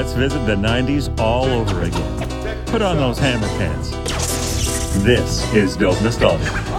Let's 0.00 0.14
visit 0.14 0.46
the 0.46 0.54
90s 0.54 1.20
all 1.20 1.44
over 1.44 1.82
again. 1.82 2.64
Put 2.68 2.80
on 2.80 2.96
those 2.96 3.18
hammer 3.18 3.46
pants. 3.58 3.90
This 5.04 5.52
is 5.52 5.76
Dope 5.76 6.00
Nostalgia. 6.00 6.69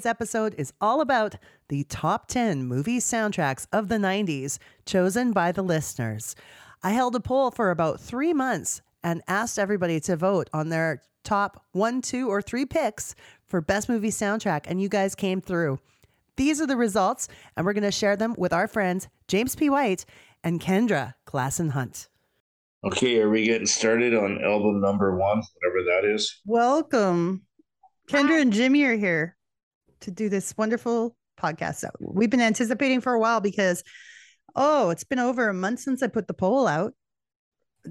Today's 0.00 0.08
episode 0.08 0.54
is 0.56 0.72
all 0.80 1.02
about 1.02 1.34
the 1.68 1.84
top 1.84 2.26
10 2.26 2.64
movie 2.64 3.00
soundtracks 3.00 3.66
of 3.70 3.88
the 3.88 3.98
90s 3.98 4.56
chosen 4.86 5.30
by 5.30 5.52
the 5.52 5.60
listeners. 5.60 6.34
I 6.82 6.92
held 6.92 7.14
a 7.14 7.20
poll 7.20 7.50
for 7.50 7.70
about 7.70 8.00
three 8.00 8.32
months 8.32 8.80
and 9.04 9.20
asked 9.28 9.58
everybody 9.58 10.00
to 10.00 10.16
vote 10.16 10.48
on 10.54 10.70
their 10.70 11.02
top 11.22 11.66
one, 11.72 12.00
two, 12.00 12.30
or 12.30 12.40
three 12.40 12.64
picks 12.64 13.14
for 13.46 13.60
best 13.60 13.90
movie 13.90 14.08
soundtrack, 14.08 14.64
and 14.68 14.80
you 14.80 14.88
guys 14.88 15.14
came 15.14 15.42
through. 15.42 15.78
These 16.36 16.62
are 16.62 16.66
the 16.66 16.78
results, 16.78 17.28
and 17.54 17.66
we're 17.66 17.74
going 17.74 17.82
to 17.82 17.90
share 17.90 18.16
them 18.16 18.34
with 18.38 18.54
our 18.54 18.68
friends 18.68 19.06
James 19.28 19.54
P. 19.54 19.68
White 19.68 20.06
and 20.42 20.62
Kendra 20.62 21.12
Glasson 21.26 21.72
Hunt. 21.72 22.08
Okay, 22.84 23.20
are 23.20 23.28
we 23.28 23.44
getting 23.44 23.66
started 23.66 24.14
on 24.14 24.42
album 24.42 24.80
number 24.80 25.14
one, 25.14 25.42
whatever 25.60 25.84
that 25.90 26.10
is? 26.10 26.40
Welcome. 26.46 27.42
Kendra 28.08 28.40
and 28.40 28.50
Jimmy 28.54 28.82
are 28.84 28.96
here 28.96 29.36
to 30.00 30.10
do 30.10 30.28
this 30.28 30.54
wonderful 30.56 31.16
podcast 31.40 31.80
that 31.80 31.92
we've 32.00 32.30
been 32.30 32.40
anticipating 32.40 33.00
for 33.00 33.14
a 33.14 33.18
while 33.18 33.40
because 33.40 33.82
oh 34.56 34.90
it's 34.90 35.04
been 35.04 35.18
over 35.18 35.48
a 35.48 35.54
month 35.54 35.80
since 35.80 36.02
i 36.02 36.06
put 36.06 36.26
the 36.26 36.34
poll 36.34 36.66
out 36.66 36.92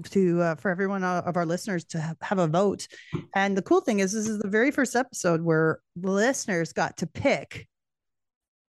to 0.04 0.40
uh, 0.40 0.54
for 0.54 0.70
everyone 0.70 1.02
of 1.02 1.36
our 1.36 1.44
listeners 1.44 1.84
to 1.84 1.98
have, 1.98 2.16
have 2.20 2.38
a 2.38 2.46
vote 2.46 2.86
and 3.34 3.56
the 3.56 3.62
cool 3.62 3.80
thing 3.80 3.98
is 3.98 4.12
this 4.12 4.28
is 4.28 4.38
the 4.38 4.48
very 4.48 4.70
first 4.70 4.94
episode 4.94 5.42
where 5.42 5.80
the 5.96 6.10
listeners 6.10 6.72
got 6.72 6.96
to 6.96 7.08
pick 7.08 7.66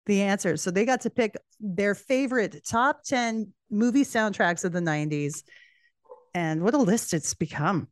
the 0.06 0.22
answers 0.22 0.60
so 0.60 0.72
they 0.72 0.84
got 0.84 1.02
to 1.02 1.10
pick 1.10 1.36
their 1.60 1.94
favorite 1.94 2.66
top 2.66 3.04
10 3.04 3.52
movie 3.70 4.04
soundtracks 4.04 4.64
of 4.64 4.72
the 4.72 4.80
90s 4.80 5.44
and 6.34 6.62
what 6.62 6.74
a 6.74 6.78
list 6.78 7.14
it's 7.14 7.32
become 7.32 7.86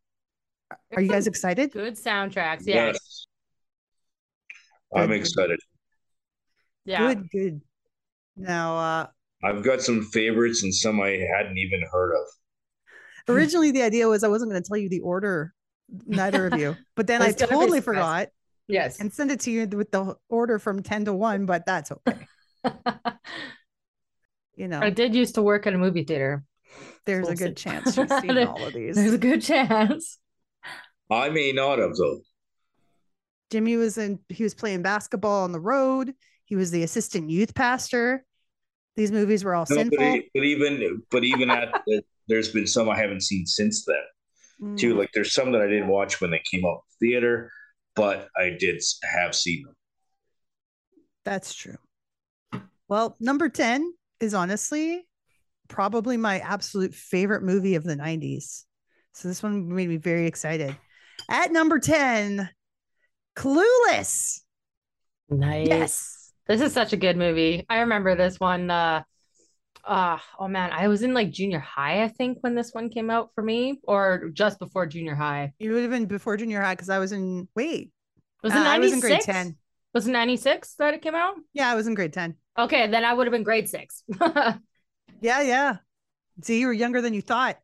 are 0.96 1.02
you 1.02 1.08
guys 1.08 1.26
excited 1.26 1.70
Good 1.70 1.94
soundtracks. 1.94 2.62
Yeah. 2.64 2.86
Yes. 2.86 3.26
I'm 4.94 5.12
excited. 5.12 5.58
Yeah. 6.84 7.14
good 7.14 7.30
good 7.30 7.60
now 8.36 8.76
uh 8.76 9.06
I've 9.44 9.62
got 9.62 9.82
some 9.82 10.02
favorites 10.02 10.62
and 10.62 10.74
some 10.74 11.00
I 11.00 11.10
hadn't 11.36 11.58
even 11.58 11.82
heard 11.92 12.12
of. 12.14 12.26
originally 13.28 13.70
the 13.72 13.82
idea 13.82 14.08
was 14.08 14.22
I 14.24 14.28
wasn't 14.28 14.50
going 14.52 14.62
to 14.62 14.68
tell 14.68 14.76
you 14.76 14.88
the 14.88 15.00
order, 15.00 15.52
neither 16.06 16.46
of 16.46 16.58
you, 16.58 16.76
but 16.96 17.06
then 17.06 17.22
I 17.22 17.28
It's 17.28 17.42
totally 17.42 17.80
forgot 17.80 18.28
Yes. 18.68 19.00
and 19.00 19.12
send 19.12 19.30
it 19.30 19.40
to 19.40 19.50
you 19.50 19.66
with 19.66 19.90
the 19.90 20.16
order 20.28 20.58
from 20.58 20.82
10 20.82 21.06
to 21.06 21.12
1, 21.12 21.46
but 21.46 21.66
that's 21.66 21.92
okay. 21.92 22.26
You 24.54 24.68
know, 24.68 24.80
I 24.80 24.90
did 24.90 25.14
used 25.14 25.34
to 25.36 25.42
work 25.42 25.66
at 25.66 25.74
a 25.74 25.78
movie 25.78 26.04
theater. 26.04 26.44
there's 27.06 27.26
a 27.26 27.30
we'll 27.30 27.36
good 27.38 27.58
see. 27.58 27.64
chance 27.64 27.96
you've 27.96 28.10
seen 28.20 28.38
all 28.38 28.62
of 28.64 28.72
these. 28.74 28.96
There's 28.96 29.14
a 29.14 29.18
good 29.18 29.42
chance. 29.42 30.18
I 31.10 31.30
may 31.30 31.52
not 31.52 31.78
have 31.78 31.96
though. 31.96 32.20
Jimmy 33.52 33.76
was 33.76 33.98
in, 33.98 34.18
he 34.30 34.42
was 34.42 34.54
playing 34.54 34.80
basketball 34.80 35.44
on 35.44 35.52
the 35.52 35.60
road. 35.60 36.14
He 36.46 36.56
was 36.56 36.70
the 36.70 36.84
assistant 36.84 37.28
youth 37.28 37.54
pastor. 37.54 38.24
These 38.96 39.12
movies 39.12 39.44
were 39.44 39.54
all 39.54 39.66
No, 39.68 39.76
sinful. 39.76 39.98
but, 39.98 40.20
but 40.34 40.42
even 40.42 41.02
but 41.10 41.22
even 41.22 41.50
at 41.50 41.70
the, 41.86 42.02
there's 42.28 42.50
been 42.50 42.66
some 42.66 42.88
I 42.88 42.96
haven't 42.96 43.22
seen 43.22 43.44
since 43.46 43.84
then 43.84 44.76
too. 44.76 44.94
Mm. 44.94 44.98
Like 44.98 45.10
there's 45.12 45.34
some 45.34 45.52
that 45.52 45.60
I 45.60 45.66
didn't 45.66 45.88
watch 45.88 46.22
when 46.22 46.30
they 46.30 46.40
came 46.50 46.64
out 46.64 46.80
in 47.00 47.08
theater, 47.08 47.52
but 47.94 48.28
I 48.36 48.56
did 48.58 48.82
have 49.02 49.34
seen 49.34 49.64
them. 49.64 49.74
That's 51.26 51.52
true. 51.52 51.76
Well, 52.88 53.16
number 53.20 53.50
10 53.50 53.92
is 54.20 54.32
honestly 54.32 55.06
probably 55.68 56.16
my 56.16 56.38
absolute 56.38 56.94
favorite 56.94 57.42
movie 57.42 57.74
of 57.74 57.84
the 57.84 57.96
90s. 57.96 58.64
So 59.12 59.28
this 59.28 59.42
one 59.42 59.74
made 59.74 59.90
me 59.90 59.98
very 59.98 60.26
excited. 60.26 60.74
At 61.28 61.52
number 61.52 61.78
10, 61.78 62.48
Clueless. 63.36 64.40
Nice. 65.30 65.68
Yes. 65.68 66.32
This 66.46 66.60
is 66.60 66.72
such 66.72 66.92
a 66.92 66.96
good 66.96 67.16
movie. 67.16 67.64
I 67.68 67.80
remember 67.80 68.14
this 68.14 68.38
one. 68.38 68.70
Uh, 68.70 69.02
uh, 69.84 70.18
oh 70.38 70.48
man, 70.48 70.70
I 70.72 70.88
was 70.88 71.02
in 71.02 71.14
like 71.14 71.30
junior 71.30 71.58
high, 71.58 72.04
I 72.04 72.08
think, 72.08 72.38
when 72.40 72.54
this 72.54 72.72
one 72.72 72.88
came 72.90 73.10
out 73.10 73.30
for 73.34 73.42
me, 73.42 73.80
or 73.84 74.30
just 74.32 74.58
before 74.58 74.86
junior 74.86 75.14
high. 75.14 75.52
It 75.58 75.70
would 75.70 75.82
have 75.82 75.90
been 75.90 76.06
before 76.06 76.36
junior 76.36 76.60
high 76.60 76.74
because 76.74 76.90
I 76.90 76.98
was 76.98 77.12
in, 77.12 77.48
wait, 77.54 77.90
Was 78.42 78.52
uh, 78.52 78.56
it 78.56 78.66
I 78.66 78.78
was 78.78 78.92
in 78.92 79.00
grade 79.00 79.20
10. 79.20 79.56
Was 79.94 80.06
it 80.06 80.12
96 80.12 80.74
that 80.74 80.94
it 80.94 81.02
came 81.02 81.14
out? 81.14 81.34
Yeah, 81.52 81.70
I 81.70 81.74
was 81.74 81.86
in 81.86 81.94
grade 81.94 82.12
10. 82.12 82.36
Okay, 82.58 82.86
then 82.86 83.04
I 83.04 83.12
would 83.12 83.26
have 83.26 83.32
been 83.32 83.42
grade 83.42 83.68
six. 83.68 84.02
Yeah, 85.20 85.40
yeah. 85.40 85.76
See, 86.42 86.58
you 86.58 86.66
were 86.66 86.72
younger 86.72 87.00
than 87.00 87.14
you 87.14 87.22
thought. 87.22 87.58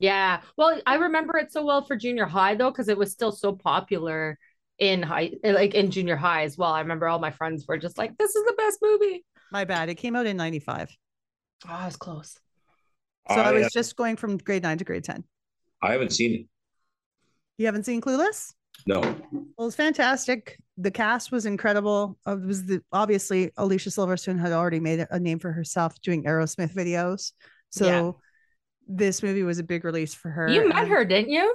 Yeah. 0.00 0.40
Well, 0.56 0.80
I 0.86 0.96
remember 0.96 1.38
it 1.38 1.52
so 1.52 1.64
well 1.64 1.84
for 1.84 1.96
junior 1.96 2.26
high 2.26 2.56
though, 2.56 2.70
because 2.70 2.88
it 2.88 2.98
was 2.98 3.12
still 3.12 3.30
so 3.30 3.52
popular 3.52 4.38
in 4.78 5.02
high, 5.02 5.32
like 5.42 5.74
in 5.74 5.90
junior 5.90 6.16
high 6.16 6.42
as 6.44 6.58
well. 6.58 6.72
I 6.72 6.80
remember 6.80 7.06
all 7.08 7.18
my 7.18 7.30
friends 7.30 7.66
were 7.66 7.78
just 7.78 7.96
like, 7.98 8.16
"This 8.18 8.34
is 8.34 8.44
the 8.44 8.54
best 8.56 8.78
movie." 8.82 9.24
My 9.52 9.64
bad. 9.64 9.88
It 9.88 9.94
came 9.96 10.16
out 10.16 10.26
in 10.26 10.36
95. 10.36 10.90
Oh, 11.68 11.72
I 11.72 11.86
was 11.86 11.96
close. 11.96 12.38
So 13.30 13.36
I, 13.36 13.50
I, 13.50 13.52
was 13.52 13.62
have- 13.64 13.72
just 13.72 13.96
going 13.96 14.16
from 14.16 14.36
grade 14.38 14.62
9 14.64 14.78
to 14.78 14.84
grade 14.84 15.04
10. 15.04 15.22
I 15.82 15.92
haven't 15.92 16.12
seen 16.12 16.34
it. 16.34 16.46
You 17.58 17.66
haven't 17.66 17.84
seen 17.84 18.00
Clueless? 18.00 18.52
No. 18.86 19.00
Well, 19.56 19.68
it's 19.68 19.76
fantastic. 19.76 20.58
The 20.76 20.90
cast 20.90 21.30
was 21.30 21.46
incredible. 21.46 22.18
Uh, 22.26 22.36
It 22.36 22.44
was 22.46 22.64
the 22.64 22.82
obviously 22.92 23.52
Alicia 23.56 23.90
Silverstone 23.90 24.40
had 24.40 24.50
already 24.52 24.80
made 24.80 25.06
a 25.08 25.20
name 25.20 25.38
for 25.38 25.52
herself 25.52 25.98
doing 26.02 26.24
Aerosmith 26.24 26.74
videos. 26.74 27.32
So 27.70 27.86
Yeah. 27.86 28.10
this 28.88 29.22
movie 29.22 29.44
was 29.44 29.58
a 29.60 29.62
big 29.62 29.84
release 29.84 30.12
for 30.14 30.30
her. 30.30 30.48
You 30.48 30.68
met 30.68 30.78
and 30.78 30.88
her, 30.88 31.04
didn't 31.04 31.30
you? 31.30 31.54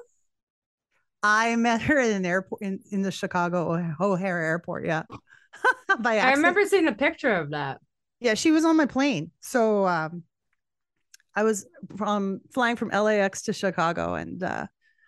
I 1.21 1.55
met 1.55 1.81
her 1.83 1.99
in 1.99 2.11
an 2.11 2.25
airport 2.25 2.61
in, 2.61 2.79
in 2.91 3.01
the 3.01 3.11
Chicago 3.11 3.93
O'Hare 3.99 4.41
Airport. 4.41 4.85
Yeah. 4.85 5.03
By 5.99 6.19
I 6.19 6.31
remember 6.31 6.65
seeing 6.65 6.87
a 6.87 6.93
picture 6.93 7.33
of 7.33 7.51
that. 7.51 7.79
Yeah, 8.19 8.33
she 8.33 8.51
was 8.51 8.65
on 8.65 8.77
my 8.77 8.85
plane. 8.85 9.31
So 9.41 9.87
um 9.87 10.23
I 11.35 11.43
was 11.43 11.67
from 11.97 12.41
flying 12.53 12.75
from 12.75 12.89
LAX 12.89 13.43
to 13.43 13.53
Chicago 13.53 14.13
and 14.15 14.41
uh 14.43 14.67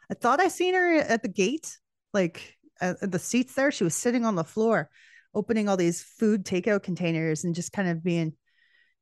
I 0.10 0.14
thought 0.14 0.42
I 0.42 0.50
seen 0.50 0.74
her 0.74 0.98
at 0.98 1.24
the 1.24 1.30
gate, 1.30 1.78
like 2.14 2.58
at, 2.82 2.98
at 3.02 3.12
the 3.12 3.20
seats 3.20 3.54
there. 3.54 3.72
She 3.72 3.86
was 3.86 3.96
sitting 3.96 4.26
on 4.26 4.36
the 4.36 4.44
floor, 4.44 4.90
opening 5.34 5.70
all 5.70 5.78
these 5.78 6.04
food 6.04 6.44
takeout 6.44 6.84
containers 6.84 7.46
and 7.46 7.56
just 7.56 7.72
kind 7.72 7.88
of 7.88 8.04
being, 8.04 8.34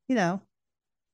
you 0.06 0.14
know, 0.14 0.40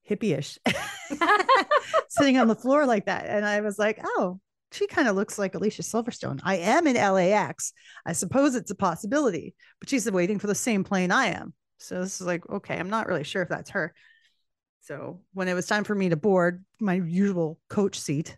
hippie-ish. 0.09 0.59
sitting 2.09 2.37
on 2.39 2.49
the 2.49 2.55
floor 2.55 2.85
like 2.87 3.07
that. 3.07 3.27
And 3.27 3.47
I 3.47 3.61
was 3.61 3.79
like, 3.79 4.01
oh, 4.05 4.41
she 4.73 4.87
kind 4.87 5.09
of 5.09 5.17
looks 5.17 5.39
like 5.39 5.55
Alicia 5.55 5.83
Silverstone. 5.83 6.41
I 6.43 6.57
am 6.57 6.87
in 6.87 6.97
LAX. 6.97 7.73
I 8.05 8.13
suppose 8.13 8.55
it's 8.55 8.71
a 8.71 8.75
possibility, 8.75 9.55
but 9.81 9.89
she's 9.89 10.11
waiting 10.11 10.39
for 10.39 10.47
the 10.47 10.55
same 10.55 10.85
plane 10.85 11.11
I 11.11 11.27
am. 11.27 11.55
So 11.79 12.01
this 12.01 12.21
is 12.21 12.27
like, 12.27 12.49
okay, 12.49 12.79
I'm 12.79 12.91
not 12.91 13.07
really 13.07 13.25
sure 13.25 13.43
if 13.43 13.49
that's 13.49 13.71
her. 13.71 13.95
So 14.83 15.21
when 15.35 15.49
it 15.49 15.55
was 15.55 15.67
time 15.67 15.85
for 15.85 15.95
me 15.95 16.11
to 16.11 16.17
board 16.17 16.65
my 16.81 16.95
usual 16.95 17.59
coach 17.69 17.99
seat, 17.99 18.37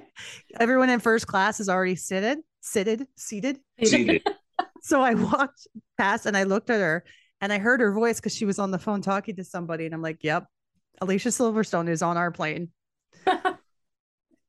everyone 0.60 0.90
in 0.90 1.00
first 1.00 1.26
class 1.26 1.60
is 1.60 1.68
already 1.68 1.96
seated, 1.96 2.38
seated, 2.60 3.06
seated. 3.16 3.58
It. 3.80 4.22
So 4.80 5.00
I 5.00 5.14
walked 5.14 5.66
past 5.96 6.26
and 6.26 6.36
I 6.36 6.44
looked 6.44 6.70
at 6.70 6.80
her 6.80 7.04
and 7.40 7.52
I 7.52 7.58
heard 7.58 7.80
her 7.80 7.92
voice 7.92 8.20
because 8.20 8.34
she 8.34 8.44
was 8.44 8.58
on 8.58 8.70
the 8.70 8.78
phone 8.78 9.02
talking 9.02 9.36
to 9.36 9.44
somebody. 9.44 9.86
And 9.86 9.94
I'm 9.94 10.02
like, 10.02 10.22
yep, 10.22 10.46
Alicia 11.00 11.28
Silverstone 11.28 11.88
is 11.88 12.02
on 12.02 12.16
our 12.16 12.30
plane. 12.30 12.70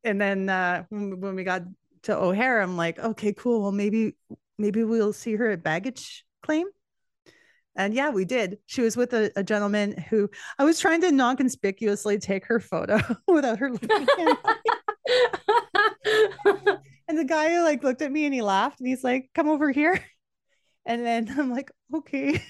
and 0.03 0.19
then 0.19 0.49
uh, 0.49 0.83
when, 0.89 1.19
when 1.19 1.35
we 1.35 1.43
got 1.43 1.63
to 2.03 2.17
O'Hare, 2.17 2.61
I'm 2.61 2.77
like, 2.77 2.99
okay, 2.99 3.33
cool. 3.33 3.61
Well, 3.61 3.71
maybe 3.71 4.15
maybe 4.57 4.83
we'll 4.83 5.13
see 5.13 5.35
her 5.35 5.49
at 5.49 5.63
baggage 5.63 6.25
claim. 6.43 6.67
And 7.75 7.93
yeah, 7.93 8.09
we 8.09 8.25
did. 8.25 8.57
She 8.65 8.81
was 8.81 8.97
with 8.97 9.13
a, 9.13 9.31
a 9.35 9.43
gentleman 9.43 9.97
who 10.09 10.29
I 10.57 10.65
was 10.65 10.79
trying 10.79 11.01
to 11.01 11.11
non-conspicuously 11.11 12.19
take 12.19 12.45
her 12.45 12.59
photo 12.59 12.99
without 13.27 13.59
her 13.59 13.71
looking. 13.71 14.07
And 17.09 17.17
the 17.17 17.25
guy 17.25 17.59
like 17.63 17.83
looked 17.83 18.03
at 18.03 18.11
me 18.11 18.25
and 18.25 18.33
he 18.33 18.43
laughed 18.43 18.79
and 18.79 18.87
he's 18.87 19.03
like, 19.03 19.31
come 19.33 19.49
over 19.49 19.71
here. 19.71 19.99
And 20.85 21.03
then 21.03 21.27
I'm 21.37 21.49
like, 21.49 21.71
okay. 21.93 22.41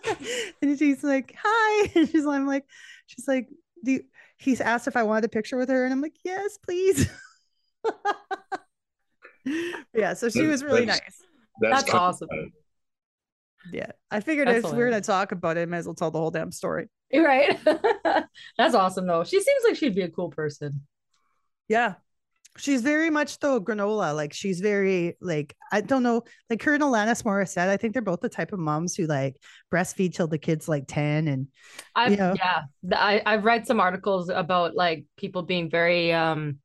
and 0.62 0.78
she's 0.78 1.02
like, 1.02 1.34
hi. 1.42 1.90
And 1.94 2.08
she's 2.08 2.26
I'm 2.26 2.46
like, 2.46 2.64
she's 3.06 3.26
like, 3.26 3.48
do 3.82 3.92
you, 3.92 4.04
he's 4.42 4.60
asked 4.60 4.88
if 4.88 4.96
I 4.96 5.02
wanted 5.04 5.24
a 5.24 5.28
picture 5.28 5.56
with 5.56 5.68
her. 5.68 5.84
And 5.84 5.92
I'm 5.92 6.00
like, 6.00 6.16
yes, 6.24 6.58
please. 6.58 7.08
yeah. 9.94 10.14
So 10.14 10.28
she 10.28 10.42
was 10.42 10.62
really 10.62 10.84
That's- 10.84 11.00
nice. 11.00 11.18
That's, 11.60 11.82
That's 11.84 11.94
awesome. 11.94 12.28
Yeah. 13.72 13.92
I 14.10 14.20
figured 14.20 14.48
That's 14.48 14.66
if 14.66 14.72
we're 14.72 14.90
going 14.90 15.00
to 15.00 15.06
talk 15.06 15.32
about 15.32 15.56
it, 15.56 15.60
I 15.60 15.66
might 15.66 15.78
as 15.78 15.86
well 15.86 15.94
tell 15.94 16.10
the 16.10 16.18
whole 16.18 16.30
damn 16.30 16.50
story. 16.50 16.88
You're 17.10 17.24
right. 17.24 17.56
That's 18.58 18.74
awesome 18.74 19.06
though. 19.06 19.22
She 19.22 19.40
seems 19.40 19.62
like 19.64 19.76
she'd 19.76 19.94
be 19.94 20.02
a 20.02 20.08
cool 20.08 20.30
person. 20.30 20.86
Yeah. 21.68 21.94
She's 22.58 22.82
very 22.82 23.08
much 23.08 23.38
though 23.38 23.60
granola. 23.60 24.14
Like 24.14 24.32
she's 24.32 24.60
very 24.60 25.16
like 25.20 25.56
I 25.72 25.80
don't 25.80 26.02
know, 26.02 26.22
like 26.50 26.62
her 26.62 26.74
and 26.74 26.82
Alanis 26.82 27.22
Morissette. 27.22 27.68
I 27.68 27.76
think 27.76 27.94
they're 27.94 28.02
both 28.02 28.20
the 28.20 28.28
type 28.28 28.52
of 28.52 28.58
moms 28.58 28.94
who 28.94 29.06
like 29.06 29.36
breastfeed 29.72 30.14
till 30.14 30.26
the 30.26 30.38
kid's 30.38 30.68
like 30.68 30.84
10 30.86 31.28
and 31.28 31.48
I've 31.94 32.10
You 32.10 32.16
know? 32.18 32.34
yeah, 32.36 32.62
I 32.92 33.22
I've 33.24 33.44
read 33.44 33.66
some 33.66 33.80
articles 33.80 34.28
about 34.28 34.74
like 34.74 35.06
people 35.16 35.42
being 35.42 35.70
very 35.70 36.12
um 36.12 36.58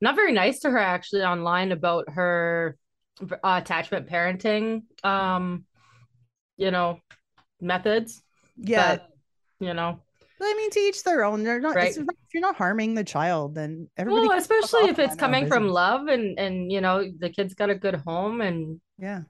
not 0.00 0.14
very 0.14 0.32
nice 0.32 0.60
to 0.60 0.70
her 0.70 0.78
actually 0.78 1.22
online 1.22 1.72
about 1.72 2.08
her 2.10 2.76
uh, 3.20 3.60
attachment 3.62 4.08
parenting 4.08 4.82
um 5.04 5.64
you 6.56 6.70
know 6.70 7.00
methods. 7.60 8.22
yeah. 8.56 8.96
But, 8.96 9.10
you 9.60 9.74
know. 9.74 10.00
I 10.40 10.54
mean, 10.54 10.70
to 10.70 10.78
each 10.80 11.02
their 11.02 11.24
own. 11.24 11.42
They're 11.44 11.60
not. 11.60 11.74
Right. 11.74 11.88
it's 11.88 11.96
not- 11.98 12.08
if 12.10 12.34
you're 12.34 12.40
not 12.42 12.56
harming 12.56 12.94
the 12.94 13.04
child, 13.04 13.54
then 13.54 13.88
everybody. 13.96 14.28
Well, 14.28 14.38
especially 14.38 14.88
if 14.90 14.98
it's 14.98 14.98
mind 14.98 15.18
their 15.18 15.26
own 15.26 15.32
coming 15.32 15.46
from 15.48 15.68
love 15.68 16.08
and 16.08 16.38
and 16.38 16.70
you 16.70 16.80
know 16.80 17.10
the 17.18 17.30
kid's 17.30 17.54
got 17.54 17.70
a 17.70 17.74
good 17.74 17.94
home 17.94 18.40
and 18.42 18.80
Yeah, 18.98 19.22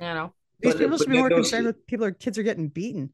you 0.00 0.06
know 0.06 0.32
these 0.60 0.72
But- 0.74 0.78
people 0.80 0.98
but 0.98 1.04
should 1.04 1.10
be 1.12 1.18
more 1.18 1.28
those- 1.30 1.50
concerned 1.50 1.66
with 1.66 1.86
people. 1.86 2.06
Or 2.06 2.10
kids 2.12 2.38
are 2.38 2.42
getting 2.42 2.68
beaten. 2.68 3.10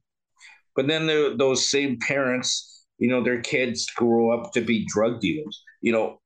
But 0.77 0.87
then 0.87 1.07
the, 1.07 1.35
those 1.37 1.69
same 1.69 1.99
parents, 1.99 2.87
you 2.99 3.09
know, 3.11 3.23
their 3.23 3.41
kids 3.41 3.91
grow 3.91 4.31
up 4.33 4.53
to 4.53 4.61
be 4.61 4.87
drug 4.87 5.21
dealers. 5.21 5.63
You 5.83 5.93
know, 5.93 6.21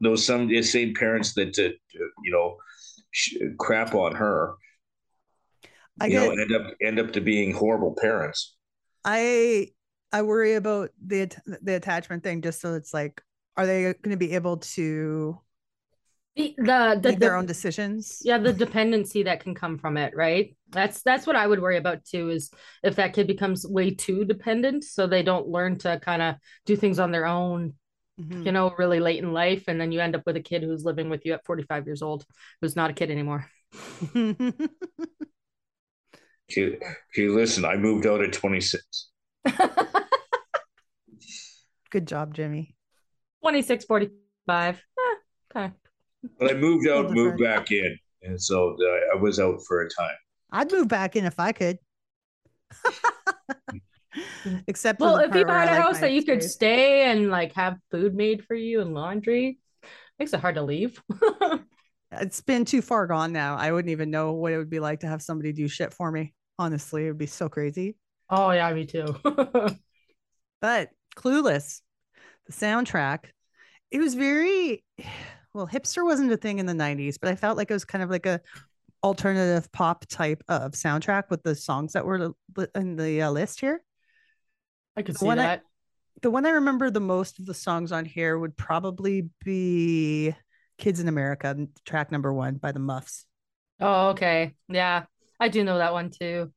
those 0.00 0.26
some 0.26 0.48
the 0.48 0.62
same 0.62 0.94
parents 0.94 1.32
that, 1.34 1.56
uh, 1.58 1.72
you 2.24 2.30
know, 2.32 2.56
sh- 3.12 3.36
crap 3.58 3.94
on 3.94 4.14
her. 4.16 4.54
I 6.00 6.06
you 6.06 6.12
get. 6.12 6.24
know, 6.36 6.42
end 6.42 6.52
up 6.54 6.74
end 6.82 6.98
up 6.98 7.12
to 7.14 7.20
being 7.20 7.52
horrible 7.52 7.94
parents. 7.98 8.56
I 9.04 9.68
I 10.12 10.22
worry 10.22 10.54
about 10.54 10.90
the 11.04 11.30
the 11.62 11.74
attachment 11.76 12.22
thing. 12.22 12.42
Just 12.42 12.60
so 12.60 12.74
it's 12.74 12.94
like, 12.94 13.22
are 13.56 13.66
they 13.66 13.82
going 13.82 14.10
to 14.10 14.16
be 14.16 14.32
able 14.32 14.58
to 14.58 15.38
the 16.36 16.54
the, 16.56 17.00
the, 17.02 17.08
make 17.10 17.18
their 17.20 17.30
the- 17.30 17.36
own 17.36 17.46
decisions? 17.46 18.20
yeah 18.24 18.38
the 18.38 18.52
dependency 18.52 19.24
that 19.24 19.40
can 19.40 19.54
come 19.54 19.76
from 19.78 19.96
it 19.96 20.14
right 20.16 20.56
that's 20.70 21.02
that's 21.02 21.26
what 21.26 21.36
i 21.36 21.46
would 21.46 21.60
worry 21.60 21.76
about 21.76 22.04
too 22.04 22.30
is 22.30 22.50
if 22.82 22.96
that 22.96 23.12
kid 23.12 23.26
becomes 23.26 23.66
way 23.66 23.92
too 23.94 24.24
dependent 24.24 24.84
so 24.84 25.06
they 25.06 25.22
don't 25.22 25.48
learn 25.48 25.76
to 25.78 25.98
kind 26.00 26.22
of 26.22 26.34
do 26.66 26.76
things 26.76 26.98
on 26.98 27.10
their 27.12 27.26
own 27.26 27.74
Mhm. 28.20 28.44
you 28.46 28.50
know 28.52 28.74
really 28.78 28.98
late 28.98 29.22
in 29.22 29.32
life 29.32 29.64
and 29.68 29.80
then 29.80 29.92
you 29.92 30.00
end 30.00 30.16
up 30.16 30.22
with 30.26 30.36
a 30.36 30.40
kid 30.40 30.62
who's 30.64 30.84
living 30.84 31.08
with 31.08 31.24
you 31.24 31.32
at 31.34 31.44
45 31.44 31.86
years 31.86 32.02
old 32.02 32.24
who's 32.60 32.74
not 32.74 32.90
a 32.90 32.94
kid 32.94 33.10
anymore 33.10 33.46
Okay, 36.50 36.78
okay, 37.12 37.28
listen, 37.28 37.64
I 37.64 37.76
moved 37.76 38.06
out 38.06 38.22
at 38.22 38.32
26. 38.32 39.10
Good 41.90 42.06
job, 42.06 42.34
Jimmy. 42.34 42.74
26 43.42 43.84
45 43.84 44.76
eh, 44.76 44.80
okay 45.56 45.72
But 46.38 46.50
I 46.50 46.54
moved 46.54 46.88
out, 46.88 47.10
moved 47.10 47.40
back 47.40 47.70
in. 47.70 47.96
And 48.22 48.40
so 48.40 48.76
uh, 48.80 49.16
I 49.16 49.20
was 49.20 49.38
out 49.38 49.60
for 49.66 49.82
a 49.82 49.88
time. 49.88 50.16
I'd 50.50 50.72
move 50.72 50.88
back 50.88 51.16
in 51.16 51.24
if 51.24 51.38
I 51.38 51.52
could. 51.52 51.78
Except 54.66 54.98
for 54.98 55.04
well 55.04 55.16
if 55.18 55.34
you 55.34 55.44
part 55.44 55.48
where 55.48 55.56
I 55.56 55.66
had 55.66 55.68
a 55.68 55.72
like 55.72 55.82
house 55.82 56.00
that 56.00 56.12
you 56.12 56.24
could 56.24 56.42
stay 56.42 57.10
and 57.10 57.30
like 57.30 57.52
have 57.54 57.76
food 57.90 58.14
made 58.14 58.44
for 58.44 58.54
you 58.54 58.80
and 58.80 58.94
laundry 58.94 59.58
makes 60.18 60.32
it 60.32 60.40
hard 60.40 60.56
to 60.56 60.62
leave 60.62 61.00
it's 62.12 62.40
been 62.40 62.64
too 62.64 62.82
far 62.82 63.06
gone 63.06 63.32
now. 63.32 63.56
I 63.56 63.72
wouldn't 63.72 63.90
even 63.90 64.10
know 64.10 64.32
what 64.32 64.52
it 64.52 64.58
would 64.58 64.70
be 64.70 64.80
like 64.80 65.00
to 65.00 65.06
have 65.06 65.22
somebody 65.22 65.52
do 65.52 65.68
shit 65.68 65.92
for 65.92 66.10
me. 66.10 66.34
Honestly, 66.58 67.04
it 67.04 67.08
would 67.08 67.18
be 67.18 67.26
so 67.26 67.48
crazy. 67.48 67.96
Oh 68.30 68.50
yeah 68.50 68.72
me 68.72 68.86
too 68.86 69.14
But 70.60 70.90
Clueless, 71.16 71.82
the 72.46 72.52
soundtrack, 72.52 73.26
it 73.90 73.98
was 74.00 74.14
very 74.14 74.84
well, 75.54 75.68
hipster 75.68 76.04
wasn't 76.04 76.32
a 76.32 76.36
thing 76.36 76.58
in 76.58 76.66
the 76.66 76.74
90s, 76.74 77.18
but 77.18 77.30
I 77.30 77.36
felt 77.36 77.56
like 77.56 77.70
it 77.70 77.74
was 77.74 77.84
kind 77.84 78.02
of 78.02 78.10
like 78.10 78.26
a 78.26 78.40
alternative 79.04 79.70
pop 79.72 80.04
type 80.06 80.42
of 80.48 80.72
soundtrack 80.72 81.30
with 81.30 81.42
the 81.44 81.54
songs 81.54 81.92
that 81.92 82.04
were 82.04 82.34
in 82.74 82.96
the 82.96 83.22
uh, 83.22 83.30
list 83.30 83.60
here. 83.60 83.82
i 84.96 85.02
could 85.02 85.14
The 85.14 85.20
see 85.20 85.26
one 85.26 85.38
I- 85.38 85.44
that 85.44 85.62
The 86.22 86.30
one 86.30 86.44
I 86.46 86.50
remember 86.50 86.90
the 86.90 87.00
most 87.00 87.38
of 87.38 87.46
the 87.46 87.54
songs 87.54 87.92
on 87.92 88.04
here 88.04 88.36
would 88.38 88.56
probably 88.56 89.28
be 89.44 90.34
Kids 90.78 91.00
in 91.00 91.08
America, 91.08 91.56
track 91.84 92.10
number 92.12 92.32
one 92.32 92.54
by 92.56 92.72
the 92.72 92.80
Muffs. 92.80 93.26
Oh, 93.80 94.08
okay. 94.10 94.54
Yeah, 94.68 95.04
I 95.40 95.48
do 95.48 95.62
know 95.64 95.78
that 95.78 95.92
one 95.92 96.10
too. 96.10 96.52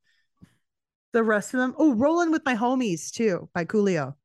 The 1.14 1.24
rest 1.24 1.54
of 1.54 1.60
them, 1.60 1.76
oh, 1.78 1.94
Rolling 1.94 2.32
with 2.32 2.44
My 2.46 2.56
Homies 2.56 3.12
too 3.12 3.50
by 3.54 3.66
Coolio. 3.66 4.16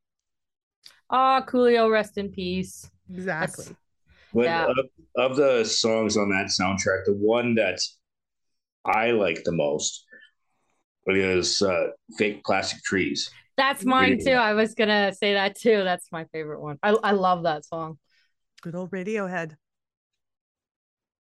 Ah, 1.11 1.45
Coolio, 1.47 1.91
rest 1.91 2.17
in 2.19 2.31
peace. 2.31 2.89
Exactly. 3.13 3.65
That's- 3.65 3.77
But 4.33 4.45
Yeah. 4.45 4.67
of, 4.67 5.31
of 5.31 5.37
the 5.37 5.65
songs 5.65 6.17
on 6.17 6.29
that 6.31 6.47
soundtrack, 6.47 7.05
the 7.07 7.15
one 7.15 7.55
that 7.57 7.81
I 8.85 9.11
like 9.13 9.43
the 9.45 9.53
most 9.53 10.05
is 11.07 11.63
uh, 11.63 11.89
Fake 12.19 12.45
Plastic 12.45 12.83
Trees. 12.83 13.31
That's 13.57 13.85
mine 13.85 14.13
Really? 14.13 14.25
too. 14.25 14.33
I 14.33 14.53
was 14.55 14.75
gonna 14.75 15.15
say 15.15 15.33
that 15.35 15.57
too. 15.57 15.83
That's 15.85 16.11
my 16.13 16.25
favorite 16.27 16.61
one. 16.61 16.79
I 16.83 16.91
I 17.03 17.13
love 17.13 17.45
that 17.45 17.65
song. 17.65 17.99
Good 18.63 18.75
old 18.75 18.91
Radiohead. 18.91 19.57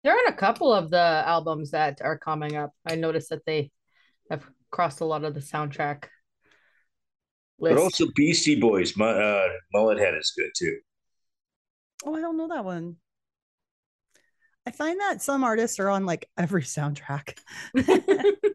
There 0.04 0.14
are 0.14 0.28
a 0.28 0.34
couple 0.34 0.74
of 0.74 0.90
the 0.92 1.24
albums 1.26 1.72
that 1.72 2.02
are 2.02 2.18
coming 2.18 2.56
up. 2.58 2.74
I 2.86 2.96
noticed 2.96 3.30
that 3.30 3.46
they 3.46 3.72
have 4.30 4.46
crossed 4.72 5.02
a 5.02 5.06
lot 5.06 5.24
of 5.24 5.34
the 5.34 5.40
soundtrack 5.40 6.06
list. 7.60 7.76
But 7.76 7.78
also 7.78 8.08
Beastie 8.16 8.60
Boys, 8.60 8.98
Mu- 8.98 9.06
uh, 9.06 9.48
Mullet 9.74 10.00
Head 10.00 10.16
is 10.16 10.34
good 10.36 10.52
too. 10.58 10.78
Oh, 12.06 12.16
I 12.16 12.22
don't 12.22 12.38
know 12.38 12.48
that 12.48 12.66
one. 12.66 12.96
I 14.66 14.72
find 14.72 15.00
that 15.00 15.22
some 15.22 15.44
artists 15.44 15.80
are 15.80 15.90
on 15.90 16.06
like 16.06 16.30
every 16.38 16.64
soundtrack. 16.64 17.38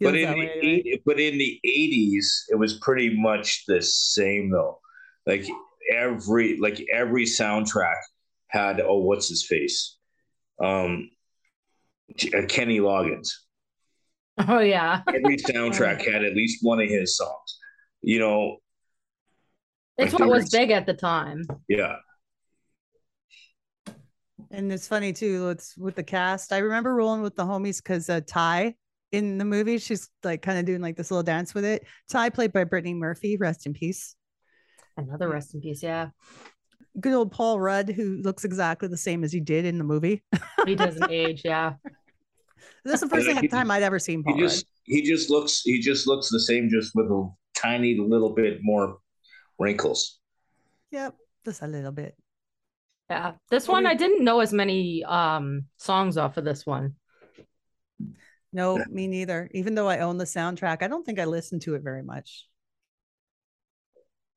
But 0.00 0.16
in 0.16 0.30
the 0.30 0.38
way 0.38 0.50
anyway. 0.50 0.82
eight, 0.86 1.02
but 1.04 1.20
in 1.20 1.38
the 1.38 1.60
eighties, 1.64 2.44
it 2.48 2.54
was 2.56 2.78
pretty 2.78 3.14
much 3.20 3.64
the 3.66 3.82
same 3.82 4.50
though. 4.50 4.80
Like 5.26 5.46
every 5.92 6.58
like 6.58 6.84
every 6.92 7.24
soundtrack 7.24 7.98
had 8.48 8.80
oh 8.80 8.98
what's 8.98 9.28
his 9.28 9.44
face, 9.46 9.96
um, 10.62 11.10
uh, 12.10 12.46
Kenny 12.48 12.78
Loggins. 12.78 13.32
oh 14.48 14.60
yeah, 14.60 15.02
Every 15.08 15.36
soundtrack 15.36 16.10
had 16.10 16.24
at 16.24 16.34
least 16.34 16.58
one 16.62 16.80
of 16.80 16.88
his 16.88 17.16
songs. 17.16 17.58
You 18.02 18.18
know, 18.18 18.56
it's 19.98 20.12
what 20.12 20.22
was 20.28 20.44
was- 20.44 20.50
big 20.50 20.70
at 20.70 20.86
the 20.86 20.94
time. 20.94 21.44
yeah. 21.68 21.96
And 24.50 24.70
it's 24.70 24.86
funny 24.86 25.12
too. 25.14 25.48
It's 25.48 25.76
with 25.78 25.94
the 25.94 26.02
cast. 26.02 26.52
I 26.52 26.58
remember 26.58 26.94
rolling 26.94 27.22
with 27.22 27.34
the 27.36 27.44
homies 27.44 27.82
because 27.82 28.10
uh, 28.10 28.20
Tai 28.26 28.74
in 29.10 29.38
the 29.38 29.44
movie, 29.46 29.78
she's 29.78 30.10
like 30.22 30.42
kind 30.42 30.58
of 30.58 30.66
doing 30.66 30.82
like 30.82 30.96
this 30.96 31.10
little 31.10 31.22
dance 31.22 31.54
with 31.54 31.64
it. 31.64 31.86
Tai 32.10 32.28
played 32.30 32.52
by 32.52 32.64
Brittany 32.64 32.92
Murphy, 32.94 33.38
rest 33.38 33.64
in 33.66 33.72
peace. 33.72 34.14
Another 34.98 35.30
rest 35.30 35.54
in 35.54 35.62
peace. 35.62 35.82
Yeah, 35.82 36.08
Good 37.00 37.14
old 37.14 37.32
Paul 37.32 37.60
Rudd, 37.60 37.88
who 37.88 38.18
looks 38.22 38.44
exactly 38.44 38.88
the 38.88 38.96
same 38.98 39.24
as 39.24 39.32
he 39.32 39.40
did 39.40 39.64
in 39.64 39.78
the 39.78 39.84
movie. 39.84 40.22
he 40.66 40.74
doesn't 40.74 41.10
age. 41.10 41.40
Yeah, 41.46 41.74
That's 42.84 43.00
the 43.00 43.08
first 43.08 43.26
thing 43.26 43.36
he 43.36 43.48
time 43.48 43.70
I'd 43.70 43.82
ever 43.82 43.98
seen 43.98 44.22
Paul 44.22 44.34
He 44.34 44.40
just 44.40 44.66
he 44.84 45.02
just 45.02 45.30
looks 45.30 45.62
he 45.62 45.80
just 45.80 46.06
looks 46.06 46.28
the 46.28 46.40
same, 46.40 46.68
just 46.68 46.92
with 46.94 47.06
a 47.06 47.30
tiny 47.56 47.96
little 47.96 48.34
bit 48.34 48.58
more 48.62 48.98
wrinkles. 49.58 50.18
Yep, 50.90 51.14
just 51.44 51.62
a 51.62 51.66
little 51.66 51.92
bit. 51.92 52.16
yeah. 53.10 53.32
This 53.50 53.68
one 53.68 53.86
I 53.86 53.94
didn't 53.94 54.24
know 54.24 54.40
as 54.40 54.52
many 54.52 55.04
um 55.04 55.66
songs 55.78 56.16
off 56.16 56.36
of 56.36 56.44
this 56.44 56.66
one. 56.66 56.96
No, 58.52 58.84
me 58.90 59.06
neither. 59.06 59.48
Even 59.52 59.74
though 59.74 59.88
I 59.88 60.00
own 60.00 60.18
the 60.18 60.24
soundtrack, 60.24 60.82
I 60.82 60.88
don't 60.88 61.04
think 61.04 61.18
I 61.18 61.24
listened 61.24 61.62
to 61.62 61.74
it 61.74 61.82
very 61.82 62.02
much. 62.02 62.46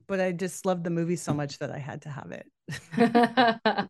But 0.08 0.22
I 0.22 0.32
just 0.32 0.66
loved 0.66 0.84
the 0.84 0.90
movie 0.90 1.16
so 1.16 1.34
much 1.34 1.60
that 1.60 1.72
I 1.72 1.80
had 1.80 2.04
to 2.04 2.10
have 2.10 2.32
it. 2.32 2.50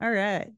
All 0.00 0.10
right. 0.10 0.50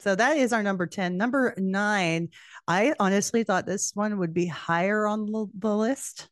So 0.00 0.14
that 0.14 0.38
is 0.38 0.54
our 0.54 0.62
number 0.62 0.86
10. 0.86 1.18
Number 1.18 1.54
nine, 1.58 2.30
I 2.66 2.94
honestly 2.98 3.44
thought 3.44 3.66
this 3.66 3.92
one 3.94 4.18
would 4.18 4.32
be 4.32 4.46
higher 4.46 5.06
on 5.06 5.26
the, 5.26 5.46
the 5.58 5.76
list 5.76 6.30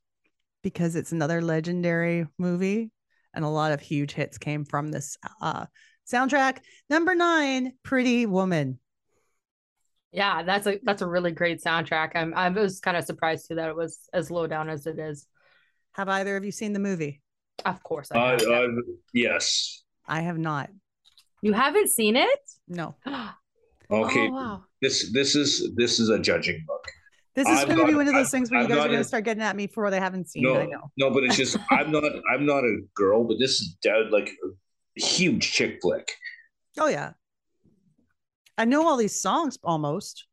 because 0.62 0.96
it's 0.96 1.12
another 1.12 1.42
legendary 1.42 2.26
movie 2.38 2.90
and 3.34 3.44
a 3.44 3.48
lot 3.48 3.72
of 3.72 3.80
huge 3.80 4.12
hits 4.12 4.38
came 4.38 4.64
from 4.64 4.90
this 4.90 5.18
uh, 5.42 5.66
soundtrack. 6.10 6.60
Number 6.88 7.14
nine, 7.14 7.74
Pretty 7.82 8.24
Woman. 8.24 8.78
Yeah, 10.12 10.42
that's 10.42 10.66
a 10.66 10.80
that's 10.82 11.02
a 11.02 11.06
really 11.06 11.32
great 11.32 11.62
soundtrack. 11.62 12.12
I'm 12.14 12.32
I 12.34 12.48
was 12.48 12.80
kind 12.80 12.96
of 12.96 13.04
surprised 13.04 13.48
too 13.48 13.56
that 13.56 13.68
it 13.68 13.76
was 13.76 14.08
as 14.14 14.30
low 14.30 14.46
down 14.46 14.70
as 14.70 14.86
it 14.86 14.98
is. 14.98 15.26
Have 15.92 16.08
either 16.08 16.38
of 16.38 16.44
you 16.46 16.52
seen 16.52 16.72
the 16.72 16.78
movie? 16.78 17.20
Of 17.66 17.82
course, 17.82 18.10
I 18.10 18.36
Uh, 18.36 18.50
uh, 18.50 18.68
yes. 19.12 19.82
I 20.06 20.22
have 20.22 20.38
not. 20.38 20.70
you 21.42 21.52
haven't 21.52 21.90
seen 21.90 22.16
it? 22.16 22.40
No. 22.66 22.96
Okay. 23.90 24.28
Oh, 24.28 24.32
wow. 24.32 24.64
This 24.82 25.10
this 25.12 25.34
is 25.34 25.74
this 25.76 25.98
is 25.98 26.08
a 26.10 26.18
judging 26.18 26.64
book. 26.66 26.84
This 27.34 27.48
is 27.48 27.60
I'm 27.60 27.66
going 27.68 27.78
to 27.78 27.86
be 27.86 27.94
one 27.94 28.08
of 28.08 28.14
those 28.14 28.26
I'm- 28.26 28.30
things 28.30 28.50
where 28.50 28.60
you 28.60 28.64
I'm 28.66 28.70
guys 28.70 28.78
are 28.78 28.88
going 28.88 28.96
to 28.96 29.00
a- 29.02 29.04
start 29.04 29.24
getting 29.24 29.42
at 29.42 29.54
me 29.56 29.66
for 29.66 29.84
what 29.84 29.94
I 29.94 30.00
haven't 30.00 30.28
seen. 30.28 30.46
I 30.46 30.50
No, 30.52 30.66
know. 30.66 30.90
no, 30.96 31.10
but 31.10 31.24
it's 31.24 31.36
just 31.36 31.56
I'm 31.70 31.90
not 31.90 32.04
I'm 32.32 32.44
not 32.44 32.64
a 32.64 32.78
girl, 32.94 33.24
but 33.24 33.38
this 33.38 33.60
is 33.60 33.76
dead 33.82 34.10
like 34.10 34.28
a 34.28 35.00
huge 35.00 35.52
chick 35.52 35.78
flick. 35.80 36.12
Oh 36.78 36.88
yeah. 36.88 37.12
I 38.56 38.64
know 38.64 38.86
all 38.86 38.96
these 38.96 39.20
songs 39.20 39.58
almost. 39.62 40.26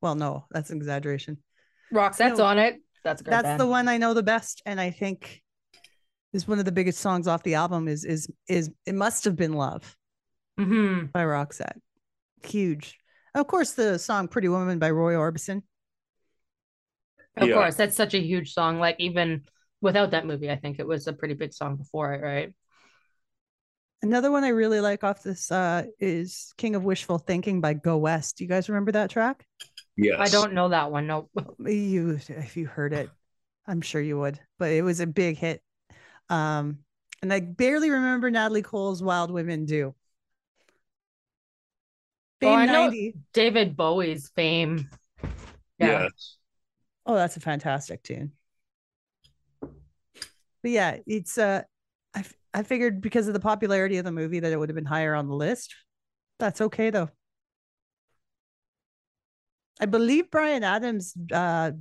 Well, 0.00 0.14
no, 0.14 0.44
that's 0.50 0.70
an 0.70 0.76
exaggeration. 0.76 1.38
Roxette's 1.92 2.38
No. 2.38 2.44
on 2.44 2.58
it. 2.58 2.80
That's 3.04 3.20
a 3.20 3.24
That's 3.24 3.42
band. 3.42 3.60
the 3.60 3.66
one 3.66 3.88
I 3.88 3.98
know 3.98 4.14
the 4.14 4.22
best, 4.22 4.62
and 4.64 4.80
I 4.80 4.90
think 4.90 5.42
is 6.32 6.46
one 6.46 6.60
of 6.60 6.64
the 6.64 6.72
biggest 6.72 7.00
songs 7.00 7.26
off 7.26 7.42
the 7.42 7.56
album. 7.56 7.88
Is 7.88 8.04
is 8.04 8.28
is 8.48 8.70
it 8.86 8.94
must 8.94 9.24
have 9.24 9.34
been 9.36 9.52
love 9.54 9.96
mm-hmm. 10.58 11.06
by 11.06 11.24
Roxette. 11.24 11.78
Huge. 12.44 12.98
Of 13.34 13.46
course, 13.46 13.72
the 13.72 13.98
song 13.98 14.28
"Pretty 14.28 14.48
Woman" 14.48 14.78
by 14.78 14.90
Roy 14.90 15.14
Orbison. 15.14 15.62
Of 17.36 17.48
Yeah. 17.48 17.54
course, 17.54 17.76
that's 17.76 17.96
such 17.96 18.14
a 18.14 18.20
huge 18.20 18.52
song. 18.52 18.78
Like 18.78 18.96
even 18.98 19.42
without 19.80 20.10
that 20.10 20.26
movie, 20.26 20.50
I 20.50 20.56
think 20.56 20.78
it 20.78 20.86
was 20.86 21.06
a 21.06 21.12
pretty 21.12 21.34
big 21.34 21.52
song 21.52 21.76
before 21.76 22.12
it, 22.12 22.22
right? 22.22 22.52
Another 24.02 24.30
one 24.30 24.44
I 24.44 24.48
really 24.48 24.80
like 24.80 25.04
off 25.04 25.22
this 25.22 25.50
uh, 25.50 25.84
is 25.98 26.52
"King 26.58 26.74
of 26.74 26.84
Wishful 26.84 27.18
Thinking" 27.18 27.60
by 27.60 27.72
Go 27.74 27.96
West. 27.96 28.36
Do 28.36 28.44
you 28.44 28.48
guys 28.48 28.68
remember 28.68 28.92
that 28.92 29.10
track? 29.10 29.46
Yes. 29.96 30.16
I 30.18 30.28
don't 30.28 30.54
know 30.54 30.70
that 30.70 30.90
one. 30.90 31.06
No. 31.06 31.30
You, 31.58 32.18
if 32.28 32.56
you 32.56 32.66
heard 32.66 32.92
it, 32.92 33.08
I'm 33.66 33.80
sure 33.80 34.00
you 34.00 34.18
would. 34.18 34.40
But 34.58 34.72
it 34.72 34.82
was 34.82 35.00
a 35.00 35.06
big 35.06 35.36
hit. 35.38 35.62
Um, 36.28 36.78
and 37.22 37.32
I 37.32 37.40
barely 37.40 37.90
remember 37.90 38.30
Natalie 38.30 38.62
Cole's 38.62 39.02
"Wild 39.02 39.30
Women 39.30 39.64
Do." 39.66 39.94
Oh, 42.42 42.52
I 42.52 42.66
Fame 42.66 42.72
know- 42.72 43.12
David 43.32 43.76
Bowie's 43.76 44.28
fame. 44.30 44.88
Yeah. 45.78 46.02
Yes. 46.02 46.36
Oh, 47.06 47.14
that's 47.14 47.36
a 47.36 47.40
fantastic 47.40 48.02
tune. 48.02 48.32
But 49.60 50.70
yeah, 50.70 50.98
it's 51.06 51.38
uh 51.38 51.62
I, 52.14 52.20
f- 52.20 52.34
I 52.54 52.62
figured 52.62 53.00
because 53.00 53.26
of 53.26 53.34
the 53.34 53.40
popularity 53.40 53.96
of 53.98 54.04
the 54.04 54.12
movie 54.12 54.38
that 54.40 54.52
it 54.52 54.56
would 54.56 54.68
have 54.68 54.76
been 54.76 54.84
higher 54.84 55.14
on 55.14 55.26
the 55.28 55.34
list. 55.34 55.74
That's 56.38 56.60
okay 56.60 56.90
though. 56.90 57.10
I 59.80 59.86
believe 59.86 60.30
Bryan 60.30 60.62
Adams 60.62 61.14
uh 61.32 61.72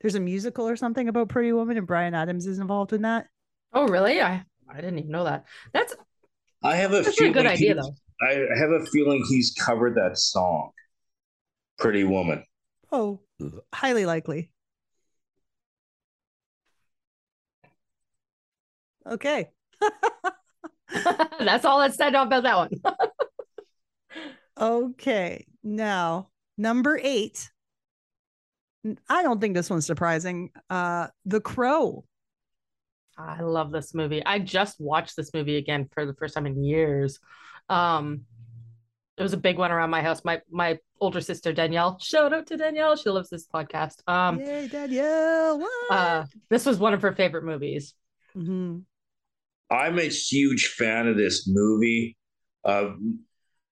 there's 0.00 0.14
a 0.16 0.20
musical 0.20 0.68
or 0.68 0.76
something 0.76 1.08
about 1.08 1.28
Pretty 1.28 1.52
Woman 1.52 1.76
and 1.78 1.86
Bryan 1.86 2.14
Adams 2.14 2.46
is 2.46 2.58
involved 2.58 2.92
in 2.92 3.02
that. 3.02 3.26
Oh, 3.72 3.86
really? 3.86 4.20
I 4.20 4.44
I 4.68 4.76
didn't 4.76 4.98
even 4.98 5.10
know 5.10 5.24
that. 5.24 5.46
That's 5.72 5.94
I 6.62 6.76
have 6.76 6.92
a 6.92 7.02
that's 7.02 7.20
a 7.20 7.30
good 7.30 7.46
idea 7.46 7.74
though. 7.76 7.94
I 8.22 8.46
have 8.56 8.70
a 8.70 8.84
feeling 8.86 9.24
he's 9.28 9.52
covered 9.52 9.96
that 9.96 10.18
song. 10.18 10.70
Pretty 11.78 12.04
Woman. 12.04 12.44
Oh, 12.92 13.20
highly 13.72 14.04
likely. 14.04 14.50
Okay. 19.06 19.50
that's 21.40 21.64
all 21.64 21.80
that's 21.80 21.96
said 21.96 22.14
about 22.14 22.42
that 22.42 22.56
one. 22.56 22.70
Okay, 24.60 25.46
now 25.62 26.28
number 26.58 27.00
eight. 27.02 27.50
I 29.08 29.22
don't 29.22 29.40
think 29.40 29.54
this 29.54 29.70
one's 29.70 29.86
surprising. 29.86 30.50
Uh, 30.68 31.08
The 31.24 31.40
Crow. 31.40 32.04
I 33.16 33.40
love 33.40 33.70
this 33.72 33.94
movie. 33.94 34.24
I 34.24 34.38
just 34.38 34.80
watched 34.80 35.16
this 35.16 35.32
movie 35.32 35.56
again 35.56 35.88
for 35.92 36.04
the 36.04 36.14
first 36.14 36.34
time 36.34 36.46
in 36.46 36.62
years. 36.62 37.18
Um, 37.70 38.24
it 39.16 39.22
was 39.22 39.32
a 39.32 39.36
big 39.38 39.58
one 39.58 39.70
around 39.70 39.90
my 39.90 40.02
house. 40.02 40.24
My 40.24 40.40
my 40.50 40.78
older 41.00 41.20
sister 41.20 41.52
Danielle, 41.52 41.98
shout 42.00 42.32
out 42.32 42.46
to 42.48 42.56
Danielle. 42.56 42.96
She 42.96 43.10
loves 43.10 43.30
this 43.30 43.46
podcast. 43.46 43.96
Um, 44.06 44.40
Yay, 44.40 44.68
Danielle! 44.68 45.58
What? 45.60 45.90
uh, 45.90 46.24
this 46.48 46.66
was 46.66 46.78
one 46.78 46.94
of 46.94 47.02
her 47.02 47.12
favorite 47.12 47.44
movies. 47.44 47.94
Mhm. 48.36 48.82
I'm 49.70 49.98
a 49.98 50.08
huge 50.08 50.66
fan 50.76 51.06
of 51.06 51.16
this 51.16 51.46
movie. 51.48 52.16
Uh, 52.64 52.90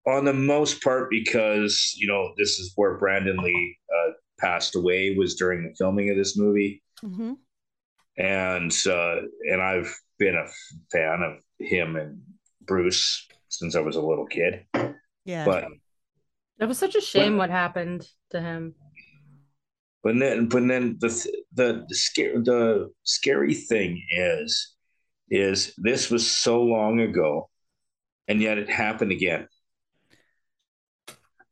on 0.06 0.24
the 0.24 0.32
most 0.32 0.82
part 0.82 1.10
because 1.10 1.92
you 1.96 2.06
know 2.06 2.32
this 2.38 2.58
is 2.58 2.72
where 2.76 2.96
Brandon 2.98 3.36
Lee 3.38 3.76
uh, 3.92 4.12
passed 4.38 4.76
away 4.76 5.14
was 5.16 5.34
during 5.34 5.64
the 5.64 5.74
filming 5.76 6.08
of 6.10 6.16
this 6.16 6.36
movie, 6.38 6.82
Mhm. 7.02 7.36
and 8.16 8.72
uh, 8.86 9.16
and 9.50 9.60
I've 9.62 9.94
been 10.18 10.34
a 10.36 10.46
fan 10.92 11.22
of 11.22 11.38
him 11.66 11.96
and 11.96 12.22
Bruce 12.62 13.26
since 13.58 13.74
I 13.74 13.80
was 13.80 13.96
a 13.96 14.00
little 14.02 14.26
kid. 14.26 14.64
Yeah. 15.24 15.44
But 15.44 15.64
It 16.60 16.66
was 16.66 16.78
such 16.78 16.94
a 16.94 17.00
shame 17.00 17.36
what 17.36 17.50
happened 17.50 18.06
to 18.30 18.40
him. 18.40 18.74
but 20.04 20.14
then 20.18 20.48
but 20.48 20.66
then 20.66 20.96
the 21.00 21.08
the 21.54 21.84
the 21.88 21.94
scary 21.94 22.38
the 22.42 22.90
scary 23.02 23.54
thing 23.54 24.00
is 24.10 24.74
is 25.28 25.74
this 25.76 26.08
was 26.10 26.24
so 26.26 26.62
long 26.62 27.00
ago, 27.00 27.50
and 28.28 28.40
yet 28.40 28.58
it 28.58 28.70
happened 28.70 29.12
again. 29.12 29.46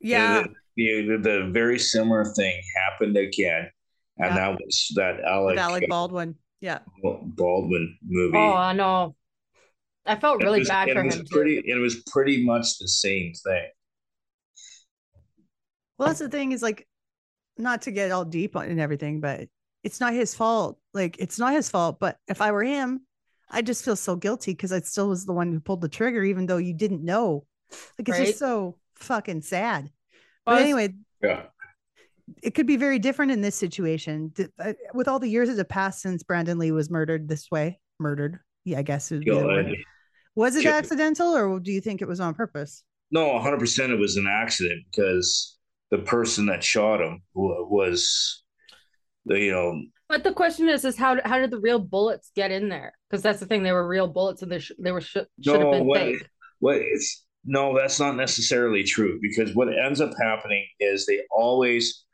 yeah. 0.00 0.44
the, 0.76 1.06
the, 1.08 1.16
the 1.22 1.50
very 1.52 1.78
similar 1.78 2.24
thing 2.24 2.62
happened 2.84 3.16
again, 3.16 3.68
and 4.18 4.30
Yeah. 4.30 4.34
that 4.36 4.50
was 4.60 4.92
that 4.94 5.20
Alec, 5.24 5.56
with 5.56 5.58
Alec 5.58 5.84
Baldwin. 5.88 6.36
Yeah. 6.60 6.78
Baldwin 7.02 7.98
movie. 8.02 8.38
Oh, 8.38 8.52
I 8.54 8.72
know. 8.72 9.15
I 10.06 10.16
felt 10.16 10.42
really 10.42 10.60
was- 10.60 10.68
bad 10.68 10.90
for 10.90 11.02
was 11.04 11.14
him. 11.14 11.24
too. 11.26 11.34
Pretty, 11.34 11.62
it 11.66 11.76
was 11.76 11.96
pretty 12.10 12.44
much 12.44 12.78
the 12.78 12.88
same 12.88 13.32
thing. 13.34 13.68
Well, 15.98 16.08
that's 16.08 16.18
the 16.20 16.28
thing 16.28 16.52
is 16.52 16.62
like, 16.62 16.86
not 17.58 17.82
to 17.82 17.90
get 17.90 18.10
all 18.10 18.24
deep 18.24 18.54
on 18.54 18.66
and 18.68 18.78
everything, 18.80 19.20
but 19.20 19.48
it's 19.82 19.98
not 20.00 20.12
his 20.12 20.34
fault. 20.34 20.78
Like, 20.92 21.16
it's 21.18 21.38
not 21.38 21.54
his 21.54 21.70
fault. 21.70 21.98
But 21.98 22.18
if 22.28 22.40
I 22.42 22.52
were 22.52 22.62
him, 22.64 23.00
I 23.50 23.62
just 23.62 23.84
feel 23.84 23.96
so 23.96 24.14
guilty 24.16 24.52
because 24.52 24.72
I 24.72 24.80
still 24.80 25.08
was 25.08 25.24
the 25.24 25.32
one 25.32 25.52
who 25.52 25.60
pulled 25.60 25.80
the 25.80 25.88
trigger, 25.88 26.22
even 26.22 26.44
though 26.46 26.58
you 26.58 26.74
didn't 26.74 27.02
know. 27.04 27.46
Like, 27.98 28.08
it's 28.08 28.18
Right. 28.18 28.26
just 28.26 28.38
so 28.38 28.76
fucking 28.96 29.40
sad. 29.42 29.90
But 30.44 30.52
Well, 30.56 30.60
anyway, 30.62 30.94
Yeah, 31.22 31.46
it 32.42 32.50
could 32.54 32.66
be 32.66 32.76
very 32.76 32.98
different 32.98 33.32
in 33.32 33.40
this 33.40 33.54
situation. 33.56 34.32
Uh, 34.58 34.74
With 34.92 35.08
all 35.08 35.18
the 35.18 35.28
years 35.28 35.48
that 35.48 35.56
have 35.56 35.68
passed 35.68 36.02
since 36.02 36.22
Brandon 36.22 36.58
Lee 36.58 36.72
was 36.72 36.90
murdered 36.90 37.26
this 37.26 37.50
way, 37.50 37.80
murdered. 37.98 38.38
Yeah, 38.64 38.80
I 38.80 38.82
guess 38.82 39.10
it 39.10 39.16
would 39.16 39.24
be 39.24 39.84
the 40.36 40.40
it. 40.40 40.44
Was 40.44 40.56
it 40.56 40.62
Kill- 40.62 40.72
accidental 40.74 41.34
or 41.34 41.58
do 41.60 41.72
you 41.72 41.80
think 41.80 42.02
it 42.02 42.08
was 42.08 42.20
on 42.20 42.34
purpose? 42.34 42.84
no, 43.10 43.32
one 43.34 43.42
hundred 43.42 43.60
percent. 43.60 43.92
It 43.92 43.98
was 43.98 44.16
an 44.16 44.26
accident 44.28 44.84
because 44.90 45.56
the 45.90 45.98
person 45.98 46.46
that 46.46 46.62
shot 46.64 47.00
him 47.00 47.22
was, 47.34 48.42
the 49.26 49.38
you 49.40 49.50
know, 49.52 49.80
But 50.08 50.24
the 50.24 50.32
question 50.32 50.68
is, 50.68 50.84
is 50.84 50.96
how 50.96 51.18
how 51.24 51.38
did 51.38 51.50
the 51.50 51.60
real 51.60 51.78
bullets 51.78 52.30
get 52.34 52.50
in 52.50 52.68
there? 52.68 52.92
Because 53.08 53.22
that's 53.22 53.40
the 53.40 53.46
thing; 53.46 53.62
they 53.62 53.72
were 53.72 53.86
real 53.86 54.08
bullets, 54.08 54.42
and 54.42 54.50
they 54.50 54.58
sh- 54.58 54.72
they 54.78 54.92
were 54.92 55.00
sh- 55.00 55.12
should 55.14 55.26
have 55.46 55.60
No, 55.60 55.70
been 55.72 55.86
what- 55.86 56.00
fake. 56.00 56.26
what 56.60 56.76
it's 56.78 57.24
no, 57.44 57.76
that's 57.78 58.00
not 58.00 58.16
necessarily 58.16 58.82
true 58.82 59.20
because 59.22 59.54
what 59.54 59.68
ends 59.68 60.00
up 60.00 60.10
happening 60.20 60.66
is 60.80 61.06
they 61.06 61.20
always 61.30 62.04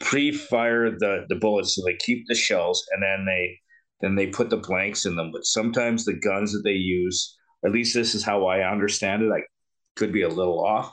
pre-fire 0.00 0.90
the 0.90 1.26
the 1.28 1.36
bullets, 1.36 1.74
so 1.74 1.82
they 1.84 1.96
keep 1.96 2.24
the 2.28 2.34
shells 2.34 2.84
and 2.92 3.02
then 3.02 3.26
they 3.26 3.60
then 4.00 4.14
they 4.16 4.26
put 4.26 4.48
the 4.50 4.56
blanks 4.56 5.04
in 5.06 5.16
them. 5.16 5.30
But 5.32 5.44
sometimes 5.44 6.04
the 6.04 6.14
guns 6.14 6.52
that 6.52 6.62
they 6.64 6.72
use, 6.72 7.36
at 7.64 7.72
least 7.72 7.94
this 7.94 8.14
is 8.14 8.24
how 8.24 8.46
I 8.46 8.70
understand 8.70 9.22
it, 9.22 9.32
I 9.32 9.42
could 9.96 10.12
be 10.12 10.22
a 10.22 10.28
little 10.28 10.64
off, 10.64 10.92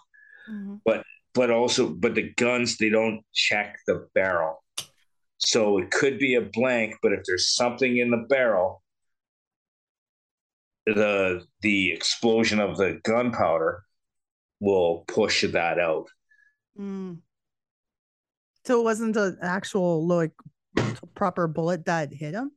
but 1.33 1.49
also 1.49 1.89
but 1.89 2.15
the 2.15 2.33
guns 2.35 2.77
they 2.77 2.89
don't 2.89 3.21
check 3.33 3.77
the 3.87 4.07
barrel. 4.13 4.63
So 5.37 5.79
it 5.79 5.89
could 5.89 6.19
be 6.19 6.35
a 6.35 6.41
blank, 6.41 6.95
but 7.01 7.13
if 7.13 7.21
there's 7.25 7.55
something 7.55 7.97
in 7.97 8.11
the 8.11 8.25
barrel, 8.29 8.83
the 10.85 11.43
the 11.61 11.91
explosion 11.91 12.59
of 12.59 12.77
the 12.77 12.99
gunpowder 13.03 13.83
will 14.59 15.03
push 15.07 15.43
that 15.43 15.79
out. 15.79 16.07
Mm. 16.79 17.19
So 18.65 18.79
it 18.79 18.83
wasn't 18.83 19.17
an 19.17 19.37
actual 19.41 20.05
like 20.05 20.33
proper 21.15 21.47
bullet 21.47 21.85
that 21.85 22.13
hit 22.13 22.35
him. 22.35 22.51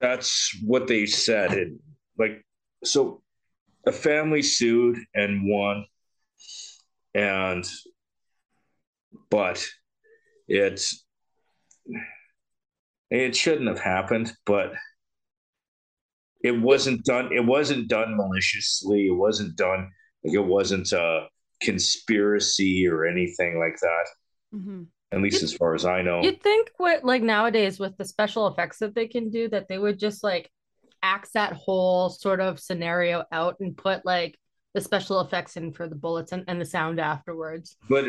That's 0.00 0.56
what 0.64 0.86
they 0.86 1.04
said. 1.04 1.52
It 1.52 1.72
like 2.18 2.44
so 2.84 3.22
a 3.86 3.92
family 3.92 4.42
sued 4.42 4.98
and 5.14 5.48
won 5.48 5.84
and 7.14 7.66
but 9.30 9.64
it's 10.46 11.04
it 13.10 13.34
shouldn't 13.34 13.68
have 13.68 13.80
happened, 13.80 14.32
but 14.44 14.72
it 16.42 16.52
wasn't 16.52 17.04
done 17.04 17.30
it 17.32 17.44
wasn't 17.44 17.88
done 17.88 18.16
maliciously. 18.16 19.06
It 19.06 19.16
wasn't 19.16 19.56
done 19.56 19.90
like 20.24 20.34
it 20.34 20.44
wasn't 20.44 20.92
a 20.92 21.26
conspiracy 21.60 22.86
or 22.86 23.06
anything 23.06 23.58
like 23.58 23.78
that. 23.80 24.06
mm-hmm. 24.54 24.82
At 25.10 25.22
least 25.22 25.42
as 25.42 25.54
far 25.54 25.74
as 25.74 25.86
I 25.86 26.02
know. 26.02 26.22
You'd 26.22 26.42
think 26.42 26.70
what 26.76 27.02
like 27.02 27.22
nowadays 27.22 27.80
with 27.80 27.96
the 27.96 28.04
special 28.04 28.46
effects 28.46 28.78
that 28.78 28.94
they 28.94 29.08
can 29.08 29.30
do 29.30 29.48
that 29.48 29.66
they 29.68 29.78
would 29.78 29.98
just 29.98 30.22
like 30.22 30.50
axe 31.02 31.30
that 31.34 31.52
whole 31.52 32.10
sort 32.10 32.40
of 32.40 32.60
scenario 32.60 33.24
out 33.32 33.56
and 33.60 33.76
put 33.76 34.04
like 34.04 34.38
the 34.74 34.80
special 34.80 35.20
effects 35.20 35.56
in 35.56 35.72
for 35.72 35.88
the 35.88 35.94
bullets 35.94 36.32
and, 36.32 36.44
and 36.48 36.60
the 36.60 36.64
sound 36.64 37.00
afterwards. 37.00 37.76
but 37.88 38.04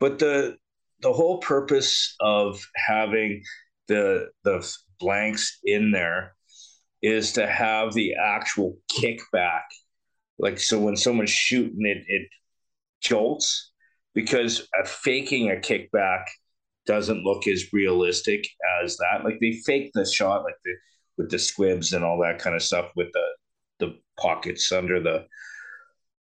but 0.00 0.18
the 0.18 0.56
the 1.00 1.12
whole 1.12 1.38
purpose 1.38 2.14
of 2.20 2.64
having 2.76 3.42
the 3.88 4.28
the 4.44 4.66
blanks 4.98 5.58
in 5.64 5.90
there 5.90 6.34
is 7.02 7.32
to 7.32 7.46
have 7.46 7.92
the 7.92 8.14
actual 8.14 8.76
kickback. 8.90 9.62
Like 10.38 10.58
so 10.58 10.78
when 10.78 10.96
someone's 10.96 11.30
shooting 11.30 11.84
it, 11.86 12.04
it 12.06 12.28
jolts 13.00 13.72
because 14.14 14.68
faking 14.84 15.50
a 15.50 15.56
kickback 15.56 16.24
doesn't 16.86 17.24
look 17.24 17.46
as 17.46 17.72
realistic 17.72 18.46
as 18.82 18.96
that. 18.96 19.24
Like 19.24 19.38
they 19.40 19.60
fake 19.64 19.90
the 19.94 20.04
shot 20.04 20.44
like 20.44 20.56
the 20.64 20.72
with 21.18 21.30
the 21.30 21.38
squibs 21.38 21.92
and 21.92 22.04
all 22.04 22.18
that 22.20 22.38
kind 22.38 22.56
of 22.56 22.62
stuff 22.62 22.90
with 22.96 23.08
the 23.12 23.26
the 23.78 23.98
pockets 24.18 24.70
under 24.70 25.00
the 25.00 25.26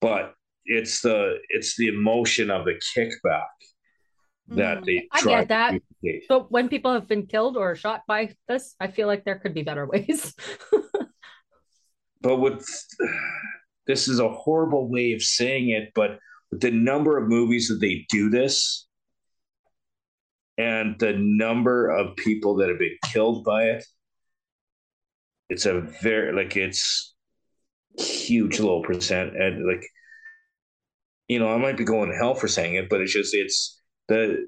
but 0.02 0.34
it's 0.66 1.02
the 1.02 1.38
it's 1.50 1.76
the 1.78 1.88
emotion 1.88 2.50
of 2.50 2.66
the 2.66 2.80
kickback 2.96 3.48
that 4.50 4.80
mm, 4.80 4.86
they 4.86 5.08
I 5.12 5.22
get 5.22 5.48
that. 5.50 5.82
But 6.28 6.52
when 6.52 6.70
people 6.70 6.94
have 6.94 7.08
been 7.08 7.28
killed 7.28 7.58
or 7.58 7.76
shot 7.76 8.02
by 8.08 8.36
this, 8.48 8.76
I 8.80 8.88
feel 8.88 9.08
like 9.08 9.24
there 9.26 9.40
could 9.40 9.54
be 9.54 9.64
better 9.64 9.86
ways. 9.86 10.34
but 12.22 12.38
with 12.38 12.66
this 13.88 14.08
is 14.08 14.20
a 14.20 14.30
horrible 14.30 14.90
way 14.90 15.14
of 15.14 15.22
saying 15.22 15.70
it, 15.70 15.92
but 15.96 16.20
with 16.52 16.62
the 16.62 16.72
number 16.72 17.18
of 17.18 17.28
movies 17.28 17.68
that 17.68 17.80
they 17.80 18.06
do 18.10 18.30
this 18.30 18.88
and 20.58 21.00
the 21.00 21.14
number 21.14 21.90
of 21.90 22.16
people 22.18 22.56
that 22.58 22.70
have 22.70 22.80
been 22.80 22.98
killed 23.06 23.44
by 23.44 23.64
it, 23.64 23.86
it's 25.50 25.66
a 25.66 25.82
very 26.02 26.32
like 26.34 26.56
it's 26.56 27.14
huge 27.98 28.60
low 28.60 28.82
percent 28.82 29.36
and 29.36 29.66
like 29.68 29.84
you 31.30 31.38
know, 31.38 31.54
I 31.54 31.58
might 31.58 31.78
be 31.78 31.86
going 31.86 32.10
to 32.10 32.18
hell 32.18 32.34
for 32.34 32.48
saying 32.48 32.74
it, 32.76 32.90
but 32.90 33.02
it's 33.02 33.14
just 33.14 33.34
it's 33.34 33.80
the 34.10 34.48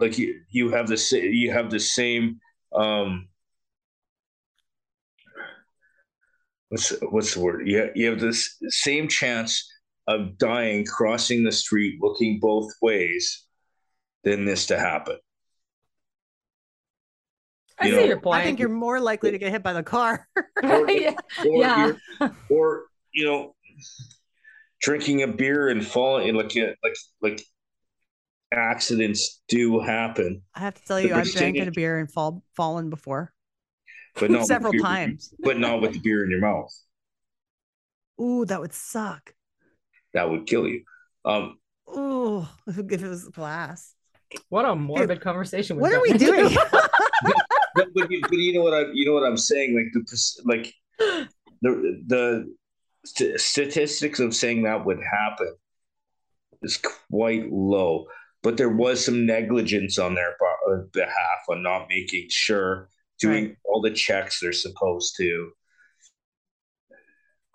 like 0.00 0.18
you 0.18 0.40
you 0.50 0.70
have 0.70 0.88
the 0.88 0.96
you 1.12 1.52
have 1.52 1.70
the 1.70 1.78
same 1.78 2.40
um 2.74 3.28
what's 6.70 6.92
what's 7.10 7.34
the 7.34 7.40
word? 7.40 7.68
You 7.68 7.90
you 7.94 8.10
have 8.10 8.20
this 8.20 8.56
same 8.68 9.06
chance 9.06 9.70
of 10.08 10.38
dying 10.38 10.84
crossing 10.86 11.44
the 11.44 11.52
street 11.52 11.98
looking 12.00 12.40
both 12.40 12.70
ways 12.82 13.44
than 14.24 14.46
this 14.46 14.66
to 14.66 14.78
happen. 14.78 15.18
I 17.78 17.86
you 17.86 17.94
see 17.94 18.00
know, 18.00 18.06
your 18.06 18.20
point. 18.20 18.40
I 18.40 18.44
think 18.44 18.58
you're 18.58 18.68
more 18.68 19.00
likely 19.00 19.30
to 19.32 19.38
get 19.38 19.50
hit 19.50 19.62
by 19.62 19.72
the 19.72 19.82
car. 19.82 20.28
or, 20.62 20.90
yeah. 20.90 21.14
Or, 21.40 21.60
yeah. 21.60 21.92
or 22.50 22.84
you 23.12 23.24
know, 23.24 23.54
drinking 24.80 25.22
a 25.22 25.28
beer 25.28 25.68
and 25.68 25.84
falling 25.84 26.34
like 26.34 26.54
like 26.54 26.96
like 27.20 27.42
accidents 28.52 29.42
do 29.48 29.80
happen. 29.80 30.42
I 30.54 30.60
have 30.60 30.74
to 30.74 30.84
tell 30.84 31.00
you, 31.00 31.14
I've 31.14 31.30
drank 31.30 31.58
a 31.58 31.70
beer 31.70 31.98
and 31.98 32.10
fall 32.10 32.44
fallen 32.54 32.90
before, 32.90 33.32
but 34.18 34.30
not 34.30 34.46
several 34.46 34.72
beer, 34.72 34.82
times. 34.82 35.34
But 35.40 35.58
not 35.58 35.80
with 35.80 35.94
the 35.94 36.00
beer 36.00 36.24
in 36.24 36.30
your 36.30 36.40
mouth. 36.40 36.72
Ooh, 38.20 38.44
that 38.44 38.60
would 38.60 38.72
suck. 38.72 39.34
That 40.12 40.30
would 40.30 40.46
kill 40.46 40.68
you. 40.68 40.84
Um. 41.24 41.58
Ooh, 41.88 42.46
if 42.66 42.78
it 42.78 43.02
was 43.02 43.26
a 43.26 43.30
glass. 43.30 43.94
What 44.48 44.64
a 44.64 44.74
morbid 44.74 45.20
conversation. 45.20 45.78
What 45.78 45.92
are 45.92 46.02
we 46.02 46.12
doing? 46.12 46.56
But, 47.94 48.10
you, 48.10 48.20
but 48.20 48.32
you 48.32 48.52
know 48.54 48.62
what 48.62 48.74
I 48.74 48.90
you 48.92 49.06
know 49.06 49.14
what 49.14 49.26
I'm 49.26 49.36
saying 49.36 49.74
like 49.74 49.92
the 49.92 50.42
like 50.44 50.74
the 51.62 52.02
the 52.06 52.54
st- 53.04 53.40
statistics 53.40 54.20
of 54.20 54.34
saying 54.34 54.62
that 54.62 54.84
would 54.84 55.00
happen 55.00 55.54
is 56.62 56.80
quite 57.10 57.50
low 57.50 58.06
but 58.42 58.56
there 58.56 58.70
was 58.70 59.04
some 59.04 59.24
negligence 59.26 59.98
on 59.98 60.14
their 60.14 60.30
uh, 60.30 60.82
behalf 60.92 61.40
on 61.48 61.62
not 61.62 61.86
making 61.88 62.26
sure 62.30 62.88
doing 63.18 63.46
right. 63.46 63.56
all 63.64 63.80
the 63.80 63.90
checks 63.90 64.40
they're 64.40 64.52
supposed 64.52 65.14
to 65.16 65.50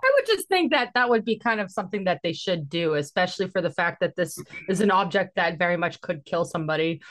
I 0.02 0.12
would 0.16 0.26
just 0.26 0.48
think 0.48 0.72
that 0.72 0.92
that 0.96 1.10
would 1.10 1.26
be 1.26 1.38
kind 1.38 1.60
of 1.60 1.70
something 1.70 2.06
that 2.06 2.22
they 2.24 2.32
should 2.32 2.70
do, 2.70 2.94
especially 2.94 3.50
for 3.50 3.62
the 3.62 3.70
fact 3.70 4.00
that 4.00 4.16
this 4.16 4.38
is 4.70 4.80
an 4.80 4.92
object 4.92 5.36
that 5.36 5.60
very 5.60 5.76
much 5.76 6.00
could 6.00 6.24
kill 6.24 6.46
somebody. 6.46 7.02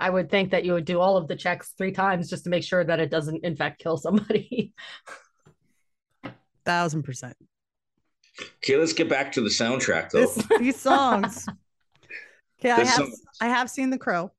I 0.00 0.10
would 0.10 0.30
think 0.30 0.50
that 0.50 0.64
you 0.64 0.72
would 0.72 0.86
do 0.86 0.98
all 0.98 1.16
of 1.16 1.28
the 1.28 1.36
checks 1.36 1.74
three 1.76 1.92
times 1.92 2.30
just 2.30 2.44
to 2.44 2.50
make 2.50 2.64
sure 2.64 2.82
that 2.82 2.98
it 2.98 3.10
doesn't, 3.10 3.44
in 3.44 3.54
fact, 3.54 3.80
kill 3.82 3.96
somebody. 3.98 4.72
Thousand 6.64 7.02
percent. 7.02 7.36
Okay, 8.56 8.76
let's 8.76 8.92
get 8.94 9.08
back 9.08 9.32
to 9.32 9.40
the 9.42 9.48
soundtrack 9.50 10.10
though. 10.10 10.20
This, 10.20 10.46
these 10.58 10.80
songs. 10.80 11.46
Okay, 12.62 12.70
I 12.72 12.84
have 12.84 12.88
songs. 12.88 13.22
I 13.40 13.46
have 13.48 13.70
seen 13.70 13.88
The 13.88 13.96
Crow. 13.96 14.32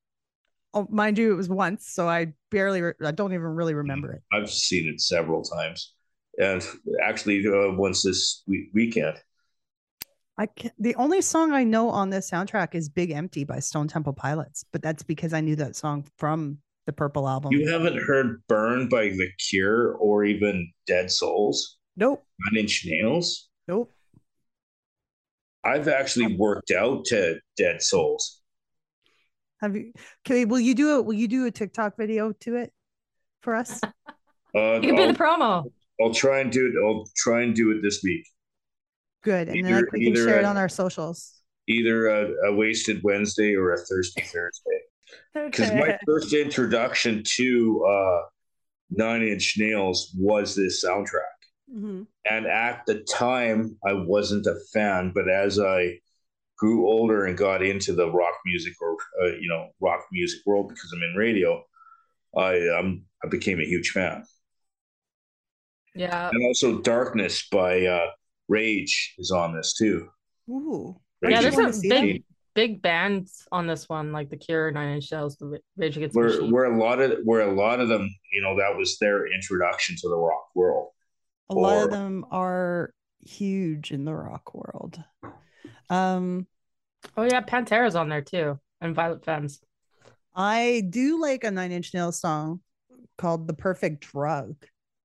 Oh, 0.75 0.85
mind 0.91 1.17
you, 1.17 1.31
it 1.31 1.35
was 1.35 1.49
once, 1.49 1.87
so 1.87 2.07
I 2.07 2.33
barely, 2.51 2.83
re- 2.83 2.93
I 3.03 3.09
don't 3.09 3.33
even 3.33 3.47
really 3.47 3.73
remember 3.73 4.13
it. 4.13 4.21
I've 4.31 4.51
seen 4.51 4.87
it 4.87 5.01
several 5.01 5.41
times, 5.41 5.95
and 6.37 6.63
actually 7.03 7.43
uh, 7.47 7.71
once 7.73 8.03
this 8.03 8.43
week- 8.45 8.69
weekend. 8.75 9.17
I 10.41 10.47
can, 10.47 10.71
the 10.79 10.95
only 10.95 11.21
song 11.21 11.51
I 11.51 11.63
know 11.63 11.91
on 11.91 12.09
this 12.09 12.31
soundtrack 12.31 12.73
is 12.73 12.89
"Big 12.89 13.11
Empty" 13.11 13.43
by 13.43 13.59
Stone 13.59 13.89
Temple 13.89 14.13
Pilots, 14.13 14.65
but 14.71 14.81
that's 14.81 15.03
because 15.03 15.33
I 15.33 15.41
knew 15.41 15.55
that 15.57 15.75
song 15.75 16.03
from 16.17 16.57
the 16.87 16.93
Purple 16.93 17.29
album. 17.29 17.51
You 17.53 17.69
haven't 17.69 18.01
heard 18.01 18.41
"Burn" 18.47 18.89
by 18.89 19.09
The 19.09 19.27
Cure 19.37 19.93
or 19.93 20.25
even 20.25 20.71
"Dead 20.87 21.11
Souls." 21.11 21.77
Nope. 21.95 22.25
Nine 22.39 22.61
Inch 22.61 22.87
Nails. 22.87 23.49
Nope. 23.67 23.91
I've 25.63 25.87
actually 25.87 26.35
worked 26.35 26.71
out 26.71 27.05
to 27.05 27.39
Dead 27.55 27.83
Souls. 27.83 28.41
Have 29.59 29.75
you? 29.75 29.93
Okay, 30.25 30.45
will 30.45 30.59
you 30.59 30.73
do 30.73 30.97
it? 30.97 31.05
Will 31.05 31.13
you 31.13 31.27
do 31.27 31.45
a 31.45 31.51
TikTok 31.51 31.97
video 31.97 32.31
to 32.39 32.55
it 32.55 32.73
for 33.43 33.53
us? 33.53 33.79
Uh, 34.55 34.79
you 34.81 34.81
can 34.81 34.95
be 34.95 35.05
the 35.05 35.13
promo. 35.13 35.71
I'll 36.01 36.15
try 36.15 36.39
and 36.39 36.51
do 36.51 36.65
it. 36.65 36.73
I'll 36.83 37.07
try 37.15 37.43
and 37.43 37.53
do 37.53 37.69
it 37.69 37.83
this 37.83 38.01
week. 38.03 38.25
Good, 39.23 39.49
and 39.49 39.57
either, 39.57 39.69
then 39.69 39.85
we 39.93 40.05
can 40.05 40.15
share 40.15 40.35
a, 40.35 40.39
it 40.39 40.45
on 40.45 40.57
our 40.57 40.69
socials. 40.69 41.41
Either 41.67 42.07
a, 42.07 42.49
a, 42.49 42.55
wasted 42.55 43.01
Wednesday 43.03 43.55
or 43.55 43.73
a 43.73 43.77
thirsty 43.77 44.21
Thursday. 44.21 44.79
Because 45.33 45.69
okay. 45.69 45.79
my 45.79 45.99
first 46.05 46.33
introduction 46.33 47.21
to 47.35 47.85
uh, 47.85 48.21
Nine 48.89 49.21
Inch 49.21 49.55
Nails 49.57 50.11
was 50.17 50.55
this 50.55 50.83
soundtrack. 50.83 51.37
Mm-hmm. 51.73 52.03
And 52.29 52.45
at 52.47 52.83
the 52.85 53.05
time, 53.11 53.77
I 53.85 53.93
wasn't 53.93 54.47
a 54.47 54.55
fan, 54.73 55.11
but 55.13 55.29
as 55.29 55.59
I 55.59 55.99
grew 56.57 56.87
older 56.87 57.25
and 57.25 57.37
got 57.37 57.63
into 57.63 57.93
the 57.93 58.11
rock 58.11 58.35
music 58.45 58.73
or 58.81 58.95
uh, 59.23 59.35
you 59.39 59.47
know 59.47 59.69
rock 59.79 60.01
music 60.11 60.41
world 60.45 60.69
because 60.69 60.91
I'm 60.93 61.01
in 61.01 61.15
radio, 61.15 61.63
I 62.37 62.67
um 62.77 63.03
I 63.23 63.27
became 63.27 63.59
a 63.59 63.65
huge 63.65 63.89
fan. 63.91 64.23
Yeah, 65.95 66.29
and 66.29 66.45
also 66.45 66.79
Darkness 66.81 67.47
by 67.51 67.85
uh, 67.85 68.07
Rage 68.51 69.15
is 69.17 69.31
on 69.31 69.55
this 69.55 69.73
too. 69.73 70.09
Ooh, 70.49 70.99
Rage 71.21 71.31
yeah, 71.31 71.41
there's 71.41 71.55
some 71.55 71.89
big 71.89 72.23
big 72.53 72.81
bands 72.81 73.47
on 73.51 73.65
this 73.65 73.87
one, 73.87 74.11
like 74.11 74.29
The 74.29 74.35
Cure, 74.35 74.71
Nine 74.71 74.95
Inch 74.95 75.09
Nails, 75.11 75.37
The 75.37 75.59
Rage 75.77 75.95
Against 75.95 76.15
where, 76.15 76.37
the 76.37 76.45
Where 76.47 76.65
a 76.65 76.77
lot 76.77 76.99
of 76.99 77.19
where 77.23 77.41
a 77.41 77.53
lot 77.53 77.79
of 77.79 77.87
them, 77.87 78.09
you 78.33 78.41
know, 78.41 78.57
that 78.57 78.77
was 78.77 78.97
their 78.99 79.31
introduction 79.31 79.95
to 80.01 80.09
the 80.09 80.17
rock 80.17 80.49
world. 80.53 80.89
A 81.49 81.53
or, 81.53 81.61
lot 81.61 81.83
of 81.85 81.91
them 81.91 82.25
are 82.29 82.93
huge 83.21 83.91
in 83.91 84.03
the 84.03 84.13
rock 84.13 84.53
world. 84.53 85.01
Um, 85.89 86.45
oh 87.15 87.23
yeah, 87.23 87.41
Pantera's 87.41 87.95
on 87.95 88.09
there 88.09 88.21
too, 88.21 88.59
and 88.81 88.93
Violent 88.93 89.23
Femmes. 89.23 89.61
I 90.35 90.83
do 90.89 91.21
like 91.21 91.43
a 91.43 91.51
Nine 91.51 91.71
Inch 91.71 91.93
Nails 91.93 92.19
song 92.19 92.59
called 93.17 93.47
"The 93.47 93.53
Perfect 93.53 94.11
Drug." 94.11 94.55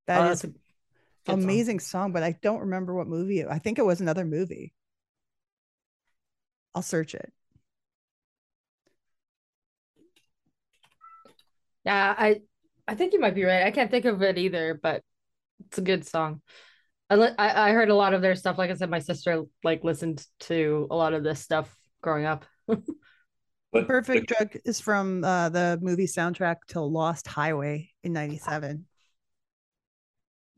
That 0.08 0.22
oh, 0.22 0.30
is 0.30 0.46
an 1.28 1.42
amazing 1.42 1.80
song. 1.80 2.06
song, 2.06 2.12
but 2.12 2.22
I 2.22 2.32
don't 2.42 2.60
remember 2.60 2.94
what 2.94 3.06
movie. 3.06 3.44
I 3.44 3.58
think 3.58 3.78
it 3.78 3.84
was 3.84 4.00
another 4.00 4.24
movie. 4.24 4.72
I'll 6.74 6.82
search 6.82 7.14
it. 7.14 7.32
Yeah, 11.84 12.14
I 12.16 12.40
I 12.88 12.94
think 12.94 13.12
you 13.12 13.20
might 13.20 13.34
be 13.34 13.44
right. 13.44 13.64
I 13.64 13.70
can't 13.70 13.90
think 13.90 14.04
of 14.04 14.22
it 14.22 14.38
either, 14.38 14.78
but 14.80 15.02
it's 15.66 15.78
a 15.78 15.82
good 15.82 16.06
song. 16.06 16.42
I, 17.08 17.34
I 17.38 17.72
heard 17.72 17.90
a 17.90 17.94
lot 17.94 18.14
of 18.14 18.22
their 18.22 18.34
stuff. 18.34 18.58
Like 18.58 18.70
I 18.70 18.74
said, 18.74 18.90
my 18.90 18.98
sister 18.98 19.44
like 19.62 19.84
listened 19.84 20.26
to 20.40 20.88
a 20.90 20.96
lot 20.96 21.14
of 21.14 21.22
this 21.22 21.40
stuff 21.40 21.74
growing 22.02 22.24
up. 22.24 22.44
but 22.66 23.86
Perfect 23.86 24.26
Drug 24.28 24.56
is 24.64 24.80
from 24.80 25.22
uh, 25.22 25.48
the 25.48 25.78
movie 25.80 26.06
soundtrack 26.06 26.56
to 26.68 26.80
Lost 26.80 27.26
Highway 27.26 27.90
in 28.02 28.12
'97. 28.12 28.86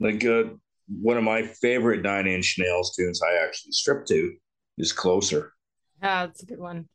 Like 0.00 0.24
uh, 0.24 0.44
one 0.88 1.16
of 1.16 1.24
my 1.24 1.42
favorite 1.42 2.02
Nine 2.02 2.26
Inch 2.26 2.56
Nails 2.58 2.94
tunes, 2.96 3.20
I 3.22 3.44
actually 3.44 3.72
stripped 3.72 4.08
to, 4.08 4.32
is 4.78 4.92
"Closer." 4.92 5.52
Yeah, 6.02 6.26
that's 6.26 6.42
a 6.42 6.46
good 6.46 6.60
one. 6.60 6.88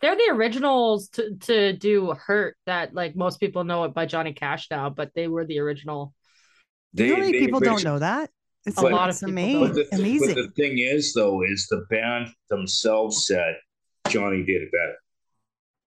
They're 0.00 0.16
the 0.16 0.30
originals 0.32 1.08
to 1.10 1.36
to 1.36 1.72
do 1.72 2.12
"Hurt" 2.12 2.56
that 2.66 2.94
like 2.94 3.16
most 3.16 3.40
people 3.40 3.64
know 3.64 3.84
it 3.84 3.94
by 3.94 4.06
Johnny 4.06 4.32
Cash 4.32 4.68
now, 4.70 4.90
but 4.90 5.12
they 5.14 5.28
were 5.28 5.44
the 5.44 5.60
original 5.60 6.14
they, 6.92 7.06
you 7.06 7.16
know 7.16 7.20
many 7.20 7.38
people 7.38 7.60
don't 7.60 7.84
know 7.84 7.98
that? 7.98 8.30
It's 8.66 8.76
a 8.76 8.82
lot 8.82 9.08
of 9.08 9.22
amazing. 9.22 9.60
But 9.60 9.74
the, 9.74 9.96
amazing. 9.96 10.34
But 10.34 10.36
the 10.36 10.50
thing 10.50 10.78
is, 10.78 11.14
though, 11.14 11.42
is 11.42 11.66
the 11.70 11.86
band 11.88 12.28
themselves 12.50 13.26
said 13.26 13.56
Johnny 14.08 14.44
did 14.44 14.62
it 14.62 14.72
better. 14.72 14.96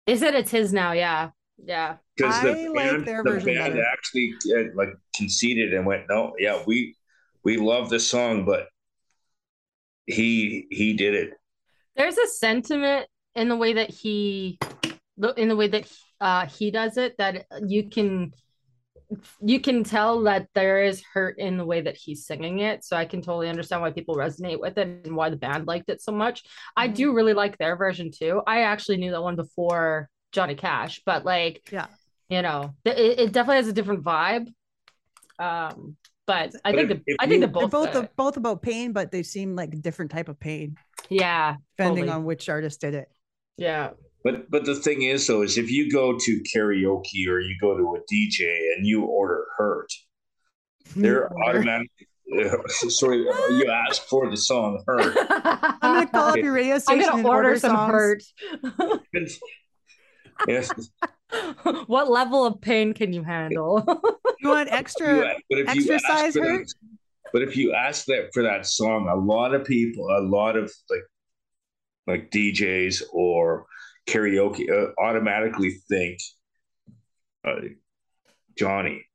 They 0.08 0.18
said 0.18 0.36
it's 0.36 0.52
his 0.52 0.72
now. 0.72 0.94
Yeah, 0.94 1.32
yeah. 1.58 1.98
Because 2.16 2.36
I 2.36 2.44
the 2.44 2.70
like 2.70 2.76
band, 2.76 3.08
their 3.08 3.24
the 3.24 3.32
band 3.32 3.46
better. 3.46 3.86
actually 3.92 4.34
uh, 4.56 4.63
like 4.76 4.89
conceded 5.16 5.74
and 5.74 5.86
went, 5.86 6.04
no, 6.10 6.34
yeah, 6.38 6.62
we 6.66 6.96
we 7.44 7.58
love 7.58 7.89
the 7.89 8.00
song, 8.00 8.46
but 8.46 8.68
he 10.06 10.68
he 10.70 10.94
did 10.94 11.13
it. 11.16 11.34
There's 11.96 12.18
a 12.18 12.28
sentiment 12.28 13.08
in 13.36 13.50
the 13.50 13.56
way 13.56 13.74
that 13.74 13.89
he, 13.89 14.60
in 15.38 15.48
the 15.48 15.56
way 15.56 15.68
that 15.68 15.92
uh, 16.20 16.46
he 16.46 16.72
does 16.72 16.98
it, 16.98 17.18
that 17.18 17.46
you 17.68 17.89
can 17.89 18.34
you 19.42 19.60
can 19.60 19.84
tell 19.84 20.24
that 20.24 20.48
there 20.56 20.84
is 20.84 21.04
hurt 21.13 21.38
in 21.38 21.58
the 21.58 21.66
way 21.66 21.82
that 21.82 21.96
he's 21.96 22.26
singing 22.26 22.60
it. 22.60 22.84
So 22.84 22.96
I 22.96 23.06
can 23.06 23.22
totally 23.22 23.48
understand 23.50 23.82
why 23.82 23.92
people 23.92 24.16
resonate 24.16 24.60
with 24.60 24.78
it 24.78 25.06
and 25.06 25.16
why 25.16 25.30
the 25.30 25.36
band 25.36 25.68
liked 25.68 25.89
it 25.89 26.02
so 26.02 26.12
much. 26.12 26.44
I 26.76 26.88
Mhm. 26.88 26.96
do 26.96 27.13
really 27.13 27.34
like 27.34 27.58
their 27.58 27.76
version 27.76 28.12
too. 28.12 28.42
I 28.48 28.62
actually 28.63 28.98
knew 28.98 29.12
that 29.12 29.22
one 29.22 29.36
before 29.36 30.10
Johnny 30.34 30.56
Cash, 30.56 31.02
but 31.06 31.24
like, 31.24 31.62
Yeah. 31.72 31.88
you 32.28 32.41
know, 32.41 32.74
it, 32.84 32.98
it 33.19 33.32
definitely 33.32 33.58
has 33.58 33.67
a 33.67 33.74
different 33.74 34.04
vibe. 34.04 34.48
Um, 35.39 35.96
but 36.28 36.54
I 36.65 36.72
But 36.72 36.76
think 36.76 36.91
if- 36.91 36.98
the, 36.98 37.04
if 37.08 37.15
I 37.19 37.24
think 37.28 37.34
you- 37.34 37.39
they're 37.48 37.48
They're 37.48 37.67
both, 37.69 37.93
both 37.93 38.15
both 38.17 38.38
about 38.38 38.62
pain, 38.62 38.91
but 38.91 39.12
they 39.12 39.24
seem 39.24 39.56
like 39.56 39.74
a 39.74 39.78
different 39.78 40.12
type 40.12 40.28
of 40.30 40.39
pain 40.39 40.76
yeah, 41.10 41.56
depending 41.78 42.06
totally. 42.06 42.15
on 42.17 42.26
which 42.26 42.50
artist 42.50 42.82
did 42.82 42.93
it. 42.96 43.10
yeah. 43.58 43.91
But 44.24 44.50
but 44.50 44.63
the 44.63 44.74
thing 44.76 45.02
is 45.02 45.28
though, 45.28 45.41
is 45.41 45.58
if 45.58 45.69
you 45.69 45.91
go 45.91 46.17
to 46.17 46.43
karaoke 46.56 47.28
or 47.28 47.41
you 47.41 47.56
go 47.60 47.76
to 47.78 47.98
a 47.98 48.00
DJ 48.10 48.74
and 48.74 48.88
you 48.88 49.04
order 49.04 49.46
hurt, 49.58 49.91
they're 50.96 51.30
automatically 51.43 52.08
sorry, 52.69 53.17
you 53.17 53.69
ask 53.69 54.02
for 54.04 54.30
the 54.32 54.38
song 54.38 54.82
hurt. 54.88 55.13
I'm 55.30 55.78
gonna 55.82 56.08
call 56.08 56.30
up 56.30 56.38
your 56.38 56.54
radio 56.54 56.80
station. 56.80 57.02
I'm 57.02 57.04
station 57.04 57.10
gonna 57.10 57.17
and 57.17 57.28
order, 57.28 57.48
order 57.50 57.60
some 57.60 57.76
songs. 57.76 57.91
hurt. 57.91 59.32
Yes, 60.48 60.72
what 61.88 62.10
level 62.10 62.46
of 62.46 62.62
pain 62.62 62.93
can 62.93 63.13
you 63.13 63.24
handle? 63.24 63.84
You 64.39 64.50
want 64.50 64.69
extra? 64.74 65.36
but 65.50 65.60
if 65.60 65.74
you 65.76 65.82
extra 65.93 65.96
ask 65.96 66.06
size 66.08 66.34
for 66.34 66.41
that- 66.41 66.48
hurt? 66.50 66.67
but 67.32 67.41
if 67.43 67.56
you 67.56 67.74
ask 67.74 68.06
that 68.08 68.30
for 68.34 68.43
that 68.43 68.65
song, 68.65 69.08
a 69.08 69.15
lot 69.15 69.56
of 69.56 69.63
people, 69.63 70.06
a 70.10 70.19
lot 70.19 70.58
of 70.58 70.69
like 70.89 71.04
like 72.08 72.30
DJs 72.32 73.04
or 73.13 73.65
karaoke 74.06 74.69
uh, 74.69 74.91
automatically 75.02 75.72
think 75.89 76.19
uh, 77.48 77.56
Johnny. 78.58 79.06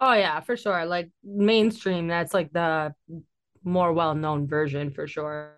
oh 0.00 0.12
yeah, 0.12 0.38
for 0.40 0.56
sure. 0.56 0.86
Like 0.86 1.10
mainstream, 1.24 2.06
that's 2.06 2.32
like 2.32 2.52
the 2.52 2.94
more 3.64 3.92
well-known 3.92 4.46
version 4.46 4.90
for 4.92 5.08
sure. 5.08 5.56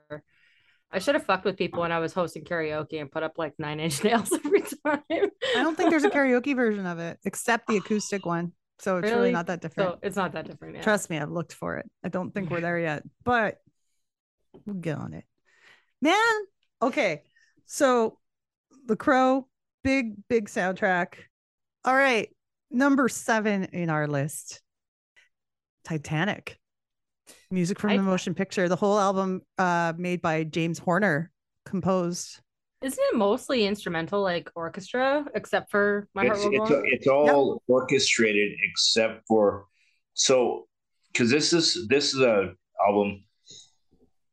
I 0.92 0.98
should 0.98 1.14
have 1.14 1.24
fucked 1.24 1.44
with 1.44 1.56
people 1.56 1.80
when 1.80 1.90
I 1.92 1.98
was 2.00 2.12
hosting 2.12 2.44
karaoke 2.44 3.00
and 3.00 3.10
put 3.10 3.22
up 3.22 3.38
like 3.38 3.54
nine 3.58 3.80
inch 3.80 4.04
nails 4.04 4.30
every 4.32 4.60
time. 4.62 5.02
I 5.10 5.30
don't 5.54 5.76
think 5.76 5.90
there's 5.90 6.04
a 6.04 6.10
karaoke 6.18 6.54
version 6.54 6.86
of 6.86 6.98
it 6.98 7.18
except 7.24 7.66
the 7.66 7.78
acoustic 7.78 8.26
one. 8.26 8.52
So 8.78 8.98
it's 8.98 9.04
really, 9.04 9.16
Really? 9.16 9.32
not 9.32 9.46
that 9.46 9.60
different. 9.60 9.90
so 9.92 9.98
it's 10.02 10.16
not 10.16 10.32
that 10.32 10.46
different. 10.46 10.76
Yeah. 10.76 10.82
Trust 10.82 11.08
me, 11.08 11.18
I've 11.18 11.30
looked 11.30 11.52
for 11.54 11.76
it. 11.76 11.88
I 12.04 12.08
don't 12.08 12.32
think 12.34 12.50
we're 12.50 12.60
there 12.68 12.78
yet, 12.78 13.04
but 13.24 13.58
we'll 14.66 14.76
get 14.76 14.98
on 14.98 15.14
it. 15.14 15.24
Man, 16.00 16.16
okay. 16.82 17.22
So 17.66 18.18
The 18.86 18.96
Crow, 18.96 19.46
big, 19.84 20.16
big 20.28 20.48
soundtrack. 20.48 21.14
All 21.84 21.94
right. 21.94 22.28
Number 22.70 23.08
seven 23.08 23.64
in 23.64 23.88
our 23.90 24.08
list 24.08 24.60
Titanic. 25.84 26.58
Music 27.52 27.78
from 27.78 27.90
I- 27.90 27.96
the 27.98 28.02
motion 28.02 28.34
picture. 28.34 28.68
The 28.68 28.76
whole 28.76 28.98
album 28.98 29.42
uh 29.58 29.92
made 29.96 30.22
by 30.22 30.44
James 30.44 30.78
Horner, 30.78 31.30
composed. 31.66 32.40
Isn't 32.82 33.04
it 33.12 33.16
mostly 33.16 33.66
instrumental, 33.66 34.22
like 34.22 34.50
orchestra, 34.56 35.24
except 35.36 35.70
for 35.70 36.08
My 36.14 36.26
Heart 36.26 36.38
It's 36.38 36.44
Will 36.46 36.50
Go 36.58 36.62
it's, 36.64 36.72
On? 36.72 36.82
it's 36.86 37.06
all 37.06 37.62
orchestrated 37.68 38.52
except 38.64 39.22
for 39.28 39.66
so 40.14 40.66
because 41.12 41.30
this 41.30 41.52
is 41.52 41.86
this 41.88 42.14
is 42.14 42.20
a 42.20 42.52
album. 42.84 43.22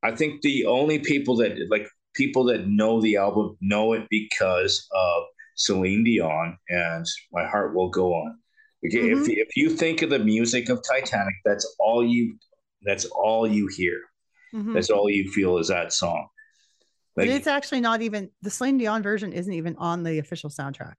I 0.01 0.15
think 0.15 0.41
the 0.41 0.65
only 0.65 0.99
people 0.99 1.35
that 1.37 1.57
like 1.69 1.87
people 2.15 2.45
that 2.45 2.67
know 2.67 3.01
the 3.01 3.17
album 3.17 3.57
know 3.59 3.93
it 3.93 4.07
because 4.09 4.87
of 4.93 5.23
Celine 5.55 6.05
Dion 6.05 6.57
and 6.69 7.05
My 7.33 7.45
Heart 7.45 7.75
Will 7.75 7.89
Go 7.89 8.13
On. 8.13 8.39
Okay, 8.87 9.09
Mhm. 9.09 9.21
if 9.21 9.29
if 9.29 9.57
you 9.57 9.69
think 9.69 10.01
of 10.03 10.09
the 10.09 10.19
music 10.19 10.69
of 10.69 10.81
Titanic, 10.89 11.35
that's 11.43 11.75
all 11.79 12.01
you 12.03 12.37
that's 12.83 13.05
all 13.05 13.47
you 13.47 13.67
hear. 13.67 14.01
Mhm. 14.53 14.73
That's 14.73 14.89
all 14.89 15.09
you 15.09 15.29
feel 15.31 15.57
is 15.57 15.67
that 15.67 15.93
song. 15.93 16.27
But 17.15 17.27
Like 17.27 17.35
it's 17.37 17.47
actually 17.47 17.81
not 17.81 18.01
even 18.01 18.29
the 18.41 18.49
Celine 18.49 18.77
Dion 18.77 19.03
version 19.03 19.33
isn't 19.33 19.53
even 19.53 19.75
on 19.77 20.03
the 20.03 20.19
official 20.19 20.49
soundtrack. 20.49 20.95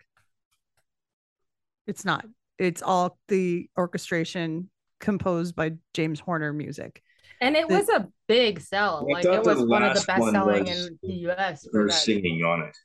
It's 1.86 2.04
not. 2.04 2.26
It's 2.58 2.82
all 2.82 3.18
the 3.28 3.68
orchestration 3.76 4.70
composed 5.00 5.56
by 5.56 5.72
James 5.94 6.20
Horner 6.20 6.52
music. 6.52 7.02
And 7.40 7.56
it 7.56 7.68
The- 7.68 7.74
was 7.74 7.88
a 7.88 8.08
big 8.28 8.60
sell. 8.60 9.06
I 9.08 9.12
Like 9.14 9.24
it 9.24 9.42
was 9.44 9.64
one 9.64 9.82
of 9.82 9.94
the 9.94 10.04
best 10.06 10.30
selling 10.30 10.66
in 10.66 10.98
the 11.02 11.12
US. 11.30 11.66
her 11.72 11.88
singing 11.88 12.44
on 12.44 12.62
it. 12.62 12.76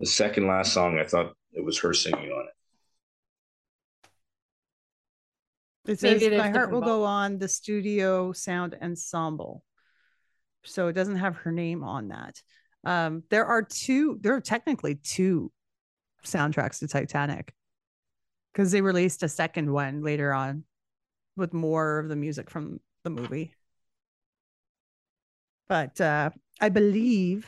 The 0.00 0.06
second 0.06 0.48
last 0.48 0.72
song, 0.72 0.98
I 0.98 1.04
thought 1.04 1.34
it 1.52 1.64
was 1.64 1.78
her 1.80 1.94
singing 1.94 2.32
on 2.32 2.46
it. 2.48 2.54
It 5.86 6.02
Maybe 6.02 6.18
says 6.18 6.20
there's 6.20 6.38
My 6.38 6.50
Heart 6.50 6.70
Will 6.70 6.80
Go. 6.80 7.04
On, 7.04 7.38
the 7.38 7.48
studio 7.48 8.32
sound 8.32 8.76
ensemble. 8.80 9.64
So 10.64 10.88
it 10.88 10.94
doesn't 10.94 11.16
have 11.16 11.36
her 11.36 11.52
name 11.52 11.84
on 11.84 12.08
that. 12.08 12.40
Um, 12.84 13.22
there 13.30 13.44
are 13.44 13.62
two, 13.62 14.18
there 14.22 14.34
are 14.34 14.40
technically 14.40 14.94
two 14.94 15.52
soundtracks 16.24 16.78
to 16.78 16.88
Titanic 16.88 17.52
because 18.52 18.72
they 18.72 18.80
released 18.80 19.22
a 19.22 19.28
second 19.28 19.70
one 19.70 20.02
later 20.02 20.32
on 20.32 20.64
with 21.36 21.52
more 21.52 21.98
of 21.98 22.08
the 22.08 22.16
music 22.16 22.48
from 22.48 22.80
the 23.02 23.10
movie. 23.10 23.52
But 25.68 26.00
uh, 26.00 26.30
I 26.60 26.68
believe 26.68 27.46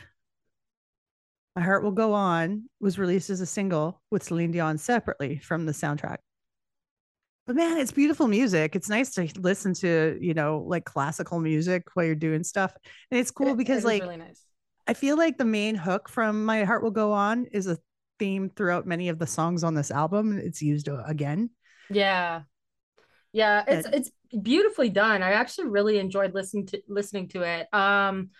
My 1.55 1.63
Heart 1.63 1.85
Will 1.85 1.91
Go 1.93 2.13
On 2.13 2.69
was 2.81 2.99
released 2.99 3.31
as 3.31 3.41
a 3.41 3.47
single 3.47 4.03
with 4.11 4.25
Celine 4.25 4.51
Dion 4.51 4.77
separately 4.79 5.39
from 5.39 5.65
the 5.65 5.73
soundtrack. 5.73 6.19
But 7.47 7.57
man, 7.57 7.79
it's 7.79 7.93
beautiful 7.93 8.27
music. 8.27 8.75
It's 8.75 8.89
nice 8.89 9.11
to 9.15 9.29
listen 9.37 9.73
to, 9.75 10.19
you 10.21 10.35
know, 10.35 10.65
like 10.67 10.85
classical 10.85 11.39
music 11.39 11.85
while 11.95 12.05
you're 12.05 12.15
doing 12.15 12.43
stuff. 12.43 12.75
And 13.11 13.21
it's 13.21 13.31
cool 13.31 13.49
It- 13.49 13.53
it 13.53 13.57
because 13.59 13.79
is 13.79 13.85
like 13.85 14.03
really 14.03 14.17
nice. 14.17 14.43
I 14.89 14.95
feel 14.95 15.17
like 15.17 15.37
the 15.37 15.45
main 15.45 15.75
hook 15.75 16.09
from 16.09 16.45
My 16.45 16.65
Heart 16.65 16.83
Will 16.83 16.91
Go 16.93 17.13
On 17.13 17.47
is 17.47 17.67
a 17.67 17.79
theme 18.19 18.51
throughout 18.51 18.87
many 18.87 19.09
of 19.09 19.19
the 19.19 19.27
songs 19.27 19.65
on 19.65 19.75
this 19.75 19.91
album. 19.91 20.39
It's 20.39 20.63
used 20.63 20.89
uh, 20.89 21.03
again. 21.07 21.51
Yeah. 21.91 22.43
Yeah, 23.33 23.65
it's 23.67 23.87
it's 23.89 24.11
beautifully 24.43 24.89
done. 24.89 25.23
I 25.23 25.33
actually 25.33 25.69
really 25.69 25.99
enjoyed 25.99 26.35
listening 26.35 26.67
to 26.67 26.83
listening 26.89 27.29
to 27.29 27.43
it. 27.43 27.69
Um 27.73 28.31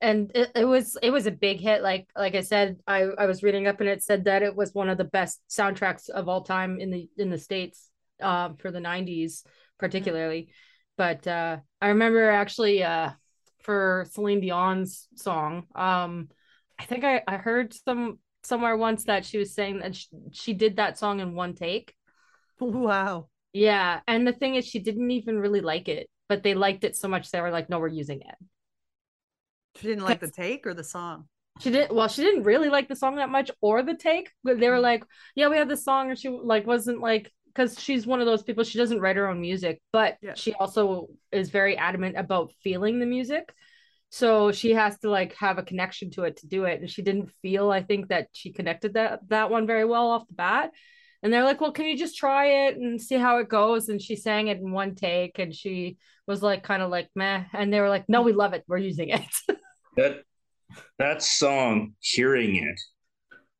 and 0.00 0.30
it, 0.34 0.50
it 0.54 0.64
was 0.64 0.96
it 1.02 1.10
was 1.10 1.26
a 1.26 1.30
big 1.30 1.60
hit. 1.60 1.82
Like 1.82 2.08
like 2.16 2.34
I 2.34 2.40
said, 2.40 2.78
I, 2.86 3.02
I 3.02 3.26
was 3.26 3.42
reading 3.42 3.66
up 3.66 3.80
and 3.80 3.88
it 3.88 4.02
said 4.02 4.24
that 4.24 4.42
it 4.42 4.54
was 4.56 4.74
one 4.74 4.88
of 4.88 4.98
the 4.98 5.04
best 5.04 5.40
soundtracks 5.50 6.08
of 6.08 6.28
all 6.28 6.42
time 6.42 6.80
in 6.80 6.90
the 6.90 7.08
in 7.18 7.30
the 7.30 7.38
States 7.38 7.90
um 8.20 8.56
for 8.56 8.70
the 8.70 8.80
90s 8.80 9.44
particularly. 9.78 10.48
But 10.96 11.26
uh 11.26 11.58
I 11.80 11.88
remember 11.88 12.30
actually 12.30 12.82
uh 12.82 13.10
for 13.62 14.06
Celine 14.10 14.40
Dion's 14.40 15.08
song, 15.16 15.64
um 15.74 16.28
I 16.78 16.84
think 16.84 17.04
I, 17.04 17.22
I 17.26 17.36
heard 17.36 17.74
some 17.74 18.18
somewhere 18.42 18.76
once 18.76 19.04
that 19.04 19.24
she 19.24 19.38
was 19.38 19.54
saying 19.54 19.80
that 19.80 19.96
she, 19.96 20.06
she 20.32 20.52
did 20.54 20.76
that 20.76 20.98
song 20.98 21.20
in 21.20 21.34
one 21.34 21.54
take. 21.54 21.94
Wow. 22.60 23.28
Yeah, 23.52 24.00
and 24.06 24.26
the 24.26 24.32
thing 24.32 24.54
is, 24.54 24.66
she 24.66 24.78
didn't 24.78 25.10
even 25.10 25.38
really 25.38 25.60
like 25.60 25.88
it, 25.88 26.08
but 26.28 26.42
they 26.42 26.54
liked 26.54 26.84
it 26.84 26.94
so 26.96 27.08
much 27.08 27.30
they 27.30 27.40
were 27.40 27.50
like, 27.50 27.70
"No, 27.70 27.78
we're 27.78 27.88
using 27.88 28.20
it." 28.20 28.34
She 29.76 29.86
didn't 29.86 30.04
like 30.04 30.20
the 30.20 30.30
take 30.30 30.66
or 30.66 30.74
the 30.74 30.84
song. 30.84 31.28
She 31.60 31.70
didn't. 31.70 31.94
Well, 31.94 32.08
she 32.08 32.22
didn't 32.22 32.42
really 32.42 32.68
like 32.68 32.88
the 32.88 32.96
song 32.96 33.16
that 33.16 33.30
much 33.30 33.50
or 33.62 33.82
the 33.82 33.94
take, 33.96 34.30
but 34.44 34.60
they 34.60 34.68
were 34.68 34.80
like, 34.80 35.04
"Yeah, 35.34 35.48
we 35.48 35.56
have 35.56 35.68
the 35.68 35.76
song," 35.76 36.10
and 36.10 36.18
she 36.18 36.28
like 36.28 36.66
wasn't 36.66 37.00
like 37.00 37.32
because 37.56 37.80
she's 37.80 38.06
one 38.06 38.20
of 38.20 38.26
those 38.26 38.42
people. 38.42 38.64
She 38.64 38.78
doesn't 38.78 39.00
write 39.00 39.16
her 39.16 39.28
own 39.28 39.40
music, 39.40 39.80
but 39.92 40.18
Yeah. 40.20 40.34
she 40.34 40.52
also 40.54 41.08
is 41.32 41.50
very 41.50 41.76
adamant 41.76 42.16
about 42.16 42.52
feeling 42.62 42.98
the 42.98 43.06
music. 43.06 43.52
So 44.10 44.52
she 44.52 44.72
has 44.74 44.98
to 45.00 45.10
like 45.10 45.34
have 45.36 45.58
a 45.58 45.62
connection 45.62 46.10
to 46.12 46.24
it 46.24 46.36
to 46.38 46.46
do 46.46 46.64
it, 46.64 46.80
and 46.80 46.90
she 46.90 47.02
didn't 47.02 47.30
feel. 47.42 47.70
I 47.70 47.82
think 47.82 48.08
that 48.08 48.28
she 48.32 48.52
connected 48.52 48.94
that 48.94 49.20
that 49.28 49.50
one 49.50 49.66
very 49.66 49.84
well 49.84 50.10
off 50.10 50.28
the 50.28 50.34
bat. 50.34 50.70
And 51.22 51.32
they're 51.32 51.44
like, 51.44 51.60
well, 51.60 51.72
can 51.72 51.86
you 51.86 51.96
just 51.96 52.16
try 52.16 52.66
it 52.66 52.76
and 52.76 53.00
see 53.00 53.16
how 53.16 53.38
it 53.38 53.48
goes? 53.48 53.88
And 53.88 54.00
she 54.00 54.14
sang 54.16 54.48
it 54.48 54.58
in 54.58 54.70
one 54.70 54.94
take 54.94 55.38
and 55.38 55.52
she 55.52 55.96
was 56.26 56.42
like, 56.42 56.62
kind 56.62 56.82
of 56.82 56.90
like, 56.90 57.08
meh. 57.16 57.44
And 57.52 57.72
they 57.72 57.80
were 57.80 57.88
like, 57.88 58.04
no, 58.08 58.22
we 58.22 58.32
love 58.32 58.52
it. 58.52 58.64
We're 58.68 58.78
using 58.78 59.08
it. 59.08 59.26
That 59.96 60.24
that 60.98 61.22
song, 61.22 61.94
hearing 62.00 62.56
it, 62.56 62.78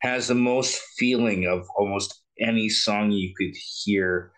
has 0.01 0.29
the 0.29 0.35
most 0.35 0.81
feeling 0.99 1.47
of 1.47 1.67
almost 1.79 2.23
any 2.41 2.69
song 2.69 3.11
you 3.11 3.35
could 3.37 3.55
hear 3.85 4.33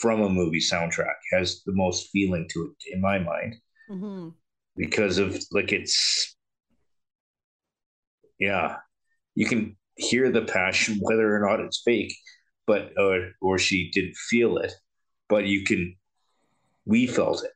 from 0.00 0.22
a 0.22 0.28
movie 0.28 0.60
soundtrack. 0.60 1.14
Has 1.32 1.62
the 1.64 1.72
most 1.72 2.10
feeling 2.12 2.46
to 2.50 2.72
it 2.72 2.94
in 2.94 3.00
my 3.00 3.18
mind 3.18 3.56
Mm-hmm. 3.90 4.28
because 4.76 5.18
of 5.18 5.36
like 5.50 5.72
it's 5.72 6.36
yeah, 8.38 8.76
you 9.34 9.46
can 9.46 9.76
hear 9.96 10.30
the 10.30 10.42
passion, 10.42 10.98
whether 11.00 11.34
or 11.34 11.46
not 11.48 11.60
it's 11.60 11.82
fake, 11.84 12.14
but 12.66 12.92
or 12.98 13.30
or 13.40 13.58
she 13.58 13.90
didn't 13.90 14.16
feel 14.16 14.58
it, 14.58 14.72
but 15.28 15.46
you 15.46 15.64
can. 15.64 15.96
We 16.86 17.06
felt 17.06 17.44
it. 17.44 17.50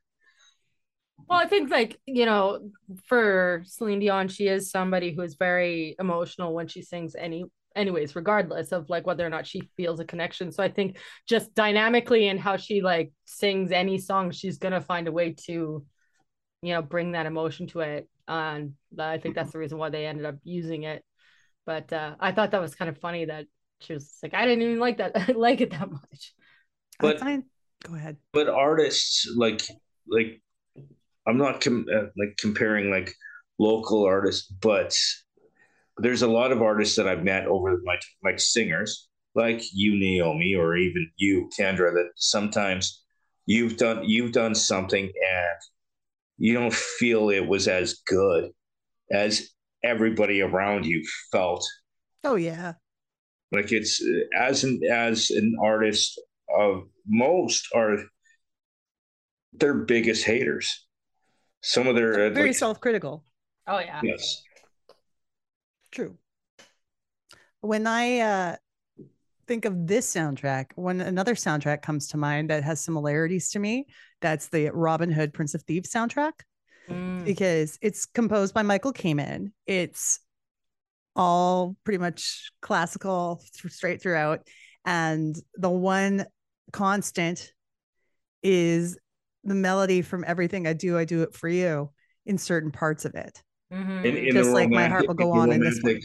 Well, 1.27 1.39
I 1.39 1.47
think 1.47 1.71
like 1.71 1.99
you 2.07 2.27
know, 2.27 2.71
for 3.07 3.63
Celine 3.67 4.01
Dion, 4.01 4.29
she 4.29 4.49
is 4.49 4.71
somebody 4.71 5.15
who 5.15 5.23
is 5.23 5.37
very 5.37 5.97
emotional 5.99 6.55
when 6.55 6.69
she 6.69 6.83
sings 6.83 7.15
any 7.15 7.45
anyways 7.77 8.15
regardless 8.17 8.73
of 8.73 8.89
like 8.89 9.07
whether 9.07 9.27
or 9.27 9.31
not 9.31 9.47
she 9.47 9.63
feels 9.77 10.01
a 10.01 10.05
connection. 10.05 10.53
So 10.53 10.63
i 10.63 10.69
think 10.69 10.99
just 11.29 11.55
dynamically 11.55 12.29
and 12.29 12.39
how 12.41 12.57
she 12.57 12.81
like 12.83 13.13
sings 13.25 13.73
any 13.73 13.99
song 13.99 14.31
she's 14.31 14.59
gonna 14.59 14.81
find 14.81 15.09
a 15.09 15.13
way 15.13 15.35
to 15.47 15.85
you 16.63 16.73
know 16.75 16.83
bring 16.83 17.13
that 17.13 17.27
emotion 17.27 17.67
to 17.69 17.81
it. 17.81 18.09
And 18.29 18.75
i 18.99 19.19
think 19.19 19.35
that's 19.35 19.53
the 19.53 19.59
reason 19.59 19.79
why 19.79 19.91
they 19.91 20.07
ended 20.07 20.25
up 20.27 20.37
using 20.45 20.85
it. 20.85 21.05
But 21.67 21.93
uh 21.93 22.15
i 22.21 22.33
thought 22.33 22.53
that 22.53 22.61
was 22.61 22.75
kind 22.75 22.89
of 22.89 22.99
funny 22.99 23.25
that 23.27 23.47
she 23.81 23.93
was 23.95 24.19
like 24.23 24.35
i 24.35 24.47
didn't 24.47 24.63
even 24.63 24.79
like 24.79 24.99
that 24.99 25.13
I 25.17 25.33
like 25.47 25.61
it 25.61 25.71
that 25.73 25.91
much. 25.91 26.33
But- 27.01 27.17
I 27.17 27.19
find, 27.19 27.43
go 27.83 27.95
ahead. 27.95 28.17
but 28.33 28.49
artists 28.49 29.29
like 29.37 29.63
like 30.09 30.41
i'm 31.27 31.37
not 31.39 31.61
com- 31.61 31.87
uh, 31.93 32.07
like 32.17 32.37
comparing 32.39 32.91
like 32.91 33.13
local 33.59 34.05
artists 34.05 34.47
but 34.47 34.97
there's 35.99 36.23
a 36.23 36.29
lot 36.29 36.53
of 36.53 36.63
artists 36.63 36.97
that 36.97 37.07
i've 37.09 37.23
met 37.25 37.47
over 37.47 37.81
my 37.85 37.97
like 38.25 38.41
singers 38.41 39.09
like 39.35 39.63
you 39.73 39.99
naomi 39.99 40.55
or 40.55 40.77
even 40.77 41.09
you 41.17 41.49
kendra 41.59 41.93
that 41.93 42.11
sometimes 42.17 43.03
you've 43.47 43.77
done 43.77 44.03
you've 44.05 44.33
done 44.33 44.55
something 44.55 45.05
and 45.05 45.59
you 46.39 46.53
don't 46.55 46.75
feel 46.75 47.31
it 47.31 47.47
was 47.47 47.69
as 47.69 48.01
good 48.07 48.51
as 49.13 49.51
everybody 49.85 50.41
around 50.41 50.85
you 50.87 51.03
felt 51.31 51.65
Oh 52.27 52.37
yeah. 52.37 52.73
like 53.53 53.71
it's 53.71 54.03
as 54.37 54.65
an 54.65 54.81
as 54.91 55.31
an 55.31 55.55
artist 55.63 56.19
of 56.59 56.85
most 57.07 57.69
are 57.75 57.99
their 59.53 59.75
biggest 59.75 60.25
haters 60.25 60.87
some 61.61 61.87
of 61.87 61.95
their 61.97 62.27
uh, 62.27 62.31
Very 62.31 62.49
like, 62.49 62.57
self-critical. 62.57 63.23
oh 63.67 63.79
yeah 63.79 64.01
yes 64.03 64.43
True. 65.95 66.19
When 67.61 67.87
I 67.87 68.19
uh, 68.19 68.57
think 69.47 69.65
of 69.65 69.87
this 69.87 70.13
soundtrack, 70.13 70.73
when 70.75 71.01
another 71.01 71.35
soundtrack 71.35 71.83
comes 71.83 72.09
to 72.09 72.17
mind 72.17 72.51
that 72.51 72.65
has 72.65 72.81
similarities 72.81 73.51
to 73.53 73.59
me, 73.59 73.87
that's 74.21 74.49
the 74.49 74.71
Robin 74.71 75.11
Hood 75.11 75.33
Prince 75.33 75.55
of 75.55 75.63
Thieves 75.63 75.91
soundtrack 75.91 76.33
Mm. 76.89 77.25
because 77.25 77.79
it's 77.81 78.05
composed 78.05 78.53
by 78.53 78.61
Michael 78.61 78.93
Kamen. 78.93 79.53
It's 79.67 80.21
all 81.17 81.77
pretty 81.83 81.97
much 81.97 82.51
classical 82.61 83.41
th- 83.55 83.73
straight 83.73 84.03
throughout. 84.03 84.47
And 84.85 85.35
the 85.55 85.71
one 85.71 86.27
constant 86.73 87.55
is 88.43 88.99
the 89.45 89.55
melody 89.55 90.03
from 90.03 90.25
Everything 90.27 90.67
I 90.67 90.75
Do, 90.75 90.99
I 90.99 91.07
Do 91.07 91.23
It 91.23 91.33
For 91.35 91.49
You 91.49 91.91
in 92.27 92.37
certain 92.37 92.71
parts 92.71 93.07
of 93.07 93.15
it. 93.15 93.43
Mhm. 94.05 94.09
in, 94.09 94.17
in 94.17 94.35
Just 94.35 94.49
the 94.51 94.55
like 94.55 94.71
My 94.71 94.89
Heart 94.89 95.09
Will 95.09 95.15
Go 95.15 95.33
On 95.33 95.51
in 95.53 95.61
this 95.61 95.81
romantic, 95.83 96.05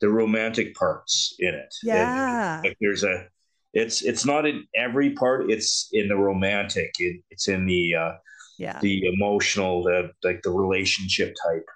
the 0.00 0.08
romantic 0.08 0.74
parts 0.74 1.34
in 1.38 1.54
it 1.54 1.74
And, 1.82 1.88
Yeah. 1.88 2.60
like 2.64 2.76
there's 2.80 3.04
a 3.04 3.28
it's 3.72 4.02
it's 4.02 4.24
not 4.26 4.46
in 4.46 4.64
every 4.74 5.10
part 5.12 5.50
it's 5.50 5.88
in 5.92 6.08
the 6.08 6.16
romantic 6.16 6.90
it, 6.98 7.22
it's 7.30 7.46
in 7.48 7.66
the 7.66 7.94
uh 7.94 8.12
Yeah. 8.58 8.78
the 8.80 9.06
emotional 9.06 9.84
the 9.84 10.10
like 10.24 10.42
the 10.42 10.50
relationship 10.50 11.34
type 11.46 11.66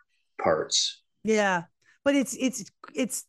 parts 0.43 1.03
Yeah. 1.23 1.65
But 2.05 2.15
it's 2.17 2.35
it's 2.39 2.65
it's 2.95 3.25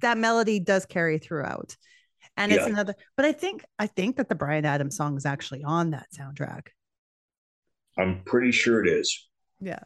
that 0.00 0.16
melody 0.18 0.60
does 0.60 0.86
carry 0.86 1.18
throughout. 1.18 1.76
And 2.36 2.52
it's 2.52 2.62
Yeah. 2.62 2.68
another 2.72 2.94
but 3.16 3.26
I 3.26 3.32
think 3.32 3.64
I 3.78 3.86
think 3.88 4.16
that 4.16 4.28
the 4.28 4.34
Bryan 4.36 4.64
Adams 4.64 4.96
song 4.96 5.16
is 5.16 5.26
actually 5.26 5.64
on 5.64 5.90
that 5.90 6.06
soundtrack. 6.16 6.68
i'm 7.96 8.22
pretty 8.24 8.52
sure 8.52 8.84
it 8.84 8.88
is 8.88 9.28
Yeah. 9.60 9.80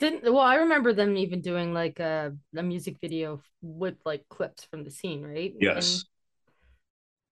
Didn't 0.00 0.24
well, 0.24 0.38
I 0.42 0.56
remember 0.56 0.92
them 0.92 1.16
even 1.16 1.40
doing 1.42 1.74
like 1.74 2.00
a, 2.00 2.34
a 2.56 2.62
music 2.62 2.96
video 3.00 3.42
with 3.62 3.96
like 4.04 4.28
clips 4.28 4.64
from 4.64 4.82
the 4.84 4.90
scene, 4.90 5.22
right? 5.22 5.54
yes 5.60 6.04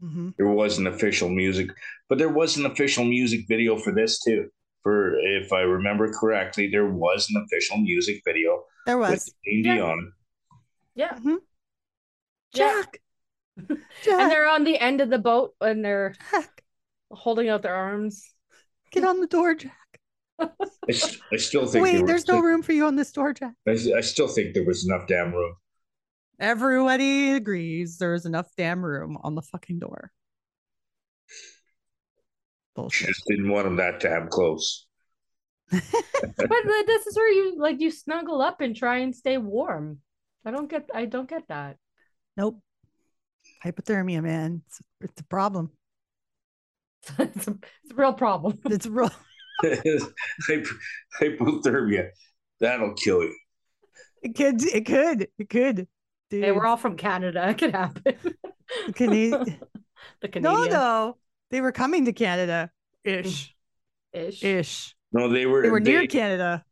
hmm 0.00 0.28
there 0.36 0.46
was 0.46 0.78
an 0.78 0.86
official 0.86 1.28
music 1.28 1.70
but 2.08 2.18
there 2.18 2.28
was 2.28 2.56
an 2.56 2.66
official 2.66 3.04
music 3.04 3.46
video 3.48 3.76
for 3.76 3.92
this 3.92 4.20
too 4.20 4.48
for 4.84 5.18
if 5.18 5.52
i 5.52 5.60
remember 5.60 6.12
correctly 6.12 6.68
there 6.70 6.86
was 6.86 7.28
an 7.34 7.42
official 7.44 7.78
music 7.78 8.22
video 8.24 8.62
There 8.86 8.98
was. 8.98 9.24
Celine 9.44 9.64
Yeah. 9.64 9.74
Dion. 9.74 10.12
yeah. 10.94 11.14
Mhm. 11.18 11.38
Yeah. 12.54 12.82
Jack. 12.82 13.00
And 14.06 14.30
they're 14.30 14.48
on 14.48 14.64
the 14.64 14.78
end 14.78 15.00
of 15.00 15.10
the 15.10 15.18
boat 15.18 15.54
and 15.60 15.84
they're 15.84 16.14
Jack. 16.30 16.62
holding 17.10 17.48
out 17.48 17.62
their 17.62 17.74
arms. 17.74 18.24
Get 18.92 19.04
on 19.04 19.20
the 19.20 19.26
door, 19.26 19.54
Jack. 19.54 19.87
I, 20.40 20.48
s- 20.88 21.18
I 21.32 21.36
still 21.36 21.62
think 21.62 21.72
there 21.72 21.82
Wait, 21.82 22.02
was, 22.02 22.08
there's 22.08 22.28
no 22.28 22.40
room 22.40 22.62
for 22.62 22.72
you 22.72 22.86
on 22.86 22.96
this 22.96 23.12
door, 23.12 23.32
Jack. 23.32 23.54
I 23.66 24.00
still 24.00 24.28
think 24.28 24.54
there 24.54 24.64
was 24.64 24.86
enough 24.86 25.06
damn 25.06 25.32
room 25.32 25.54
Everybody 26.40 27.32
agrees 27.32 27.98
there's 27.98 28.24
enough 28.24 28.48
damn 28.56 28.84
room 28.84 29.18
on 29.22 29.34
the 29.34 29.42
fucking 29.42 29.80
door. 29.80 30.12
Bullshit. 32.76 33.08
just 33.08 33.24
didn't 33.26 33.50
want 33.50 33.64
them 33.64 33.76
that 33.76 33.98
damn 33.98 34.28
close 34.28 34.86
But 35.70 35.82
this 36.86 37.06
is 37.06 37.16
where 37.16 37.30
you 37.30 37.58
like 37.58 37.80
you 37.80 37.90
snuggle 37.90 38.40
up 38.40 38.60
and 38.60 38.74
try 38.74 38.98
and 38.98 39.14
stay 39.14 39.36
warm. 39.36 39.98
I 40.44 40.52
don't 40.52 40.70
get 40.70 40.88
I 40.94 41.04
don't 41.04 41.28
get 41.28 41.48
that. 41.48 41.76
Nope. 42.36 42.60
Hypothermia, 43.64 44.22
man. 44.22 44.62
It's, 44.66 44.80
it's 45.00 45.20
a 45.20 45.24
problem. 45.24 45.70
it's, 47.18 47.48
a, 47.48 47.58
it's 47.82 47.92
a 47.92 47.94
real 47.94 48.12
problem. 48.12 48.58
It's 48.66 48.86
real. 48.86 49.10
Hyp- 49.64 50.68
hypothermia 51.20 52.08
that'll 52.60 52.94
kill 52.94 53.22
you 53.22 53.34
It 54.22 54.34
could. 54.36 54.62
It 54.64 54.86
could. 54.86 55.28
It 55.38 55.48
could. 55.48 55.86
Dude. 56.30 56.44
Hey, 56.44 56.52
we're 56.52 56.66
all 56.66 56.76
from 56.76 56.96
Canada. 56.96 57.48
It 57.48 57.58
could 57.58 57.72
happen. 57.72 58.14
Cana- 58.94 59.44
the 60.20 60.20
no, 60.22 60.28
Canadian 60.30 60.42
no. 60.42 60.66
no. 60.70 61.16
They 61.50 61.60
were 61.60 61.72
coming 61.72 62.04
to 62.04 62.12
Canada 62.12 62.70
ish. 63.04 63.54
ish. 64.12 64.42
Ish. 64.44 64.94
no 65.12 65.28
they 65.28 65.46
were 65.46 65.62
They 65.62 65.70
were 65.70 65.80
near 65.80 66.00
they, 66.00 66.06
Canada. 66.06 66.64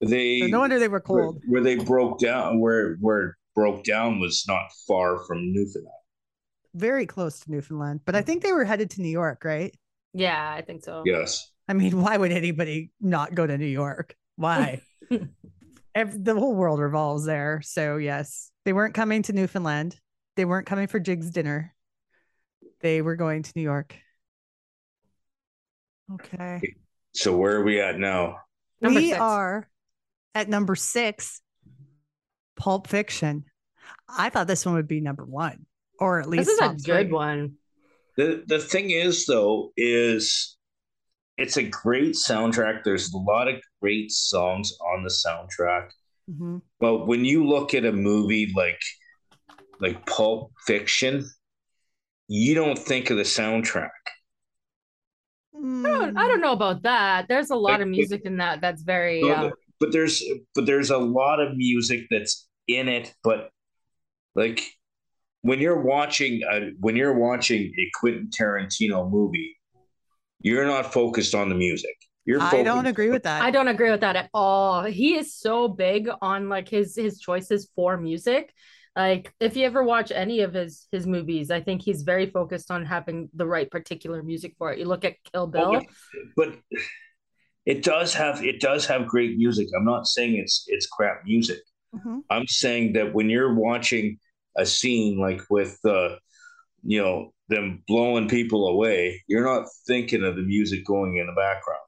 they 0.00 0.40
So 0.40 0.46
no 0.46 0.60
wonder 0.60 0.78
they 0.78 0.88
were 0.88 1.02
where, 1.06 1.24
cold. 1.24 1.42
where 1.48 1.62
they 1.62 1.76
broke 1.76 2.20
down 2.20 2.60
where 2.60 2.94
where 3.00 3.20
it 3.28 3.34
broke 3.54 3.82
down 3.84 4.20
was 4.20 4.44
not 4.46 4.68
far 4.86 5.24
from 5.26 5.52
newfoundland 5.52 5.94
Very 6.74 7.06
close 7.06 7.40
to 7.40 7.50
Newfoundland. 7.50 8.00
But 8.04 8.14
I 8.14 8.22
think 8.22 8.42
they 8.44 8.52
were 8.52 8.64
headed 8.64 8.90
to 8.90 9.02
New 9.02 9.08
York, 9.10 9.44
right? 9.44 9.74
Yeah, 10.14 10.54
I 10.58 10.62
think 10.62 10.84
so. 10.84 11.02
yes 11.04 11.49
I 11.70 11.72
mean, 11.72 12.00
why 12.02 12.16
would 12.16 12.32
anybody 12.32 12.90
not 13.00 13.32
go 13.32 13.46
to 13.46 13.56
New 13.56 13.64
York? 13.64 14.16
Why? 14.34 14.80
Ev- 15.94 16.24
the 16.24 16.34
whole 16.34 16.56
world 16.56 16.80
revolves 16.80 17.24
there. 17.24 17.60
So, 17.62 17.96
yes, 17.96 18.50
they 18.64 18.72
weren't 18.72 18.94
coming 18.94 19.22
to 19.22 19.32
Newfoundland. 19.32 19.96
They 20.34 20.44
weren't 20.44 20.66
coming 20.66 20.88
for 20.88 20.98
Jiggs 20.98 21.30
dinner. 21.30 21.72
They 22.80 23.02
were 23.02 23.14
going 23.14 23.44
to 23.44 23.52
New 23.54 23.62
York. 23.62 23.94
Okay. 26.14 26.60
so 27.14 27.36
where 27.36 27.56
are 27.56 27.62
we 27.64 27.80
at 27.80 27.98
now 27.98 28.38
Number 28.80 28.98
we 28.98 29.10
six. 29.10 29.20
are 29.20 29.68
at 30.34 30.48
number 30.48 30.74
six, 30.74 31.40
Pulp 32.56 32.88
Fiction. 32.88 33.44
I 34.08 34.28
thought 34.30 34.48
this 34.48 34.66
one 34.66 34.74
would 34.74 34.88
be 34.88 35.00
number 35.00 35.24
one, 35.24 35.66
or 36.00 36.20
at 36.20 36.28
least 36.28 36.46
This 36.46 36.58
is 36.58 36.60
a 36.60 36.74
good 36.84 37.06
three. 37.06 37.12
one. 37.12 37.52
The 38.16 38.42
the 38.46 38.58
thing 38.58 38.90
is 38.90 39.24
though 39.26 39.70
is 39.76 40.56
it's 41.40 41.56
a 41.56 41.62
great 41.62 42.12
soundtrack. 42.14 42.84
There's 42.84 43.12
a 43.12 43.18
lot 43.18 43.48
of 43.48 43.56
great 43.80 44.10
songs 44.10 44.76
on 44.80 45.02
the 45.02 45.10
soundtrack. 45.10 45.90
Mhm. 46.30 46.62
But 46.78 47.06
when 47.06 47.24
you 47.24 47.46
look 47.46 47.74
at 47.74 47.84
a 47.84 47.92
movie 47.92 48.52
like 48.54 48.80
like 49.80 50.04
Pulp 50.06 50.52
Fiction, 50.66 51.24
you 52.28 52.54
don't 52.54 52.78
think 52.78 53.10
of 53.10 53.16
the 53.16 53.22
soundtrack. 53.24 53.90
I 55.56 55.58
don't, 55.58 56.16
I 56.16 56.28
don't 56.28 56.40
know 56.40 56.52
about 56.52 56.82
that. 56.82 57.26
There's 57.28 57.50
a 57.50 57.56
lot 57.56 57.80
of 57.80 57.88
music 57.88 58.22
in 58.24 58.36
that 58.38 58.60
that's 58.60 58.82
very 58.82 59.20
But- 59.22 59.30
uh, 59.38 59.50
But 59.80 59.92
there's 59.92 60.22
but 60.54 60.66
there's 60.66 60.90
a 60.90 60.98
lot 60.98 61.40
of 61.40 61.56
music 61.56 62.06
that's 62.10 62.46
in 62.68 62.88
it, 62.88 63.14
but 63.24 63.50
like 64.34 64.62
when 65.40 65.58
you're 65.58 65.80
watching 65.80 66.42
a, 66.42 66.70
when 66.80 66.96
you're 66.96 67.18
watching 67.18 67.72
a 67.78 67.90
Quentin 67.98 68.28
Tarantino 68.28 69.10
movie, 69.10 69.56
you're 70.40 70.66
not 70.66 70.92
focused 70.92 71.34
on 71.34 71.48
the 71.48 71.54
music. 71.54 71.96
You're 72.24 72.40
I 72.40 72.62
don't 72.62 72.86
agree 72.86 73.10
with 73.10 73.22
that. 73.24 73.42
I 73.42 73.50
don't 73.50 73.68
agree 73.68 73.90
with 73.90 74.00
that 74.00 74.16
at 74.16 74.30
all. 74.34 74.84
He 74.84 75.16
is 75.16 75.34
so 75.34 75.68
big 75.68 76.08
on 76.20 76.48
like 76.48 76.68
his 76.68 76.94
his 76.96 77.18
choices 77.18 77.70
for 77.74 77.96
music. 77.96 78.52
Like 78.94 79.32
if 79.40 79.56
you 79.56 79.64
ever 79.64 79.82
watch 79.82 80.12
any 80.12 80.40
of 80.40 80.52
his 80.52 80.86
his 80.92 81.06
movies, 81.06 81.50
I 81.50 81.60
think 81.60 81.82
he's 81.82 82.02
very 82.02 82.26
focused 82.26 82.70
on 82.70 82.84
having 82.84 83.30
the 83.34 83.46
right 83.46 83.70
particular 83.70 84.22
music 84.22 84.54
for 84.58 84.72
it. 84.72 84.78
You 84.78 84.84
look 84.84 85.04
at 85.04 85.16
Kill 85.32 85.46
Bill. 85.46 85.76
Oh, 85.76 85.82
but, 86.36 86.52
but 86.52 86.78
it 87.66 87.82
does 87.82 88.14
have 88.14 88.44
it 88.44 88.60
does 88.60 88.86
have 88.86 89.06
great 89.06 89.36
music. 89.36 89.68
I'm 89.76 89.84
not 89.84 90.06
saying 90.06 90.36
it's 90.36 90.64
it's 90.68 90.86
crap 90.86 91.22
music. 91.24 91.60
Mhm. 91.94 92.20
I'm 92.30 92.46
saying 92.46 92.94
that 92.94 93.14
when 93.14 93.30
you're 93.30 93.54
watching 93.54 94.18
a 94.56 94.66
scene 94.66 95.18
like 95.18 95.42
with 95.50 95.78
uh, 95.84 96.16
you 96.82 97.02
know 97.02 97.32
them 97.50 97.82
blowing 97.86 98.28
people 98.28 98.68
away, 98.68 99.22
you're 99.26 99.44
not 99.44 99.66
thinking 99.86 100.24
of 100.24 100.36
the 100.36 100.42
music 100.42 100.86
going 100.86 101.18
in 101.18 101.26
the 101.26 101.32
background. 101.32 101.80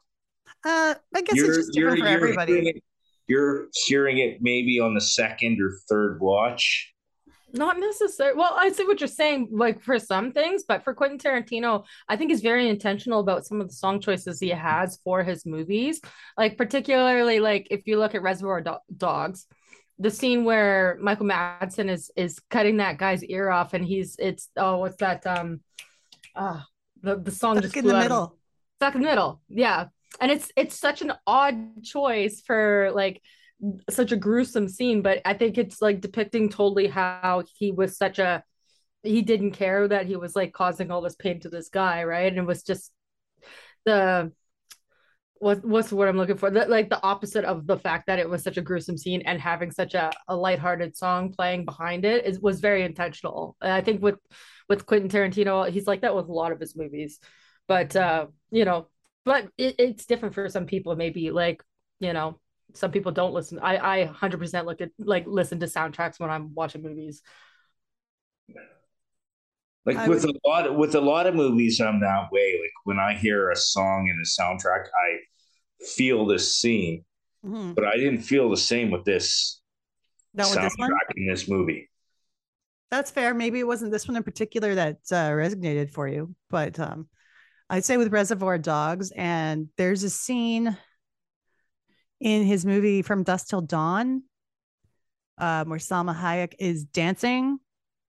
Uh, 0.65 0.95
I 1.15 1.23
guess 1.23 1.39
it's 1.39 1.57
just 1.57 1.73
different 1.73 2.01
for 2.01 2.07
everybody. 2.07 2.53
Hearing 2.53 2.67
it, 2.69 2.85
you're 3.27 3.69
hearing 3.75 4.19
it 4.19 4.39
maybe 4.41 4.79
on 4.79 4.95
the 4.95 5.01
second 5.01 5.61
or 5.61 5.79
third 5.89 6.21
watch. 6.21 6.93
Not 7.55 7.79
necessarily. 7.79 8.39
Well, 8.39 8.55
I 8.57 8.71
see 8.73 8.85
what 8.85 9.01
you're 9.01 9.09
saying, 9.09 9.49
like 9.53 9.83
for 9.83 9.99
some 9.99 10.33
things, 10.33 10.65
but 10.67 10.85
for 10.85 10.95
Quentin 10.95 11.19
Tarantino, 11.19 11.85
I 12.09 12.17
think 12.17 12.31
he's 12.31 12.41
very 12.41 12.69
intentional 12.69 13.21
about 13.21 13.45
some 13.45 13.61
of 13.61 13.69
the 13.69 13.75
song 13.75 14.01
choices 14.01 14.41
he 14.41 14.49
has 14.49 14.99
for 15.05 15.23
his 15.23 15.45
movies. 15.45 16.01
Like 16.39 16.57
particularly, 16.57 17.41
like 17.41 17.69
if 17.71 17.87
you 17.87 17.99
look 17.99 18.15
at 18.15 18.23
Reservoir 18.23 18.63
Do- 18.63 18.79
Dogs, 18.97 19.47
the 20.03 20.11
scene 20.11 20.45
where 20.45 20.99
Michael 21.01 21.27
Madsen 21.27 21.89
is 21.89 22.11
is 22.17 22.41
cutting 22.51 22.79
that 22.79 22.99
guy's 22.99 23.25
ear 23.25 23.51
off, 23.51 23.73
and 23.73 23.85
he's 23.85 24.17
it's 24.19 24.49
oh 24.57 24.79
what's 24.79 24.97
that 24.97 25.25
um, 25.27 25.61
ah 26.35 26.61
uh, 26.61 26.63
the 27.03 27.21
the 27.21 27.31
song 27.31 27.55
Stuck 27.55 27.63
just 27.65 27.77
in 27.77 27.87
the 27.87 27.99
middle. 27.99 28.37
Stuck 28.79 28.97
in 28.97 29.03
the 29.03 29.09
middle, 29.09 29.41
yeah, 29.49 29.87
and 30.21 30.33
it's 30.33 30.51
it's 30.57 30.77
such 30.77 31.03
an 31.03 31.13
odd 31.25 31.85
choice 31.85 32.43
for 32.45 32.91
like 32.95 33.23
such 33.89 34.11
a 34.11 34.17
gruesome 34.17 34.69
scene, 34.69 35.03
but 35.03 35.21
I 35.25 35.35
think 35.35 35.57
it's 35.57 35.81
like 35.81 36.01
depicting 36.01 36.49
totally 36.49 36.89
how 36.89 37.45
he 37.57 37.71
was 37.71 37.97
such 37.97 38.19
a 38.19 38.43
he 39.05 39.23
didn't 39.23 39.53
care 39.53 39.87
that 39.87 40.07
he 40.07 40.17
was 40.17 40.35
like 40.35 40.53
causing 40.53 40.91
all 40.91 41.01
this 41.01 41.15
pain 41.15 41.39
to 41.41 41.49
this 41.49 41.69
guy, 41.69 42.03
right? 42.03 42.27
And 42.27 42.39
it 42.39 42.47
was 42.47 42.65
just 42.65 42.91
the 43.85 44.33
what 45.43 45.65
what's 45.65 45.91
what 45.91 46.07
I'm 46.07 46.17
looking 46.17 46.37
for? 46.37 46.51
The, 46.51 46.67
like 46.67 46.89
the 46.89 47.03
opposite 47.03 47.45
of 47.45 47.67
the 47.67 47.77
fact 47.77 48.07
that 48.07 48.21
it 48.21 48.31
was 48.31 48.45
such 48.45 48.59
a 48.59 48.63
gruesome 48.63 48.97
scene 48.97 49.23
and 49.23 49.41
having 49.41 49.73
such 49.73 49.95
a, 49.95 50.13
a 50.29 50.37
lighthearted 50.37 50.97
song 50.97 51.33
playing 51.33 51.65
behind 51.65 52.05
it 52.05 52.25
is 52.25 52.39
was 52.39 52.61
very 52.61 52.85
intentional. 52.85 53.57
And 53.61 53.73
I 53.73 53.81
think 53.81 54.01
with 54.01 54.21
with 54.69 54.87
Quentin 54.87 55.11
Tarantino, 55.11 55.69
he's 55.69 55.89
like 55.89 56.03
that 56.03 56.15
with 56.15 56.29
a 56.29 56.33
lot 56.33 56.53
of 56.53 56.61
his 56.61 56.77
movies. 56.77 57.19
But 57.67 57.97
uh, 57.97 58.27
you 58.53 58.65
know, 58.65 58.87
but 59.25 59.49
it, 59.59 59.75
it's 59.81 60.07
different 60.07 60.37
for 60.37 60.49
some 60.49 60.67
people, 60.67 60.95
maybe 60.95 61.33
like, 61.33 61.61
you 61.99 62.13
know, 62.13 62.39
some 62.75 62.93
people 62.93 63.11
don't 63.11 63.35
listen. 63.35 63.59
I 63.59 63.79
I 63.79 64.05
hundred 64.05 64.39
percent 64.39 64.65
look 64.69 64.81
at 64.81 64.91
like 65.01 65.25
listen 65.27 65.59
to 65.59 65.67
soundtracks 65.67 66.21
when 66.21 66.31
I'm 66.31 66.55
watching 66.55 66.85
movies. 66.85 67.21
Like 69.85 69.97
I 69.97 70.07
with 70.07 70.25
would... 70.25 70.37
a 70.37 70.49
lot 70.49 70.79
with 70.79 70.95
a 70.95 71.01
lot 71.01 71.27
of 71.27 71.35
movies, 71.35 71.81
I'm 71.81 71.99
that 71.99 72.31
way. 72.31 72.61
Like 72.63 72.71
when 72.85 73.01
I 73.01 73.15
hear 73.15 73.51
a 73.51 73.57
song 73.57 74.09
in 74.09 74.17
a 74.21 74.41
soundtrack, 74.41 74.85
I 74.85 75.19
feel 75.85 76.27
this 76.27 76.55
scene, 76.55 77.05
mm-hmm. 77.45 77.73
but 77.73 77.85
I 77.85 77.97
didn't 77.97 78.23
feel 78.23 78.51
the 78.51 78.57
same 78.57 78.91
with 78.91 79.05
this 79.05 79.61
Not 80.35 80.47
soundtrack 80.47 80.71
with 80.79 80.89
this 80.89 81.17
in 81.17 81.27
this 81.27 81.49
movie. 81.49 81.91
That's 82.91 83.11
fair. 83.11 83.33
Maybe 83.33 83.59
it 83.59 83.67
wasn't 83.67 83.91
this 83.91 84.07
one 84.07 84.17
in 84.17 84.23
particular 84.23 84.75
that 84.75 84.97
uh, 85.11 85.31
resonated 85.31 85.91
for 85.91 86.07
you, 86.07 86.35
but 86.51 86.79
um, 86.79 87.09
I'd 87.71 87.85
say 87.85 87.97
with 87.97 88.13
Reservoir 88.13 88.59
Dogs, 88.59 89.13
and 89.17 89.69
there's 89.79 90.03
a 90.03 90.11
scene 90.11 90.77
in 92.21 92.45
his 92.45 92.67
movie 92.67 93.03
From 93.03 93.23
Dusk 93.23 93.49
Till 93.49 93.63
Dawn, 93.63 94.23
um, 95.39 95.71
where 95.71 95.79
Salma 95.79 96.15
Hayek 96.15 96.53
is 96.59 96.85
dancing 96.85 97.59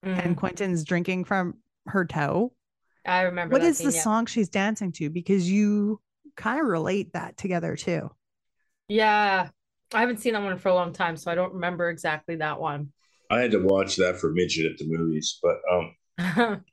mm-hmm. 0.06 0.20
and 0.20 0.38
Quentin's 0.38 0.84
drinking 0.84 1.24
from 1.24 1.56
her 1.88 2.06
toe. 2.06 2.54
I 3.06 3.22
remember. 3.22 3.54
What 3.54 3.64
is 3.64 3.78
scene, 3.78 3.88
the 3.88 3.96
yeah. 3.96 4.02
song 4.02 4.26
she's 4.26 4.50
dancing 4.50 4.92
to? 4.94 5.10
Because 5.10 5.50
you 5.50 6.00
kind 6.36 6.60
of 6.60 6.68
relate 6.68 7.14
that 7.14 7.38
together 7.38 7.76
too. 7.76 8.10
Yeah, 8.88 9.50
I 9.94 10.00
haven't 10.00 10.18
seen 10.18 10.34
that 10.34 10.44
one 10.44 10.58
for 10.58 10.70
a 10.70 10.74
long 10.74 10.94
time, 10.94 11.18
so 11.18 11.32
I 11.32 11.36
don't 11.36 11.54
remember 11.54 11.90
exactly 11.90 12.36
that 12.38 12.60
one. 12.60 12.92
I 13.30 13.40
had 13.40 13.52
to 13.52 13.60
watch 13.60 13.96
that 13.98 14.18
for 14.18 14.32
midget 14.32 14.72
at 14.72 14.78
the 14.78 14.86
movies, 14.88 15.40
but 15.42 15.58
um, 15.72 15.96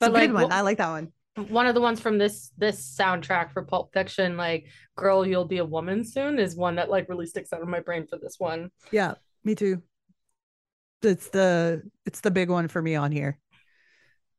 but 0.00 0.12
like 0.12 0.32
one. 0.32 0.34
Well, 0.34 0.52
I 0.52 0.62
like 0.62 0.78
that 0.78 0.90
one 0.90 1.12
one 1.36 1.66
of 1.66 1.74
the 1.74 1.80
ones 1.80 2.00
from 2.00 2.18
this 2.18 2.52
this 2.56 2.96
soundtrack 2.96 3.52
for 3.52 3.62
Pulp 3.62 3.92
Fiction, 3.92 4.36
like 4.36 4.68
"Girl, 4.96 5.26
You'll 5.26 5.46
Be 5.46 5.58
a 5.58 5.64
Woman 5.64 6.04
Soon," 6.04 6.38
is 6.38 6.56
one 6.56 6.76
that 6.76 6.90
like 6.90 7.08
really 7.08 7.26
sticks 7.26 7.52
out 7.52 7.62
of 7.62 7.68
my 7.68 7.80
brain 7.80 8.06
for 8.06 8.18
this 8.18 8.36
one. 8.38 8.70
Yeah, 8.92 9.14
me 9.42 9.54
too. 9.54 9.82
It's 11.02 11.28
the 11.30 11.82
it's 12.06 12.20
the 12.20 12.30
big 12.30 12.50
one 12.50 12.68
for 12.68 12.80
me 12.80 12.94
on 12.94 13.10
here. 13.10 13.38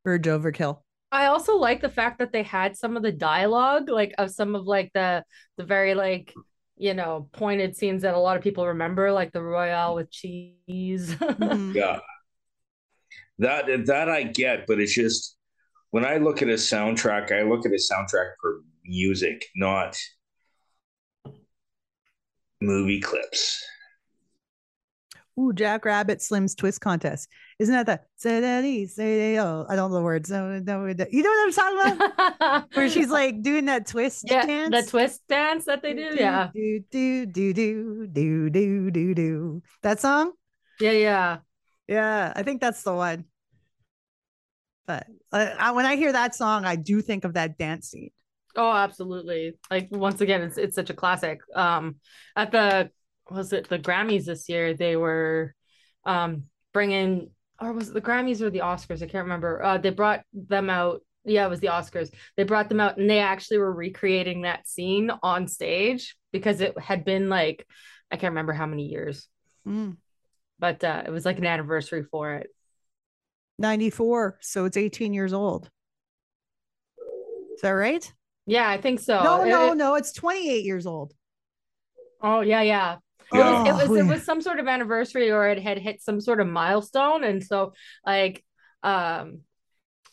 Urge 0.06 0.26
overkill. 0.26 0.80
I 1.16 1.28
also 1.28 1.56
like 1.56 1.82
the 1.82 1.90
fact 1.90 2.20
that 2.20 2.34
they 2.34 2.44
had 2.44 2.76
some 2.76 2.98
of 2.98 3.04
the 3.04 3.12
dialogue, 3.12 3.90
like 3.90 4.14
of 4.18 4.32
some 4.32 4.54
of 4.54 4.66
like 4.66 4.92
the 4.94 5.24
the 5.58 5.64
very 5.64 5.96
like 5.96 6.34
you 6.78 6.94
know 6.94 7.30
pointed 7.32 7.78
scenes 7.78 8.02
that 8.02 8.16
a 8.16 8.20
lot 8.20 8.36
of 8.36 8.44
people 8.44 8.68
remember, 8.68 9.12
like 9.14 9.32
the 9.32 9.42
Royale 9.42 9.96
with 9.96 10.12
cheese. 10.12 10.58
mm-hmm. 10.68 11.72
Yeah, 11.72 12.00
that 13.40 13.86
that 13.86 14.10
I 14.10 14.24
get, 14.24 14.68
but 14.68 14.82
it's 14.82 14.94
just 14.94 15.38
when 15.92 16.04
I 16.04 16.18
look 16.18 16.42
at 16.42 16.50
a 16.50 16.54
soundtrack, 16.54 17.32
I 17.32 17.44
look 17.44 17.66
at 17.66 17.72
a 17.72 17.76
soundtrack 17.76 18.32
for 18.42 18.60
music, 18.84 19.46
not 19.56 19.98
movie 22.62 23.00
clips. 23.00 23.64
Ooh, 25.40 25.54
Jack 25.54 25.86
Rabbit 25.86 26.22
Slim's 26.22 26.56
Twist 26.56 26.82
Contest. 26.82 27.30
Isn't 27.58 27.74
that 27.74 27.86
the 27.86 28.02
say 28.18 28.42
that 28.42 28.66
he 28.66 28.86
say 28.86 29.38
oh 29.38 29.66
I 29.70 29.78
don't 29.78 29.92
know 29.92 29.98
the 29.98 30.04
words. 30.04 30.30
No, 30.30 30.60
no, 30.60 30.86
you 30.88 31.24
know 31.24 31.30
what 31.30 31.48
I'm 31.48 31.54
talking 31.54 31.96
about? 31.96 32.66
Where 32.74 32.90
she's 32.90 33.10
like 33.10 33.42
doing 33.42 33.66
that 33.66 33.88
twist 33.88 34.26
yeah, 34.30 34.46
dance. 34.46 34.76
The 34.76 34.92
twist 34.92 35.22
dance 35.30 35.66
that 35.66 35.82
they 35.82 35.94
do. 35.94 36.16
yeah. 36.18 36.50
Do 36.54 36.84
do 36.92 37.26
do 37.26 37.54
do 37.54 38.08
do 38.08 38.50
do 38.50 38.92
do 38.92 39.14
do. 39.16 39.64
That 39.84 40.02
song? 40.02 40.34
Yeah, 40.82 40.92
yeah. 40.92 41.38
Yeah. 41.88 42.34
I 42.36 42.44
think 42.44 42.60
that's 42.60 42.84
the 42.84 42.94
one. 42.94 43.24
But 44.86 45.08
uh, 45.32 45.50
I, 45.58 45.72
when 45.72 45.86
I 45.86 45.96
hear 45.96 46.12
that 46.12 46.36
song, 46.36 46.66
I 46.66 46.76
do 46.76 47.02
think 47.02 47.24
of 47.24 47.34
that 47.34 47.58
dance 47.58 47.90
scene. 47.90 48.12
Oh, 48.56 48.72
absolutely! 48.72 49.54
Like 49.70 49.90
once 49.92 50.22
again, 50.22 50.42
it's 50.42 50.58
it's 50.58 50.76
such 50.76 50.90
a 50.90 50.94
classic. 50.94 51.42
Um, 51.54 51.98
at 52.36 52.52
the 52.52 52.90
was 53.30 53.52
it 53.52 53.68
the 53.68 53.80
Grammys 53.80 54.26
this 54.26 54.48
year? 54.48 54.74
They 54.74 54.96
were 54.96 55.54
um 56.06 56.44
bringing, 56.72 57.32
or 57.62 57.74
was 57.74 57.90
it 57.90 57.94
the 57.94 58.02
Grammys 58.02 58.42
or 58.42 58.50
the 58.50 58.60
Oscars? 58.60 59.02
I 59.02 59.08
can't 59.08 59.26
remember. 59.26 59.64
Uh, 59.64 59.78
they 59.78 59.90
brought 59.90 60.24
them 60.34 60.70
out. 60.70 61.02
Yeah, 61.24 61.46
it 61.46 61.50
was 61.50 61.60
the 61.60 61.68
Oscars. 61.68 62.14
They 62.38 62.44
brought 62.44 62.70
them 62.70 62.80
out, 62.80 62.98
and 62.98 63.10
they 63.10 63.20
actually 63.20 63.58
were 63.58 63.74
recreating 63.74 64.42
that 64.42 64.68
scene 64.68 65.12
on 65.24 65.48
stage 65.48 66.16
because 66.32 66.62
it 66.62 66.78
had 66.80 67.06
been 67.06 67.30
like 67.30 67.66
I 68.12 68.18
can't 68.18 68.32
remember 68.32 68.54
how 68.54 68.66
many 68.66 68.88
years, 68.88 69.28
mm. 69.68 69.98
but 70.60 70.84
uh, 70.84 71.04
it 71.06 71.10
was 71.10 71.26
like 71.26 71.40
an 71.40 71.46
anniversary 71.46 72.04
for 72.04 72.36
it. 72.36 72.48
94. 73.58 74.38
So 74.42 74.66
it's 74.66 74.78
18 74.78 75.14
years 75.14 75.34
old. 75.34 75.70
Is 77.56 77.62
that 77.62 77.72
right? 77.72 78.14
Yeah, 78.46 78.70
I 78.70 78.80
think 78.80 79.00
so. 79.00 79.24
No, 79.24 79.44
no, 79.44 79.72
it, 79.72 79.76
no. 79.76 79.96
It's 79.96 80.12
28 80.14 80.64
years 80.66 80.86
old. 80.86 81.14
Oh, 82.22 82.42
yeah, 82.42 82.62
yeah. 82.62 82.98
It, 83.34 83.38
oh, 83.40 83.64
was, 83.64 83.84
it 83.84 83.90
was 83.90 84.00
it 84.00 84.06
was 84.06 84.24
some 84.24 84.42
sort 84.42 84.60
of 84.60 84.68
anniversary 84.68 85.32
or 85.32 85.48
it 85.48 85.62
had 85.62 85.80
hit 85.80 86.02
some 86.02 86.22
sort 86.22 86.40
of 86.40 86.48
milestone. 86.48 87.24
And 87.24 87.44
so 87.44 87.74
like 88.06 88.44
um 88.84 89.42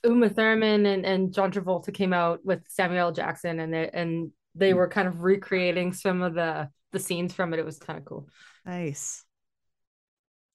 Uma 0.04 0.28
Thurman 0.28 0.86
and, 0.86 1.04
and 1.06 1.32
John 1.32 1.52
Travolta 1.52 1.92
came 1.92 2.12
out 2.12 2.44
with 2.44 2.62
Samuel 2.68 3.12
Jackson 3.12 3.60
and 3.60 3.72
they 3.72 3.90
and 3.92 4.32
they 4.54 4.74
were 4.74 4.88
kind 4.88 5.08
of 5.08 5.20
recreating 5.20 5.92
some 5.92 6.22
of 6.22 6.34
the 6.34 6.68
the 6.92 6.98
scenes 6.98 7.32
from 7.32 7.52
it. 7.52 7.58
It 7.58 7.64
was 7.64 7.78
kind 7.78 7.98
of 7.98 8.04
cool. 8.04 8.28
Nice. 8.64 9.24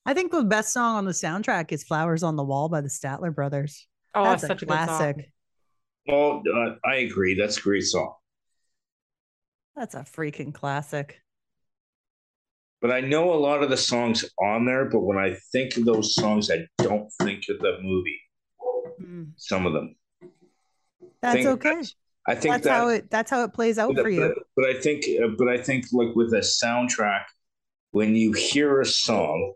I 0.05 0.13
think 0.13 0.31
the 0.31 0.43
best 0.43 0.71
song 0.71 0.95
on 0.95 1.05
the 1.05 1.11
soundtrack 1.11 1.71
is 1.71 1.83
"Flowers 1.83 2.23
on 2.23 2.35
the 2.35 2.43
Wall" 2.43 2.69
by 2.69 2.81
the 2.81 2.87
Statler 2.87 3.33
Brothers. 3.33 3.87
Oh, 4.15 4.23
that's 4.23 4.47
such 4.47 4.63
a, 4.63 4.65
classic. 4.65 5.31
Well, 6.07 6.41
uh, 6.53 6.75
I 6.85 6.97
agree. 6.97 7.35
That's 7.35 7.57
a 7.57 7.61
great 7.61 7.83
song. 7.83 8.13
That's 9.75 9.95
a 9.95 9.99
freaking 9.99 10.53
classic. 10.53 11.21
But 12.87 12.95
I 12.95 13.01
know 13.01 13.33
a 13.33 13.35
lot 13.35 13.63
of 13.63 13.69
the 13.69 13.75
songs 13.75 14.23
on 14.39 14.65
there, 14.65 14.85
but 14.85 15.01
when 15.01 15.17
I 15.17 15.35
think 15.51 15.75
of 15.75 15.83
those 15.83 16.15
songs, 16.15 16.49
I 16.49 16.65
don't 16.77 17.11
think 17.21 17.43
of 17.49 17.59
the 17.59 17.79
movie. 17.81 18.21
Mm. 19.01 19.31
Some 19.35 19.65
of 19.65 19.73
them. 19.73 19.97
That's 21.21 21.45
okay. 21.45 21.75
That's, 21.75 21.95
I 22.29 22.35
think 22.35 22.53
that's 22.53 22.63
that, 22.63 22.71
how 22.71 22.87
it 22.87 23.11
that's 23.11 23.29
how 23.29 23.43
it 23.43 23.51
plays 23.51 23.77
out 23.77 23.93
but, 23.93 24.03
for 24.03 24.09
you. 24.09 24.21
But, 24.33 24.37
but 24.55 24.65
I 24.69 24.79
think 24.79 25.03
uh, 25.21 25.27
but 25.37 25.49
I 25.49 25.57
think 25.57 25.87
like 25.91 26.15
with 26.15 26.33
a 26.33 26.37
soundtrack, 26.37 27.25
when 27.91 28.15
you 28.15 28.31
hear 28.31 28.79
a 28.79 28.85
song, 28.85 29.55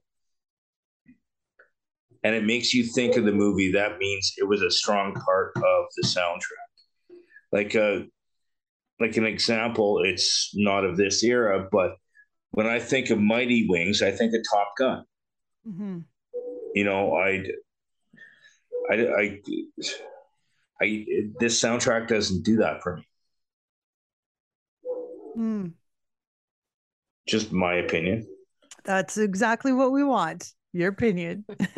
and 2.25 2.35
it 2.35 2.43
makes 2.43 2.73
you 2.73 2.83
think 2.83 3.15
of 3.15 3.23
the 3.23 3.31
movie, 3.31 3.71
that 3.71 3.97
means 3.97 4.33
it 4.39 4.43
was 4.43 4.61
a 4.61 4.69
strong 4.69 5.13
part 5.13 5.53
of 5.55 5.85
the 5.95 6.05
soundtrack. 6.05 7.15
Like 7.53 7.75
a 7.75 7.95
uh, 7.95 8.03
like 8.99 9.15
an 9.15 9.25
example, 9.25 10.01
it's 10.03 10.51
not 10.53 10.83
of 10.83 10.97
this 10.97 11.23
era, 11.23 11.69
but 11.71 11.95
when 12.51 12.67
I 12.67 12.79
think 12.79 13.09
of 13.09 13.19
Mighty 13.19 13.67
Wings, 13.67 14.01
I 14.01 14.11
think 14.11 14.33
of 14.33 14.41
Top 14.49 14.73
Gun. 14.77 15.05
Mm-hmm. 15.67 15.99
You 16.75 16.83
know, 16.83 17.15
I, 17.15 17.43
I, 18.89 18.95
I, 18.95 19.39
I, 20.81 21.05
this 21.39 21.61
soundtrack 21.61 22.07
doesn't 22.07 22.43
do 22.43 22.57
that 22.57 22.81
for 22.81 22.97
me. 22.97 23.07
Mm. 25.37 25.71
Just 27.27 27.51
my 27.53 27.75
opinion. 27.75 28.27
That's 28.83 29.17
exactly 29.17 29.71
what 29.71 29.91
we 29.91 30.03
want. 30.03 30.53
Your 30.73 30.89
opinion. 30.89 31.45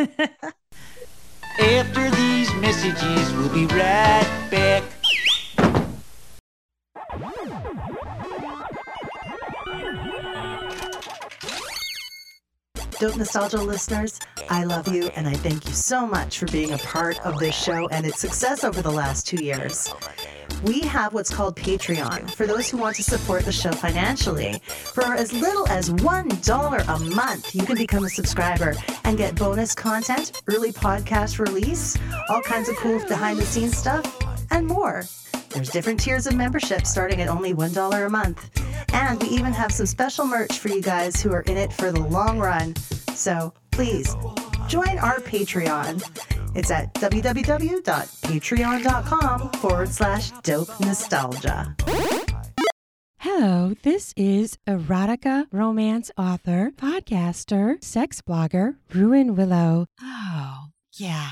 After 1.60 2.10
these 2.12 2.54
messages, 2.56 3.34
we'll 3.34 3.54
be 3.54 3.66
right 3.68 4.48
back. 4.50 4.84
Dope 13.04 13.18
Nostalgia 13.18 13.58
listeners, 13.58 14.18
I 14.49 14.64
love 14.64 14.88
you 14.88 15.10
and 15.18 15.28
I 15.28 15.34
thank 15.34 15.68
you 15.68 15.74
so 15.74 16.08
much 16.08 16.39
for 16.39 16.45
being 16.45 16.72
a 16.72 16.78
part 16.78 17.20
of 17.26 17.38
this 17.38 17.54
show 17.54 17.89
and 17.89 18.06
its 18.06 18.22
success 18.22 18.64
over 18.64 18.82
the 18.82 18.93
last 18.93 19.28
two 19.28 19.43
years. 19.43 19.93
We 20.64 20.80
have 20.84 21.14
what's 21.14 21.30
called 21.30 21.58
Patreon 21.58 22.32
for 22.32 22.47
those 22.47 22.70
who 22.70 22.78
want 22.78 22.95
to 22.95 23.04
support 23.04 23.43
the 23.43 23.51
show 23.51 23.74
financially. 23.74 24.62
For 24.68 25.04
as 25.04 25.34
little 25.34 25.68
as 25.68 25.89
$1 25.89 26.88
a 26.88 27.14
month, 27.14 27.54
you 27.54 27.66
can 27.66 27.76
become 27.76 28.06
a 28.06 28.10
subscriber 28.10 28.74
and 29.04 29.18
get 29.18 29.36
bonus 29.36 29.76
content, 29.76 30.41
early 30.47 30.72
podcast 30.72 31.39
release, 31.39 31.97
all 32.30 32.41
kinds 32.41 32.70
of 32.70 32.78
cool 32.78 33.06
behind 33.10 33.38
the 33.38 33.45
scenes 33.45 33.78
stuff, 33.78 34.18
and 34.49 34.66
more. 34.66 35.04
There's 35.49 35.70
different 35.70 35.99
tiers 35.99 36.26
of 36.26 36.36
membership 36.36 36.88
starting 36.88 37.22
at 37.22 37.28
only 37.28 37.54
$1 37.54 38.06
a 38.06 38.10
month. 38.10 38.73
And 38.94 39.22
we 39.22 39.28
even 39.30 39.52
have 39.54 39.72
some 39.72 39.86
special 39.86 40.26
merch 40.26 40.58
for 40.60 40.70
you 40.70 40.82
guys 40.82 41.22
who 41.22 41.32
are 41.34 41.41
in 41.41 41.58
it 41.58 41.72
for 41.74 41.91
the 41.91 42.00
long 42.00 42.39
run. 42.39 42.76
So 43.14 43.54
please 43.72 44.16
join 44.68 44.98
our 45.00 45.20
Patreon. 45.20 46.02
It's 46.56 46.72
at 46.72 46.94
www.patreon.com 46.96 49.50
forward 49.54 49.89
slash 49.89 50.32
dope 50.44 50.80
nostalgia. 50.80 51.76
Hello, 53.18 53.74
this 53.84 54.14
is 54.16 54.58
erotica 54.68 55.48
romance 55.52 56.12
author, 56.18 56.72
podcaster, 56.76 57.84
sex 57.84 58.22
blogger, 58.22 58.78
Ruin 58.94 59.36
Willow. 59.36 59.88
Oh, 60.02 60.68
yeah 60.96 61.32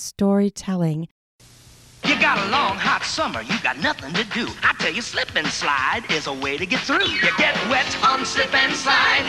storytelling. 0.01 1.07
You 2.03 2.19
got 2.19 2.39
a 2.41 2.49
long, 2.49 2.77
hot 2.81 3.03
summer, 3.03 3.41
you 3.41 3.53
got 3.61 3.77
nothing 3.79 4.11
to 4.13 4.23
do. 4.33 4.49
I 4.63 4.73
tell 4.79 4.91
you, 4.91 5.01
slip 5.01 5.35
and 5.35 5.45
slide 5.47 6.01
is 6.09 6.25
a 6.25 6.33
way 6.33 6.57
to 6.57 6.65
get 6.65 6.81
through. 6.81 7.05
You 7.05 7.29
get 7.37 7.53
wet 7.69 7.85
on 8.03 8.25
slip 8.25 8.53
and 8.53 8.73
slide. 8.73 9.23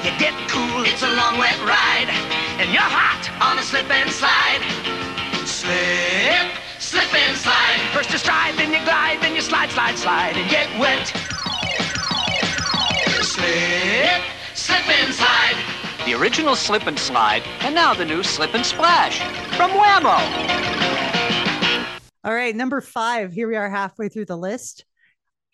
You 0.00 0.10
get 0.18 0.32
cool, 0.48 0.88
it's 0.88 1.02
a 1.02 1.12
long, 1.12 1.36
wet 1.36 1.60
ride. 1.60 2.08
And 2.56 2.72
you're 2.72 2.80
hot 2.80 3.28
on 3.44 3.58
a 3.58 3.62
slip 3.62 3.90
and 3.90 4.08
slide. 4.08 4.64
Slip, 5.44 6.56
slip 6.80 7.12
and 7.12 7.36
slide. 7.36 7.80
First 7.92 8.10
you 8.10 8.18
stride, 8.18 8.56
then 8.56 8.72
you 8.72 8.80
glide, 8.84 9.20
then 9.20 9.34
you 9.34 9.42
slide, 9.42 9.70
slide, 9.70 9.98
slide, 9.98 10.36
and 10.36 10.48
get 10.48 10.72
wet. 10.80 11.08
Slip, 13.20 14.22
slip 14.54 14.88
and 14.88 15.12
slide. 15.12 15.63
The 16.06 16.14
original 16.14 16.54
Slip 16.54 16.86
and 16.86 16.98
Slide, 16.98 17.42
and 17.60 17.74
now 17.74 17.94
the 17.94 18.04
new 18.04 18.22
Slip 18.22 18.52
and 18.54 18.64
Splash 18.64 19.20
from 19.56 19.70
Wham-O. 19.72 20.10
All 22.24 22.34
right, 22.34 22.54
number 22.54 22.80
five. 22.82 23.32
Here 23.32 23.48
we 23.48 23.56
are 23.56 23.70
halfway 23.70 24.08
through 24.10 24.26
the 24.26 24.36
list 24.36 24.84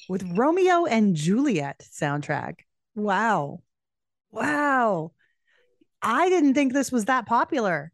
with 0.09 0.25
Romeo 0.37 0.87
and 0.87 1.15
Juliet 1.15 1.85
soundtrack. 1.93 2.61
Wow. 2.97 3.61
Wow. 4.33 5.13
I 6.03 6.29
didn't 6.29 6.55
think 6.55 6.73
this 6.73 6.91
was 6.91 7.05
that 7.05 7.27
popular. 7.27 7.93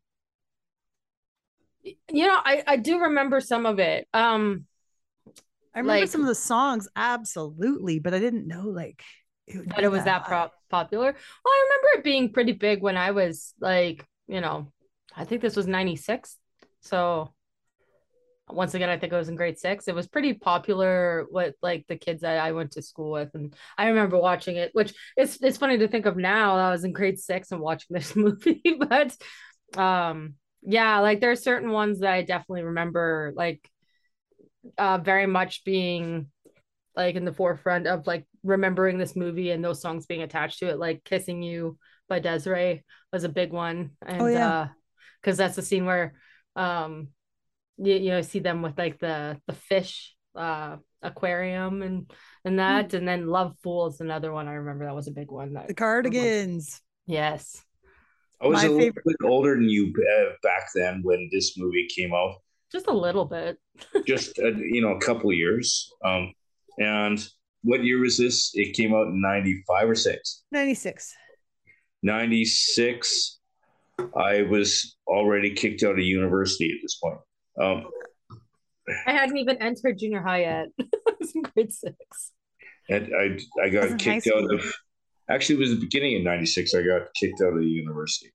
You 1.82 2.26
know, 2.26 2.38
I, 2.42 2.62
I 2.66 2.76
do 2.76 3.00
remember 3.00 3.40
some 3.40 3.66
of 3.66 3.78
it. 3.78 4.08
Um 4.14 4.64
I 5.74 5.80
remember 5.80 6.00
Like- 6.00 6.08
some 6.10 6.22
of 6.22 6.26
the 6.26 6.34
songs, 6.34 6.88
absolutely, 6.96 7.98
but 7.98 8.14
I 8.14 8.18
didn't 8.18 8.46
know 8.46 8.62
like 8.68 9.02
it 9.46 9.68
that 9.68 9.84
it 9.84 9.90
was 9.90 10.04
that 10.04 10.24
pro- 10.24 10.50
popular. 10.70 11.06
Well, 11.06 11.54
I 11.54 11.66
remember 11.68 11.98
it 11.98 12.04
being 12.04 12.32
pretty 12.32 12.52
big 12.52 12.82
when 12.82 12.96
I 12.96 13.12
was 13.12 13.54
like, 13.60 14.04
you 14.26 14.40
know, 14.40 14.72
I 15.16 15.24
think 15.24 15.42
this 15.42 15.56
was 15.56 15.66
96. 15.66 16.36
So 16.80 17.32
once 18.48 18.74
again, 18.74 18.88
I 18.88 18.98
think 18.98 19.12
I 19.12 19.18
was 19.18 19.28
in 19.28 19.34
grade 19.36 19.58
six. 19.58 19.88
It 19.88 19.94
was 19.94 20.06
pretty 20.06 20.32
popular 20.32 21.26
with 21.30 21.54
like 21.62 21.84
the 21.88 21.96
kids 21.96 22.22
that 22.22 22.38
I 22.38 22.52
went 22.52 22.72
to 22.72 22.82
school 22.82 23.10
with. 23.10 23.30
And 23.34 23.54
I 23.76 23.88
remember 23.88 24.18
watching 24.18 24.56
it, 24.56 24.70
which 24.72 24.94
it's 25.16 25.42
it's 25.42 25.58
funny 25.58 25.78
to 25.78 25.88
think 25.88 26.06
of 26.06 26.16
now. 26.16 26.56
That 26.56 26.66
I 26.66 26.70
was 26.70 26.84
in 26.84 26.92
grade 26.92 27.18
six 27.18 27.50
and 27.50 27.60
watching 27.60 27.88
this 27.90 28.14
movie, 28.14 28.62
but 28.88 29.16
um 29.76 30.34
yeah, 30.62 31.00
like 31.00 31.20
there 31.20 31.30
are 31.30 31.36
certain 31.36 31.70
ones 31.70 32.00
that 32.00 32.12
I 32.12 32.22
definitely 32.22 32.64
remember 32.64 33.32
like 33.34 33.68
uh 34.78 34.98
very 34.98 35.26
much 35.26 35.64
being 35.64 36.28
like 36.94 37.14
in 37.16 37.24
the 37.24 37.32
forefront 37.32 37.86
of 37.86 38.06
like 38.06 38.26
remembering 38.46 38.98
this 38.98 39.16
movie 39.16 39.50
and 39.50 39.64
those 39.64 39.80
songs 39.80 40.06
being 40.06 40.22
attached 40.22 40.58
to 40.60 40.68
it 40.68 40.78
like 40.78 41.04
kissing 41.04 41.42
you 41.42 41.78
by 42.08 42.20
Des'ree 42.20 42.82
was 43.12 43.24
a 43.24 43.28
big 43.28 43.52
one 43.52 43.90
and 44.06 44.22
Oh, 44.22 44.26
yeah. 44.26 44.48
uh 44.48 44.68
because 45.20 45.36
that's 45.36 45.56
the 45.56 45.62
scene 45.62 45.84
where 45.86 46.14
um 46.54 47.08
you, 47.78 47.94
you 47.94 48.10
know 48.10 48.22
see 48.22 48.38
them 48.38 48.62
with 48.62 48.78
like 48.78 48.98
the 48.98 49.40
the 49.46 49.52
fish 49.52 50.14
uh 50.34 50.76
aquarium 51.02 51.82
and 51.82 52.10
and 52.44 52.58
that 52.58 52.94
and 52.94 53.06
then 53.06 53.26
love 53.26 53.54
fool 53.62 53.86
is 53.88 54.00
another 54.00 54.32
one 54.32 54.48
i 54.48 54.52
remember 54.54 54.84
that 54.84 54.94
was 54.94 55.08
a 55.08 55.12
big 55.12 55.30
one 55.30 55.54
that 55.54 55.68
The 55.68 55.74
Cardigans. 55.74 56.80
yes 57.06 57.62
I 58.40 58.46
was 58.48 58.62
My 58.62 58.68
a 58.68 58.70
little 58.70 58.92
bit 59.04 59.16
older 59.24 59.54
than 59.54 59.68
you 59.68 59.94
uh, 59.96 60.32
back 60.42 60.68
then 60.74 61.00
when 61.02 61.30
this 61.32 61.56
movie 61.56 61.88
came 61.88 62.12
out. 62.12 62.34
just 62.70 62.86
a 62.86 62.92
little 62.92 63.24
bit 63.24 63.56
Just 64.06 64.38
uh, 64.38 64.48
you 64.74 64.82
know, 64.82 64.92
a 64.94 65.00
couple 65.00 65.30
of 65.30 65.36
years. 65.36 65.90
Um, 66.04 66.32
and 66.78 67.18
what 67.66 67.84
year 67.84 67.98
was 68.00 68.16
this? 68.16 68.50
It 68.54 68.74
came 68.74 68.94
out 68.94 69.08
in 69.08 69.20
'95 69.20 69.90
or 69.90 69.94
six. 69.94 70.44
96. 70.52 71.14
96 72.02 73.38
i 74.14 74.42
was 74.42 74.96
already 75.08 75.50
kicked 75.54 75.82
out 75.82 75.92
of 75.92 75.98
university 76.00 76.66
at 76.70 76.78
this 76.82 76.96
point 77.02 77.18
um, 77.60 77.86
i 79.06 79.12
hadn't 79.12 79.38
even 79.38 79.56
entered 79.62 79.98
junior 79.98 80.20
high 80.22 80.42
yet 80.42 80.66
i 80.80 81.12
was 81.18 81.34
in 81.34 81.42
grade 81.42 81.72
six 81.72 82.32
and 82.90 83.08
i 83.18 83.36
i 83.64 83.68
got 83.70 83.84
in 83.86 83.92
high 83.92 83.96
kicked 83.96 84.26
out 84.28 84.44
school. 84.44 84.54
of 84.54 84.74
actually 85.30 85.56
it 85.56 85.58
was 85.58 85.70
the 85.70 85.80
beginning 85.80 86.16
of 86.18 86.22
96 86.22 86.74
i 86.74 86.82
got 86.82 87.08
kicked 87.18 87.40
out 87.40 87.54
of 87.54 87.58
the 87.60 87.64
university 87.66 88.30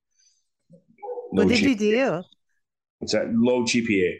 What 1.30 1.48
did 1.48 1.60
you 1.62 1.76
do? 1.76 2.24
what's 3.00 3.14
that 3.14 3.32
low 3.34 3.64
gpa 3.64 4.18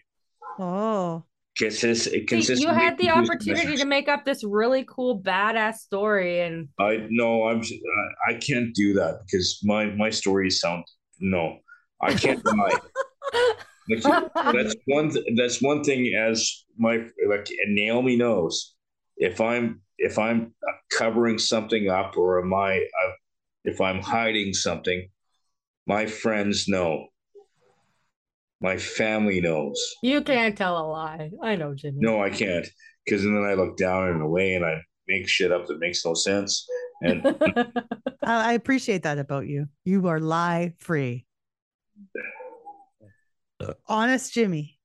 Oh, 0.60 1.24
Consist, 1.62 2.62
See, 2.62 2.64
you 2.64 2.74
had 2.74 2.98
the 2.98 3.06
making 3.06 3.22
use 3.22 3.30
of 3.30 3.36
opportunity 3.36 3.78
to 3.78 3.86
make 3.86 4.08
up 4.08 4.26
this 4.26 4.44
really 4.44 4.86
cool 4.88 5.22
badass 5.22 5.76
story 5.76 6.42
and 6.42 6.70
i 6.80 7.06
no 7.10 7.48
i'm 7.48 7.62
I- 7.62 8.32
i 8.32 8.34
can't 8.36 8.74
do 8.74 8.94
that 8.96 9.20
because 9.26 9.60
my 9.64 9.86
my 9.86 10.10
stories 10.10 10.60
sound 10.60 10.86
no 11.20 11.58
i 12.02 12.14
can't 12.14 12.44
lie 12.58 12.80
Like, 13.90 14.04
that's 14.54 14.76
one 14.86 15.12
th- 15.12 15.26
that's 15.36 15.62
one 15.62 15.84
thing 15.84 16.14
as 16.16 16.66
my 16.78 17.06
like 17.28 17.48
Naomi 17.68 18.16
knows 18.16 18.76
if 19.18 19.42
I'm 19.42 19.82
if 19.98 20.18
I'm 20.18 20.54
covering 20.92 21.38
something 21.38 21.90
up 21.90 22.16
or 22.18 22.42
am 22.42 22.54
I 22.54 22.78
uh, 22.78 23.12
if 23.66 23.82
I'm 23.82 24.02
hiding 24.02 24.54
something 24.54 25.10
my 25.88 26.06
friends 26.06 26.68
know 26.68 27.08
my 28.62 28.78
family 28.78 29.42
knows 29.42 29.80
you 30.04 30.22
can't 30.22 30.58
tell 30.58 30.78
a 30.78 30.86
lie 30.88 31.32
i 31.42 31.56
know 31.56 31.74
jimmy 31.74 31.98
no 32.00 32.22
I 32.22 32.30
can't 32.30 32.68
because 33.06 33.24
then 33.24 33.44
I 33.44 33.56
look 33.56 33.78
down 33.78 34.10
and 34.10 34.22
away 34.22 34.54
and 34.54 34.64
I 34.64 34.82
make 35.08 35.28
shit 35.28 35.52
up 35.52 35.66
that 35.68 35.80
makes 35.80 36.06
no 36.06 36.14
sense 36.14 36.66
and 37.02 37.26
I 38.24 38.52
I 38.52 38.54
appreciate 38.54 39.04
that 39.04 39.18
about 39.18 39.48
you. 39.48 39.68
You 39.84 40.08
are 40.08 40.20
lie 40.20 40.74
free. 40.78 41.26
Uh, 43.60 43.74
honest 43.88 44.32
Jimmy. 44.34 44.80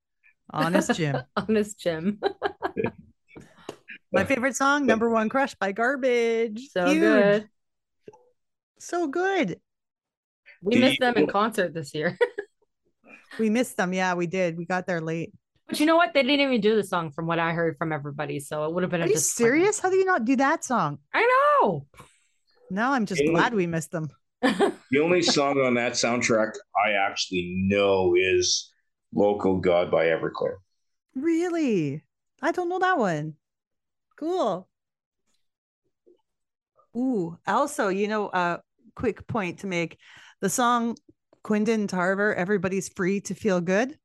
Honest 0.52 0.94
Jim. 0.94 1.16
honest 1.36 1.78
jim 1.78 2.18
My 4.12 4.24
favorite 4.24 4.56
song, 4.56 4.86
number 4.86 5.10
one 5.10 5.28
crush 5.28 5.54
by 5.54 5.72
Garbage. 5.72 6.68
so 6.72 6.86
Huge. 6.86 7.00
good 7.00 7.48
So 8.78 9.06
good. 9.08 9.60
we 10.62 10.74
Do 10.76 10.80
missed 10.80 11.00
them 11.00 11.16
in 11.16 11.26
concert 11.26 11.74
this 11.74 11.94
year 11.94 12.16
We 13.38 13.50
missed 13.50 13.76
them. 13.76 13.92
Yeah, 13.92 14.14
we 14.14 14.26
did. 14.26 14.56
We 14.56 14.64
got 14.64 14.86
there 14.86 15.00
late. 15.00 15.32
but 15.68 15.78
you 15.80 15.86
know 15.86 15.96
what 15.96 16.14
they 16.14 16.22
didn't 16.22 16.40
even 16.40 16.60
do 16.60 16.76
the 16.76 16.84
song 16.84 17.10
from 17.10 17.26
what 17.26 17.38
i 17.40 17.52
heard 17.52 17.76
from 17.76 17.92
everybody 17.92 18.38
so 18.40 18.64
it 18.64 18.72
would 18.72 18.82
have 18.84 18.90
been 18.90 19.02
Are 19.02 19.06
a 19.06 19.10
you 19.10 19.16
serious? 19.18 19.80
How 19.80 19.90
do 19.90 19.96
you 19.96 20.04
not 20.04 20.24
do 20.24 20.36
that 20.36 20.64
song? 20.64 20.98
i 21.12 21.22
know 21.60 21.86
No, 22.70 22.90
I'm 22.92 23.06
just 23.06 23.22
Hey. 23.22 23.30
glad 23.32 23.54
we 23.54 23.66
missed 23.66 23.90
them. 23.90 24.08
the 24.42 25.00
only 25.02 25.22
song 25.22 25.58
on 25.60 25.74
that 25.74 25.92
soundtrack 25.92 26.52
I 26.76 26.92
actually 26.92 27.54
know 27.68 28.14
is 28.16 28.72
"Local 29.14 29.58
God" 29.58 29.90
by 29.90 30.06
Everclear. 30.06 30.56
Really? 31.14 32.02
I 32.42 32.52
don't 32.52 32.68
know 32.68 32.78
that 32.80 32.98
one. 32.98 33.34
Cool. 34.16 34.68
Ooh, 36.96 37.38
also, 37.46 37.88
you 37.88 38.08
know, 38.08 38.28
uh 38.28 38.58
quick 38.94 39.26
point 39.26 39.58
to 39.60 39.66
make. 39.66 39.98
The 40.40 40.48
song 40.50 40.96
Quindon 41.46 41.86
Tarver, 41.86 42.34
Everybody's 42.34 42.88
Free 42.88 43.20
to 43.20 43.34
Feel 43.34 43.60
Good. 43.60 43.96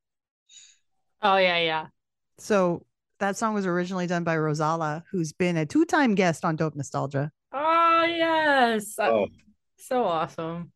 Oh 1.24 1.38
yeah, 1.38 1.58
yeah. 1.58 1.88
So 2.38 2.86
that 3.20 3.36
song 3.36 3.56
was 3.56 3.66
originally 3.66 4.06
done 4.06 4.24
by 4.24 4.36
Rozalla, 4.36 5.02
who's 5.12 5.34
been 5.34 5.58
a 5.58 5.66
two-time 5.66 6.14
guest 6.14 6.46
on 6.46 6.56
Dope 6.56 6.76
Nostalgia. 6.76 7.32
Oh 7.52 8.04
yes. 8.08 8.94
Uh, 9.00 9.10
Oh, 9.12 9.28
So 9.78 10.04
awesome. 10.04 10.72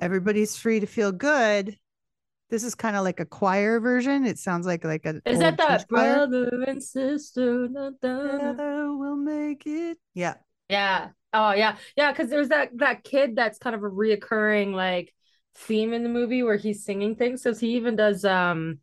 Everybody's 0.00 0.56
free 0.56 0.78
to 0.78 0.86
feel 0.86 1.10
good. 1.10 1.76
This 2.48 2.62
is 2.62 2.76
kind 2.76 2.94
of 2.94 3.02
like 3.02 3.18
a 3.18 3.26
choir 3.26 3.80
version. 3.80 4.26
It 4.26 4.38
sounds 4.38 4.66
like 4.66 4.84
like 4.84 5.04
a 5.04 5.20
Is 5.24 5.40
that 5.40 5.56
that 5.56 5.88
choir. 5.88 6.26
brother 6.28 6.62
and 6.68 6.80
sister? 6.80 7.66
da, 7.66 7.90
da, 8.00 8.08
da. 8.08 8.32
Together 8.32 8.94
we'll 8.94 9.16
make 9.16 9.66
it. 9.66 9.98
Yeah. 10.14 10.34
Yeah. 10.68 11.08
Oh 11.32 11.52
yeah. 11.54 11.74
Yeah, 11.96 12.12
because 12.12 12.30
there's 12.30 12.50
that 12.50 12.70
that 12.78 13.02
kid 13.02 13.34
that's 13.34 13.58
kind 13.58 13.74
of 13.74 13.82
a 13.82 13.90
reoccurring 13.90 14.74
like 14.74 15.12
theme 15.54 15.92
in 15.92 16.02
the 16.02 16.08
movie 16.08 16.42
where 16.42 16.56
he's 16.56 16.84
singing 16.84 17.16
things. 17.16 17.42
Because 17.42 17.60
he 17.60 17.76
even 17.76 17.96
does 17.96 18.24
um 18.24 18.78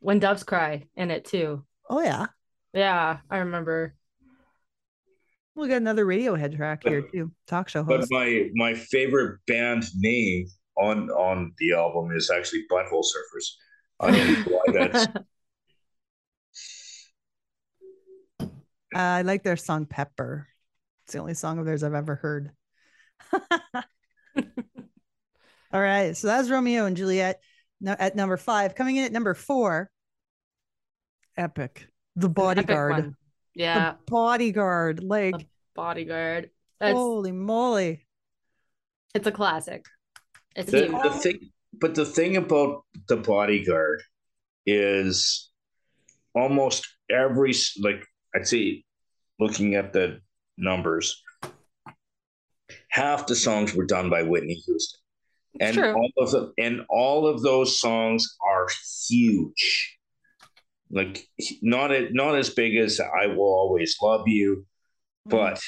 when 0.00 0.18
doves 0.18 0.44
cry 0.44 0.84
in 0.96 1.10
it 1.10 1.24
too. 1.24 1.64
Oh 1.88 2.00
yeah. 2.00 2.26
Yeah, 2.72 3.18
I 3.30 3.38
remember. 3.38 3.94
We'll 5.54 5.68
get 5.68 5.78
another 5.78 6.04
Radiohead 6.04 6.54
track 6.56 6.82
here 6.84 7.00
too. 7.00 7.32
Talk 7.46 7.68
show 7.68 7.82
but 7.82 8.00
host. 8.00 8.12
my 8.12 8.50
my 8.54 8.74
favorite 8.74 9.38
band 9.46 9.84
name 9.96 10.46
on 10.76 11.08
on 11.10 11.52
the 11.58 11.72
album 11.72 12.10
is 12.14 12.30
actually 12.30 12.64
Butthole 12.70 13.02
Surfers. 13.02 13.46
I 14.00 14.10
don't 14.10 14.26
know 14.26 14.58
why 14.58 14.72
that's 14.72 15.06
Uh, 18.94 18.98
I 18.98 19.22
like 19.22 19.42
their 19.42 19.56
song 19.56 19.84
Pepper. 19.84 20.48
It's 21.04 21.12
the 21.12 21.18
only 21.18 21.34
song 21.34 21.58
of 21.58 21.66
theirs 21.66 21.82
I've 21.82 21.92
ever 21.92 22.14
heard. 22.14 22.52
All 25.76 25.82
right. 25.82 26.16
So 26.16 26.28
that's 26.28 26.48
Romeo 26.48 26.86
and 26.86 26.96
Juliet 26.96 27.38
at 27.86 28.16
number 28.16 28.38
five. 28.38 28.74
Coming 28.74 28.96
in 28.96 29.04
at 29.04 29.12
number 29.12 29.34
four, 29.34 29.90
Epic. 31.36 31.86
The 32.14 32.30
Bodyguard. 32.30 32.92
one. 32.92 33.16
Yeah, 33.54 33.90
The 33.90 33.96
Bodyguard. 34.10 35.04
Like, 35.04 35.36
The 35.36 35.46
bodyguard. 35.74 36.48
That's 36.80 36.94
holy 36.94 37.32
moly. 37.32 38.06
it's 39.14 39.26
a 39.26 39.32
classic. 39.32 39.84
It's 40.54 40.70
the, 40.70 40.88
the 40.88 41.10
thing 41.10 41.50
but 41.78 41.94
the 41.94 42.06
thing 42.06 42.38
about 42.38 42.84
the 43.08 43.18
bodyguard 43.18 44.02
is 44.64 45.50
almost 46.34 46.88
every 47.10 47.52
like 47.82 48.02
i'd 48.34 48.48
say 48.48 48.82
looking 49.38 49.74
at 49.74 49.92
the 49.92 50.20
numbers 50.56 51.22
half 52.88 53.26
the 53.26 53.36
songs 53.36 53.74
were 53.74 53.84
done 53.84 54.08
by 54.08 54.22
whitney 54.22 54.54
houston 54.54 55.00
and 55.60 55.74
True. 55.74 55.94
all 55.94 56.10
of 56.18 56.30
the 56.30 56.52
and 56.58 56.82
all 56.88 57.26
of 57.26 57.42
those 57.42 57.80
songs 57.80 58.36
are 58.46 58.66
huge 59.08 59.98
like 60.90 61.26
not 61.62 61.90
a, 61.92 62.08
not 62.12 62.36
as 62.36 62.50
big 62.50 62.76
as 62.76 63.00
i 63.00 63.26
will 63.26 63.52
always 63.52 63.96
love 64.00 64.28
you 64.28 64.64
but 65.24 65.60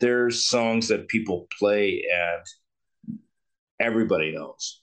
there's 0.00 0.44
songs 0.44 0.88
that 0.88 1.08
people 1.08 1.46
play 1.58 2.04
and 2.12 2.44
everybody 3.80 4.32
knows 4.34 4.80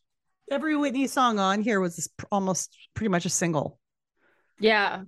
Every 0.52 0.76
Whitney 0.76 1.06
song 1.06 1.38
on 1.38 1.62
here 1.62 1.80
was 1.80 2.10
almost 2.32 2.76
pretty 2.96 3.10
much 3.10 3.28
a 3.28 3.30
single. 3.30 3.80
Yeah. 4.60 5.04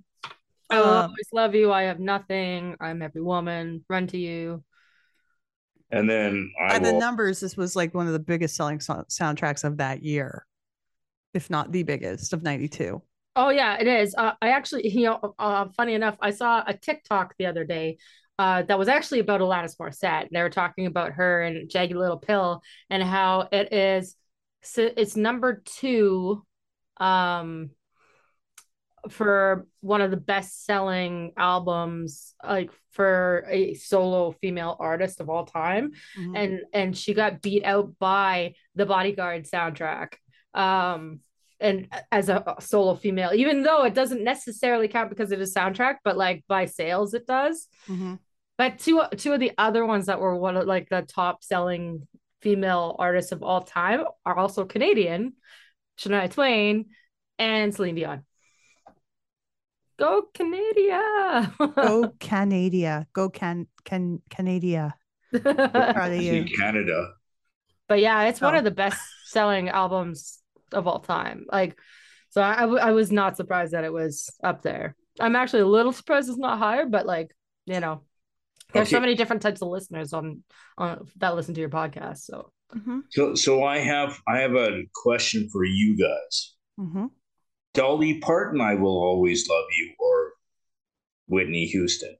I 0.70 0.80
will 0.80 0.86
Um, 0.86 1.10
always 1.10 1.28
love 1.34 1.56
you. 1.56 1.72
I 1.72 1.84
have 1.90 2.00
nothing. 2.00 2.76
I'm 2.80 3.02
every 3.02 3.24
woman. 3.24 3.84
Run 3.90 4.06
to 4.06 4.20
you. 4.20 4.64
And 5.92 6.10
then 6.10 6.52
I 6.62 6.74
By 6.74 6.80
the 6.80 6.94
will, 6.94 7.00
numbers, 7.00 7.40
this 7.40 7.58
was 7.58 7.76
like 7.76 7.94
one 7.94 8.08
of 8.08 8.14
the 8.14 8.20
biggest 8.20 8.56
selling 8.56 8.80
so- 8.80 9.06
soundtracks 9.10 9.64
of 9.64 9.78
that 9.78 10.04
year, 10.04 10.46
if 11.34 11.50
not 11.50 11.72
the 11.72 11.84
biggest 11.84 12.34
of 12.34 12.44
92. 12.44 13.02
Oh 13.36 13.50
yeah, 13.50 13.78
it 13.80 13.88
is. 13.88 14.14
Uh, 14.18 14.34
I 14.42 14.50
actually, 14.50 14.90
you 14.90 15.06
know, 15.06 15.36
uh, 15.40 15.68
funny 15.78 15.94
enough, 15.94 16.18
I 16.22 16.32
saw 16.32 16.64
a 16.66 16.74
TikTok 16.74 17.36
the 17.38 17.46
other 17.46 17.64
day 17.64 17.98
uh, 18.40 18.64
that 18.64 18.80
was 18.80 18.88
actually 18.88 19.20
about 19.20 19.42
Alanis 19.42 19.78
Morissette. 19.78 20.30
They 20.32 20.42
were 20.42 20.50
talking 20.50 20.86
about 20.86 21.14
her 21.14 21.42
and 21.42 21.70
Jagged 21.70 21.96
Little 21.96 22.18
Pill 22.18 22.62
and 22.90 23.04
how 23.04 23.48
it 23.52 23.72
is. 23.72 24.16
So 24.64 24.90
it's 24.96 25.16
number 25.16 25.62
two, 25.64 26.46
um, 26.98 27.72
for 29.10 29.66
one 29.80 30.02
of 30.02 30.12
the 30.12 30.18
best-selling 30.18 31.34
albums, 31.38 32.34
like 32.44 32.72
for 32.92 33.46
a 33.50 33.74
solo 33.74 34.32
female 34.42 34.76
artist 34.80 35.20
of 35.22 35.30
all 35.30 35.46
time. 35.46 35.92
Mhm. 36.18 36.38
and 36.38 36.60
and 36.74 36.98
she 36.98 37.14
got 37.14 37.42
beat 37.42 37.64
out 37.64 37.98
by 38.00 38.54
the 38.76 38.86
bodyguard 38.86 39.46
soundtrack 39.46 40.14
um 40.54 41.20
and 41.62 41.88
as 42.12 42.28
a 42.28 42.56
solo 42.60 42.96
female 42.96 43.32
even 43.34 43.64
though 43.64 43.84
it 43.86 43.94
doesn't 43.94 44.24
necessarily 44.24 44.88
count 44.90 45.10
because 45.10 45.32
it 45.32 45.40
is 45.40 45.54
soundtrack 45.54 45.96
but 46.04 46.18
like 46.18 46.44
by 46.48 46.66
sales 46.66 47.14
it 47.14 47.26
does 47.26 47.68
Mhm. 47.88 48.20
but 48.58 48.80
two 48.80 49.02
two 49.16 49.32
of 49.32 49.40
the 49.40 49.54
other 49.58 49.86
ones 49.86 50.08
that 50.08 50.20
were 50.20 50.36
one 50.36 50.58
of 50.58 50.66
like 50.68 50.90
the 50.90 51.04
top 51.04 51.44
selling 51.44 52.06
female 52.42 52.96
artists 53.00 53.32
of 53.32 53.42
all 53.44 53.62
time 53.62 54.04
are 54.26 54.36
also 54.38 54.66
canadian 54.66 55.34
shania 55.98 56.30
twain 56.30 56.88
and 57.40 57.74
celine 57.74 57.96
dion 57.96 58.26
go 60.02 60.24
canada 60.34 61.54
Go 61.76 62.10
Canada. 62.20 63.08
Go 63.14 63.30
Can 63.30 63.68
Can 63.86 64.22
Canada. 64.30 64.94
Proud 65.32 66.12
of 66.12 66.22
you. 66.28 66.46
Canada. 66.46 67.00
but 67.88 68.00
yeah, 68.00 68.24
it's 68.24 68.42
one 68.42 68.56
Oh. 68.56 68.58
of 68.60 68.64
the 68.64 68.72
best 68.84 69.00
selling 69.26 69.70
albums 69.70 70.40
of 70.74 70.88
all 70.88 71.00
time. 71.00 71.46
Like, 71.52 71.78
so 72.30 72.42
I, 72.42 72.54
I, 72.58 72.62
w- 72.62 72.80
I 72.80 72.92
was 72.92 73.12
not 73.12 73.38
surprised 73.38 73.74
that 73.74 73.84
it 73.84 73.94
was 73.94 74.30
up 74.44 74.62
there. 74.62 74.96
I'm 75.20 75.36
actually 75.36 75.62
a 75.64 75.68
little 75.68 75.92
surprised 75.92 76.30
it's 76.30 76.38
not 76.38 76.58
higher, 76.60 76.86
but 76.86 77.06
like, 77.06 77.30
you 77.66 77.80
know, 77.80 78.02
there's 78.74 78.90
so 78.90 79.00
many 79.02 79.16
different 79.16 79.42
types 79.42 79.62
of 79.62 79.68
listeners 79.68 80.14
on 80.14 80.44
on 80.78 81.08
that 81.18 81.36
listen 81.36 81.54
to 81.56 81.60
your 81.62 81.70
podcast. 81.70 82.20
So 82.20 82.52
Mhm. 82.74 83.02
So 83.10 83.36
so 83.36 83.64
I 83.64 83.80
have 83.80 84.18
I 84.28 84.40
have 84.40 84.56
a 84.56 84.84
question 84.96 85.50
for 85.52 85.66
you 85.66 85.98
guys. 85.98 86.56
Mhm. 86.80 87.10
Dolly 87.74 88.20
Parton, 88.20 88.60
I 88.62 88.76
will 88.76 88.98
always 89.02 89.48
love 89.48 89.66
you, 89.78 89.94
or 90.00 90.34
Whitney 91.28 91.66
Houston. 91.68 92.16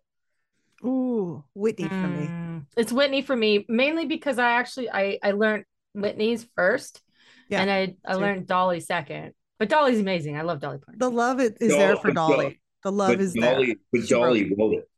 Ooh, 0.84 1.44
Whitney 1.54 1.88
for 1.88 2.08
me. 2.08 2.28
Mm, 2.28 2.66
it's 2.78 2.92
Whitney 2.92 3.22
for 3.22 3.36
me, 3.36 3.66
mainly 3.70 4.06
because 4.06 4.40
I 4.40 4.52
actually 4.52 4.90
I 4.90 5.20
I 5.22 5.32
learned 5.32 5.66
Whitney's 5.94 6.46
first, 6.56 7.02
Yeah, 7.50 7.62
and 7.62 7.70
I 7.72 7.96
I 8.06 8.14
too. 8.14 8.20
learned 8.20 8.48
Dolly 8.48 8.80
second. 8.80 9.34
But 9.60 9.70
Dolly's 9.70 10.00
amazing. 10.00 10.38
I 10.38 10.42
love 10.42 10.60
Dolly 10.60 10.80
Parton. 10.80 10.98
The 10.98 11.12
love 11.12 11.40
is, 11.40 11.52
is 11.62 11.70
No, 11.70 11.78
there 11.78 11.96
for 11.98 12.12
Dolly. 12.12 12.60
The 12.84 12.92
love 12.92 13.10
but 13.10 13.20
is 13.22 13.34
Dolly, 13.34 13.66
there. 13.68 13.76
but 13.92 14.08
She 14.08 14.14
wrote 14.16 14.22
Dolly 14.26 14.54
wrote 14.58 14.74
it. 14.74 14.90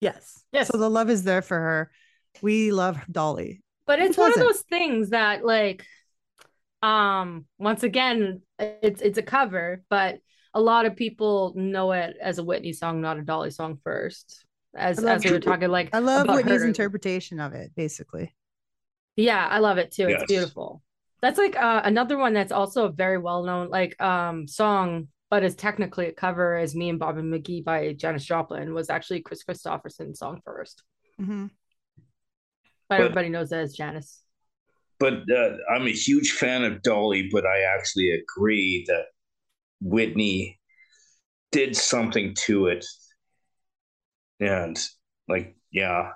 Yes. 0.00 0.44
Yes. 0.52 0.68
So 0.68 0.78
the 0.78 0.88
love 0.90 1.10
is 1.10 1.24
there 1.24 1.42
for 1.42 1.58
her. 1.58 1.90
We 2.42 2.70
love 2.70 3.00
Dolly. 3.10 3.62
but 3.86 3.98
Who 3.98 4.04
it's 4.04 4.16
one 4.16 4.30
of 4.32 4.38
those 4.38 4.60
things 4.70 5.10
that 5.10 5.44
like 5.44 5.84
um 6.86 7.44
once 7.58 7.82
again 7.82 8.40
it's 8.58 9.00
it's 9.02 9.18
a 9.18 9.22
cover 9.22 9.82
but 9.90 10.18
a 10.54 10.60
lot 10.60 10.86
of 10.86 10.94
people 10.96 11.52
know 11.56 11.92
it 11.92 12.16
as 12.20 12.38
a 12.38 12.44
whitney 12.44 12.72
song 12.72 13.00
not 13.00 13.18
a 13.18 13.22
dolly 13.22 13.50
song 13.50 13.78
first 13.82 14.44
as 14.76 15.02
as 15.04 15.24
we 15.24 15.32
were 15.32 15.40
talking 15.40 15.68
like 15.70 15.88
I 15.94 15.98
love 16.00 16.28
Whitney's 16.28 16.60
her- 16.62 16.66
interpretation 16.68 17.40
of 17.40 17.52
it, 17.54 17.72
basically. 17.74 18.34
yeah 19.16 19.46
i 19.50 19.58
love 19.58 19.78
it 19.78 19.90
too. 19.90 20.06
It's 20.08 20.24
beautiful. 20.24 20.82
That's 21.22 21.38
like 21.38 21.56
uh, 21.56 21.80
another 21.84 22.16
one 22.18 22.34
that's 22.34 22.52
also 22.52 22.84
a 22.86 22.92
very 22.92 23.18
well-known 23.18 23.70
like 23.70 24.00
um 24.00 24.46
song 24.46 25.08
but 25.30 25.42
is 25.42 25.54
technically 25.56 26.06
a 26.06 26.12
cover 26.12 26.54
as 26.56 26.74
me 26.76 26.88
and 26.90 26.98
bob 26.98 27.16
and 27.16 27.32
mcgee 27.32 27.64
by 27.64 27.92
janis 27.94 28.24
joplin 28.24 28.74
was 28.74 28.90
actually 28.90 29.22
Kris 29.22 29.42
Kristofferson's 29.44 30.18
song 30.18 30.40
first. 30.44 30.82
Mhm. 31.20 31.50
but 32.88 32.98
But- 32.98 33.00
everybody 33.00 33.30
knows 33.30 33.48
that 33.50 33.60
as 33.66 33.72
Janis 33.74 34.20
But 34.98 35.30
uh, 35.30 35.56
I'm 35.70 35.86
a 35.86 35.92
huge 35.92 36.32
fan 36.32 36.64
of 36.64 36.82
Dolly, 36.82 37.28
but 37.30 37.44
I 37.44 37.60
actually 37.62 38.10
agree 38.10 38.84
that 38.88 39.04
Whitney 39.80 40.58
did 41.52 41.76
something 41.76 42.34
to 42.46 42.66
it. 42.68 42.84
And 44.40 44.78
like, 45.28 45.56
yeah. 45.70 46.12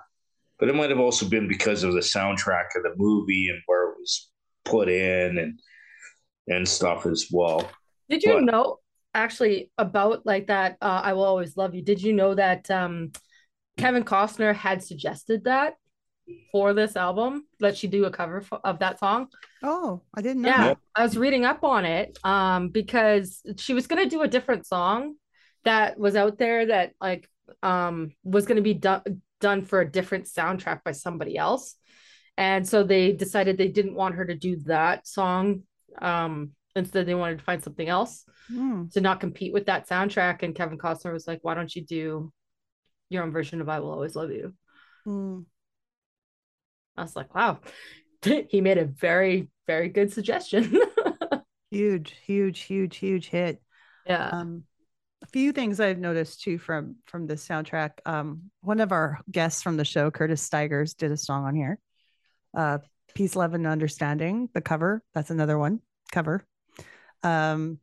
But 0.59 0.69
it 0.69 0.75
might 0.75 0.89
have 0.89 0.99
also 0.99 1.27
been 1.27 1.47
because 1.47 1.83
of 1.83 1.93
the 1.93 1.99
soundtrack 1.99 2.75
of 2.75 2.83
the 2.83 2.93
movie 2.97 3.49
and 3.49 3.59
where 3.65 3.89
it 3.89 3.95
was 3.99 4.29
put 4.65 4.89
in 4.89 5.37
and 5.37 5.59
and 6.47 6.67
stuff 6.67 7.05
as 7.05 7.27
well. 7.31 7.69
Did 8.09 8.23
you 8.23 8.35
What? 8.35 8.43
know 8.43 8.77
actually 9.13 9.71
about 9.77 10.25
like 10.25 10.47
that 10.47 10.77
uh, 10.81 11.01
I 11.03 11.13
will 11.13 11.23
always 11.23 11.57
love 11.57 11.75
you? 11.75 11.81
Did 11.81 12.01
you 12.01 12.13
know 12.13 12.35
that 12.35 12.69
um 12.69 13.11
Kevin 13.77 14.03
Costner 14.03 14.53
had 14.53 14.83
suggested 14.83 15.45
that 15.45 15.75
for 16.51 16.73
this 16.73 16.95
album. 16.95 17.45
Let 17.59 17.77
she 17.77 17.87
do 17.87 18.05
a 18.05 18.11
cover 18.11 18.37
f- 18.41 18.59
of 18.63 18.79
that 18.79 18.99
song. 18.99 19.27
Oh, 19.63 20.01
I 20.13 20.21
didn't 20.21 20.41
know. 20.43 20.49
Yeah, 20.49 20.63
that. 20.69 20.77
I 20.95 21.03
was 21.03 21.17
reading 21.17 21.45
up 21.45 21.63
on 21.63 21.85
it 21.85 22.17
um 22.23 22.69
because 22.69 23.41
she 23.57 23.73
was 23.73 23.87
gonna 23.87 24.07
do 24.09 24.21
a 24.21 24.27
different 24.27 24.65
song 24.67 25.15
that 25.63 25.97
was 25.99 26.15
out 26.15 26.37
there 26.37 26.65
that 26.67 26.93
like 27.01 27.29
um 27.63 28.11
was 28.23 28.45
gonna 28.45 28.61
be 28.61 28.73
done 28.73 29.21
done 29.39 29.63
for 29.65 29.81
a 29.81 29.91
different 29.91 30.25
soundtrack 30.25 30.83
by 30.83 30.91
somebody 30.91 31.37
else. 31.37 31.75
And 32.37 32.67
so 32.67 32.83
they 32.83 33.11
decided 33.11 33.57
they 33.57 33.67
didn't 33.67 33.95
want 33.95 34.15
her 34.15 34.25
to 34.25 34.35
do 34.35 34.57
that 34.65 35.07
song. 35.07 35.63
Um 36.01 36.51
instead 36.75 37.05
they 37.05 37.15
wanted 37.15 37.39
to 37.39 37.43
find 37.43 37.63
something 37.63 37.87
else 37.89 38.23
Hmm. 38.47 38.87
to 38.93 39.01
not 39.01 39.19
compete 39.19 39.53
with 39.53 39.67
that 39.67 39.87
soundtrack. 39.87 40.43
And 40.43 40.53
Kevin 40.55 40.77
Costner 40.77 41.13
was 41.13 41.27
like, 41.27 41.39
Why 41.43 41.53
don't 41.53 41.73
you 41.75 41.83
do 41.85 42.33
your 43.09 43.23
own 43.23 43.31
version 43.31 43.61
of 43.61 43.69
I 43.69 43.79
Will 43.79 43.91
Always 43.91 44.15
Love 44.15 44.31
You? 44.31 44.53
Hmm. 45.05 45.39
I 47.01 47.03
was 47.03 47.15
like, 47.15 47.33
wow. 47.33 47.59
he 48.49 48.61
made 48.61 48.77
a 48.77 48.85
very, 48.85 49.49
very 49.65 49.89
good 49.89 50.13
suggestion. 50.13 50.77
Huge, 51.71 52.13
huge, 52.25 52.59
huge, 52.59 52.97
huge 52.97 53.29
hit. 53.29 53.61
yeah. 54.05 54.27
Um, 54.27 54.65
a 55.23 55.27
few 55.27 55.53
things 55.53 55.79
I've 55.79 55.99
noticed 55.99 56.41
too 56.41 56.57
from 56.57 56.97
from 57.05 57.27
this 57.27 57.47
soundtrack. 57.47 57.91
Um, 58.05 58.51
one 58.59 58.81
of 58.81 58.91
our 58.91 59.19
guests 59.31 59.63
from 59.63 59.77
the 59.77 59.85
show, 59.85 60.11
Curtis 60.11 60.41
Stigers, 60.41 60.95
did 60.95 61.11
a 61.11 61.17
song 61.17 61.45
on 61.45 61.55
here. 61.55 61.79
Uh, 62.53 62.79
Peace, 63.13 63.37
Love, 63.37 63.53
and 63.53 63.65
Understanding. 63.65 64.49
The 64.53 64.59
cover. 64.59 65.01
That's 65.13 65.29
another 65.29 65.57
one 65.57 65.79
cover. 66.11 66.45
Um, 67.23 67.79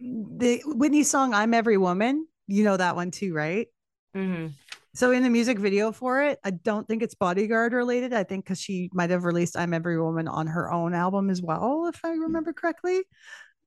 the 0.00 0.60
Whitney 0.66 1.04
song 1.04 1.32
"I'm 1.32 1.54
Every 1.54 1.78
Woman." 1.78 2.26
You 2.46 2.64
know 2.64 2.76
that 2.76 2.94
one 2.94 3.10
too, 3.10 3.32
right? 3.32 3.68
hmm 4.14 4.48
So 4.94 5.10
in 5.10 5.22
the 5.22 5.30
music 5.30 5.58
video 5.58 5.90
for 5.90 6.22
it, 6.22 6.38
I 6.44 6.50
don't 6.50 6.86
think 6.86 7.02
it's 7.02 7.14
bodyguard 7.14 7.72
related. 7.72 8.12
I 8.12 8.24
think 8.24 8.44
because 8.44 8.60
she 8.60 8.90
might 8.92 9.10
have 9.10 9.24
released 9.24 9.56
"I'm 9.56 9.72
Every 9.72 10.00
Woman" 10.00 10.28
on 10.28 10.46
her 10.48 10.70
own 10.70 10.92
album 10.94 11.30
as 11.30 11.40
well, 11.40 11.86
if 11.86 12.04
I 12.04 12.10
remember 12.10 12.52
correctly. 12.52 13.00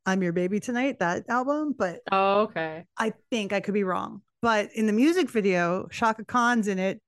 "I'm 0.05 0.21
Your 0.21 0.33
Baby 0.33 0.59
Tonight" 0.59 0.99
that 0.99 1.23
album, 1.27 1.73
but 1.77 2.01
Oh, 2.11 2.41
okay. 2.41 2.85
I 2.97 3.13
think 3.31 3.53
I 3.53 3.59
could 3.59 3.73
be 3.73 3.83
wrong. 3.83 4.21
But 4.41 4.69
in 4.75 4.85
the 4.85 4.93
music 4.93 5.31
video, 5.31 5.87
Chaka 5.91 6.25
Khan's 6.25 6.67
in 6.67 6.77
it 6.77 7.01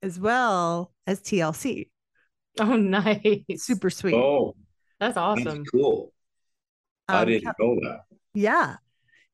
as 0.00 0.20
well 0.20 0.92
as 1.08 1.20
TLC. 1.20 1.90
Oh, 2.60 2.76
nice. 2.76 3.42
Super 3.56 3.90
sweet. 3.90 4.14
Oh, 4.14 4.54
That's 5.00 5.16
that's 5.16 5.18
awesome. 5.18 5.64
cool. 5.64 6.12
I 7.08 7.22
Um, 7.22 7.28
didn't 7.28 7.48
Ke- 7.52 7.58
know 7.60 7.74
that. 7.82 8.00
yeah. 8.32 8.76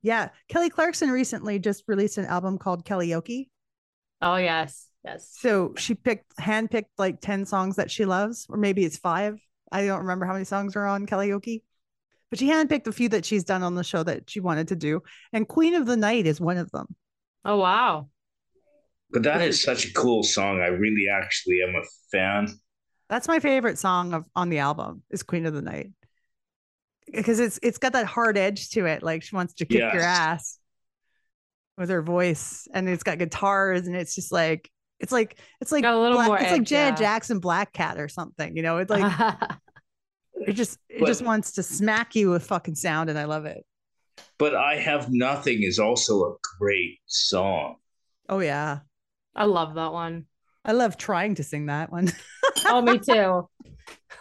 Yeah. 0.00 0.30
Kelly 0.48 0.70
Clarkson 0.70 1.10
recently 1.10 1.58
just 1.58 1.84
released 1.86 2.16
an 2.18 2.24
album 2.24 2.56
called 2.58 2.84
Kelly 2.86 3.08
Kellyoke. 3.08 3.48
Oh, 4.22 4.36
yes. 4.36 4.86
Yes. 5.04 5.28
So 5.32 5.74
she 5.76 5.94
picked 5.94 6.36
handpicked 6.36 6.84
like 6.96 7.20
10 7.20 7.44
songs 7.44 7.76
that 7.76 7.90
she 7.90 8.04
loves, 8.04 8.46
or 8.48 8.56
maybe 8.56 8.84
it's 8.84 8.96
five. 8.96 9.40
I 9.70 9.84
don't 9.86 10.00
remember 10.00 10.26
how 10.26 10.32
many 10.32 10.44
songs 10.44 10.76
are 10.76 10.86
on 10.86 11.06
Kellyoke. 11.06 11.62
But 12.30 12.38
she 12.38 12.48
handpicked 12.48 12.86
a 12.86 12.92
few 12.92 13.08
that 13.10 13.24
she's 13.24 13.44
done 13.44 13.62
on 13.62 13.74
the 13.74 13.84
show 13.84 14.02
that 14.04 14.30
she 14.30 14.40
wanted 14.40 14.68
to 14.68 14.76
do. 14.76 15.02
And 15.32 15.46
Queen 15.46 15.74
of 15.74 15.86
the 15.86 15.96
Night 15.96 16.26
is 16.26 16.40
one 16.40 16.56
of 16.56 16.70
them. 16.70 16.86
Oh, 17.44 17.58
wow. 17.58 18.08
But 19.10 19.24
that 19.24 19.42
is 19.42 19.62
such 19.62 19.86
a 19.86 19.92
cool 19.92 20.22
song. 20.22 20.60
I 20.60 20.68
really 20.68 21.06
actually 21.12 21.58
am 21.66 21.74
a 21.74 21.84
fan. 22.10 22.48
That's 23.10 23.28
my 23.28 23.40
favorite 23.40 23.78
song 23.78 24.14
of 24.14 24.24
on 24.34 24.48
the 24.48 24.58
album 24.58 25.02
is 25.10 25.22
Queen 25.22 25.44
of 25.44 25.52
the 25.52 25.60
Night. 25.60 25.90
Because 27.12 27.40
it's 27.40 27.58
it's 27.62 27.76
got 27.76 27.92
that 27.92 28.06
hard 28.06 28.38
edge 28.38 28.70
to 28.70 28.86
it. 28.86 29.02
Like 29.02 29.22
she 29.22 29.34
wants 29.34 29.52
to 29.54 29.66
kick 29.66 29.80
your 29.80 30.00
ass 30.00 30.58
with 31.82 31.90
her 31.90 32.00
voice. 32.02 32.66
And 32.72 32.88
it's 32.88 33.02
got 33.02 33.18
guitars 33.18 33.86
and 33.86 33.94
it's 33.94 34.14
just 34.14 34.32
like 34.32 34.70
it's 35.00 35.12
like 35.12 35.38
it's 35.60 35.72
like 35.72 35.82
Got 35.82 35.94
a 35.94 36.00
little 36.00 36.16
Black- 36.16 36.28
more 36.28 36.38
it's 36.38 36.50
like 36.50 36.60
edge, 36.62 36.68
Janet 36.68 37.00
yeah. 37.00 37.06
Jackson 37.06 37.38
Black 37.40 37.72
Cat 37.72 37.98
or 37.98 38.08
something. 38.08 38.56
You 38.56 38.62
know, 38.62 38.78
it's 38.78 38.90
like 38.90 39.12
it 40.46 40.52
just 40.52 40.78
it 40.88 41.00
But- 41.00 41.06
just 41.06 41.22
wants 41.22 41.52
to 41.52 41.62
smack 41.62 42.14
you 42.14 42.30
with 42.30 42.46
fucking 42.46 42.76
sound 42.76 43.10
and 43.10 43.18
I 43.18 43.24
love 43.24 43.44
it. 43.44 43.64
But 44.38 44.54
I 44.54 44.76
Have 44.76 45.08
Nothing 45.10 45.62
is 45.62 45.78
also 45.78 46.22
a 46.24 46.34
great 46.58 47.00
song. 47.06 47.76
Oh 48.28 48.38
yeah. 48.40 48.80
I 49.34 49.44
love 49.44 49.74
that 49.74 49.92
one. 49.92 50.26
I 50.64 50.72
love 50.72 50.96
trying 50.96 51.34
to 51.36 51.44
sing 51.44 51.66
that 51.66 51.90
one. 51.92 52.10
Oh, 52.66 52.80
me 52.80 52.98
too. 52.98 53.48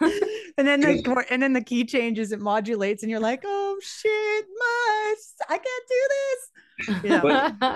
and 0.00 0.66
then 0.66 0.80
the 0.80 1.24
and 1.30 1.42
then 1.42 1.52
the 1.52 1.60
key 1.62 1.84
changes, 1.84 2.32
it 2.32 2.40
modulates, 2.40 3.02
and 3.02 3.10
you're 3.10 3.20
like, 3.20 3.42
oh 3.44 3.78
shit, 3.80 4.46
my 4.58 5.14
I 5.48 5.58
can't 5.58 5.88
do 5.88 6.08
this. 6.08 6.50
Yeah. 7.02 7.22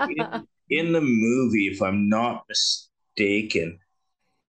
in, 0.09 0.47
in 0.69 0.91
the 0.93 1.01
movie, 1.01 1.67
if 1.67 1.81
I'm 1.81 2.09
not 2.09 2.45
mistaken, 2.49 3.79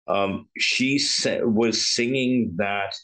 um, 0.08 0.47
she 0.58 0.99
sa- 0.99 1.43
was 1.45 1.88
singing 1.93 2.53
that 2.58 2.95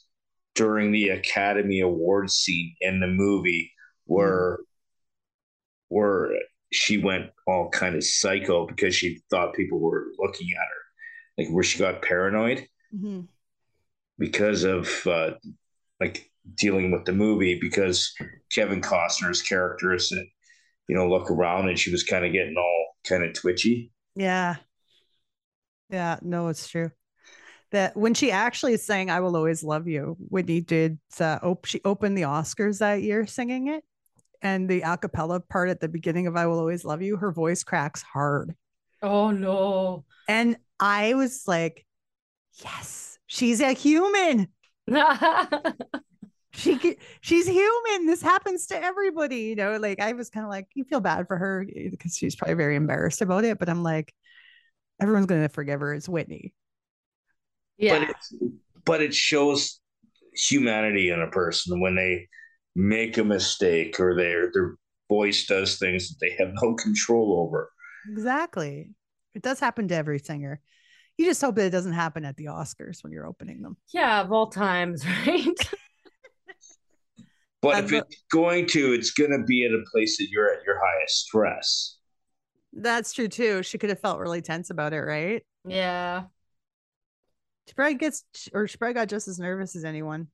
during 0.56 0.92
the 0.92 1.10
Academy 1.10 1.80
Awards 1.82 2.34
scene 2.36 2.76
in 2.82 3.00
the 3.00 3.08
movie 3.08 3.72
where 4.06 4.60
where 5.90 6.32
she 6.72 6.98
went 6.98 7.30
all 7.48 7.70
kind 7.70 7.96
of 7.96 8.04
psycho 8.04 8.66
because 8.66 8.96
she 8.96 9.22
thought 9.30 9.54
people 9.54 9.80
were 9.80 10.08
looking 10.18 10.48
at 10.52 10.58
her, 10.68 11.44
like 11.44 11.54
where 11.54 11.64
she 11.64 11.80
got 11.80 12.02
paranoid 12.02 12.68
Mhm. 12.94 13.28
because 14.18 14.64
of 14.64 14.90
uh, 15.08 15.32
like 16.00 16.30
dealing 16.56 16.92
with 16.92 17.06
the 17.06 17.12
movie 17.14 17.60
because 17.60 18.14
Kevin 18.52 18.82
Costner's 18.82 19.42
character 19.42 19.96
that 19.98 20.26
you 20.88 20.96
know 20.96 21.08
look 21.10 21.32
around 21.32 21.70
and 21.70 21.80
she 21.80 21.92
was 21.92 22.04
kind 22.04 22.26
of 22.26 22.34
getting 22.34 22.56
all 22.58 22.96
kind 23.04 23.24
of 23.24 23.34
twitchy. 23.34 23.92
Yeah. 24.16 24.56
Yeah, 25.90 26.18
no, 26.22 26.48
it's 26.48 26.68
true. 26.68 26.92
That 27.72 27.96
when 27.96 28.14
she 28.14 28.32
actually 28.32 28.78
sang 28.78 29.10
"I 29.10 29.20
Will 29.20 29.36
Always 29.36 29.64
Love 29.64 29.88
You," 29.88 30.16
Whitney 30.30 30.62
did. 30.62 31.00
Uh, 31.20 31.40
op- 31.44 31.66
she 31.66 31.82
opened 31.86 32.18
the 32.18 32.24
Oscars 32.24 32.80
that 32.80 33.02
year 33.02 33.26
singing 33.28 33.68
it, 33.68 33.84
and 34.42 34.70
the 34.70 34.82
a 34.82 34.98
cappella 34.98 35.40
part 35.40 35.70
at 35.70 35.80
the 35.80 35.88
beginning 35.88 36.28
of 36.28 36.36
"I 36.36 36.48
Will 36.48 36.60
Always 36.60 36.86
Love 36.86 37.02
You," 37.02 37.18
her 37.18 37.32
voice 37.32 37.64
cracks 37.64 38.02
hard, 38.02 38.56
oh, 39.02 39.32
no. 39.32 40.06
and 40.28 40.58
I 40.80 41.16
was 41.16 41.48
like, 41.48 41.86
"Yes, 42.64 43.18
she's 43.28 43.60
a 43.62 43.74
human. 43.74 44.48
She 46.54 46.78
ca- 46.78 46.98
she's 47.22 47.48
human. 47.48 48.06
This 48.06 48.22
happens 48.22 48.68
to 48.68 48.82
everybody." 48.82 49.42
You 49.42 49.56
know, 49.56 49.78
like 49.78 50.00
I 50.00 50.14
was 50.14 50.30
kind 50.30 50.46
of 50.46 50.50
like, 50.50 50.68
you 50.76 50.84
feel 50.84 51.00
bad 51.02 51.28
for 51.28 51.38
her 51.38 51.66
eh, 51.76 51.90
because 51.92 52.16
she's 52.16 52.36
probably 52.36 52.56
very 52.56 52.76
embarrassed 52.76 53.22
about 53.22 53.44
it, 53.44 53.58
but 53.60 53.70
I'm 53.70 53.84
like, 53.84 54.14
everyone's 55.02 55.26
gonna 55.26 55.50
forgive 55.50 55.80
her. 55.80 55.94
It's 55.94 56.08
Whitney. 56.10 56.54
yeah. 57.78 58.00
But 58.00 58.10
it's, 58.10 58.34
but 58.86 59.02
it 59.02 59.14
shows 59.14 59.80
humanity 60.36 61.10
in 61.10 61.22
a 61.22 61.30
person 61.30 61.80
when 61.80 61.96
they 61.96 62.28
make 62.76 63.18
a 63.18 63.24
mistake 63.24 64.00
or 64.00 64.16
their 64.16 64.52
their 64.54 64.76
voice 65.10 65.46
does 65.46 65.78
things 65.78 66.10
that 66.10 66.16
they 66.22 66.36
have 66.44 66.54
no 66.62 66.74
control 66.76 67.40
over. 67.46 67.70
Exactly. 68.12 68.92
It 69.36 69.42
does 69.42 69.60
happen 69.60 69.88
to 69.88 69.96
every 69.96 70.20
singer. 70.20 70.60
You 71.18 71.26
just 71.26 71.42
hope 71.42 71.56
that 71.56 71.66
it 71.66 71.70
doesn't 71.72 71.94
happen 71.94 72.26
at 72.26 72.36
the 72.38 72.46
Oscars 72.46 73.04
when 73.04 73.12
you're 73.12 73.28
opening 73.28 73.62
them. 73.62 73.78
yeah, 73.94 74.22
of 74.22 74.32
all 74.32 74.48
times, 74.48 75.06
right? 75.28 75.48
But 77.64 77.86
if 77.86 77.92
but- 77.92 78.08
it's 78.10 78.24
going 78.32 78.68
to, 78.68 78.94
it's 78.94 79.12
going 79.12 79.32
to 79.32 79.44
be 79.44 79.66
at 79.66 79.72
a 79.72 79.82
place 79.92 80.18
that 80.18 80.28
you're 80.30 80.52
at 80.52 80.64
your 80.66 80.80
highest 80.80 81.26
stress. 81.26 81.98
That's 82.74 83.14
true 83.14 83.28
too. 83.28 83.64
She 83.64 83.78
could 83.78 83.90
have 83.90 84.00
felt 84.00 84.20
really 84.20 84.42
tense 84.42 84.70
about 84.70 84.94
it, 84.94 85.02
right? 85.02 85.42
yeah. 85.66 86.24
She 87.68 87.74
probably 87.76 87.96
gets, 87.96 88.26
or 88.54 88.68
she 88.68 88.76
probably 88.76 88.96
got 88.96 89.08
just 89.08 89.30
as 89.30 89.40
nervous 89.40 89.74
as 89.78 89.86
anyone. 89.86 90.28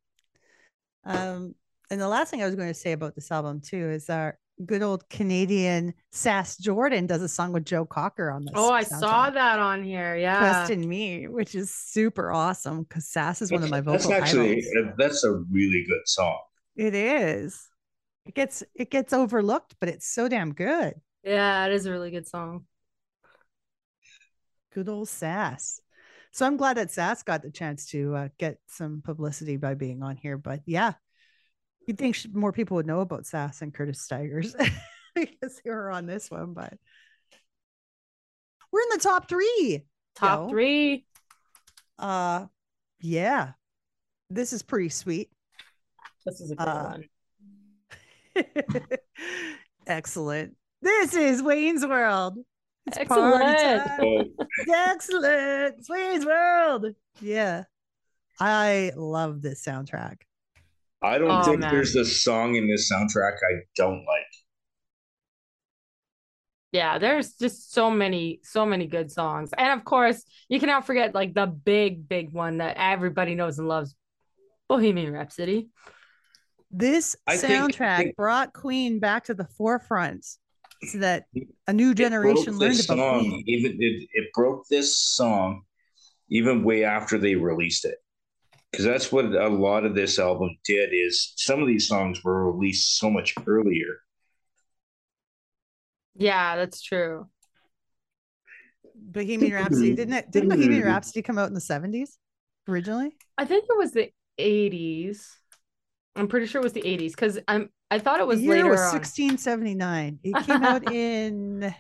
Um, 1.06 1.54
and 1.92 2.02
the 2.02 2.08
last 2.08 2.32
thing 2.32 2.42
I 2.42 2.48
was 2.48 2.56
going 2.56 2.70
to 2.70 2.74
say 2.74 2.92
about 2.94 3.14
this 3.14 3.32
album 3.32 3.62
too 3.62 3.92
is 3.92 4.10
our 4.10 4.40
good 4.66 4.82
old 4.82 5.08
Canadian 5.10 5.94
Sass 6.12 6.58
Jordan 6.58 7.06
does 7.06 7.22
a 7.22 7.30
song 7.30 7.54
with 7.54 7.66
Joe 7.66 7.86
Cocker 7.86 8.32
on 8.32 8.46
this. 8.46 8.54
Oh, 8.56 8.72
I 8.72 8.82
saw 8.82 9.30
that 9.30 9.60
on 9.60 9.84
here. 9.84 10.16
Yeah. 10.16 10.40
Trust 10.40 10.72
in 10.72 10.90
Me, 10.90 11.28
which 11.28 11.54
is 11.54 11.72
super 11.74 12.32
awesome 12.32 12.82
because 12.82 13.08
Sass 13.08 13.44
is 13.44 13.52
one 13.52 13.64
of 13.64 13.70
my 13.70 13.80
vocal. 13.82 13.94
That's 13.94 14.06
vocal 14.06 14.24
actually 14.24 14.66
idols. 14.78 14.96
that's 14.98 15.24
a 15.24 15.34
really 15.52 15.86
good 15.88 16.02
song. 16.06 16.40
It 16.76 16.96
is. 16.96 17.68
It 18.26 18.36
gets 18.36 18.64
it 18.76 18.92
gets 18.92 19.14
overlooked, 19.14 19.76
but 19.80 19.90
it's 19.90 20.08
so 20.08 20.28
damn 20.28 20.54
good. 20.54 20.94
Yeah, 21.24 21.66
it 21.66 21.74
is 21.74 21.86
a 21.86 21.92
really 21.92 22.12
good 22.12 22.28
song. 22.28 22.66
Good 24.74 24.88
old 24.88 25.10
Sass. 25.10 25.82
So 26.32 26.46
I'm 26.46 26.58
glad 26.58 26.78
that 26.78 26.92
Sass 26.92 27.24
got 27.24 27.42
the 27.42 27.52
chance 27.52 27.88
to 27.88 28.16
uh, 28.16 28.28
get 28.38 28.60
some 28.68 29.02
publicity 29.04 29.58
by 29.58 29.74
being 29.74 30.04
on 30.04 30.16
here. 30.16 30.38
But 30.38 30.62
yeah, 30.66 30.94
you'd 31.88 31.98
think 31.98 32.18
more 32.34 32.54
people 32.54 32.76
would 32.76 32.86
know 32.86 33.02
about 33.02 33.26
Sass 33.26 33.62
and 33.62 33.74
Curtis 33.74 34.02
Stigers 34.02 34.56
because 35.16 35.62
they 35.66 35.72
were 35.72 35.90
on 35.90 36.06
this 36.06 36.30
one. 36.30 36.54
But 36.54 36.74
we're 38.72 38.82
in 38.82 38.90
the 38.92 39.04
top 39.04 39.28
three. 39.28 39.86
Top 40.16 40.42
Yo. 40.42 40.50
three. 40.50 41.06
Uh, 41.98 42.46
yeah, 43.02 43.54
this 44.30 44.54
is 44.54 44.62
pretty 44.62 44.90
sweet. 44.90 45.30
This 46.30 46.42
is 46.42 46.52
a 46.52 46.56
good 46.56 46.68
Uh, 46.68 46.98
one. 48.36 48.46
Excellent. 49.88 50.56
This 50.82 51.14
is 51.16 51.42
Wayne's 51.42 51.86
World. 51.86 52.38
It's 52.88 52.98
party 53.08 53.44
Excellent. 53.46 53.88
time. 54.38 54.48
Excellent. 54.70 55.76
It's 55.80 55.90
Wayne's 55.90 56.26
World. 56.26 56.86
Yeah. 57.22 57.64
I 58.40 58.92
love 58.96 59.42
this 59.42 59.64
soundtrack. 59.66 60.22
I 61.02 61.18
don't 61.18 61.32
Oh, 61.32 61.44
think 61.44 61.60
man. 61.62 61.74
there's 61.74 61.96
a 61.96 62.06
song 62.06 62.56
in 62.56 62.68
this 62.70 62.92
soundtrack 62.92 63.38
I 63.38 63.62
don't 63.76 64.06
like. 64.06 64.26
Yeah, 66.72 67.00
there's 67.00 67.34
just 67.34 67.72
so 67.74 67.90
many, 67.90 68.42
so 68.44 68.66
many 68.66 68.86
good 68.86 69.12
songs. 69.12 69.52
And 69.58 69.78
of 69.80 69.84
course, 69.86 70.24
you 70.50 70.60
cannot 70.60 70.86
forget 70.86 71.16
like 71.16 71.34
the 71.34 71.48
big, 71.48 72.08
big 72.08 72.32
one 72.32 72.58
that 72.60 72.76
everybody 72.78 73.34
knows 73.34 73.58
and 73.58 73.68
loves, 73.68 73.96
Bohemian 74.68 75.12
Rhapsody. 75.12 75.70
This 76.72 77.16
I 77.28 77.36
soundtrack 77.38 77.98
think- 77.98 78.16
brought 78.16 78.54
Queen 78.54 79.00
back 79.00 79.26
to 79.26 79.34
the 79.34 79.46
forefront 79.46 80.26
so 80.88 81.00
that 81.00 81.26
a 81.68 81.74
new 81.74 81.92
It 81.92 81.96
generation 81.96 82.58
learned 82.58 82.74
this 82.76 82.86
about 82.86 82.98
song, 82.98 83.30
Queen. 83.30 83.44
Even 83.48 83.72
it, 83.82 84.08
it 84.14 84.30
broke 84.34 84.68
this 84.70 84.98
song 84.98 85.64
even 86.30 86.64
way 86.64 86.84
after 86.84 87.18
they 87.18 87.36
released 87.36 87.86
it. 87.86 87.98
Because 88.72 88.86
that's 88.86 89.12
what 89.12 89.26
a 89.26 89.48
lot 89.50 89.84
of 89.84 89.96
this 89.96 90.20
album 90.20 90.52
did 90.64 90.92
is 90.94 91.34
some 91.38 91.60
of 91.60 91.68
these 91.68 91.88
songs 91.88 92.24
were 92.24 92.52
released 92.52 93.00
so 93.00 93.10
much 93.10 93.34
earlier. 93.48 93.98
Yeah, 96.16 96.56
that's 96.56 96.82
true. 96.82 97.28
Bohemian 98.96 99.54
Rhapsody 99.54 99.96
didn't 99.96 100.14
it? 100.14 100.32
Didn't 100.32 100.50
Bohemian 100.50 100.84
Rhapsody 100.84 101.22
come 101.24 101.38
out 101.40 101.48
in 101.48 101.56
the 101.56 101.62
seventies 101.62 102.18
originally? 102.68 103.18
I 103.38 103.46
think 103.46 103.66
it 103.68 103.78
was 103.78 103.92
the 103.92 104.12
80s. 104.40 105.26
I'm 106.20 106.28
pretty 106.28 106.46
sure 106.46 106.62
it 106.62 106.64
was 106.64 106.74
the 106.74 106.82
80s 106.82 107.12
because 107.12 107.40
I'm 107.48 107.70
I 107.90 108.00
thought 108.00 108.20
it 108.20 108.28
was 108.28 108.40
the 108.40 108.46
year 108.46 108.56
later 108.58 108.70
was 108.70 108.82
on. 108.82 108.92
sixteen 108.92 109.38
seventy 109.38 109.74
nine. 109.76 110.20
It 110.24 110.36
came 110.46 110.64
out 110.64 110.92
in 110.92 111.74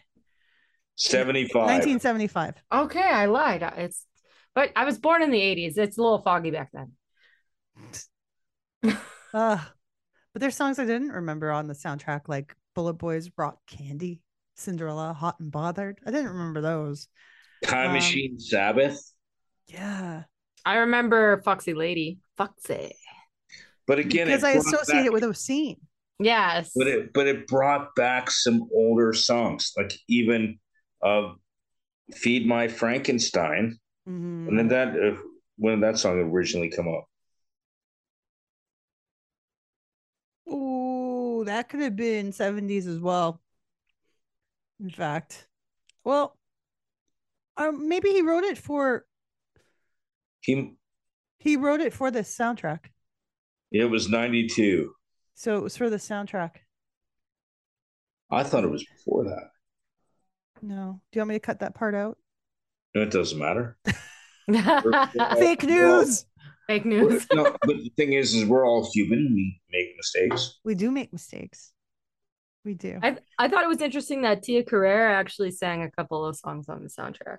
75. 0.95 1.67
nineteen 1.67 1.99
seventy 1.99 2.27
five. 2.27 2.55
Okay, 2.73 2.99
I 3.01 3.25
lied. 3.25 3.63
It's 3.77 4.05
but 4.55 4.71
I 4.75 4.85
was 4.85 4.97
born 4.97 5.21
in 5.21 5.29
the 5.31 5.39
80s. 5.39 5.77
It's 5.77 5.97
a 5.97 6.01
little 6.01 6.21
foggy 6.21 6.51
back 6.51 6.71
then. 6.73 6.91
Uh, 9.31 9.59
but 10.33 10.39
there's 10.39 10.55
songs 10.55 10.79
I 10.79 10.85
didn't 10.85 11.09
remember 11.11 11.51
on 11.51 11.67
the 11.67 11.75
soundtrack, 11.75 12.21
like 12.27 12.55
Bullet 12.73 12.93
Boys 12.93 13.29
brought 13.29 13.57
candy, 13.67 14.21
Cinderella, 14.55 15.13
Hot 15.13 15.39
and 15.39 15.51
Bothered. 15.51 15.99
I 16.03 16.09
didn't 16.09 16.31
remember 16.31 16.61
those. 16.61 17.07
Time 17.63 17.89
Um, 17.89 17.93
Machine 17.93 18.39
Sabbath. 18.39 18.99
Yeah, 19.67 20.23
I 20.65 20.77
remember 20.77 21.43
Foxy 21.43 21.75
Lady. 21.75 22.17
Foxy. 22.37 22.95
But 23.89 23.97
again, 23.97 24.27
because 24.27 24.43
I 24.43 24.51
associate 24.51 24.97
back- 24.97 25.05
it 25.07 25.13
with 25.13 25.23
Obscene. 25.23 25.81
Yes. 26.19 26.73
but 26.75 26.85
it 26.85 27.11
but 27.11 27.25
it 27.25 27.47
brought 27.47 27.95
back 27.95 28.29
some 28.29 28.69
older 28.71 29.13
songs, 29.13 29.71
like 29.75 29.91
even 30.07 30.59
uh, 31.03 31.33
"Feed 32.13 32.45
My 32.45 32.67
Frankenstein." 32.67 33.79
Mhm. 34.07 34.45
When 34.45 34.57
did 34.57 34.69
that 34.69 34.89
uh, 34.89 35.19
when 35.57 35.81
did 35.81 35.83
that 35.89 35.97
song 35.97 36.19
originally 36.19 36.69
come 36.69 36.87
up? 36.87 37.05
Ooh, 40.47 41.43
that 41.45 41.69
could 41.69 41.79
have 41.79 41.95
been 41.95 42.31
70s 42.31 42.85
as 42.85 42.99
well. 42.99 43.41
In 44.79 44.91
fact, 44.91 45.47
well, 46.03 46.37
um, 47.57 47.89
maybe 47.89 48.09
he 48.09 48.21
wrote 48.21 48.43
it 48.43 48.59
for 48.59 49.07
He 50.41 50.75
he 51.39 51.55
wrote 51.55 51.81
it 51.81 51.91
for 51.91 52.11
the 52.11 52.19
soundtrack. 52.19 52.91
It 53.71 53.85
was 53.85 54.09
ninety 54.09 54.47
two. 54.47 54.93
So 55.35 55.57
it 55.57 55.63
was 55.63 55.77
for 55.77 55.89
the 55.89 55.97
soundtrack. 55.97 56.51
I 58.31 58.43
thought 58.43 58.63
it 58.63 58.69
was 58.71 58.85
before 58.85 59.23
that. 59.25 59.49
No, 60.61 61.01
do 61.11 61.17
you 61.17 61.21
want 61.21 61.29
me 61.29 61.35
to 61.35 61.39
cut 61.39 61.59
that 61.61 61.75
part 61.75 61.95
out? 61.95 62.17
No, 62.93 63.01
It 63.03 63.11
doesn't 63.11 63.39
matter. 63.39 63.77
Fake 65.37 65.63
news. 65.63 66.25
Fake 66.67 66.85
news. 66.85 67.25
no, 67.33 67.43
but 67.43 67.77
the 67.77 67.91
thing 67.95 68.13
is, 68.13 68.33
is 68.35 68.45
we're 68.45 68.67
all 68.67 68.89
human. 68.91 69.31
We 69.33 69.59
make 69.71 69.95
mistakes. 69.97 70.59
We 70.63 70.75
do 70.75 70.91
make 70.91 71.11
mistakes. 71.13 71.71
We 72.65 72.73
do. 72.73 72.99
I 73.01 73.17
I 73.37 73.47
thought 73.47 73.63
it 73.63 73.67
was 73.69 73.81
interesting 73.81 74.23
that 74.23 74.43
Tia 74.43 74.63
Carrere 74.63 75.11
actually 75.11 75.51
sang 75.51 75.83
a 75.83 75.91
couple 75.91 76.25
of 76.25 76.35
songs 76.35 76.67
on 76.69 76.83
the 76.83 76.89
soundtrack. 76.89 77.37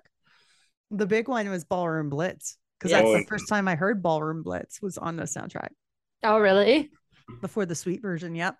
The 0.89 1.05
big 1.05 1.27
one 1.27 1.49
was 1.49 1.63
Ballroom 1.63 2.09
Blitz 2.09 2.57
because 2.79 2.91
Yes. 2.91 3.01
that's 3.01 3.09
Oh, 3.09 3.17
the 3.19 3.25
first 3.27 3.47
time 3.47 3.67
I 3.67 3.75
heard 3.75 4.01
Ballroom 4.01 4.41
Blitz 4.43 4.81
was 4.81 4.97
on 4.97 5.15
the 5.15 5.23
soundtrack 5.23 5.69
Oh, 6.23 6.39
really? 6.39 6.91
before 7.41 7.65
the 7.65 7.75
sweet 7.75 8.01
version. 8.01 8.35
Yep. 8.35 8.57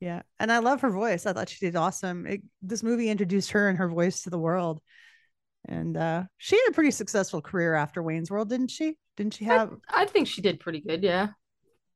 Yeah, 0.00 0.22
and 0.38 0.52
I 0.52 0.58
love 0.58 0.80
her 0.82 0.90
voice. 0.90 1.26
I 1.26 1.32
thought 1.32 1.48
she 1.48 1.64
did 1.66 1.74
awesome. 1.76 2.26
It, 2.26 2.42
this 2.62 2.82
movie 2.82 3.10
introduced 3.10 3.50
her 3.50 3.68
and 3.68 3.78
her 3.78 3.88
voice 3.88 4.22
to 4.22 4.30
the 4.30 4.38
world, 4.38 4.80
and 5.66 5.96
uh, 5.96 6.24
she 6.36 6.56
had 6.56 6.70
a 6.70 6.72
pretty 6.74 6.92
successful 6.92 7.42
career 7.42 7.74
after 7.74 8.02
Wayne's 8.02 8.30
World, 8.30 8.48
didn't 8.48 8.70
she? 8.70 8.96
Didn't 9.16 9.34
she 9.34 9.44
have? 9.46 9.72
I 9.88 10.06
think 10.06 10.28
she 10.28 10.40
did 10.40 10.60
pretty 10.60 10.80
good. 10.80 11.02
Yeah. 11.02 11.28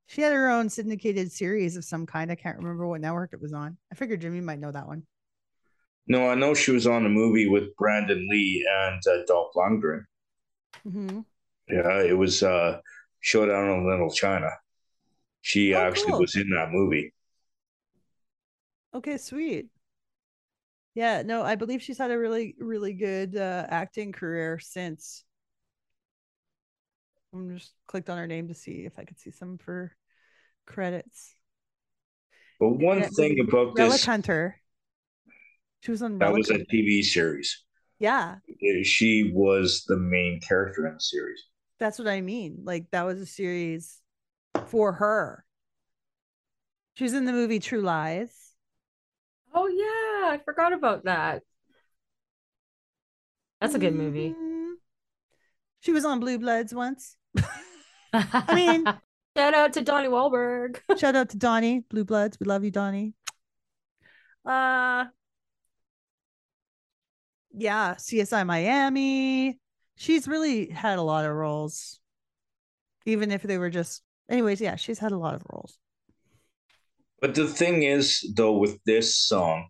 She 0.06 0.20
had 0.20 0.32
her 0.32 0.50
own 0.50 0.68
syndicated 0.68 1.32
series 1.32 1.76
of 1.76 1.84
some 1.84 2.06
kind. 2.06 2.30
I 2.30 2.34
can't 2.34 2.58
remember 2.58 2.86
what 2.86 3.00
network 3.00 3.32
it 3.32 3.40
was 3.40 3.52
on. 3.52 3.78
I 3.90 3.94
figured 3.94 4.20
Jimmy 4.20 4.40
might 4.40 4.58
know 4.58 4.72
that 4.72 4.86
one. 4.86 5.04
No, 6.08 6.28
I 6.28 6.34
know 6.34 6.54
she 6.54 6.72
was 6.72 6.86
on 6.86 7.06
a 7.06 7.08
movie 7.08 7.48
with 7.48 7.74
Brandon 7.76 8.26
Lee 8.28 8.68
and 8.68 9.00
uh, 9.06 9.24
Dolph 9.26 9.54
Lundgren. 9.54 10.04
hmm 10.84 11.20
Yeah, 11.68 12.02
it 12.02 12.16
was 12.16 12.42
uh, 12.42 12.80
Showdown 13.22 13.70
in 13.70 13.88
Little 13.90 14.12
China. 14.12 14.50
She 15.42 15.74
Oh, 15.74 15.86
actually 15.86 16.14
cool. 16.14 16.20
was 16.20 16.36
in 16.36 16.50
that 16.50 16.72
movie. 16.72 17.14
Okay, 18.94 19.18
sweet. 19.18 19.68
Yeah, 20.94 21.22
no, 21.22 21.42
I 21.42 21.54
believe 21.54 21.82
she's 21.82 21.98
had 21.98 22.10
a 22.10 22.18
really, 22.18 22.54
really 22.58 22.92
good 22.92 23.34
uh, 23.36 23.66
acting 23.68 24.12
career 24.12 24.58
since. 24.58 25.24
I'm 27.32 27.56
just 27.56 27.72
clicked 27.86 28.10
on 28.10 28.18
her 28.18 28.26
name 28.26 28.48
to 28.48 28.54
see 28.54 28.84
if 28.84 28.98
I 28.98 29.04
could 29.04 29.18
see 29.18 29.30
some 29.30 29.54
of 29.54 29.62
her 29.62 29.96
credits. 30.66 31.36
But 32.58 32.70
one 32.78 33.02
Yeah, 33.02 33.10
thing 33.10 33.38
about 33.40 33.76
Relic 33.76 33.76
this, 33.76 34.06
Hunter. 34.06 34.60
She 35.80 35.90
was 35.90 36.00
on 36.02 36.18
that 36.20 36.34
Relic 36.34 36.34
was 36.34 36.50
a 36.50 36.64
TV 36.64 37.02
series. 37.02 37.64
Yeah, 37.98 38.40
She 38.84 39.30
was 39.34 39.84
the 39.84 39.96
main 39.98 40.40
character 40.40 40.86
in 40.86 40.94
the 40.94 41.00
series. 41.00 41.44
That's 41.82 41.98
what 41.98 42.06
I 42.06 42.20
mean. 42.20 42.60
Like 42.62 42.86
that 42.92 43.02
was 43.02 43.20
a 43.20 43.26
series 43.26 44.00
for 44.66 44.92
her. 44.92 45.44
She 46.94 47.02
was 47.02 47.12
in 47.12 47.24
the 47.24 47.32
movie 47.32 47.58
True 47.58 47.80
Lies. 47.80 48.30
Oh 49.52 49.66
yeah, 49.66 50.30
I 50.32 50.38
forgot 50.44 50.72
about 50.72 51.04
that. 51.04 51.42
That's 53.60 53.74
a 53.74 53.80
good 53.80 53.94
movie. 53.94 54.30
Mhm. 54.30 54.74
She 55.80 55.90
was 55.92 56.04
on 56.04 56.20
Blue 56.20 56.38
Bloods 56.38 56.72
once. 56.72 57.16
I 58.12 58.54
mean- 58.54 58.84
shout 59.36 59.54
out 59.54 59.72
to 59.72 59.80
Donnie 59.82 60.08
Wahlberg. 60.08 60.78
Shout 60.98 61.16
out 61.16 61.30
to 61.30 61.36
Donnie, 61.36 61.80
Blue 61.90 62.04
Bloods. 62.04 62.38
We 62.38 62.46
love 62.46 62.62
you, 62.62 62.70
Donnie. 62.70 63.14
Uh 64.44 65.06
yeah, 67.52 67.94
CSI 67.96 68.44
Miami. 68.46 69.58
She's 70.02 70.26
really 70.26 70.68
had 70.68 70.98
a 70.98 71.02
lot 71.02 71.24
of 71.26 71.32
roles. 71.32 72.00
Even 73.06 73.30
if 73.30 73.44
they 73.44 73.56
were 73.56 73.70
just 73.70 74.02
anyways, 74.28 74.60
yeah, 74.60 74.74
she's 74.74 74.98
had 74.98 75.12
a 75.12 75.16
lot 75.16 75.36
of 75.36 75.42
roles. 75.52 75.78
But 77.20 77.36
the 77.36 77.46
thing 77.46 77.84
is, 77.84 78.28
though, 78.34 78.58
with 78.58 78.82
this 78.84 79.14
song, 79.14 79.68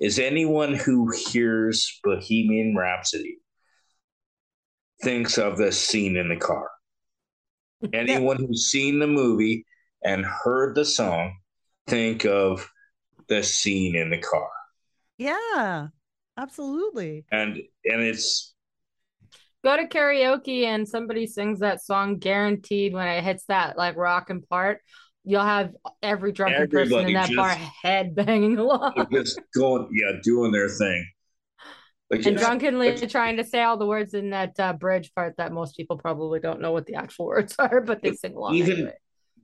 is 0.00 0.18
anyone 0.18 0.74
who 0.74 1.12
hears 1.28 2.00
Bohemian 2.02 2.74
Rhapsody 2.76 3.38
thinks 5.00 5.38
of 5.38 5.58
the 5.58 5.70
scene 5.70 6.16
in 6.16 6.28
the 6.28 6.36
car. 6.36 6.68
Anyone 7.92 8.38
who's 8.38 8.72
seen 8.72 8.98
the 8.98 9.06
movie 9.06 9.64
and 10.02 10.26
heard 10.26 10.74
the 10.74 10.84
song 10.84 11.38
think 11.86 12.24
of 12.24 12.68
the 13.28 13.44
scene 13.44 13.94
in 13.94 14.10
the 14.10 14.18
car. 14.18 14.50
Yeah, 15.18 15.86
absolutely. 16.36 17.26
And 17.30 17.58
and 17.84 18.02
it's 18.02 18.56
Go 19.64 19.76
to 19.76 19.86
karaoke 19.88 20.64
and 20.64 20.88
somebody 20.88 21.26
sings 21.26 21.60
that 21.60 21.82
song, 21.82 22.18
guaranteed 22.18 22.92
when 22.94 23.08
it 23.08 23.24
hits 23.24 23.44
that 23.46 23.76
like 23.76 23.96
rockin' 23.96 24.42
part, 24.42 24.80
you'll 25.24 25.42
have 25.42 25.72
every 26.02 26.32
drunken 26.32 26.68
person 26.68 27.06
in 27.08 27.12
that 27.14 27.30
bar 27.34 27.50
head 27.82 28.14
banging 28.14 28.56
along. 28.58 29.06
just 29.12 29.40
going, 29.54 29.88
yeah, 29.92 30.12
doing 30.22 30.52
their 30.52 30.68
thing. 30.68 31.04
Like 32.10 32.18
and 32.20 32.28
it's- 32.36 32.40
drunkenly 32.46 32.88
it's- 32.88 33.10
trying 33.12 33.36
to 33.38 33.44
say 33.44 33.62
all 33.62 33.76
the 33.76 33.86
words 33.86 34.14
in 34.14 34.30
that 34.30 34.58
uh, 34.60 34.72
bridge 34.74 35.12
part 35.14 35.34
that 35.38 35.52
most 35.52 35.76
people 35.76 35.98
probably 35.98 36.40
don't 36.40 36.60
know 36.60 36.72
what 36.72 36.86
the 36.86 36.94
actual 36.94 37.26
words 37.26 37.54
are, 37.58 37.80
but 37.80 38.00
they 38.02 38.12
sing 38.12 38.34
along 38.34 38.54
Even- 38.54 38.72
anyway. 38.74 38.94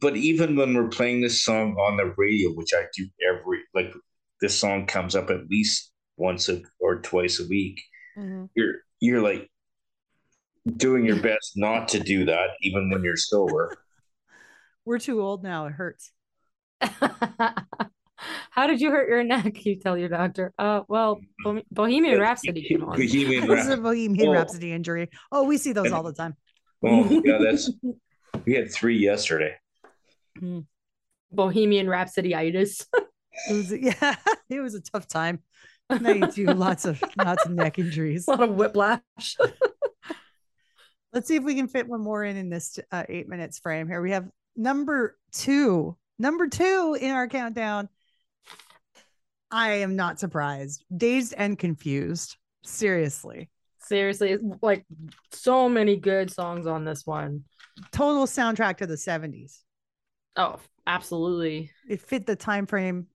but 0.00 0.16
even 0.16 0.54
when 0.56 0.74
we're 0.74 0.88
playing 0.88 1.20
this 1.20 1.42
song 1.42 1.74
on 1.76 1.96
the 1.96 2.14
radio, 2.16 2.50
which 2.50 2.70
I 2.72 2.84
do 2.96 3.06
every 3.28 3.58
like 3.74 3.92
this 4.40 4.58
song 4.58 4.86
comes 4.86 5.14
up 5.16 5.28
at 5.30 5.48
least 5.50 5.90
once 6.16 6.48
a, 6.48 6.62
or 6.80 7.00
twice 7.00 7.40
a 7.40 7.46
week, 7.48 7.82
Mhm. 8.16 8.48
you're 8.54 8.74
you're 9.00 9.20
like 9.20 9.50
doing 10.76 11.04
your 11.04 11.16
best 11.16 11.52
not 11.56 11.88
to 11.88 12.00
do 12.00 12.24
that, 12.26 12.50
even 12.62 12.90
when 12.90 13.02
you're 13.02 13.16
sober. 13.16 13.76
We're 14.84 14.98
too 14.98 15.20
old 15.22 15.42
now. 15.42 15.66
It 15.66 15.72
hurts. 15.72 16.10
How 18.50 18.66
did 18.66 18.80
you 18.80 18.90
hurt 18.90 19.08
your 19.08 19.22
neck? 19.24 19.64
You 19.64 19.76
tell 19.76 19.96
your 19.98 20.08
doctor. 20.08 20.52
Uh, 20.58 20.82
well, 20.88 21.20
Bo- 21.42 21.62
Bohemian 21.70 22.20
Rhapsody 22.20 22.62
came 22.66 22.82
on. 22.84 22.90
Bohemian 22.96 23.46
This 23.46 23.60
is 23.64 23.66
a 23.68 23.76
Rhapsody. 23.76 23.82
Bohemian 23.82 24.28
Oh. 24.28 24.32
Rhapsody 24.32 24.72
injury. 24.72 25.08
Oh, 25.32 25.44
we 25.44 25.56
see 25.58 25.72
those 25.72 25.90
all 25.92 26.02
the 26.02 26.12
time. 26.12 26.34
Oh 26.84 27.20
yeah, 27.24 27.38
that's 27.42 27.70
we 28.44 28.54
had 28.54 28.70
three 28.70 28.96
yesterday. 28.98 29.54
Bohemian 31.32 31.88
Rhapsody-itis. 31.88 32.86
It 33.50 33.52
was 33.52 33.72
yeah, 33.72 34.16
it 34.48 34.60
was 34.60 34.74
a 34.74 34.80
tough 34.80 35.08
time. 35.08 35.40
Ninety-two, 35.90 36.46
lots 36.46 36.84
of 36.84 37.02
lots 37.18 37.44
of 37.46 37.52
neck 37.52 37.78
injuries. 37.78 38.26
a 38.28 38.30
lot 38.32 38.42
of 38.42 38.54
whiplash. 38.54 39.36
Let's 41.14 41.28
see 41.28 41.36
if 41.36 41.44
we 41.44 41.54
can 41.54 41.68
fit 41.68 41.86
one 41.88 42.00
more 42.02 42.24
in 42.24 42.36
in 42.36 42.50
this 42.50 42.78
uh, 42.90 43.04
eight 43.08 43.28
minutes 43.28 43.60
frame 43.60 43.86
here. 43.86 44.02
We 44.02 44.10
have 44.10 44.28
number 44.56 45.16
two, 45.30 45.96
number 46.18 46.48
two 46.48 46.98
in 47.00 47.12
our 47.12 47.28
countdown. 47.28 47.88
I 49.50 49.74
am 49.74 49.94
not 49.94 50.18
surprised. 50.18 50.84
Dazed 50.94 51.34
and 51.38 51.56
confused. 51.56 52.36
Seriously, 52.64 53.50
Seriously, 53.78 54.30
it's 54.32 54.42
like 54.62 54.84
so 55.30 55.68
many 55.68 55.96
good 55.96 56.30
songs 56.32 56.66
on 56.66 56.84
this 56.84 57.06
one. 57.06 57.44
total 57.92 58.26
soundtrack 58.26 58.78
to 58.78 58.86
the 58.86 58.96
seventies. 58.96 59.62
Oh, 60.36 60.56
absolutely. 60.86 61.70
It 61.88 62.00
fit 62.00 62.26
the 62.26 62.34
time 62.34 62.66
frame 62.66 63.06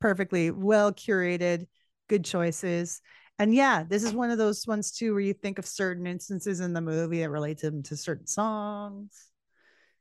perfectly. 0.00 0.50
Well 0.50 0.92
curated, 0.92 1.66
good 2.08 2.24
choices. 2.24 3.00
And 3.38 3.54
yeah, 3.54 3.84
this 3.88 4.02
is 4.02 4.12
one 4.12 4.30
of 4.30 4.38
those 4.38 4.66
ones 4.66 4.90
too 4.90 5.12
where 5.12 5.20
you 5.20 5.32
think 5.32 5.58
of 5.58 5.66
certain 5.66 6.06
instances 6.06 6.60
in 6.60 6.72
the 6.72 6.80
movie 6.80 7.20
that 7.20 7.30
relate 7.30 7.58
to, 7.58 7.82
to 7.82 7.96
certain 7.96 8.26
songs. 8.26 9.12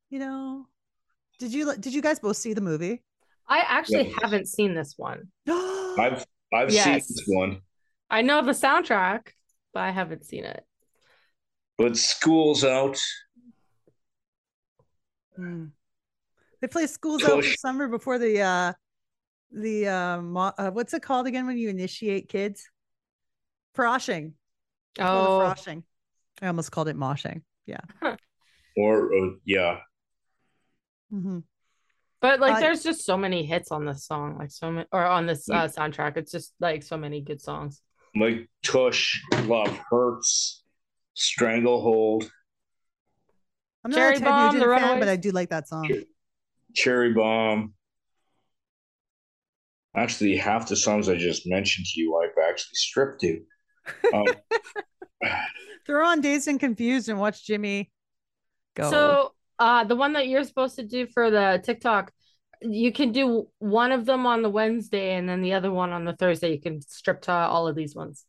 You 0.10 0.20
know, 0.20 0.68
did 1.40 1.54
you 1.54 1.76
did 1.78 1.94
you 1.94 2.02
guys 2.02 2.20
both 2.20 2.38
see 2.38 2.54
the 2.54 2.62
movie? 2.62 3.04
I 3.48 3.60
actually 3.60 4.10
Yeah. 4.10 4.18
haven't 4.24 4.48
seen 4.48 4.74
this 4.74 4.96
one. 4.98 5.28
I've 5.48 6.26
I've 6.54 6.72
Yes. 6.72 6.84
seen 6.84 6.94
this 7.16 7.24
one, 7.28 7.62
I 8.10 8.22
know 8.22 8.42
the 8.44 8.54
soundtrack, 8.54 9.28
but 9.74 9.82
I 9.82 9.92
haven't 9.92 10.26
seen 10.26 10.46
it. 10.46 10.66
but 11.78 11.96
school's 11.98 12.64
out. 12.64 12.98
Mm. 15.38 15.72
They 16.62 16.68
play 16.68 16.88
schools 16.88 17.24
out 17.24 17.30
for 17.34 17.42
Push. 17.42 17.58
summer 17.60 17.88
before 17.88 18.18
the 18.18 18.42
uh 18.42 18.74
the 19.52 19.88
uh, 19.88 20.22
mo- 20.22 20.54
uh 20.58 20.72
what's 20.72 20.94
it 20.94 21.04
called 21.04 21.28
again 21.28 21.46
when 21.46 21.58
you 21.58 21.70
initiate 21.70 22.30
kids? 22.30 22.68
Froshing. 23.78 24.34
Oh, 25.00 25.38
froshing. 25.40 25.84
I 26.42 26.48
almost 26.48 26.72
called 26.72 26.88
it 26.88 26.98
moshing. 26.98 27.44
Yeah. 27.68 27.82
Or 28.80 29.12
uh, 29.12 29.30
yeah, 29.44 29.80
Mhm. 31.12 31.42
but 32.22 32.40
like 32.40 32.58
Uh, 32.58 32.60
there's 32.60 32.84
just 32.84 33.04
so 33.06 33.18
many 33.18 33.44
hits 33.44 33.72
on 33.72 33.86
this 33.86 34.06
song, 34.06 34.38
like 34.38 34.52
so 34.52 34.72
many, 34.72 34.86
or 34.92 35.04
on 35.04 35.26
this 35.26 35.50
uh, 35.50 35.68
soundtrack. 35.68 36.16
It's 36.16 36.32
just 36.32 36.54
like 36.60 36.84
so 36.84 36.96
many 36.96 37.22
good 37.22 37.42
songs. 37.42 37.82
like 38.16 38.48
Tush, 38.62 39.20
Love 39.46 39.76
Hurts, 39.90 40.64
Stranglehold, 41.16 42.30
I'm 43.84 43.90
not 43.90 43.98
Cherry 43.98 44.16
a 44.18 44.20
Ted 44.20 44.26
Bomb, 44.26 44.54
Nugent 44.54 44.70
The 44.72 44.80
fan, 44.80 45.00
but 45.00 45.08
I 45.08 45.16
do 45.16 45.32
like 45.32 45.50
that 45.50 45.68
song. 45.68 45.92
Cherry 46.76 47.14
Bomb. 47.14 47.74
Actually, 49.96 50.38
half 50.38 50.68
the 50.70 50.76
songs 50.76 51.10
I 51.10 51.16
just 51.16 51.48
mentioned 51.48 51.88
to 51.88 52.00
you, 52.00 52.16
I've 52.18 52.38
actually 52.48 52.76
stripped 52.76 53.22
to. 53.22 53.42
Um, 54.14 54.26
Throw 55.86 56.06
on 56.08 56.22
Dazed 56.22 56.48
and 56.48 56.60
Confused 56.60 57.10
and 57.10 57.20
watch 57.20 57.46
Jimmy 57.46 57.90
go. 58.76 58.90
So, 58.90 59.34
uh, 59.60 59.84
the 59.86 59.96
one 59.96 60.14
that 60.14 60.28
you're 60.28 60.44
supposed 60.44 60.76
to 60.76 60.84
do 60.84 61.08
for 61.08 61.32
the 61.32 61.62
TikTok, 61.64 62.12
you 62.62 62.92
can 62.92 63.12
do 63.12 63.48
one 63.60 63.92
of 63.92 64.06
them 64.06 64.26
on 64.26 64.42
the 64.42 64.50
Wednesday 64.50 65.14
and 65.16 65.28
then 65.30 65.42
the 65.42 65.54
other 65.54 65.72
one 65.72 65.92
on 65.92 66.06
the 66.06 66.14
Thursday. 66.14 66.52
You 66.54 66.62
can 66.62 66.82
strip 66.82 67.22
to 67.24 67.32
all 67.32 67.68
of 67.68 67.76
these 67.76 67.96
ones. 67.96 68.26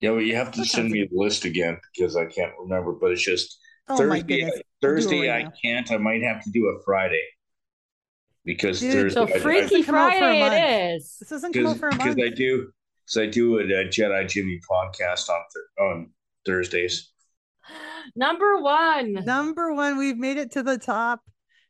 yeah, 0.00 0.10
but 0.12 0.18
you 0.18 0.34
have 0.36 0.50
to 0.52 0.60
That 0.60 0.66
send 0.66 0.84
sounds 0.84 0.92
me 0.92 1.08
the 1.10 1.18
list 1.18 1.44
again 1.44 1.78
because 1.94 2.16
I 2.16 2.24
can't 2.26 2.52
remember. 2.60 2.92
But 2.92 3.12
it's 3.12 3.22
just 3.24 3.58
oh 3.88 3.96
Thursday. 3.96 4.50
Thursday, 4.82 5.28
right 5.28 5.40
I 5.40 5.42
now. 5.44 5.52
can't. 5.62 5.90
I 5.92 5.96
might 5.98 6.22
have 6.22 6.42
to 6.44 6.50
do 6.50 6.66
a 6.66 6.82
Friday 6.84 7.24
because 8.44 8.80
Dude, 8.80 8.92
Thursday. 8.92 9.14
So 9.14 9.26
I- 9.28 9.36
I- 9.36 9.38
Freaky 9.40 9.62
Doesn't 9.62 9.84
come 9.84 9.94
out 9.94 10.10
for 10.12 10.16
a 10.16 10.20
Friday 10.20 10.40
month. 10.40 10.54
it 10.54 10.94
is. 10.96 11.16
This 11.20 11.28
doesn't 11.28 11.52
come 11.52 11.66
out 11.66 11.76
for 11.78 11.88
a 11.88 11.92
because. 11.92 12.16
I 12.18 12.28
do 12.30 12.70
because 13.04 13.22
I 13.22 13.30
do 13.30 13.58
a, 13.58 13.62
a 13.62 13.88
Jedi 13.88 14.28
Jimmy 14.28 14.60
podcast 14.70 15.28
on 15.28 15.40
th- 15.52 15.88
on 15.88 16.10
Thursdays. 16.46 17.10
Number 18.14 18.60
one. 18.60 19.12
Number 19.24 19.72
one, 19.72 19.96
we've 19.98 20.16
made 20.16 20.36
it 20.36 20.52
to 20.52 20.62
the 20.62 20.78
top 20.78 21.20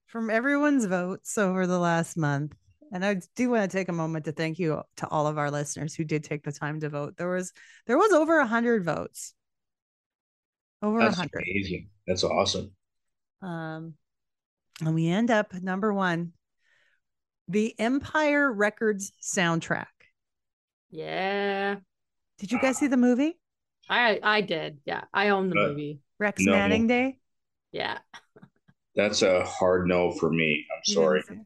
from 0.06 0.30
everyone's 0.30 0.84
votes 0.84 1.38
over 1.38 1.66
the 1.66 1.78
last 1.78 2.16
month. 2.16 2.54
And 2.92 3.04
I 3.04 3.20
do 3.34 3.50
want 3.50 3.68
to 3.68 3.76
take 3.76 3.88
a 3.88 3.92
moment 3.92 4.24
to 4.26 4.32
thank 4.32 4.58
you 4.58 4.82
to 4.98 5.08
all 5.08 5.26
of 5.26 5.38
our 5.38 5.50
listeners 5.50 5.94
who 5.94 6.04
did 6.04 6.22
take 6.22 6.44
the 6.44 6.52
time 6.52 6.80
to 6.80 6.88
vote. 6.88 7.16
There 7.16 7.30
was 7.30 7.52
there 7.86 7.98
was 7.98 8.12
over 8.12 8.38
a 8.38 8.46
hundred 8.46 8.84
votes. 8.84 9.34
Over 10.82 11.00
a 11.00 11.12
hundred. 11.12 11.44
amazing. 11.48 11.88
That's 12.06 12.24
awesome. 12.24 12.72
Um, 13.42 13.94
and 14.80 14.94
we 14.94 15.08
end 15.08 15.30
up 15.30 15.52
number 15.54 15.92
one, 15.92 16.32
the 17.48 17.74
Empire 17.78 18.52
Records 18.52 19.12
soundtrack. 19.22 19.86
Yeah. 20.94 21.76
Did 22.38 22.52
you 22.52 22.60
guys 22.60 22.78
see 22.78 22.86
the 22.86 22.96
movie? 22.96 23.36
I 23.90 24.20
I 24.22 24.40
did. 24.42 24.78
Yeah. 24.84 25.02
I 25.12 25.30
own 25.30 25.50
the 25.50 25.58
Uh, 25.60 25.68
movie. 25.68 25.98
Rex 26.20 26.40
No. 26.44 26.52
Manning 26.52 26.86
Day? 26.86 27.18
Yeah. 27.72 27.98
That's 28.94 29.22
a 29.22 29.44
hard 29.44 29.88
no 29.88 30.12
for 30.12 30.30
me. 30.30 30.64
I'm 30.72 30.84
sorry. 30.84 31.22
didn't 31.22 31.36
see 31.36 31.40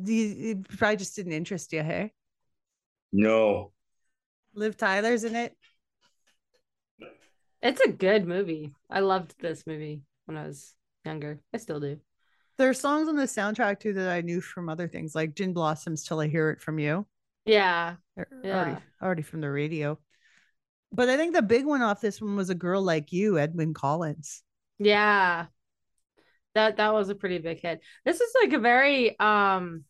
it? 0.00 0.04
Do 0.04 0.12
you- 0.12 0.50
It 0.50 0.68
probably 0.76 0.96
just 0.96 1.14
didn't 1.14 1.32
interest 1.32 1.72
you, 1.72 1.82
hey? 1.84 2.12
No, 3.12 3.72
Liv 4.54 4.76
Tyler's 4.76 5.22
in 5.24 5.36
it. 5.36 5.56
It's 7.62 7.80
a 7.80 7.88
good 7.92 8.26
movie. 8.26 8.74
I 8.90 9.00
loved 9.00 9.40
this 9.40 9.66
movie 9.68 10.02
when 10.26 10.36
I 10.36 10.46
was 10.46 10.74
younger. 11.04 11.40
I 11.54 11.58
still 11.58 11.78
do. 11.80 12.00
There 12.56 12.68
are 12.68 12.74
songs 12.74 13.08
on 13.08 13.14
the 13.16 13.22
soundtrack 13.22 13.78
too 13.80 13.92
that 13.94 14.08
I 14.10 14.20
knew 14.20 14.40
from 14.40 14.68
other 14.68 14.88
things, 14.88 15.14
like 15.14 15.34
Gin 15.36 15.52
Blossoms 15.52 16.04
"Till 16.04 16.18
I 16.20 16.26
Hear 16.26 16.50
It 16.50 16.60
From 16.60 16.78
You." 16.80 17.06
Yeah. 17.46 17.96
They're 18.18 18.28
Yeah. 18.42 18.56
already 18.56 18.82
already 19.00 19.22
from 19.22 19.40
the 19.40 19.50
radio. 19.50 19.98
But 20.92 21.08
I 21.08 21.16
think 21.16 21.34
the 21.34 21.42
big 21.42 21.64
one 21.66 21.82
off 21.82 22.00
this 22.00 22.20
one 22.20 22.36
was 22.36 22.50
"A 22.50 22.54
Girl 22.54 22.82
Like 22.82 23.12
You," 23.12 23.38
Edwyn 23.38 23.74
Collins. 23.74 24.42
Yeah. 24.78 25.46
That 26.54 26.76
that 26.78 26.92
was 26.94 27.08
a 27.08 27.14
pretty 27.14 27.38
big 27.38 27.60
hit. 27.60 27.80
This 28.04 28.20
is 28.20 28.32
like 28.42 28.52
a 28.52 28.58
very 28.58 29.18
um 29.20 29.84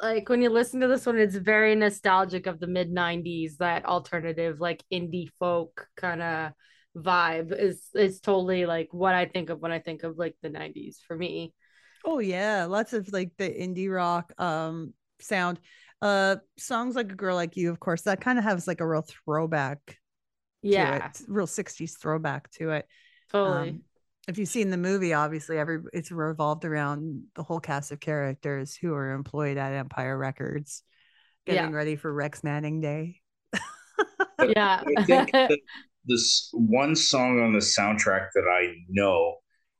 like 0.00 0.28
when 0.28 0.42
you 0.42 0.48
listen 0.50 0.80
to 0.80 0.88
this 0.88 1.04
one, 1.06 1.18
it's 1.18 1.36
very 1.36 1.74
nostalgic 1.74 2.46
of 2.46 2.60
the 2.60 2.66
mid 2.66 2.90
90s, 2.90 3.58
that 3.58 3.84
alternative, 3.84 4.60
like 4.60 4.82
indie 4.92 5.28
folk 5.38 5.86
kind 5.96 6.22
of 6.22 6.52
vibe 6.96 7.58
is 7.58 7.88
is 7.94 8.20
totally 8.20 8.66
like 8.66 8.88
what 8.92 9.14
I 9.14 9.24
think 9.26 9.48
of 9.50 9.60
when 9.60 9.72
I 9.72 9.78
think 9.78 10.02
of 10.02 10.18
like 10.18 10.36
the 10.42 10.50
90s 10.50 11.00
for 11.06 11.16
me. 11.16 11.54
Oh 12.04 12.18
yeah, 12.18 12.66
lots 12.66 12.92
of 12.92 13.12
like 13.12 13.32
the 13.38 13.48
indie 13.48 13.92
rock 13.92 14.32
um 14.38 14.92
sound. 15.20 15.60
Uh 16.02 16.38
songs 16.58 16.96
like 16.96 17.12
"A 17.12 17.16
Girl 17.16 17.36
Like 17.36 17.56
You," 17.56 17.70
of 17.70 17.80
course, 17.80 18.02
that 18.04 18.22
kind 18.22 18.38
of 18.38 18.44
has 18.44 18.68
like 18.68 18.80
a 18.82 18.88
real 18.88 19.02
throwback. 19.04 19.98
to 20.72 20.82
Yeah, 20.82 20.92
it, 20.92 21.22
real 21.28 21.46
'60s 21.46 21.96
throwback 21.98 22.50
to 22.52 22.70
it. 22.72 22.88
totally. 23.28 23.78
Um, 23.78 23.82
if 24.28 24.38
you've 24.38 24.48
seen 24.48 24.70
the 24.70 24.78
movie, 24.78 25.14
obviously 25.14 25.58
every 25.58 25.80
it's 25.92 26.12
revolved 26.12 26.64
around 26.66 27.24
the 27.36 27.42
whole 27.44 27.60
cast 27.60 27.92
of 27.92 28.00
characters 28.00 28.76
who 28.76 28.94
are 28.94 29.12
employed 29.12 29.58
at 29.58 29.72
Empire 29.74 30.16
Records, 30.18 30.82
Yeah. 31.46 31.70
getting 31.70 31.72
ready 31.72 31.96
for 31.96 32.12
Rex 32.12 32.44
Manning 32.44 32.80
Day. 32.80 33.20
yeah. 34.40 34.84
I 34.86 34.94
think 35.06 35.32
that 35.48 35.58
this 36.04 36.48
one 36.52 36.96
song 36.96 37.40
on 37.40 37.52
the 37.52 37.58
soundtrack 37.60 38.28
that 38.34 38.48
I 38.48 38.74
know 38.88 39.36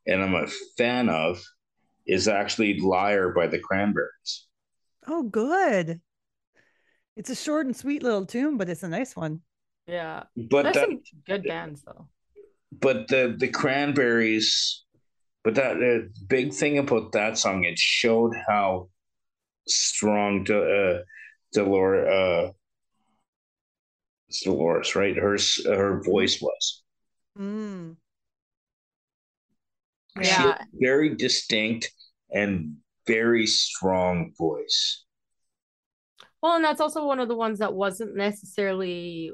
and 0.06 0.22
I'm 0.22 0.34
a 0.34 0.46
fan 0.76 1.08
of 1.08 1.40
is 2.06 2.28
actually 2.28 2.80
"Liar" 2.80 3.30
by 3.34 3.46
the 3.48 3.58
Cranberries. 3.60 4.46
Oh, 5.06 5.22
good. 5.22 6.00
It's 7.16 7.30
a 7.30 7.34
short 7.34 7.66
and 7.66 7.76
sweet 7.76 8.02
little 8.02 8.24
tune, 8.26 8.56
but 8.56 8.68
it's 8.68 8.82
a 8.82 8.88
nice 8.88 9.14
one. 9.14 9.40
yeah. 9.86 10.24
But 10.36 10.62
There's 10.64 10.74
that, 10.76 10.88
some 10.88 11.02
good 11.26 11.44
bands 11.44 11.82
though. 11.82 12.08
but 12.80 13.08
the 13.08 13.36
the 13.38 13.48
Cranberries, 13.48 14.84
but 15.44 15.54
that 15.56 15.74
the 15.78 16.10
big 16.26 16.52
thing 16.54 16.78
about 16.78 17.12
that 17.12 17.36
song, 17.38 17.64
it 17.64 17.78
showed 17.78 18.32
how 18.48 18.88
strong 19.68 20.44
De, 20.44 20.56
uh, 20.56 21.02
Dolores, 21.52 22.08
uh, 22.08 22.52
Dolores, 24.44 24.94
right? 24.96 25.16
Her 25.16 25.36
her 25.66 26.02
voice 26.02 26.40
was. 26.40 26.82
Mm. 27.38 27.96
She 30.22 30.22
Yeah. 30.28 30.56
had 30.58 30.66
very 30.72 31.14
distinct 31.14 31.92
and 32.30 32.76
very 33.06 33.46
strong 33.46 34.32
voice. 34.38 35.04
Well, 36.42 36.56
and 36.56 36.64
that's 36.64 36.80
also 36.80 37.06
one 37.06 37.20
of 37.20 37.28
the 37.28 37.36
ones 37.36 37.60
that 37.60 37.72
wasn't 37.74 38.16
necessarily 38.16 39.32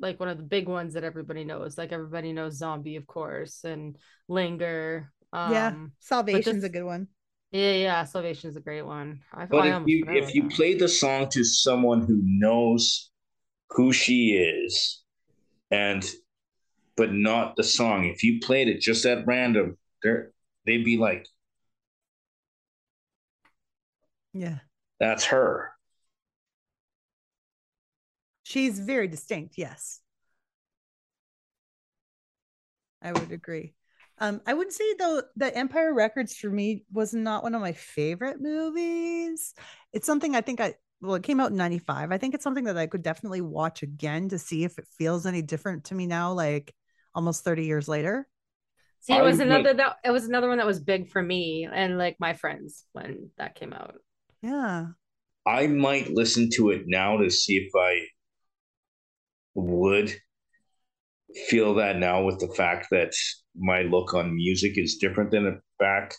like 0.00 0.20
one 0.20 0.28
of 0.28 0.36
the 0.38 0.44
big 0.44 0.68
ones 0.68 0.94
that 0.94 1.04
everybody 1.04 1.44
knows. 1.44 1.78
Like 1.78 1.92
everybody 1.92 2.32
knows 2.32 2.58
Zombie, 2.58 2.96
of 2.96 3.06
course, 3.06 3.64
and 3.64 3.96
Linger. 4.28 5.12
Um, 5.32 5.52
yeah, 5.52 5.74
Salvation's 6.00 6.64
a 6.64 6.68
good 6.68 6.84
one. 6.84 7.08
Yeah, 7.52 7.72
yeah. 7.72 8.04
Salvation's 8.04 8.56
a 8.56 8.60
great 8.60 8.82
one. 8.82 9.20
I, 9.32 9.46
But 9.46 9.58
I 9.60 9.80
if 9.80 9.86
you 9.86 10.04
if 10.08 10.34
you 10.34 10.42
that. 10.42 10.52
play 10.56 10.74
the 10.74 10.88
song 10.88 11.28
to 11.30 11.44
someone 11.44 12.02
who 12.02 12.20
knows 12.24 13.10
who 13.70 13.92
she 13.92 14.32
is, 14.32 15.02
and 15.70 16.04
but 16.96 17.12
not 17.12 17.56
the 17.56 17.64
song, 17.64 18.04
if 18.06 18.22
you 18.22 18.40
played 18.40 18.68
it 18.68 18.80
just 18.80 19.06
at 19.06 19.26
random, 19.26 19.78
they're 20.02 20.32
they'd 20.66 20.84
be 20.84 20.96
like, 20.98 21.26
Yeah. 24.32 24.60
"That's 25.00 25.24
her." 25.26 25.77
She's 28.48 28.80
very 28.80 29.08
distinct. 29.08 29.58
Yes. 29.58 30.00
I 33.02 33.12
would 33.12 33.30
agree. 33.30 33.74
Um, 34.16 34.40
I 34.46 34.54
would 34.54 34.72
say 34.72 34.94
though 34.98 35.20
that 35.36 35.54
Empire 35.54 35.92
Records 35.92 36.34
for 36.34 36.48
me 36.48 36.86
was 36.90 37.12
not 37.12 37.42
one 37.42 37.54
of 37.54 37.60
my 37.60 37.72
favorite 37.72 38.40
movies. 38.40 39.52
It's 39.92 40.06
something 40.06 40.34
I 40.34 40.40
think 40.40 40.62
I 40.62 40.76
well, 41.02 41.14
it 41.16 41.24
came 41.24 41.40
out 41.40 41.50
in 41.50 41.58
95. 41.58 42.10
I 42.10 42.16
think 42.16 42.32
it's 42.34 42.42
something 42.42 42.64
that 42.64 42.78
I 42.78 42.86
could 42.86 43.02
definitely 43.02 43.42
watch 43.42 43.82
again 43.82 44.30
to 44.30 44.38
see 44.38 44.64
if 44.64 44.78
it 44.78 44.88
feels 44.98 45.26
any 45.26 45.42
different 45.42 45.84
to 45.84 45.94
me 45.94 46.06
now, 46.06 46.32
like 46.32 46.74
almost 47.14 47.44
30 47.44 47.66
years 47.66 47.86
later. 47.86 48.26
See, 49.00 49.12
it 49.12 49.18
I 49.18 49.22
was 49.22 49.36
would- 49.36 49.46
another 49.48 49.74
that 49.74 49.96
it 50.02 50.10
was 50.10 50.24
another 50.26 50.48
one 50.48 50.56
that 50.56 50.66
was 50.66 50.80
big 50.80 51.10
for 51.10 51.22
me 51.22 51.68
and 51.70 51.98
like 51.98 52.16
my 52.18 52.32
friends 52.32 52.86
when 52.92 53.28
that 53.36 53.56
came 53.56 53.74
out. 53.74 53.96
Yeah. 54.40 54.86
I 55.46 55.66
might 55.66 56.08
listen 56.10 56.48
to 56.54 56.70
it 56.70 56.84
now 56.86 57.18
to 57.18 57.28
see 57.30 57.56
if 57.58 57.70
I 57.76 58.07
would 59.60 60.14
feel 61.48 61.74
that 61.74 61.98
now 61.98 62.22
with 62.22 62.38
the 62.38 62.52
fact 62.54 62.88
that 62.90 63.12
my 63.56 63.82
look 63.82 64.14
on 64.14 64.34
music 64.34 64.78
is 64.78 64.96
different 64.96 65.30
than 65.30 65.46
it 65.46 65.60
back 65.78 66.14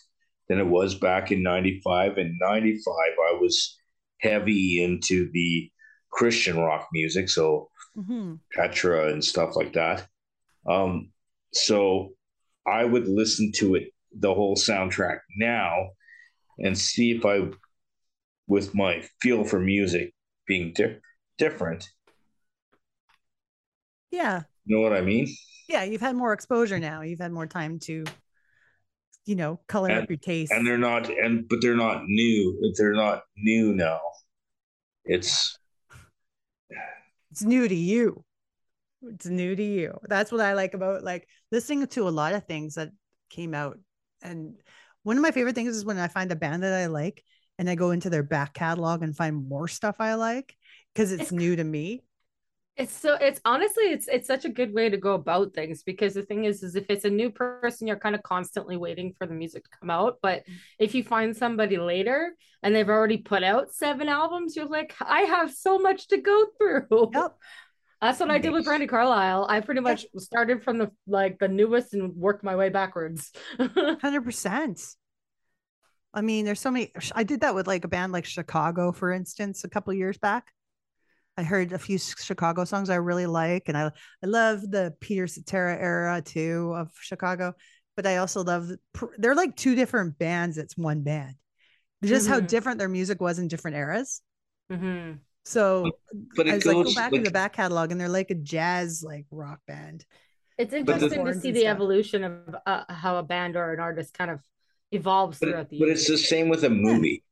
than 0.48 0.58
it 0.58 0.66
was 0.66 0.94
back 0.94 1.30
in 1.30 1.42
95 1.42 2.16
and 2.16 2.34
95 2.40 2.94
I 2.96 3.38
was 3.40 3.78
heavy 4.20 4.82
into 4.82 5.30
the 5.32 5.70
Christian 6.10 6.58
rock 6.58 6.88
music 6.92 7.28
so 7.28 7.70
hmm 7.94 8.34
Petra 8.52 9.12
and 9.12 9.24
stuff 9.24 9.56
like 9.56 9.72
that. 9.74 10.06
Um 10.68 11.10
so 11.52 12.10
I 12.66 12.84
would 12.84 13.08
listen 13.08 13.52
to 13.56 13.74
it 13.74 13.92
the 14.12 14.34
whole 14.34 14.56
soundtrack 14.56 15.20
now 15.36 15.90
and 16.58 16.76
see 16.76 17.12
if 17.12 17.24
I 17.24 17.48
with 18.46 18.74
my 18.74 19.02
feel 19.20 19.44
for 19.44 19.60
music 19.60 20.12
being 20.46 20.72
di- 20.74 20.98
different 21.38 21.88
Yeah. 24.10 24.42
you 24.64 24.76
know 24.76 24.82
what 24.82 24.92
I 24.92 25.00
mean 25.00 25.28
Yeah. 25.68 25.84
You've 25.84 26.00
had 26.00 26.16
more 26.16 26.32
exposure 26.32 26.78
now. 26.78 27.02
You've 27.02 27.20
had 27.20 27.32
more 27.32 27.46
time 27.46 27.78
to, 27.80 28.04
you 29.26 29.36
know, 29.36 29.60
color 29.68 29.90
And- 29.90 30.02
up 30.02 30.10
your 30.10 30.18
taste. 30.18 30.52
and 30.52 30.66
they're 30.66 30.78
not 30.78 31.08
and 31.08 31.48
but 31.48 31.60
they're 31.62 31.76
not 31.76 32.04
new 32.06 32.72
they're 32.76 32.92
not 32.92 33.22
new 33.36 33.74
now 33.74 34.00
it's 35.04 35.56
it's 37.30 37.42
new 37.42 37.68
to 37.68 37.74
you. 37.74 38.24
It's 39.02 39.26
new 39.26 39.54
to 39.54 39.62
you. 39.62 39.98
That's 40.08 40.32
what 40.32 40.40
I 40.40 40.52
like 40.54 40.74
about 40.74 41.02
like 41.04 41.26
listening 41.52 41.86
to 41.86 42.08
a 42.08 42.10
lot 42.10 42.34
of 42.34 42.44
things 42.44 42.74
that 42.74 42.90
came 43.30 43.54
out. 43.54 43.78
And 44.20 44.54
one 45.04 45.16
of 45.16 45.22
my 45.22 45.30
favorite 45.30 45.54
things 45.54 45.74
is 45.76 45.84
when 45.84 45.96
I 45.98 46.08
find 46.08 46.30
a 46.32 46.36
band 46.36 46.64
that 46.64 46.74
I 46.74 46.86
like 46.86 47.24
and 47.58 47.70
I 47.70 47.76
go 47.76 47.92
into 47.92 48.10
their 48.10 48.22
back 48.24 48.52
catalog 48.52 49.02
and 49.02 49.16
find 49.16 49.48
more 49.48 49.68
stuff 49.68 49.96
I 50.00 50.14
like 50.14 50.54
because 50.92 51.12
it's 51.12 51.22
It's- 51.22 51.32
new 51.32 51.54
to 51.56 51.64
me. 51.64 52.02
It's 52.80 52.98
so 52.98 53.14
it's 53.20 53.42
honestly 53.44 53.84
it's 53.84 54.08
it's 54.08 54.26
such 54.26 54.46
a 54.46 54.48
good 54.48 54.72
way 54.72 54.88
to 54.88 54.96
go 54.96 55.12
about 55.12 55.52
things 55.52 55.82
because 55.82 56.14
the 56.14 56.22
thing 56.22 56.46
is 56.46 56.62
is 56.62 56.76
if 56.76 56.86
it's 56.88 57.04
a 57.04 57.10
new 57.10 57.28
person 57.30 57.86
you're 57.86 57.98
kind 57.98 58.14
of 58.14 58.22
constantly 58.22 58.78
waiting 58.78 59.12
for 59.18 59.26
the 59.26 59.34
music 59.34 59.64
to 59.64 59.70
come 59.78 59.90
out 59.90 60.16
but 60.22 60.40
mm-hmm. 60.40 60.54
if 60.78 60.94
you 60.94 61.04
find 61.04 61.36
somebody 61.36 61.76
later 61.76 62.34
and 62.62 62.74
they've 62.74 62.88
already 62.88 63.18
put 63.18 63.42
out 63.42 63.70
seven 63.70 64.08
albums 64.08 64.56
you're 64.56 64.64
like 64.64 64.94
I 64.98 65.20
have 65.20 65.52
so 65.52 65.78
much 65.78 66.08
to 66.08 66.16
go 66.16 66.46
through. 66.56 67.10
Yep. 67.12 67.36
That's 68.00 68.18
what 68.18 68.30
I 68.30 68.38
did 68.38 68.52
with. 68.52 68.64
Brandi 68.64 68.88
Carlile. 68.88 69.46
I 69.50 69.60
pretty 69.60 69.82
much 69.82 70.06
started 70.16 70.62
from 70.62 70.78
the 70.78 70.90
like 71.06 71.38
the 71.38 71.48
newest 71.48 71.92
and 71.92 72.16
worked 72.16 72.42
my 72.42 72.56
way 72.56 72.70
backwards. 72.70 73.30
Hundred 73.58 74.24
percent. 74.24 74.80
I 76.14 76.22
mean, 76.22 76.46
there's 76.46 76.60
so 76.60 76.70
many. 76.70 76.92
I 77.14 77.24
did 77.24 77.42
that 77.42 77.54
with 77.54 77.66
like 77.66 77.84
a 77.84 77.88
band 77.88 78.12
like 78.12 78.24
Chicago, 78.24 78.90
for 78.90 79.12
instance, 79.12 79.64
a 79.64 79.68
couple 79.68 79.92
years 79.92 80.16
back. 80.16 80.46
I 81.36 81.42
heard 81.42 81.72
a 81.72 81.78
few 81.78 81.98
Chicago 81.98 82.64
songs 82.64 82.90
I 82.90 82.96
really 82.96 83.26
like, 83.26 83.64
and 83.68 83.76
I 83.76 83.86
I 84.22 84.26
love 84.26 84.60
the 84.62 84.94
Peter 85.00 85.26
Cetera 85.26 85.76
era 85.76 86.20
too 86.22 86.74
of 86.76 86.90
Chicago. 87.00 87.54
But 87.96 88.06
I 88.06 88.16
also 88.18 88.42
love 88.44 88.70
they're 89.18 89.34
like 89.34 89.56
two 89.56 89.74
different 89.74 90.18
bands. 90.18 90.58
It's 90.58 90.76
one 90.76 91.02
band. 91.02 91.34
Just 92.02 92.28
how 92.28 92.40
Mhm. 92.40 92.48
different 92.48 92.78
their 92.78 92.88
music 92.88 93.20
was 93.20 93.38
in 93.38 93.48
different 93.48 93.76
eras. 93.76 94.22
hmm 94.70 95.12
So 95.44 95.90
but 96.36 96.46
I 96.46 96.52
it 96.52 96.54
was 96.56 96.66
like, 96.66 96.74
go 96.76 96.84
goes 96.84 96.94
back 96.94 97.12
in 97.12 97.22
the 97.22 97.30
back 97.30 97.52
catalog, 97.54 97.90
and 97.92 98.00
they're 98.00 98.08
like 98.08 98.30
a 98.30 98.34
jazz 98.34 99.02
like 99.02 99.26
rock 99.30 99.60
band. 99.66 100.04
It's 100.58 100.72
the- 100.72 100.78
interesting 100.78 101.24
to 101.24 101.34
see 101.40 101.50
the 101.52 101.60
stuff. 101.60 101.74
evolution 101.74 102.24
of 102.24 102.56
uh, 102.66 102.84
how 102.92 103.16
a 103.16 103.22
band 103.22 103.56
or 103.56 103.72
an 103.72 103.80
artist 103.80 104.12
kind 104.14 104.30
of 104.30 104.40
evolves 104.92 105.38
but, 105.38 105.48
throughout 105.48 105.68
the 105.70 105.78
but 105.78 105.88
years. 105.88 106.00
it's 106.00 106.08
the 106.08 106.18
same 106.18 106.48
with 106.48 106.64
a 106.64 106.70
movie 106.70 107.22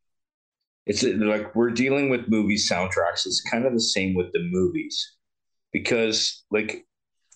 it's 0.89 1.03
like 1.05 1.55
we're 1.55 1.71
dealing 1.71 2.09
with 2.09 2.29
movie 2.29 2.57
soundtracks 2.57 3.27
it's 3.27 3.43
kind 3.43 3.65
of 3.67 3.73
the 3.73 3.81
same 3.81 4.15
with 4.15 4.33
the 4.33 4.43
movies 4.51 5.17
because 5.73 6.45
like 6.51 6.85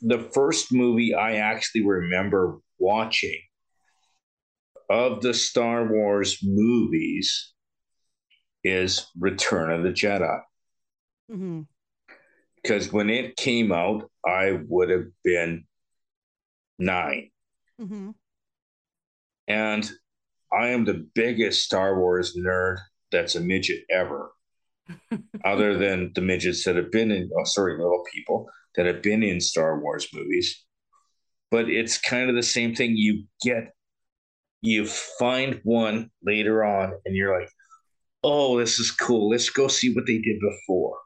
the 0.01 0.19
first 0.35 0.73
movie 0.73 1.15
I 1.15 1.37
actually 1.37 1.85
remember 1.85 2.59
watching 2.79 3.39
of 4.91 5.23
the 5.23 5.33
Star 5.33 5.87
Wars 5.87 6.39
movies 6.43 7.53
is 8.65 9.07
Return 9.19 9.71
of 9.71 9.83
the 9.83 9.91
Jedi. 9.91 10.41
Mhm. 11.31 11.67
Because 12.57 12.93
when 12.93 13.09
it 13.11 13.37
came 13.37 13.73
out, 13.73 14.11
I 14.25 14.61
would 14.69 14.91
have 14.91 15.07
been 15.25 15.67
nine. 16.79 17.31
Mhm. 17.81 18.15
And 19.49 19.91
I 20.53 20.69
am 20.69 20.85
the 20.85 21.09
biggest 21.15 21.65
Star 21.65 21.99
Wars 21.99 22.37
nerd 22.37 22.79
that's 23.13 23.35
a 23.37 23.41
midget 23.41 23.85
ever, 23.91 24.33
other 25.45 25.77
than 25.79 26.13
the 26.15 26.21
midgets 26.21 26.65
that 26.65 26.77
have 26.77 26.91
been 26.91 27.11
in, 27.11 27.31
oh, 27.39 27.45
sorry, 27.45 27.77
little 27.79 28.05
people 28.13 28.49
that 28.77 28.87
have 28.87 29.03
been 29.03 29.23
in 29.23 29.41
Star 29.41 29.81
Wars 29.81 30.09
movies. 30.13 30.65
But 31.51 31.69
it's 31.69 31.99
kind 31.99 32.31
of 32.31 32.37
the 32.37 32.43
same 32.43 32.75
thing. 32.75 32.97
You 32.97 33.25
get, 33.43 33.75
you 34.63 34.87
find 34.87 35.61
one 35.65 36.11
later 36.25 36.65
on, 36.65 36.95
and 37.05 37.15
you're 37.15 37.39
like, 37.39 37.51
oh, 38.25 38.59
this 38.59 38.79
is 38.79 38.91
cool. 38.91 39.31
Let's 39.31 39.51
go 39.51 39.69
see 39.69 39.95
what 39.95 40.07
they 40.07 40.19
did 40.19 40.41
before. 40.41 40.97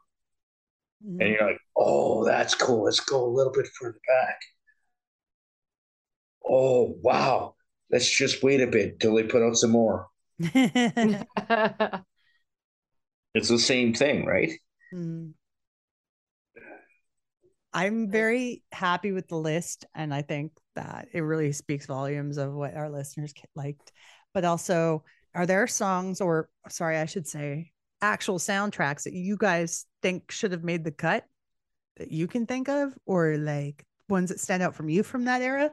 Mhm. 1.05 1.21
And 1.21 1.29
you're 1.29 1.45
like, 1.45 1.59
oh, 1.75 2.25
that's 2.25 2.55
cool. 2.55 2.85
Let's 2.85 2.99
go 2.99 3.25
a 3.25 3.33
little 3.33 3.51
bit 3.53 3.67
further 3.79 3.99
back. 4.07 4.39
Oh, 6.47 6.95
wow. 7.03 7.55
Let's 7.91 8.09
just 8.09 8.43
wait 8.43 8.61
a 8.61 8.67
bit 8.67 8.99
till 8.99 9.15
they 9.15 9.23
put 9.23 9.43
out 9.43 9.55
some 9.57 9.71
more. 9.71 10.07
It's 13.33 13.49
the 13.49 13.59
same 13.59 13.93
thing, 13.93 14.25
right? 14.25 14.51
Mm. 14.91 15.33
I'm 17.71 18.09
very 18.09 18.63
happy 18.71 19.11
with 19.11 19.27
the 19.27 19.35
list, 19.37 19.85
and 19.93 20.11
I 20.11 20.23
think 20.23 20.53
that 20.75 21.09
it 21.13 21.21
really 21.21 21.51
speaks 21.51 21.85
volumes 21.85 22.37
of 22.37 22.53
what 22.53 22.75
our 22.75 22.89
listeners 22.89 23.35
liked. 23.55 23.91
But 24.33 24.43
also, 24.43 25.03
are 25.35 25.45
there 25.45 25.67
songs, 25.67 26.19
or 26.19 26.49
sorry, 26.69 26.97
I 26.97 27.05
should 27.05 27.27
say, 27.27 27.71
actual 28.01 28.39
soundtracks 28.39 29.03
that 29.03 29.13
you 29.13 29.37
guys 29.37 29.85
think 30.01 30.31
should 30.31 30.51
have 30.51 30.63
made 30.63 30.83
the 30.83 30.91
cut 30.91 31.23
that 31.97 32.11
you 32.11 32.25
can 32.25 32.47
think 32.47 32.69
of, 32.69 32.97
or 33.05 33.37
like 33.37 33.85
ones 34.09 34.29
that 34.29 34.39
stand 34.39 34.63
out 34.63 34.73
from 34.73 34.89
you 34.89 35.03
from 35.03 35.25
that 35.25 35.43
era? 35.43 35.71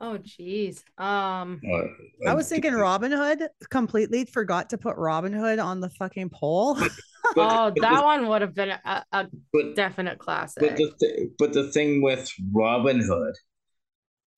Oh 0.00 0.18
geez. 0.18 0.84
Um 0.98 1.60
Uh, 1.72 2.28
I 2.28 2.34
was 2.34 2.48
thinking 2.48 2.74
Robin 2.74 3.12
Hood. 3.12 3.48
Completely 3.70 4.24
forgot 4.24 4.70
to 4.70 4.78
put 4.78 4.96
Robin 4.96 5.32
Hood 5.32 5.58
on 5.58 5.80
the 5.80 5.90
fucking 5.90 6.30
poll. 6.30 6.74
but- 6.74 6.90
oh 7.36 7.72
that 7.80 7.96
the- 7.96 8.02
one 8.02 8.28
would 8.28 8.40
have 8.42 8.54
been 8.54 8.70
a, 8.70 9.04
a 9.12 9.26
But, 9.52 9.74
definite 9.74 10.18
classic. 10.18 10.60
but 10.62 10.76
the 10.76 10.92
th- 11.00 11.28
but 11.38 11.52
the 11.52 11.70
thing 11.72 12.02
with 12.02 12.30
Robin 12.54 13.00
Hood, 13.00 13.34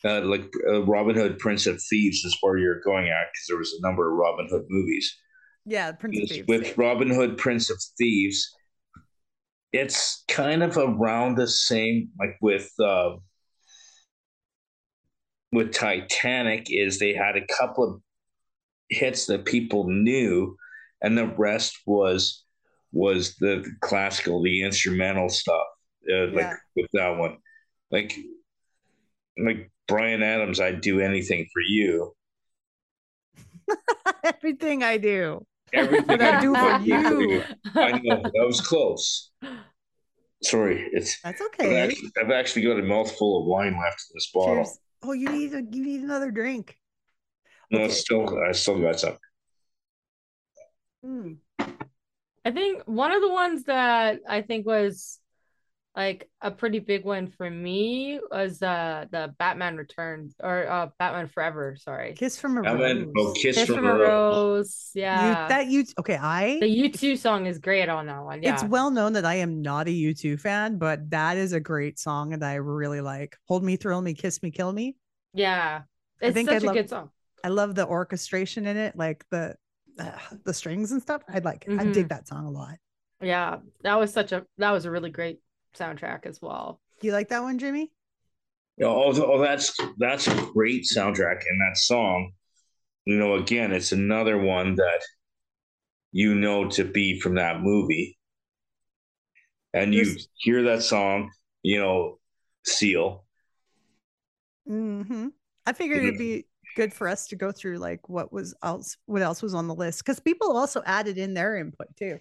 uh, 0.05 0.21
like 0.23 0.49
uh, 0.71 0.83
Robin 0.85 1.15
Hood, 1.15 1.39
Prince 1.39 1.67
of 1.67 1.81
Thieves, 1.91 2.25
is 2.25 2.37
where 2.41 2.57
you're 2.57 2.81
going 2.81 3.09
at 3.09 3.27
because 3.33 3.47
there 3.49 3.59
was 3.59 3.73
a 3.79 3.87
number 3.87 4.11
of 4.11 4.17
Robin 4.17 4.47
Hood 4.51 4.65
movies. 4.71 5.15
yeah, 5.67 5.93
Prince 5.93 6.21
of 6.23 6.29
Thieves. 6.31 6.49
with 6.49 6.79
Robin 6.79 7.11
Hood, 7.11 7.37
Prince 7.37 7.69
of 7.69 7.77
Thieves, 7.99 8.55
it's 9.73 10.25
kind 10.29 10.63
of 10.63 10.79
around 10.79 11.37
the 11.37 11.47
same, 11.47 12.09
like 12.19 12.37
with 12.41 12.71
uh, 12.83 13.17
with 15.53 15.73
Titanic, 15.73 16.67
is 16.69 16.99
they 16.99 17.15
had 17.15 17.37
a 17.37 17.47
couple 17.47 17.85
of 17.85 18.03
hits 18.89 19.27
that 19.27 19.45
people 19.45 19.89
knew, 19.89 20.57
and 21.03 21.17
the 21.17 21.27
rest 21.37 21.79
was 21.87 22.45
was 22.93 23.37
the 23.37 23.65
classical, 23.81 24.43
the 24.43 24.63
instrumental 24.63 25.29
stuff, 25.29 25.67
uh, 26.13 26.29
like 26.33 26.53
with 26.75 26.89
that 26.93 27.17
one, 27.17 27.37
like 27.91 28.17
like 29.39 29.71
Bryan 29.87 30.23
Adams, 30.23 30.61
I'd 30.61 30.81
do 30.81 31.01
anything 31.01 31.47
for 31.53 31.63
you. 31.63 32.13
Everything 34.25 34.83
I 34.83 34.99
do. 34.99 35.45
Everything 35.73 36.21
I 36.23 36.41
do 36.41 36.55
for 36.55 36.81
you. 36.81 37.43
I 37.75 37.93
know 37.99 38.23
that 38.23 38.47
was 38.47 38.61
close. 38.61 39.31
Sorry, 40.43 40.89
it's. 40.93 41.21
That's 41.23 41.41
I've 41.41 41.47
okay. 41.49 41.77
actually, 41.77 42.11
I've 42.23 42.31
actually 42.31 42.63
got 42.63 42.79
a 42.79 42.83
mouthful 42.83 43.41
of 43.41 43.47
wine 43.47 43.73
left 43.73 44.05
in 44.11 44.15
this 44.15 44.31
bottle. 44.33 44.65
Cheers. 44.65 44.79
Oh, 45.03 45.13
you 45.13 45.29
need 45.31 45.55
a 45.55 45.63
you 45.63 45.85
need 45.85 46.01
another 46.03 46.31
drink. 46.31 46.77
No, 47.71 47.81
Okay. 47.81 47.87
it's 47.87 48.01
still, 48.01 48.39
I 48.39 48.53
still 48.53 48.81
got 48.81 48.99
some. 49.01 49.17
Mm. 51.05 51.37
I 52.45 52.51
think 52.51 52.83
one 52.87 53.13
of 53.13 53.21
the 53.21 53.31
ones 53.31 53.65
that 53.65 54.21
I 54.29 54.43
think 54.43 54.67
was 54.67 55.21
like 55.99 56.31
a 56.41 56.51
pretty 56.51 56.79
big 56.79 57.05
one 57.05 57.27
for 57.27 57.51
me 57.51 58.21
was 58.31 58.63
uh 58.63 59.05
the 59.11 59.35
Batman 59.41 59.77
Returns 59.77 60.35
or 60.41 60.57
uh 60.71 60.87
Batman 61.01 61.27
Forever, 61.27 61.77
sorry. 61.77 62.15
Kiss 62.15 62.39
from 62.39 62.57
a 62.59 62.63
Batman, 62.63 63.07
rose. 63.07 63.13
oh, 63.19 63.33
Kiss, 63.35 63.57
Kiss 63.57 63.67
from, 63.67 63.77
from 63.79 63.87
a 63.87 63.95
a 63.95 63.99
Rose. 63.99 64.07
Rose. 64.09 64.91
You, 64.95 65.03
Yeah. 65.03 65.49
that 65.49 65.67
you 65.67 65.85
okay? 65.99 66.17
I 66.17 66.59
The 66.61 66.67
U2 66.89 67.19
song 67.19 67.47
is 67.47 67.59
great 67.59 67.89
on 67.89 68.07
that 68.07 68.23
one. 68.23 68.43
Yeah. 68.43 68.55
It's 68.55 68.63
well 68.65 68.91
known 68.93 69.13
that 69.15 69.25
I 69.25 69.35
am 69.35 69.61
not 69.61 69.89
a 69.89 69.91
U2 69.91 70.41
fan, 70.41 70.79
but 70.79 71.11
that 71.11 71.37
is 71.37 71.53
a 71.53 71.61
great 71.61 71.99
song 71.99 72.33
and 72.33 72.45
I 72.45 72.55
really 72.55 73.01
like. 73.01 73.37
Hold 73.49 73.65
me, 73.65 73.75
thrill 73.77 74.01
me, 74.01 74.15
kiss 74.15 74.41
me, 74.43 74.51
kill 74.53 74.73
me. 74.73 74.97
yeah. 75.35 75.83
It's 76.21 76.35
think 76.35 76.49
such 76.49 76.57
I'd 76.57 76.63
a 76.63 76.67
love- 76.67 76.75
good 76.77 76.89
song. 76.91 77.11
I 77.45 77.49
love 77.49 77.75
the 77.75 77.87
orchestration 77.87 78.67
in 78.67 78.77
it, 78.77 78.97
like 78.97 79.25
the 79.31 79.57
uh, 79.99 80.11
the 80.45 80.55
strings 80.55 80.93
and 80.93 81.03
stuff. 81.03 81.23
I 81.29 81.39
like 81.41 81.65
it. 81.67 81.79
I 81.81 81.85
dig 81.85 82.09
that 82.11 82.27
song 82.29 82.47
a 82.47 82.51
lot. 82.51 82.77
Yeah. 83.21 83.59
That 83.83 83.99
was 83.99 84.13
such 84.13 84.31
a 84.33 84.45
that 84.59 84.71
was 84.71 84.85
a 84.85 84.91
really 84.91 85.11
great 85.11 85.39
soundtrack 85.79 86.27
as 86.27 86.41
well. 86.43 86.81
You 87.03 87.13
like 87.13 87.29
that 87.29 87.43
one, 87.43 87.59
Jimmy? 87.59 87.93
Yeah, 88.77 88.87
Oh, 88.87 89.13
oh, 89.15 89.39
that's 89.41 89.77
that's 89.99 90.27
a 90.29 90.35
great 90.53 90.85
soundtrack, 90.85 91.43
and 91.49 91.61
that 91.61 91.77
song. 91.77 92.33
You 93.05 93.17
know, 93.19 93.35
again, 93.35 93.73
it's 93.73 93.93
another 93.93 94.39
one 94.39 94.75
that 94.77 95.01
you 96.13 96.35
know 96.35 96.69
to 96.71 96.85
be 96.85 97.19
from 97.21 97.35
that 97.37 97.61
movie, 97.61 98.19
and 99.73 99.95
you 99.95 100.05
There's- 100.05 100.29
hear 100.35 100.63
that 100.65 100.83
song. 100.83 101.31
You 101.63 101.81
know, 101.81 102.19
Seal. 102.65 103.25
hmm 104.67 105.29
I 105.67 105.73
figured 105.73 106.03
it'd 106.05 106.19
be 106.19 106.47
good 106.77 106.95
for 106.95 107.09
us 107.09 107.27
to 107.29 107.37
go 107.37 107.51
through 107.53 107.79
like 107.79 108.09
what 108.09 108.33
was 108.33 108.55
else, 108.63 108.97
what 109.07 109.23
else 109.23 109.43
was 109.43 109.55
on 109.55 109.67
the 109.67 109.75
list, 109.75 110.05
because 110.05 110.21
people 110.21 110.57
also 110.57 110.83
added 110.87 111.19
in 111.19 111.35
their 111.35 111.57
input 111.57 111.89
too. 111.97 112.19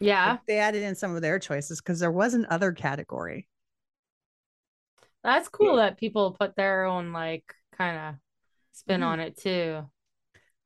Yeah. 0.00 0.32
Like, 0.32 0.46
they 0.46 0.58
added 0.58 0.82
in 0.82 0.94
some 0.94 1.14
of 1.14 1.22
their 1.22 1.38
choices 1.38 1.80
because 1.80 1.98
there 2.00 2.12
was 2.12 2.34
an 2.34 2.46
other 2.50 2.72
category. 2.72 3.48
That's 5.24 5.48
cool 5.48 5.76
that 5.76 5.98
people 5.98 6.32
put 6.32 6.54
their 6.56 6.84
own 6.84 7.12
like 7.12 7.54
kind 7.76 7.98
of 7.98 8.14
spin 8.72 9.00
Mhm. 9.00 9.06
on 9.06 9.20
it 9.20 9.36
too. 9.36 9.90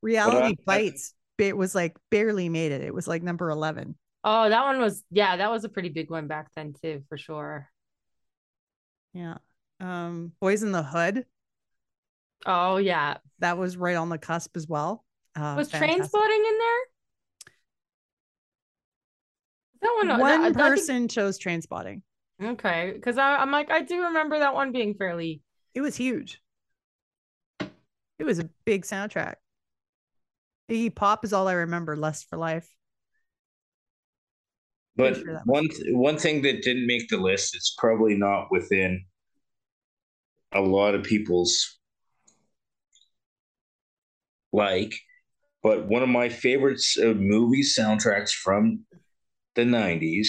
Reality 0.03 0.57
I- 0.61 0.65
Bites. 0.65 1.15
It 1.39 1.57
was 1.57 1.75
like 1.75 1.97
barely 2.11 2.49
made 2.49 2.71
it. 2.73 2.83
It 2.83 2.95
was 2.95 3.09
like 3.09 3.23
number 3.23 3.51
eleven. 3.51 3.99
Oh, 4.23 4.49
that 4.49 4.63
one 4.65 4.79
was 4.81 5.03
yeah, 5.11 5.37
that 5.39 5.51
was 5.51 5.65
a 5.65 5.69
pretty 5.69 5.89
big 5.89 6.11
one 6.11 6.29
back 6.29 6.53
then 6.55 6.75
too, 6.75 7.03
for 7.09 7.19
sure. 7.19 7.69
Yeah. 9.13 9.39
Um, 9.81 10.33
Boys 10.41 10.63
in 10.63 10.71
the 10.73 10.83
Hood. 10.85 11.27
Oh 12.47 12.77
yeah. 12.77 13.17
That 13.41 13.59
was 13.59 13.77
right 13.77 13.97
on 13.97 14.09
the 14.09 14.19
cusp 14.19 14.57
as 14.57 14.69
well. 14.69 15.05
Uh, 15.35 15.55
Was 15.57 15.71
fantastic. 15.71 16.03
Trainspotting 16.13 16.37
in 16.49 16.59
there? 16.59 16.79
That 19.83 19.95
one, 19.97 20.09
One 20.09 20.19
that- 20.21 20.41
I 20.41 20.45
think- 20.45 20.57
person 20.57 21.09
chose 21.09 21.39
Trainspotting. 21.39 22.03
okay, 22.43 22.93
because 22.95 23.19
I'm 23.19 23.51
like, 23.51 23.71
I 23.71 23.83
do 23.83 24.05
remember 24.05 24.39
that 24.39 24.55
one 24.55 24.73
being 24.73 24.95
fairly. 24.95 25.43
It 25.75 25.81
was 25.81 25.97
huge. 25.97 26.41
It 27.61 28.25
was 28.25 28.39
a 28.39 28.49
big 28.65 28.85
soundtrack. 28.85 29.35
Iggy 30.71 30.95
Pop 30.95 31.25
is 31.25 31.33
all 31.33 31.49
I 31.49 31.55
remember. 31.55 31.97
Lust 31.97 32.29
for 32.31 32.37
Life. 32.39 32.69
But 34.95 35.17
sure 35.17 35.41
one 35.47 35.69
th- 35.69 35.87
one 35.95 36.19
thing 36.19 36.43
that 36.43 36.63
didn't 36.63 36.87
make 36.87 37.09
the 37.09 37.17
list, 37.17 37.57
it's 37.57 37.75
probably 37.77 38.15
not 38.15 38.49
within 38.51 39.07
a 40.53 40.61
lot 40.61 40.95
of 40.95 41.03
people's 41.03 41.79
like, 44.53 44.95
but 45.63 45.87
one 45.89 46.03
of 46.03 46.11
my 46.11 46.29
favorites 46.29 46.99
of 46.99 47.17
movie 47.19 47.63
soundtracks 47.63 48.33
from 48.33 48.85
the 49.55 49.63
'90s, 49.63 50.29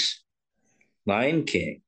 Lion 1.06 1.44
King. 1.46 1.82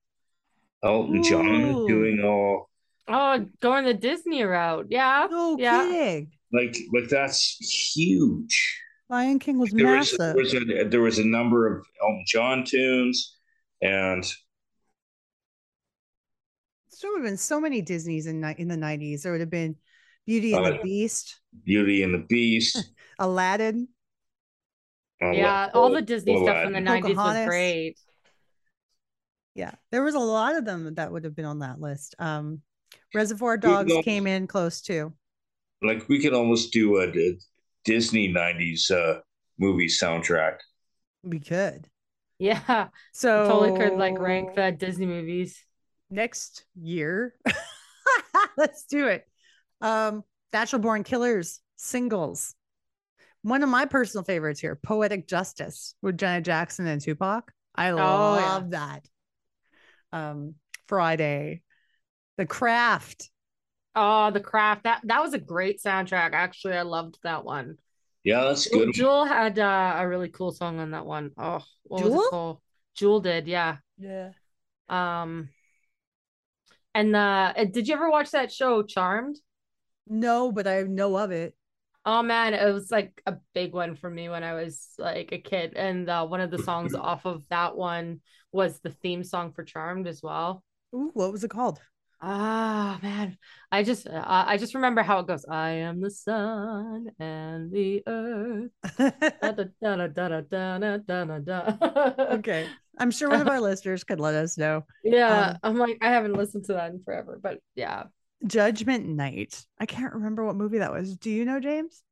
Elton 0.84 1.24
John 1.24 1.88
doing 1.88 2.22
all 2.24 2.70
Oh, 3.08 3.46
going 3.62 3.86
the 3.86 3.94
Disney 3.94 4.44
route. 4.44 4.88
Yeah. 4.90 5.28
No 5.32 5.58
yeah. 5.58 5.82
kidding. 5.84 6.32
like 6.54 6.78
like 6.94 7.10
that's 7.10 7.58
huge. 7.96 8.82
Lion 9.10 9.40
King 9.40 9.60
was 9.60 9.72
There 9.72 9.86
was, 9.98 10.12
massive. 10.18 10.20
there 10.20 10.36
was 10.36 10.54
a 10.54 10.84
there 10.90 11.02
was 11.02 11.20
a 11.20 11.26
number 11.26 11.68
of 11.68 11.86
Elton 12.02 12.24
John 12.28 12.64
tunes, 12.64 13.38
and 13.82 14.24
there 17.02 17.12
would 17.12 17.20
have 17.20 17.26
been 17.28 17.38
so 17.38 17.60
many 17.60 17.82
Disney's 17.82 18.26
in 18.26 18.40
ni- 18.42 18.56
in 18.58 18.68
the 18.68 18.78
nineties. 18.78 19.24
There 19.24 19.32
would 19.32 19.42
have 19.42 19.50
been 19.50 19.76
Beauty 20.26 20.54
and 20.54 20.66
the 20.66 20.80
Uh, 20.80 20.84
Beast, 20.84 21.40
Beauty 21.66 22.04
and 22.04 22.14
the 22.14 22.20
Beast. 22.30 22.92
Aladdin. 23.20 23.88
I 25.22 25.32
Yeah, 25.34 25.64
love 25.64 25.72
all 25.74 25.90
the 25.90 26.02
Disney 26.02 26.38
stuff 26.38 26.64
from 26.64 26.74
the 26.74 26.82
nineties 26.82 27.18
was 27.18 27.46
great. 27.46 27.98
Yeah, 29.54 29.72
there 29.92 30.04
was 30.04 30.16
a 30.16 30.20
lot 30.20 30.56
of 30.56 30.66
them 30.66 30.96
that 30.96 31.12
would 31.12 31.24
have 31.24 31.36
been 31.36 31.46
on 31.46 31.60
that 31.60 31.80
list. 31.80 32.16
Um, 32.20 32.62
Reservoir 33.14 33.58
Good 33.58 33.70
Dogs 33.70 33.90
notes. 33.90 34.06
came 34.06 34.28
in 34.28 34.48
close 34.48 34.82
too. 34.82 35.14
like 35.82 36.08
we 36.10 36.20
could 36.22 36.34
almost 36.34 36.72
do 36.74 36.98
a, 36.98 37.08
a 37.10 37.38
Disney 37.84 38.28
'90s 38.28 38.92
uh, 38.92 39.22
movie 39.60 39.88
soundtrack. 39.88 40.58
We 41.24 41.40
could. 41.40 41.90
Yeah. 42.40 42.90
So 43.14 43.48
totally 43.48 43.78
could 43.78 43.98
like 43.98 44.20
rank 44.20 44.56
the 44.56 44.72
Disney 44.72 45.06
movies. 45.06 45.64
next 46.10 46.66
year. 46.76 47.36
Let's 48.58 48.86
do 48.86 49.08
it. 49.08 49.28
Um, 49.82 50.24
Natural 50.54 50.82
Born 50.82 51.04
Killers 51.04 51.62
singles. 51.76 52.56
One 53.46 53.62
of 53.62 53.70
my 53.70 53.86
personal 53.86 54.24
favorites 54.24 54.60
here, 54.60 54.76
Poetic 54.76 55.28
Justice 55.28 55.94
with 56.02 56.18
Janet 56.18 56.46
Jackson 56.46 56.88
and 56.88 57.00
Tupac. 57.00 57.52
I 57.76 57.90
yeah. 57.90 57.94
love 57.94 58.72
that. 58.72 59.08
Um, 60.12 60.56
Friday, 60.88 61.62
The 62.38 62.48
Craft. 62.48 63.30
Oh, 63.96 64.32
The 64.32 64.40
Craft. 64.40 64.86
That 64.86 65.02
that 65.04 65.22
was 65.22 65.36
a 65.36 65.38
great 65.38 65.80
soundtrack. 65.80 66.34
Actually, 66.34 66.74
I 66.74 66.82
loved 66.82 67.20
that 67.22 67.46
one. 67.46 67.78
Yeah, 68.24 68.46
that's 68.46 68.68
good. 68.68 68.96
Jewel 68.96 69.26
had 69.26 69.60
uh, 69.60 69.94
a 69.96 70.08
really 70.08 70.30
cool 70.30 70.52
song 70.52 70.80
on 70.80 70.90
that 70.90 71.06
one. 71.06 71.30
Oh, 71.38 71.64
what 71.84 72.04
was 72.04 72.14
it 72.26 72.30
called? 72.32 72.62
Jewel 72.96 73.20
did, 73.20 73.48
yeah. 73.48 73.78
Yeah. 74.00 74.32
Um, 74.90 75.50
and 76.96 77.16
uh, 77.16 77.54
did 77.72 77.88
you 77.88 77.94
ever 77.94 78.10
watch 78.10 78.32
that 78.32 78.52
show 78.52 78.82
Charmed? 78.82 79.38
No, 80.08 80.52
but 80.52 80.66
I 80.66 80.82
know 80.82 81.16
of 81.16 81.30
it. 81.30 81.54
Oh 82.08 82.22
man, 82.22 82.54
it 82.54 82.72
was 82.72 82.92
like 82.92 83.20
a 83.26 83.38
big 83.54 83.74
one 83.74 83.96
for 83.96 84.10
me 84.10 84.30
when 84.30 84.44
I 84.44 84.54
was 84.54 84.90
like 85.00 85.32
a 85.32 85.40
kid, 85.40 85.74
and 85.76 86.08
uh, 86.08 86.26
one 86.26 86.40
of 86.40 86.52
the 86.52 86.60
songs 86.60 86.94
off 86.96 87.26
of 87.26 87.44
that 87.50 87.76
one 87.76 88.22
was 88.52 88.80
the 88.80 88.92
theme 88.92 89.24
song 89.24 89.52
for 89.52 89.64
Charmed 89.64 90.08
as 90.08 90.22
well. 90.22 90.64
Ooh, 90.94 91.10
what 91.14 91.32
was 91.32 91.44
it 91.44 91.50
called? 91.50 91.82
Ah 92.22 92.98
oh, 92.98 93.06
man, 93.06 93.38
I 93.72 93.84
just 93.84 94.08
uh, 94.08 94.24
I 94.26 94.58
just 94.58 94.76
remember 94.76 95.02
how 95.04 95.20
it 95.20 95.28
goes. 95.28 95.46
I 95.50 95.70
am 95.72 96.00
the 96.00 96.12
sun 96.12 97.08
and 97.20 97.72
the 97.72 98.04
earth. 98.08 98.72
okay, 102.20 102.70
I'm 102.98 103.12
sure 103.12 103.30
one 103.30 103.42
of 103.42 103.48
our 103.48 103.60
listeners 103.60 104.04
could 104.04 104.20
let 104.20 104.36
us 104.36 104.58
know. 104.58 104.86
Yeah, 105.04 105.50
um, 105.50 105.58
I'm 105.64 105.78
like 105.78 105.98
I 106.02 106.10
haven't 106.10 106.34
listened 106.34 106.66
to 106.66 106.74
that 106.74 106.92
in 106.92 107.02
forever, 107.02 107.40
but 107.42 107.60
yeah, 107.76 108.04
Judgment 108.48 109.08
Night. 109.08 109.66
I 109.80 109.86
can't 109.86 110.14
remember 110.14 110.44
what 110.46 110.56
movie 110.56 110.80
that 110.80 110.92
was. 110.94 111.16
Do 111.18 111.30
you 111.32 111.46
know, 111.46 111.60
James? 111.60 112.04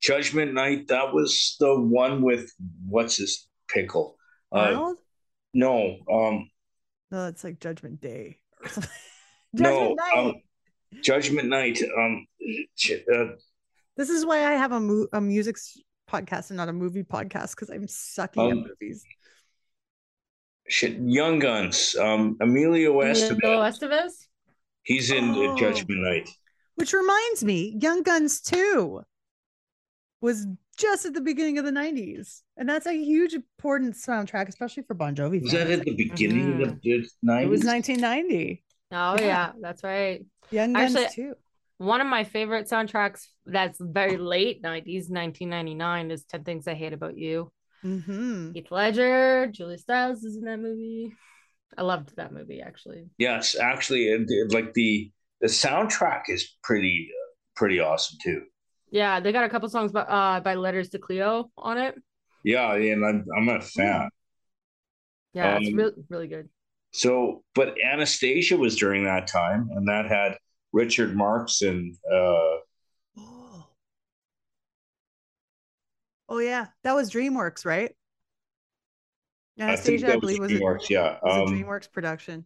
Judgment 0.00 0.54
Night. 0.54 0.88
That 0.88 1.12
was 1.12 1.56
the 1.60 1.78
one 1.78 2.22
with 2.22 2.52
what's 2.86 3.16
his 3.16 3.48
pickle? 3.68 4.16
Uh, 4.52 4.56
Arnold? 4.58 4.98
no, 5.54 5.96
um, 6.10 6.50
No, 7.10 7.26
it's 7.26 7.42
like 7.44 7.58
Judgment 7.60 8.00
Day 8.00 8.38
or 8.62 8.68
something. 8.70 8.90
no, 9.52 9.96
Judgment 9.96 9.98
Night. 9.98 10.16
um, 10.16 10.34
Judgment 11.02 11.48
Night. 11.48 11.82
Um, 11.82 12.26
uh, 13.12 13.24
This 13.96 14.08
is 14.10 14.24
why 14.24 14.38
I 14.46 14.52
have 14.52 14.72
a, 14.72 14.80
mu- 14.80 15.08
a 15.12 15.20
music 15.20 15.56
podcast 16.08 16.50
and 16.50 16.56
not 16.56 16.68
a 16.68 16.72
movie 16.72 17.02
podcast 17.04 17.50
because 17.56 17.68
I'm 17.70 17.88
sucking 17.88 18.42
Um, 18.42 18.58
at 18.60 18.66
movies. 18.80 19.04
shit, 20.68 20.96
Young 21.00 21.38
Guns. 21.40 21.96
Um, 21.96 22.36
Emilio 22.40 22.94
Estevez. 23.00 23.30
Emilio 23.32 23.60
Estevez? 23.62 24.27
He's 24.88 25.10
in 25.10 25.30
Oh. 25.34 25.54
Judgment 25.54 26.00
Night. 26.00 26.30
Which 26.76 26.94
reminds 26.94 27.44
me, 27.44 27.76
Young 27.78 28.02
Guns 28.02 28.40
2 28.40 29.02
was 30.22 30.46
just 30.78 31.04
at 31.04 31.12
the 31.12 31.20
beginning 31.20 31.58
of 31.58 31.66
the 31.66 31.70
90s. 31.72 32.40
And 32.56 32.66
that's 32.66 32.86
a 32.86 32.94
huge 32.94 33.34
important 33.34 33.96
soundtrack, 33.96 34.48
especially 34.48 34.84
for 34.84 34.94
Bon 34.94 35.14
Jovi. 35.14 35.42
Was 35.42 35.52
that 35.52 35.70
at 35.70 35.84
the 35.84 35.94
beginning 35.94 36.52
of 36.52 36.58
the 36.58 36.66
90s? 36.82 37.42
It 37.44 37.48
was 37.50 37.64
1990. 37.64 38.64
Oh 38.92 39.16
Yeah. 39.18 39.26
yeah, 39.26 39.52
that's 39.60 39.84
right. 39.84 40.24
Young 40.50 40.72
Guns 40.72 40.96
Actually, 40.96 41.24
2. 41.26 41.34
one 41.76 42.00
of 42.00 42.06
my 42.06 42.24
favorite 42.24 42.66
soundtracks 42.70 43.26
that's 43.44 43.78
very 43.78 44.16
late 44.16 44.62
90s, 44.62 45.10
1999 45.10 46.10
is 46.10 46.24
10 46.24 46.44
Things 46.44 46.66
I 46.66 46.72
Hate 46.74 46.94
About 46.94 47.18
You. 47.18 47.52
Mm-hmm. 47.84 48.52
Heath 48.54 48.70
Ledger, 48.70 49.48
Julia 49.52 49.76
Stiles 49.76 50.24
is 50.24 50.36
in 50.36 50.44
that 50.44 50.58
movie. 50.58 51.12
I 51.76 51.82
loved 51.82 52.16
that 52.16 52.32
movie 52.32 52.60
actually. 52.60 53.08
Yes, 53.18 53.56
actually, 53.56 54.08
it, 54.08 54.22
it- 54.28 54.52
like 54.52 54.72
the 54.74 55.10
the 55.40 55.48
soundtrack 55.48 56.22
is 56.28 56.56
pretty 56.62 57.10
pretty 57.54 57.80
awesome 57.80 58.18
too. 58.22 58.42
Yeah, 58.90 59.20
they 59.20 59.32
got 59.32 59.44
a 59.44 59.48
couple 59.48 59.68
songs 59.68 59.92
by 59.92 60.00
uh 60.02 60.40
by 60.40 60.54
Letters 60.54 60.88
to 60.90 60.98
Cleo 60.98 61.50
on 61.56 61.78
it. 61.78 61.94
Yeah, 62.44 62.74
and 62.74 63.04
I'm 63.04 63.24
I'm 63.36 63.48
a 63.48 63.60
fan. 63.60 64.08
Yeah, 65.34 65.56
it's 65.56 65.68
Um, 65.68 65.74
really 65.74 65.92
really 66.08 66.28
good. 66.28 66.48
So, 66.92 67.44
but 67.54 67.74
Anastasia 67.84 68.56
was 68.56 68.76
during 68.76 69.04
that 69.04 69.26
time, 69.26 69.68
and 69.72 69.86
that 69.88 70.06
had 70.06 70.38
Richard 70.72 71.14
Marx 71.16 71.60
and 71.62 71.94
uh, 72.10 72.56
Oh. 73.18 73.68
oh 76.28 76.38
yeah, 76.38 76.68
that 76.84 76.94
was 76.94 77.10
DreamWorks, 77.10 77.64
right? 77.64 77.94
I 79.66 79.76
think 79.76 80.02
Anastasia, 80.02 80.06
I, 80.06 80.10
that 80.10 80.20
was 80.22 80.38
believe, 80.38 80.40
was, 80.40 80.52
a, 80.52 80.54
DreamWorks. 80.54 80.90
Yeah, 80.90 81.18
was 81.22 81.36
a 81.36 81.40
um, 81.42 81.48
DreamWorks 81.48 81.90
production. 81.92 82.44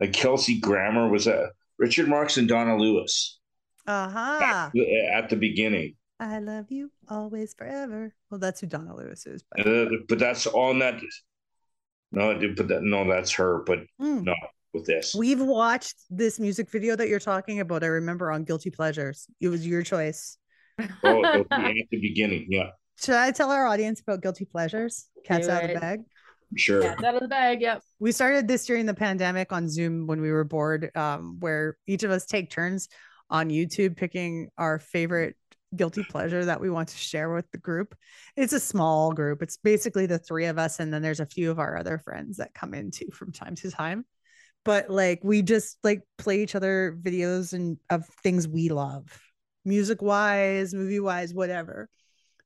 like 0.00 0.12
Kelsey 0.12 0.60
Grammer 0.60 1.08
was 1.08 1.26
a 1.26 1.50
Richard 1.78 2.08
Marx 2.08 2.36
and 2.36 2.48
Donna 2.48 2.76
Lewis 2.76 3.38
Uh 3.86 4.08
huh. 4.08 4.70
at 5.12 5.28
the 5.30 5.36
beginning. 5.36 5.96
I 6.18 6.38
love 6.38 6.70
you 6.70 6.90
always, 7.08 7.52
forever. 7.54 8.14
Well, 8.30 8.40
that's 8.40 8.60
who 8.60 8.66
Donna 8.66 8.96
Lewis 8.96 9.26
is. 9.26 9.44
But 9.54 9.66
Uh, 9.66 9.86
but 10.08 10.18
that's 10.18 10.46
on 10.46 10.78
that. 10.78 11.00
No, 12.12 12.38
but 12.56 12.68
that, 12.68 12.82
no, 12.82 13.06
that's 13.08 13.32
her. 13.32 13.62
But 13.66 13.80
Mm. 14.00 14.24
no, 14.24 14.34
with 14.72 14.86
this, 14.86 15.14
we've 15.14 15.40
watched 15.40 15.96
this 16.08 16.38
music 16.40 16.70
video 16.70 16.96
that 16.96 17.08
you're 17.08 17.20
talking 17.20 17.60
about. 17.60 17.82
I 17.84 17.88
remember 17.88 18.30
on 18.30 18.44
Guilty 18.44 18.70
Pleasures. 18.70 19.26
It 19.40 19.48
was 19.48 19.66
your 19.66 19.82
choice. 19.82 20.38
oh, 21.04 21.24
at 21.50 21.88
the 21.90 22.00
beginning, 22.00 22.46
yeah, 22.48 22.70
Should 23.02 23.14
I 23.14 23.30
tell 23.30 23.50
our 23.50 23.66
audience 23.66 24.00
about 24.00 24.22
Guilty 24.22 24.44
Pleasures? 24.44 25.06
Cats 25.24 25.46
Do 25.46 25.52
out 25.52 25.64
of 25.64 25.70
the 25.74 25.80
bag. 25.80 26.00
sure. 26.56 26.82
Yeah, 26.82 26.92
it's 26.92 27.04
out 27.04 27.14
of 27.14 27.20
the 27.20 27.28
bag. 27.28 27.60
Yep. 27.60 27.82
we 27.98 28.12
started 28.12 28.48
this 28.48 28.64
during 28.66 28.86
the 28.86 28.94
pandemic 28.94 29.52
on 29.52 29.68
zoom 29.68 30.06
when 30.06 30.20
we 30.20 30.30
were 30.30 30.44
bored 30.44 30.96
um, 30.96 31.36
where 31.40 31.76
each 31.86 32.02
of 32.04 32.10
us 32.10 32.24
take 32.24 32.50
turns 32.50 32.88
on 33.28 33.50
youtube 33.50 33.96
picking 33.96 34.48
our 34.56 34.78
favorite 34.78 35.36
guilty 35.74 36.04
pleasure 36.04 36.44
that 36.44 36.60
we 36.60 36.70
want 36.70 36.88
to 36.88 36.96
share 36.96 37.34
with 37.34 37.50
the 37.50 37.58
group 37.58 37.94
it's 38.36 38.52
a 38.52 38.60
small 38.60 39.12
group 39.12 39.42
it's 39.42 39.56
basically 39.56 40.06
the 40.06 40.18
three 40.18 40.46
of 40.46 40.58
us 40.58 40.78
and 40.78 40.94
then 40.94 41.02
there's 41.02 41.18
a 41.20 41.26
few 41.26 41.50
of 41.50 41.58
our 41.58 41.76
other 41.76 41.98
friends 41.98 42.36
that 42.36 42.54
come 42.54 42.72
in 42.72 42.90
too 42.92 43.08
from 43.12 43.32
time 43.32 43.56
to 43.56 43.68
time 43.68 44.04
but 44.64 44.88
like 44.88 45.20
we 45.24 45.42
just 45.42 45.78
like 45.82 46.02
play 46.18 46.40
each 46.40 46.54
other 46.54 46.96
videos 47.02 47.52
and 47.52 47.78
of 47.90 48.06
things 48.22 48.46
we 48.46 48.68
love 48.68 49.20
music 49.64 50.00
wise 50.00 50.72
movie 50.72 51.00
wise 51.00 51.34
whatever 51.34 51.88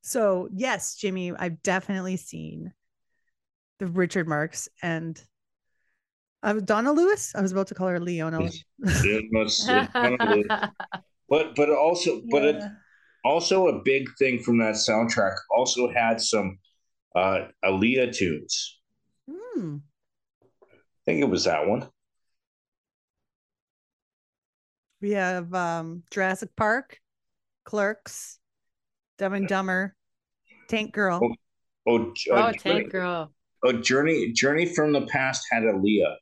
so 0.01 0.49
yes 0.53 0.95
jimmy 0.95 1.31
i've 1.37 1.61
definitely 1.63 2.17
seen 2.17 2.73
the 3.79 3.87
Richard 3.87 4.27
Marx 4.27 4.69
and 4.83 5.19
I 6.43 6.53
was 6.53 6.63
Donna 6.63 6.91
Lewis. 6.91 7.33
I 7.35 7.41
was 7.41 7.51
about 7.51 7.67
to 7.67 7.75
call 7.75 7.87
her 7.87 7.99
Leona. 7.99 8.39
It 8.41 8.43
was- 8.43 8.63
it's 9.67 9.67
one 9.93 10.13
of 10.13 10.19
the- 10.19 10.71
but 11.29 11.55
but 11.55 11.69
also 11.69 12.21
but 12.31 12.43
it, 12.45 12.63
also 13.23 13.67
a 13.67 13.81
big 13.83 14.07
thing 14.19 14.39
from 14.41 14.57
that 14.59 14.75
soundtrack 14.75 15.35
also 15.55 15.91
had 15.91 16.19
some 16.21 16.57
uh 17.15 17.47
Aaliyah 17.63 18.11
tunes. 18.15 18.79
Hmm. 19.29 19.77
I 20.63 20.67
think 21.05 21.21
it 21.21 21.29
was 21.29 21.43
that 21.45 21.67
one. 21.67 21.87
we 25.01 25.11
have 25.11 25.51
um, 25.53 26.03
Jurassic 26.11 26.55
Park, 26.55 26.99
Clerks, 27.65 28.37
Dumb 29.21 29.33
and 29.35 29.47
Dumber, 29.47 29.95
Tank 30.67 30.93
Girl. 30.93 31.19
Oh, 31.23 31.35
Oh, 31.85 32.11
J- 32.15 32.31
oh, 32.31 32.35
uh, 32.37 32.51
Tank 32.53 32.91
Girl. 32.91 33.31
oh, 33.63 33.71
Journey 33.73 34.31
Journey 34.33 34.65
from 34.65 34.91
the 34.93 35.05
Past 35.05 35.45
had 35.51 35.61
Aaliyah 35.61 36.15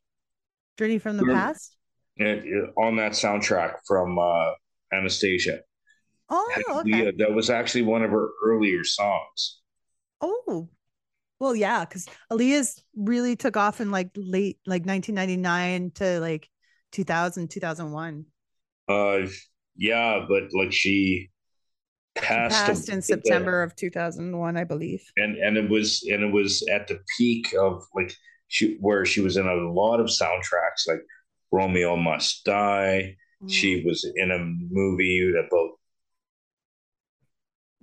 Journey 0.78 0.98
from 0.98 1.16
the 1.16 1.24
Remember- 1.24 1.40
Past. 1.54 1.76
uh, 2.20 2.24
uh, 2.24 2.82
on 2.86 2.96
that 2.96 3.12
soundtrack 3.12 3.76
from 3.86 4.18
uh, 4.18 4.52
Anastasia. 4.92 5.60
Oh, 6.28 6.50
Had 6.54 6.76
okay. 6.80 7.10
That 7.16 7.32
was 7.32 7.48
actually 7.48 7.82
one 7.82 8.02
of 8.02 8.10
her 8.10 8.28
earlier 8.44 8.84
songs. 8.84 9.60
Oh, 10.20 10.68
well, 11.38 11.56
yeah, 11.56 11.86
because 11.86 12.06
Aaliyah's 12.30 12.82
really 12.94 13.34
took 13.34 13.56
off 13.56 13.80
in 13.80 13.90
like 13.90 14.10
late, 14.14 14.58
like 14.66 14.84
1999 14.84 15.92
to 15.96 16.20
like 16.20 16.48
2000, 16.92 17.48
2001. 17.50 18.26
Uh, 18.88 19.26
yeah, 19.76 20.24
but 20.28 20.44
like 20.52 20.72
she 20.72 20.82
She 20.82 21.30
passed, 22.16 22.66
passed 22.66 22.88
in 22.88 23.00
September 23.02 23.62
of 23.62 23.74
2001, 23.76 24.56
I 24.56 24.64
believe. 24.64 25.02
and 25.16 25.36
and 25.36 25.56
it 25.56 25.68
was 25.70 26.02
and 26.10 26.22
it 26.24 26.32
was 26.32 26.62
at 26.72 26.86
the 26.88 26.98
peak 27.18 27.54
of 27.58 27.84
like 27.94 28.12
she 28.48 28.76
where 28.80 29.04
she 29.06 29.20
was 29.20 29.36
in 29.36 29.46
a 29.46 29.54
lot 29.54 30.00
of 30.00 30.06
soundtracks 30.06 30.86
like 30.88 31.00
Romeo 31.52 31.96
Must 31.96 32.44
Die. 32.44 33.16
Mm. 33.42 33.50
She 33.50 33.84
was 33.84 34.04
in 34.16 34.30
a 34.30 34.38
movie 34.38 35.32
about 35.32 35.70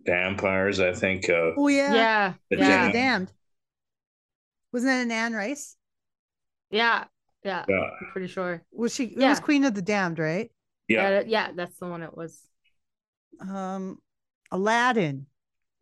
vampires, 0.05 0.79
I 0.79 0.93
think. 0.93 1.29
Uh, 1.29 1.51
Oh 1.57 1.67
yeah, 1.67 1.93
Yeah. 1.93 2.33
But 2.49 2.57
Queen 2.59 2.69
Yeah. 2.69 2.85
of 2.87 2.91
the 2.93 2.97
Damned. 2.99 3.31
Wasn't 4.73 4.89
that 4.89 5.01
an 5.03 5.11
Anne 5.11 5.33
Rice? 5.33 5.75
Yeah. 6.69 7.05
Yeah. 7.43 7.63
yeah, 7.69 7.75
I'm 8.01 8.07
pretty 8.11 8.27
sure. 8.27 8.61
Was 8.73 8.93
she? 8.93 9.05
It 9.05 9.15
was 9.15 9.23
Yeah. 9.23 9.35
Queen 9.39 9.63
of 9.63 9.73
the 9.73 9.81
Damned, 9.81 10.19
right? 10.19 10.51
yeah. 10.87 11.09
Yeah. 11.09 11.23
Yeah. 11.25 11.51
That's 11.55 11.77
the 11.79 11.87
one 11.87 12.03
it 12.03 12.15
was. 12.15 12.41
Um, 13.41 13.99
Aladdin. 14.51 15.27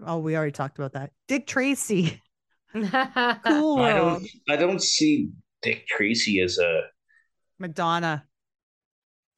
Oh, 0.05 0.17
we 0.19 0.35
already 0.35 0.51
talked 0.51 0.77
about 0.77 0.93
that. 0.93 1.11
Dick 1.27 1.47
Tracy. 1.47 2.21
Cool 2.75 3.79
I 3.79 3.93
don't. 3.93 4.27
I 4.49 4.55
don't 4.57 4.83
see 4.83 5.29
Dick 5.61 5.87
Tracy 5.87 6.41
as 6.41 6.57
a. 6.57 6.81
Madonna. 7.57 8.25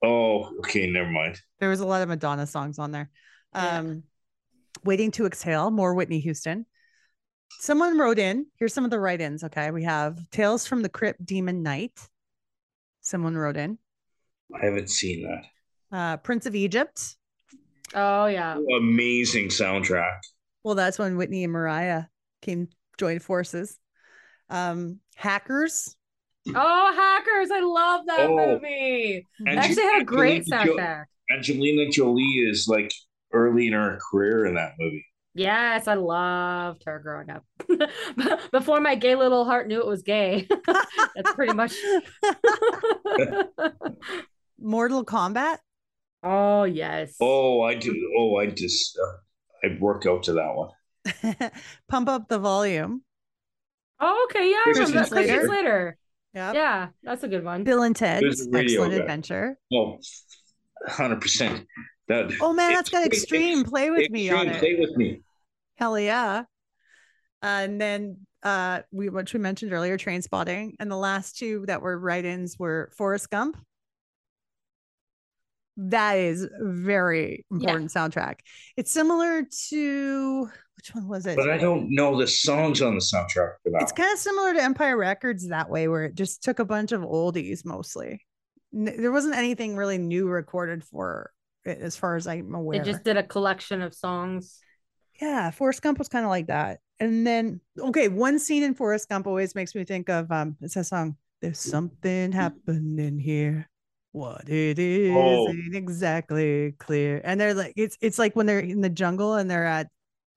Oh, 0.04 0.58
okay, 0.60 0.90
never 0.90 1.10
mind. 1.10 1.40
There 1.60 1.70
was 1.70 1.80
a 1.80 1.86
lot 1.86 2.02
of 2.02 2.10
Madonna 2.10 2.48
songs 2.48 2.80
on 2.80 2.92
there. 2.92 3.12
Yeah. 3.54 3.78
Um, 3.78 4.04
Waiting 4.84 5.12
to 5.12 5.28
Exhale, 5.28 5.70
more 5.70 5.94
Whitney 5.94 6.20
Houston. 6.20 6.66
Someone 7.60 7.98
wrote 7.98 8.20
in. 8.20 8.48
Here's 8.58 8.74
some 8.74 8.86
of 8.86 8.92
the 8.92 9.00
write-ins. 9.00 9.44
Okay, 9.44 9.70
we 9.72 9.84
have 9.84 10.20
Tales 10.32 10.66
from 10.66 10.82
the 10.82 10.90
Crypt, 10.90 11.26
Demon 11.26 11.64
Knight. 11.64 11.92
Someone 13.02 13.36
wrote 13.36 13.58
in. 13.58 13.78
I 14.60 14.66
haven't 14.66 14.90
seen 14.90 15.28
that. 15.28 15.98
Uh, 15.98 16.18
Prince 16.18 16.46
of 16.46 16.56
Egypt. 16.56 17.18
Oh 17.96 18.28
yeah. 18.28 18.58
Amazing 18.78 19.48
soundtrack. 19.48 20.18
Well, 20.64 20.76
that's 20.76 21.00
when 21.00 21.18
Whitney 21.18 21.44
and 21.44 21.54
Mariah 21.54 22.04
came 22.42 22.68
joined 22.98 23.24
forces. 23.24 23.78
Um, 24.50 25.00
Hackers. 25.16 25.96
Oh, 26.56 26.94
Hackers! 26.96 27.52
I 27.52 27.60
love 27.60 28.06
that 28.08 28.20
Oh. 28.22 28.36
movie. 28.54 29.28
And 29.46 29.60
actually 29.60 29.84
had 29.84 30.02
a 30.02 30.06
great 30.06 30.44
Angelina 30.52 30.66
Jo- 30.66 30.78
soundtrack. 30.78 31.04
Angelina 31.36 31.90
Jolie 31.92 32.24
is 32.24 32.68
like 32.70 32.92
early 33.34 33.68
in 33.68 33.74
her 33.74 34.00
career 34.12 34.46
in 34.46 34.56
that 34.56 34.74
movie. 34.80 35.06
Yes, 35.34 35.88
I 35.88 35.94
loved 35.96 36.84
her 36.86 37.00
growing 37.00 37.30
up. 37.30 37.44
Before 38.52 38.80
my 38.80 38.96
gay 38.96 39.16
little 39.16 39.46
heart 39.46 39.68
knew 39.68 39.80
it 39.80 39.86
was 39.86 40.02
gay. 40.02 40.48
That's 40.66 41.34
pretty 41.36 41.54
much. 41.54 41.76
Mortal 44.60 45.06
Kombat. 45.06 45.58
Oh 46.30 46.64
yes. 46.66 47.16
Oh, 47.22 47.62
I 47.62 47.76
do. 47.76 47.94
Oh, 48.18 48.36
I 48.38 48.48
just 48.48 48.98
uh, 49.00 49.68
I 49.68 49.78
work 49.80 50.06
out 50.06 50.24
to 50.24 50.34
that 50.34 50.54
one. 50.56 51.52
Pump 51.90 52.10
up 52.10 52.28
the 52.28 52.40
volume. 52.40 53.02
Oh, 54.00 54.28
okay. 54.30 54.52
Yeah, 54.52 54.58
I 54.58 54.62
Christian 54.64 54.86
remember 54.88 55.10
that. 55.10 55.10
Christian 55.16 55.36
Slater. 55.36 55.48
Slater. 55.48 55.98
Yep. 56.34 56.56
Yeah, 56.56 56.88
that's 57.02 57.24
a 57.24 57.28
good 57.28 57.44
one. 57.44 57.64
Bill 57.64 57.82
and 57.84 57.96
There's 57.96 58.20
Ted's 58.22 58.48
a 58.54 58.60
Excellent 58.60 58.92
guy. 58.94 58.98
Adventure. 59.00 59.58
Oh, 59.74 59.98
hundred 60.88 61.22
percent. 61.22 61.66
That. 62.10 62.32
Oh 62.42 62.54
man, 62.54 62.74
that's 62.74 62.90
got 62.90 63.06
Ex- 63.06 63.18
extreme. 63.24 63.64
Play 63.64 63.90
with 63.90 64.10
me 64.12 64.30
on 64.30 64.48
Extreme, 64.48 64.56
it. 64.56 64.60
Play 64.60 64.86
with 64.88 64.98
me. 64.98 65.22
Hell 65.76 65.98
yeah. 65.98 66.44
And 67.42 67.80
then 67.82 68.18
uh 68.44 68.82
we 68.92 69.10
which 69.10 69.34
we 69.34 69.40
mentioned 69.40 69.74
earlier, 69.74 69.98
Trainspotting. 69.98 70.74
And 70.80 70.92
the 70.92 70.98
last 70.98 71.38
two 71.38 71.66
that 71.68 71.82
were 71.82 71.98
write-ins 71.98 72.60
were 72.60 72.92
Forrest 72.96 73.30
Gump. 73.30 73.58
That 75.78 76.18
is 76.18 76.48
very 76.60 77.46
important 77.52 77.92
soundtrack. 77.92 78.40
It's 78.76 78.92
similar 78.92 79.44
to 79.70 80.50
which 80.76 80.94
one 80.94 81.08
was 81.08 81.26
it? 81.26 81.36
But 81.38 81.50
I 81.50 81.58
don't 81.58 81.94
know 81.94 82.20
the 82.20 82.28
songs 82.28 82.82
on 82.82 82.96
the 82.96 83.02
soundtrack 83.02 83.54
for 83.64 83.72
that. 83.72 83.82
It's 83.84 83.92
kind 83.92 84.12
of 84.12 84.18
similar 84.20 84.54
to 84.54 84.64
Empire 84.64 84.98
Records 84.98 85.48
that 85.50 85.70
way, 85.70 85.88
where 85.88 86.06
it 86.06 86.16
just 86.16 86.44
took 86.44 86.60
a 86.60 86.66
bunch 86.66 86.92
of 86.92 87.02
oldies 87.02 87.64
mostly. 87.66 88.26
N- 88.74 88.96
there 88.98 89.12
wasn't 89.12 89.36
anything 89.36 89.76
really 89.76 89.98
new 89.98 90.28
recorded 90.28 90.84
for 90.84 91.32
it, 91.66 91.78
as 91.80 91.96
far 91.96 92.16
as 92.16 92.28
I'm 92.28 92.54
aware. 92.56 92.84
They 92.84 92.92
just 92.92 93.04
did 93.04 93.18
a 93.18 93.24
collection 93.24 93.82
of 93.82 93.94
songs. 93.94 94.60
yeah, 95.22 95.52
Forrest 95.52 95.82
Gump 95.82 96.00
was 96.00 96.10
kind 96.10 96.26
of 96.26 96.30
like 96.30 96.48
that. 96.48 96.80
And 97.00 97.26
then, 97.26 97.62
okay, 97.80 98.08
one 98.08 98.40
scene 98.40 98.64
in 98.64 98.74
Forrest 98.74 99.10
Gump 99.10 99.28
always 99.28 99.54
makes 99.54 99.76
me 99.76 99.84
think 99.84 100.10
of 100.10 100.32
um, 100.32 100.58
it's 100.62 100.76
a 100.76 100.84
song. 100.84 101.18
There's 101.42 101.60
something 101.60 102.32
happening 102.32 103.20
here. 103.20 103.70
What 104.18 104.50
it 104.50 104.80
is 104.80 105.12
Oh. 105.16 105.50
ain't 105.50 105.76
exactly 105.76 106.74
clear. 106.80 107.22
And 107.24 107.40
they're 107.40 107.54
like, 107.54 107.74
it's 107.76 107.98
it's 108.02 108.20
like 108.20 108.36
when 108.36 108.46
they're 108.46 108.60
in 108.60 108.82
the 108.82 108.90
jungle 108.90 109.36
and 109.36 109.50
they're 109.50 109.66
at 109.66 109.88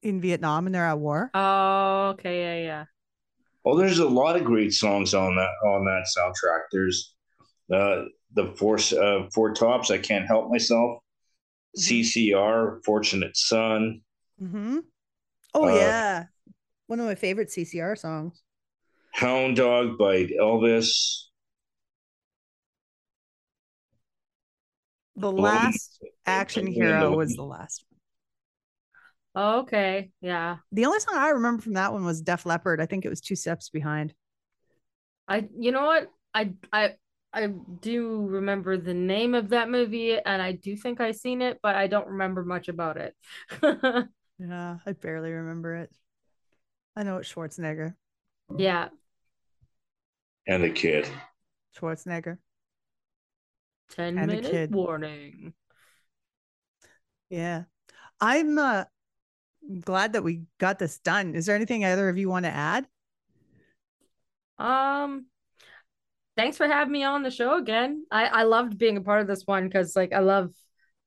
in 0.03 0.21
Vietnam 0.21 0.67
and 0.67 0.75
they're 0.75 0.87
at 0.87 0.99
war. 0.99 1.31
Oh, 1.35 2.11
okay, 2.15 2.41
yeah, 2.61 2.67
yeah. 2.67 2.85
Oh, 3.65 3.77
there's 3.77 3.99
a 3.99 4.09
lot 4.09 4.37
of 4.37 4.45
great 4.45 4.73
songs 4.73 5.13
on 5.15 5.37
that 5.37 5.51
on 5.67 5.85
that 5.85 6.07
soundtrack. 6.17 6.63
There's 6.73 7.15
uh, 7.73 8.05
the 8.35 8.55
four 8.57 8.79
uh, 9.01 9.29
four 9.35 9.53
tops. 9.55 9.91
I 9.91 9.99
can't 9.99 10.27
help 10.27 10.51
myself. 10.51 10.99
CCR, 11.77 12.81
Fortunate 12.85 13.37
Son. 13.37 14.01
Mm-hmm. 14.43 14.79
Oh 15.55 15.69
Uh, 15.69 15.75
yeah, 15.75 16.25
one 16.87 17.01
of 17.01 17.07
my 17.07 17.15
favorite 17.15 17.49
CCR 17.49 17.97
songs. 17.99 18.43
Hound 19.13 19.57
Dog 19.57 19.99
by 19.99 20.25
Elvis. 20.27 21.27
The 25.21 25.31
Blown- 25.33 25.43
last 25.43 26.03
action 26.27 26.65
Blown 26.65 26.75
hero 26.75 27.07
Away. 27.09 27.17
was 27.17 27.35
the 27.37 27.43
last. 27.45 27.85
one. 27.91 29.45
Oh, 29.45 29.61
okay, 29.61 30.11
yeah. 30.21 30.57
The 30.73 30.87
only 30.87 30.99
song 31.01 31.15
I 31.17 31.29
remember 31.31 31.63
from 31.63 31.75
that 31.75 31.93
one 31.93 32.05
was 32.05 32.21
Def 32.21 32.45
Leppard. 32.47 32.81
I 32.81 32.87
think 32.87 33.05
it 33.05 33.09
was 33.11 33.21
two 33.21 33.37
steps 33.37 33.69
behind. 33.69 34.13
I 35.29 35.49
you 35.57 35.71
know 35.73 35.85
what? 35.87 36.11
I 36.35 36.55
I 36.73 36.95
I 37.33 37.47
do 37.47 38.27
remember 38.27 38.77
the 38.77 38.95
name 38.95 39.35
of 39.37 39.51
that 39.51 39.71
movie 39.71 40.19
and 40.19 40.43
I 40.43 40.53
do 40.53 40.77
think 40.77 41.01
I 41.01 41.13
seen 41.13 41.43
it, 41.43 41.61
but 41.63 41.77
I 41.77 41.87
don't 41.87 42.09
remember 42.09 42.45
much 42.45 42.69
about 42.69 42.97
it. 42.97 43.15
Yeah, 44.43 44.79
I 44.87 44.93
barely 44.93 45.31
remember 45.33 45.77
it. 45.77 45.93
I 46.97 47.03
know 47.03 47.19
it's 47.19 47.31
Schwarzenegger. 47.31 47.95
yeah. 48.57 48.89
and 50.47 50.65
a 50.65 50.71
kid. 50.71 51.07
Schwarzenegger. 51.79 52.39
10 53.91 54.25
And 54.25 54.27
minute 54.27 54.43
kid. 54.43 54.71
warning. 54.71 55.55
Yeah. 57.29 57.65
I'm 58.21 58.59
uh 58.59 58.85
glad 59.81 60.15
that 60.15 60.25
we 60.25 60.45
got 60.59 60.79
this 60.79 60.99
done. 61.01 61.35
Is 61.35 61.47
there 61.47 61.57
anything 61.57 61.85
either 61.85 62.09
of 62.09 62.19
you 62.19 62.29
want 62.29 62.45
to 62.47 62.51
add? 62.53 62.89
Um 64.59 65.27
thanks 66.37 66.57
for 66.57 66.67
having 66.67 66.93
me 66.93 67.03
on 67.05 67.23
the 67.23 67.31
show 67.31 67.57
again. 67.59 68.05
I 68.11 68.27
I 68.27 68.43
loved 68.45 68.79
being 68.79 68.97
a 68.97 69.01
part 69.03 69.21
of 69.21 69.27
this 69.27 69.47
one 69.47 69.71
cuz 69.71 69.97
like 69.97 70.13
I 70.13 70.21
love 70.21 70.51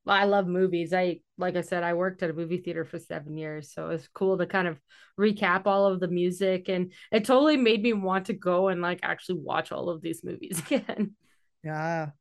I 0.05 0.25
love 0.25 0.47
movies. 0.47 0.93
I 0.93 1.21
like 1.37 1.55
I 1.55 1.61
said 1.61 1.83
I 1.83 1.93
worked 1.93 2.23
at 2.23 2.29
a 2.29 2.33
movie 2.33 2.57
theater 2.57 2.85
for 2.85 2.99
7 2.99 3.37
years, 3.37 3.73
so 3.73 3.89
it's 3.89 4.07
cool 4.09 4.37
to 4.37 4.45
kind 4.45 4.67
of 4.67 4.79
recap 5.19 5.63
all 5.65 5.87
of 5.87 5.99
the 5.99 6.07
music 6.07 6.69
and 6.69 6.91
it 7.11 7.25
totally 7.25 7.57
made 7.57 7.81
me 7.83 7.93
want 7.93 8.25
to 8.27 8.33
go 8.33 8.67
and 8.69 8.81
like 8.81 8.99
actually 9.03 9.39
watch 9.39 9.71
all 9.71 9.89
of 9.89 10.01
these 10.01 10.23
movies 10.23 10.59
again. 10.71 11.15
Yeah. 11.63 12.11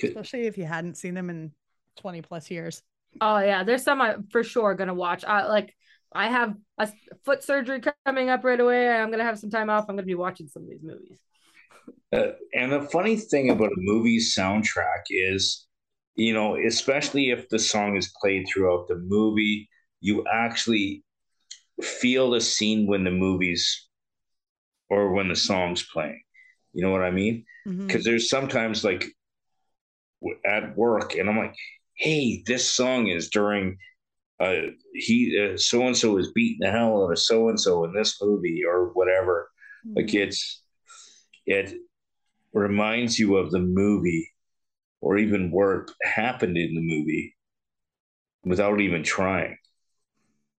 Good. 0.00 0.10
Especially 0.10 0.46
if 0.46 0.58
you 0.58 0.64
hadn't 0.64 0.96
seen 0.96 1.14
them 1.14 1.30
in 1.30 1.52
20 1.96 2.22
plus 2.22 2.50
years. 2.50 2.82
Oh 3.20 3.38
yeah, 3.38 3.62
there's 3.62 3.84
some 3.84 4.00
I 4.00 4.16
for 4.30 4.42
sure 4.42 4.74
gonna 4.74 4.94
watch. 4.94 5.24
I 5.24 5.46
like 5.46 5.74
I 6.12 6.28
have 6.28 6.54
a 6.78 6.88
foot 7.24 7.42
surgery 7.42 7.80
coming 8.04 8.30
up 8.30 8.44
right 8.44 8.58
away. 8.58 8.88
I'm 8.88 9.10
gonna 9.10 9.24
have 9.24 9.38
some 9.38 9.50
time 9.50 9.70
off. 9.70 9.86
I'm 9.88 9.96
gonna 9.96 10.06
be 10.06 10.14
watching 10.14 10.48
some 10.48 10.62
of 10.62 10.68
these 10.68 10.82
movies. 10.82 11.18
Uh, 12.12 12.32
and 12.54 12.72
the 12.72 12.82
funny 12.82 13.16
thing 13.16 13.50
about 13.50 13.72
a 13.72 13.76
movie 13.78 14.18
soundtrack 14.18 15.02
is, 15.10 15.66
you 16.16 16.32
know, 16.32 16.56
especially 16.56 17.30
if 17.30 17.48
the 17.48 17.58
song 17.58 17.96
is 17.96 18.12
played 18.20 18.46
throughout 18.48 18.86
the 18.88 18.96
movie, 18.96 19.68
you 20.00 20.24
actually 20.32 21.02
feel 21.82 22.30
the 22.30 22.40
scene 22.40 22.86
when 22.86 23.04
the 23.04 23.10
movie's 23.10 23.88
or 24.88 25.12
when 25.12 25.28
the 25.28 25.36
song's 25.36 25.82
playing. 25.82 26.22
You 26.72 26.84
know 26.84 26.90
what 26.90 27.02
I 27.02 27.10
mean? 27.10 27.44
Because 27.86 28.04
there's 28.04 28.28
sometimes 28.28 28.84
like 28.84 29.00
w- 29.00 29.12
at 30.44 30.76
work, 30.76 31.14
and 31.14 31.28
I'm 31.28 31.38
like, 31.38 31.56
hey, 31.96 32.42
this 32.46 32.68
song 32.68 33.08
is 33.08 33.30
during. 33.30 33.78
Uh, 34.40 34.72
he 34.94 35.54
so 35.56 35.86
and 35.86 35.96
so 35.96 36.18
is 36.18 36.32
beating 36.32 36.58
the 36.60 36.70
hell 36.72 37.04
out 37.04 37.12
of 37.12 37.18
so 37.18 37.48
and 37.48 37.60
so 37.60 37.84
in 37.84 37.94
this 37.94 38.18
movie 38.22 38.62
or 38.68 38.90
whatever. 38.94 39.48
Like 39.96 40.12
Mhm. 40.12 40.16
it's 40.16 40.62
it 41.46 41.74
reminds 42.54 43.18
you 43.18 43.36
of 43.36 43.50
the 43.52 43.60
movie 43.60 44.32
or 45.00 45.18
even 45.18 45.50
what 45.52 45.90
happened 46.04 46.58
in 46.58 46.74
the 46.74 46.82
movie 46.82 47.36
without 48.44 48.80
even 48.80 49.02
trying. 49.02 49.58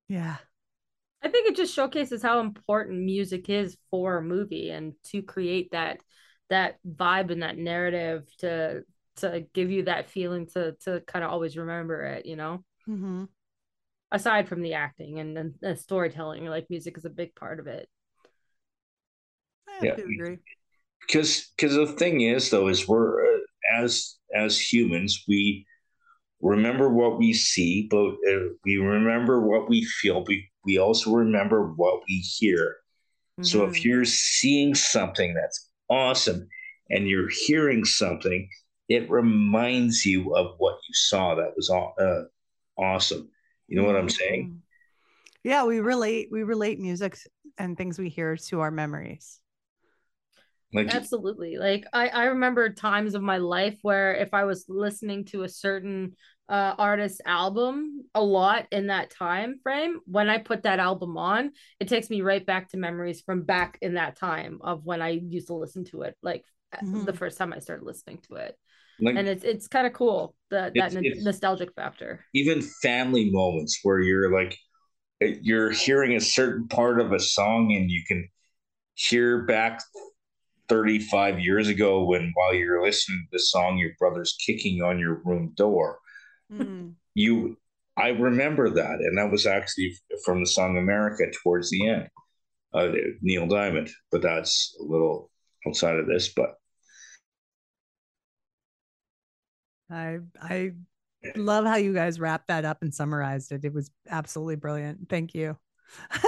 Yeah. 0.07 0.37
I 1.23 1.29
think 1.29 1.49
it 1.49 1.55
just 1.55 1.73
showcases 1.73 2.21
how 2.23 2.39
important 2.41 2.99
music 3.03 3.49
is 3.49 3.77
for 3.91 4.17
a 4.17 4.23
movie 4.23 4.71
and 4.71 4.93
to 5.05 5.23
create 5.23 5.71
that 5.71 5.99
that 6.49 6.79
vibe 6.87 7.31
and 7.31 7.43
that 7.43 7.57
narrative 7.57 8.27
to 8.39 8.83
to 9.17 9.45
give 9.53 9.71
you 9.71 9.83
that 9.83 10.09
feeling 10.09 10.47
to 10.47 10.73
to 10.85 11.01
kind 11.01 11.25
of 11.25 11.31
always 11.31 11.57
remember 11.57 12.03
it, 12.03 12.25
you 12.25 12.35
know. 12.35 12.63
hmm 12.85 13.25
Aside 14.11 14.47
from 14.49 14.61
the 14.61 14.73
acting 14.75 15.19
and, 15.19 15.37
and 15.37 15.55
the 15.61 15.75
storytelling, 15.75 16.45
like 16.45 16.69
music 16.69 16.97
is 16.97 17.05
a 17.05 17.09
big 17.09 17.35
part 17.35 17.59
of 17.59 17.67
it. 17.67 17.89
I 19.67 19.81
Yeah. 19.81 19.97
agree. 19.97 20.39
Because 21.01 21.51
because 21.55 21.75
the 21.75 21.87
thing 21.87 22.21
is 22.21 22.49
though 22.49 22.67
is 22.67 22.87
we're 22.87 23.25
uh, 23.25 23.39
as 23.73 24.17
as 24.35 24.59
humans 24.59 25.23
we 25.27 25.65
remember 26.41 26.89
what 26.89 27.17
we 27.19 27.33
see, 27.33 27.87
but 27.91 28.15
uh, 28.29 28.49
we 28.65 28.77
remember 28.77 29.41
what 29.41 29.69
we 29.69 29.85
feel. 29.85 30.23
We 30.25 30.49
we 30.65 30.77
also 30.79 31.11
remember 31.13 31.73
what 31.73 32.01
we 32.09 32.17
hear. 32.19 32.77
So 33.41 33.65
Mhm. 33.65 33.65
if 33.65 33.85
you're 33.85 34.05
seeing 34.05 34.75
something 34.75 35.33
that's 35.35 35.69
awesome 35.89 36.47
and 36.89 37.07
you're 37.09 37.29
hearing 37.47 37.85
something, 37.85 38.49
it 38.89 39.09
reminds 39.09 40.05
you 40.05 40.35
of 40.35 40.55
what 40.57 40.75
you 40.87 40.93
saw 40.93 41.35
that 41.35 41.53
was 41.55 41.69
aw- 41.69 41.93
uh, 41.99 42.25
awesome. 42.77 43.29
You 43.67 43.77
know 43.81 43.85
what 43.85 43.95
I'm 43.95 44.09
saying? 44.09 44.49
Mhm. 44.49 44.61
Yeah, 45.43 45.63
we 45.65 45.79
relate 45.79 46.29
we 46.31 46.43
relate 46.43 46.79
music 46.79 47.17
and 47.57 47.77
things 47.77 47.99
we 47.99 48.09
hear 48.09 48.35
to 48.37 48.61
our 48.61 48.71
memories. 48.71 49.39
Like 50.73 50.89
Absolutely. 50.89 51.57
Like 51.57 51.85
I, 51.93 52.09
I 52.09 52.25
remember 52.25 52.69
times 52.69 53.15
of 53.15 53.21
my 53.21 53.37
life 53.37 53.77
where 53.81 54.13
if 54.15 54.33
I 54.33 54.43
was 54.43 54.65
listening 54.67 55.25
to 55.25 55.43
a 55.43 55.49
certain 55.49 56.15
uh 56.47 56.75
artist's 56.77 57.21
album 57.25 58.03
a 58.13 58.21
lot 58.21 58.67
in 58.71 58.87
that 58.87 59.09
time 59.09 59.59
frame, 59.63 59.99
when 60.05 60.29
I 60.29 60.37
put 60.37 60.63
that 60.63 60.79
album 60.79 61.17
on, 61.17 61.51
it 61.79 61.87
takes 61.87 62.09
me 62.09 62.21
right 62.21 62.45
back 62.45 62.69
to 62.69 62.77
memories 62.77 63.21
from 63.21 63.43
back 63.43 63.77
in 63.81 63.95
that 63.95 64.15
time 64.17 64.59
of 64.61 64.85
when 64.85 65.01
I 65.01 65.09
used 65.09 65.47
to 65.47 65.55
listen 65.55 65.85
to 65.85 66.01
it, 66.03 66.15
like 66.21 66.43
the 66.91 67.13
Mhm. 67.13 67.17
first 67.17 67.37
time 67.37 67.53
I 67.53 67.59
started 67.59 67.85
listening 67.85 68.19
to 68.27 68.35
it. 68.35 68.57
Like 68.99 69.15
And 69.15 69.27
it's 69.27 69.43
it's 69.43 69.67
kind 69.67 69.85
of 69.87 69.93
cool 69.93 70.35
that 70.51 70.73
that 70.75 70.77
It's- 70.91 70.95
n- 70.95 71.05
it's- 71.05 71.23
nostalgic 71.23 71.73
factor. 71.75 72.23
even 72.33 72.61
family 72.81 73.29
moments 73.31 73.79
where 73.83 73.99
you're 73.99 74.31
like 74.31 74.57
uh, 75.23 75.27
you're 75.41 75.71
hearing 75.71 76.13
a 76.15 76.19
certain 76.21 76.67
part 76.67 76.99
of 76.99 77.11
a 77.13 77.19
song 77.19 77.73
and 77.73 77.89
you 77.89 78.03
can 78.07 78.27
hear 78.95 79.43
back 79.45 79.81
35 80.67 81.39
years 81.39 81.67
ago 81.67 82.03
when 82.05 82.31
while 82.35 82.53
you're 82.53 82.81
listening 82.83 83.19
to 83.25 83.37
the 83.37 83.39
song 83.39 83.77
your 83.77 83.91
brother's 83.99 84.35
kicking 84.45 84.81
on 84.81 84.99
your 84.99 85.21
room 85.25 85.53
door 85.55 85.99
Mm. 86.51 86.93
you 87.15 87.57
i 87.97 88.09
remember 88.09 88.69
that 88.69 88.99
and 88.99 89.17
that 89.17 89.31
was 89.31 89.47
actually 89.47 89.95
from 90.23 90.41
the 90.41 90.45
song 90.45 90.77
america 90.77 91.23
towards 91.41 91.71
the 91.71 91.87
end 91.87 92.07
uh, 92.75 92.91
neil 93.21 93.47
diamond 93.47 93.89
but 94.11 94.21
that's 94.21 94.75
a 94.79 94.83
little 94.83 95.31
outside 95.67 95.95
of 95.97 96.05
this 96.05 96.31
but 96.35 96.55
I 99.89 100.19
I 100.41 100.71
love 101.35 101.65
how 101.65 101.75
you 101.75 101.93
guys 101.93 102.19
wrapped 102.19 102.47
that 102.47 102.65
up 102.65 102.81
and 102.81 102.93
summarized 102.93 103.51
it. 103.51 103.65
It 103.65 103.73
was 103.73 103.89
absolutely 104.09 104.55
brilliant. 104.55 105.09
Thank 105.09 105.33
you. 105.33 105.57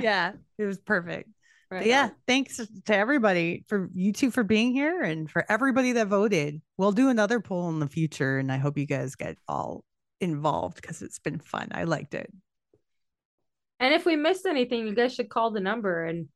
yeah, 0.00 0.32
it 0.58 0.64
was 0.64 0.78
perfect. 0.78 1.30
Right 1.70 1.86
yeah, 1.86 2.04
on. 2.04 2.12
thanks 2.26 2.60
to 2.84 2.94
everybody 2.94 3.64
for 3.68 3.88
you 3.94 4.12
two 4.12 4.30
for 4.30 4.44
being 4.44 4.72
here 4.72 5.02
and 5.02 5.30
for 5.30 5.44
everybody 5.48 5.92
that 5.92 6.08
voted. 6.08 6.60
We'll 6.76 6.92
do 6.92 7.08
another 7.08 7.40
poll 7.40 7.68
in 7.70 7.80
the 7.80 7.88
future, 7.88 8.38
and 8.38 8.52
I 8.52 8.58
hope 8.58 8.78
you 8.78 8.86
guys 8.86 9.14
get 9.14 9.38
all 9.48 9.84
involved 10.20 10.76
because 10.76 11.02
it's 11.02 11.18
been 11.18 11.38
fun. 11.38 11.68
I 11.72 11.84
liked 11.84 12.14
it. 12.14 12.30
And 13.80 13.92
if 13.92 14.06
we 14.06 14.16
missed 14.16 14.46
anything, 14.46 14.86
you 14.86 14.94
guys 14.94 15.14
should 15.14 15.28
call 15.28 15.50
the 15.50 15.60
number 15.60 16.04
and 16.04 16.28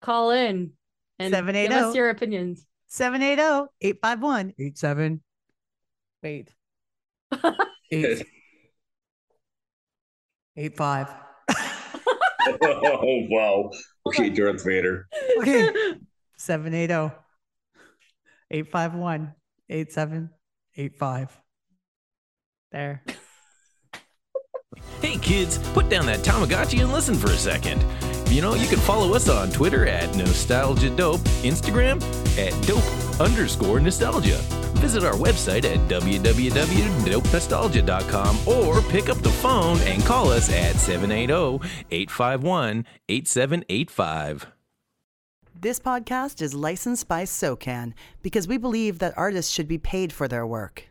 call 0.00 0.30
in 0.30 0.72
and 1.18 1.32
give 1.32 1.72
us 1.72 1.84
oh. 1.86 1.94
your 1.94 2.10
opinions. 2.10 2.64
780 2.88 3.68
851 3.80 4.54
87. 4.58 5.20
Wait. 6.22 6.54
Eight. 7.90 8.26
Eight 10.58 10.74
five. 10.76 11.08
oh 12.62 13.26
wow 13.28 13.70
okay 14.06 14.30
darth 14.30 14.64
vader 14.64 15.06
Okay. 15.38 15.68
780 16.38 17.14
851 18.50 19.34
8785. 19.68 21.40
There. 22.72 23.02
Hey 25.00 25.16
kids, 25.18 25.58
put 25.74 25.88
down 25.88 26.06
that 26.06 26.20
Tamagotchi 26.20 26.80
and 26.80 26.92
listen 26.92 27.14
for 27.16 27.26
a 27.30 27.36
second. 27.36 27.84
You 28.28 28.42
know, 28.42 28.54
you 28.54 28.66
can 28.66 28.80
follow 28.80 29.14
us 29.14 29.28
on 29.28 29.50
Twitter 29.50 29.86
at 29.86 30.16
Nostalgia 30.16 30.90
Dope, 30.90 31.20
Instagram 31.42 32.02
at 32.36 32.52
Dope 32.66 32.82
underscore 33.20 33.78
nostalgia. 33.80 34.38
Visit 34.76 35.04
our 35.04 35.14
website 35.14 35.64
at 35.64 35.78
www.dopenostalgia.com 35.88 38.48
or 38.48 38.82
pick 38.90 39.08
up 39.08 39.16
the 39.18 39.30
phone 39.30 39.78
and 39.80 40.04
call 40.04 40.30
us 40.30 40.48
at 40.50 40.76
780 40.76 41.66
851 41.90 42.84
8785. 43.08 44.48
This 45.58 45.80
podcast 45.80 46.42
is 46.42 46.52
licensed 46.52 47.08
by 47.08 47.24
SOCAN 47.24 47.94
because 48.22 48.46
we 48.46 48.58
believe 48.58 48.98
that 48.98 49.16
artists 49.16 49.50
should 49.50 49.66
be 49.66 49.78
paid 49.78 50.12
for 50.12 50.28
their 50.28 50.46
work. 50.46 50.84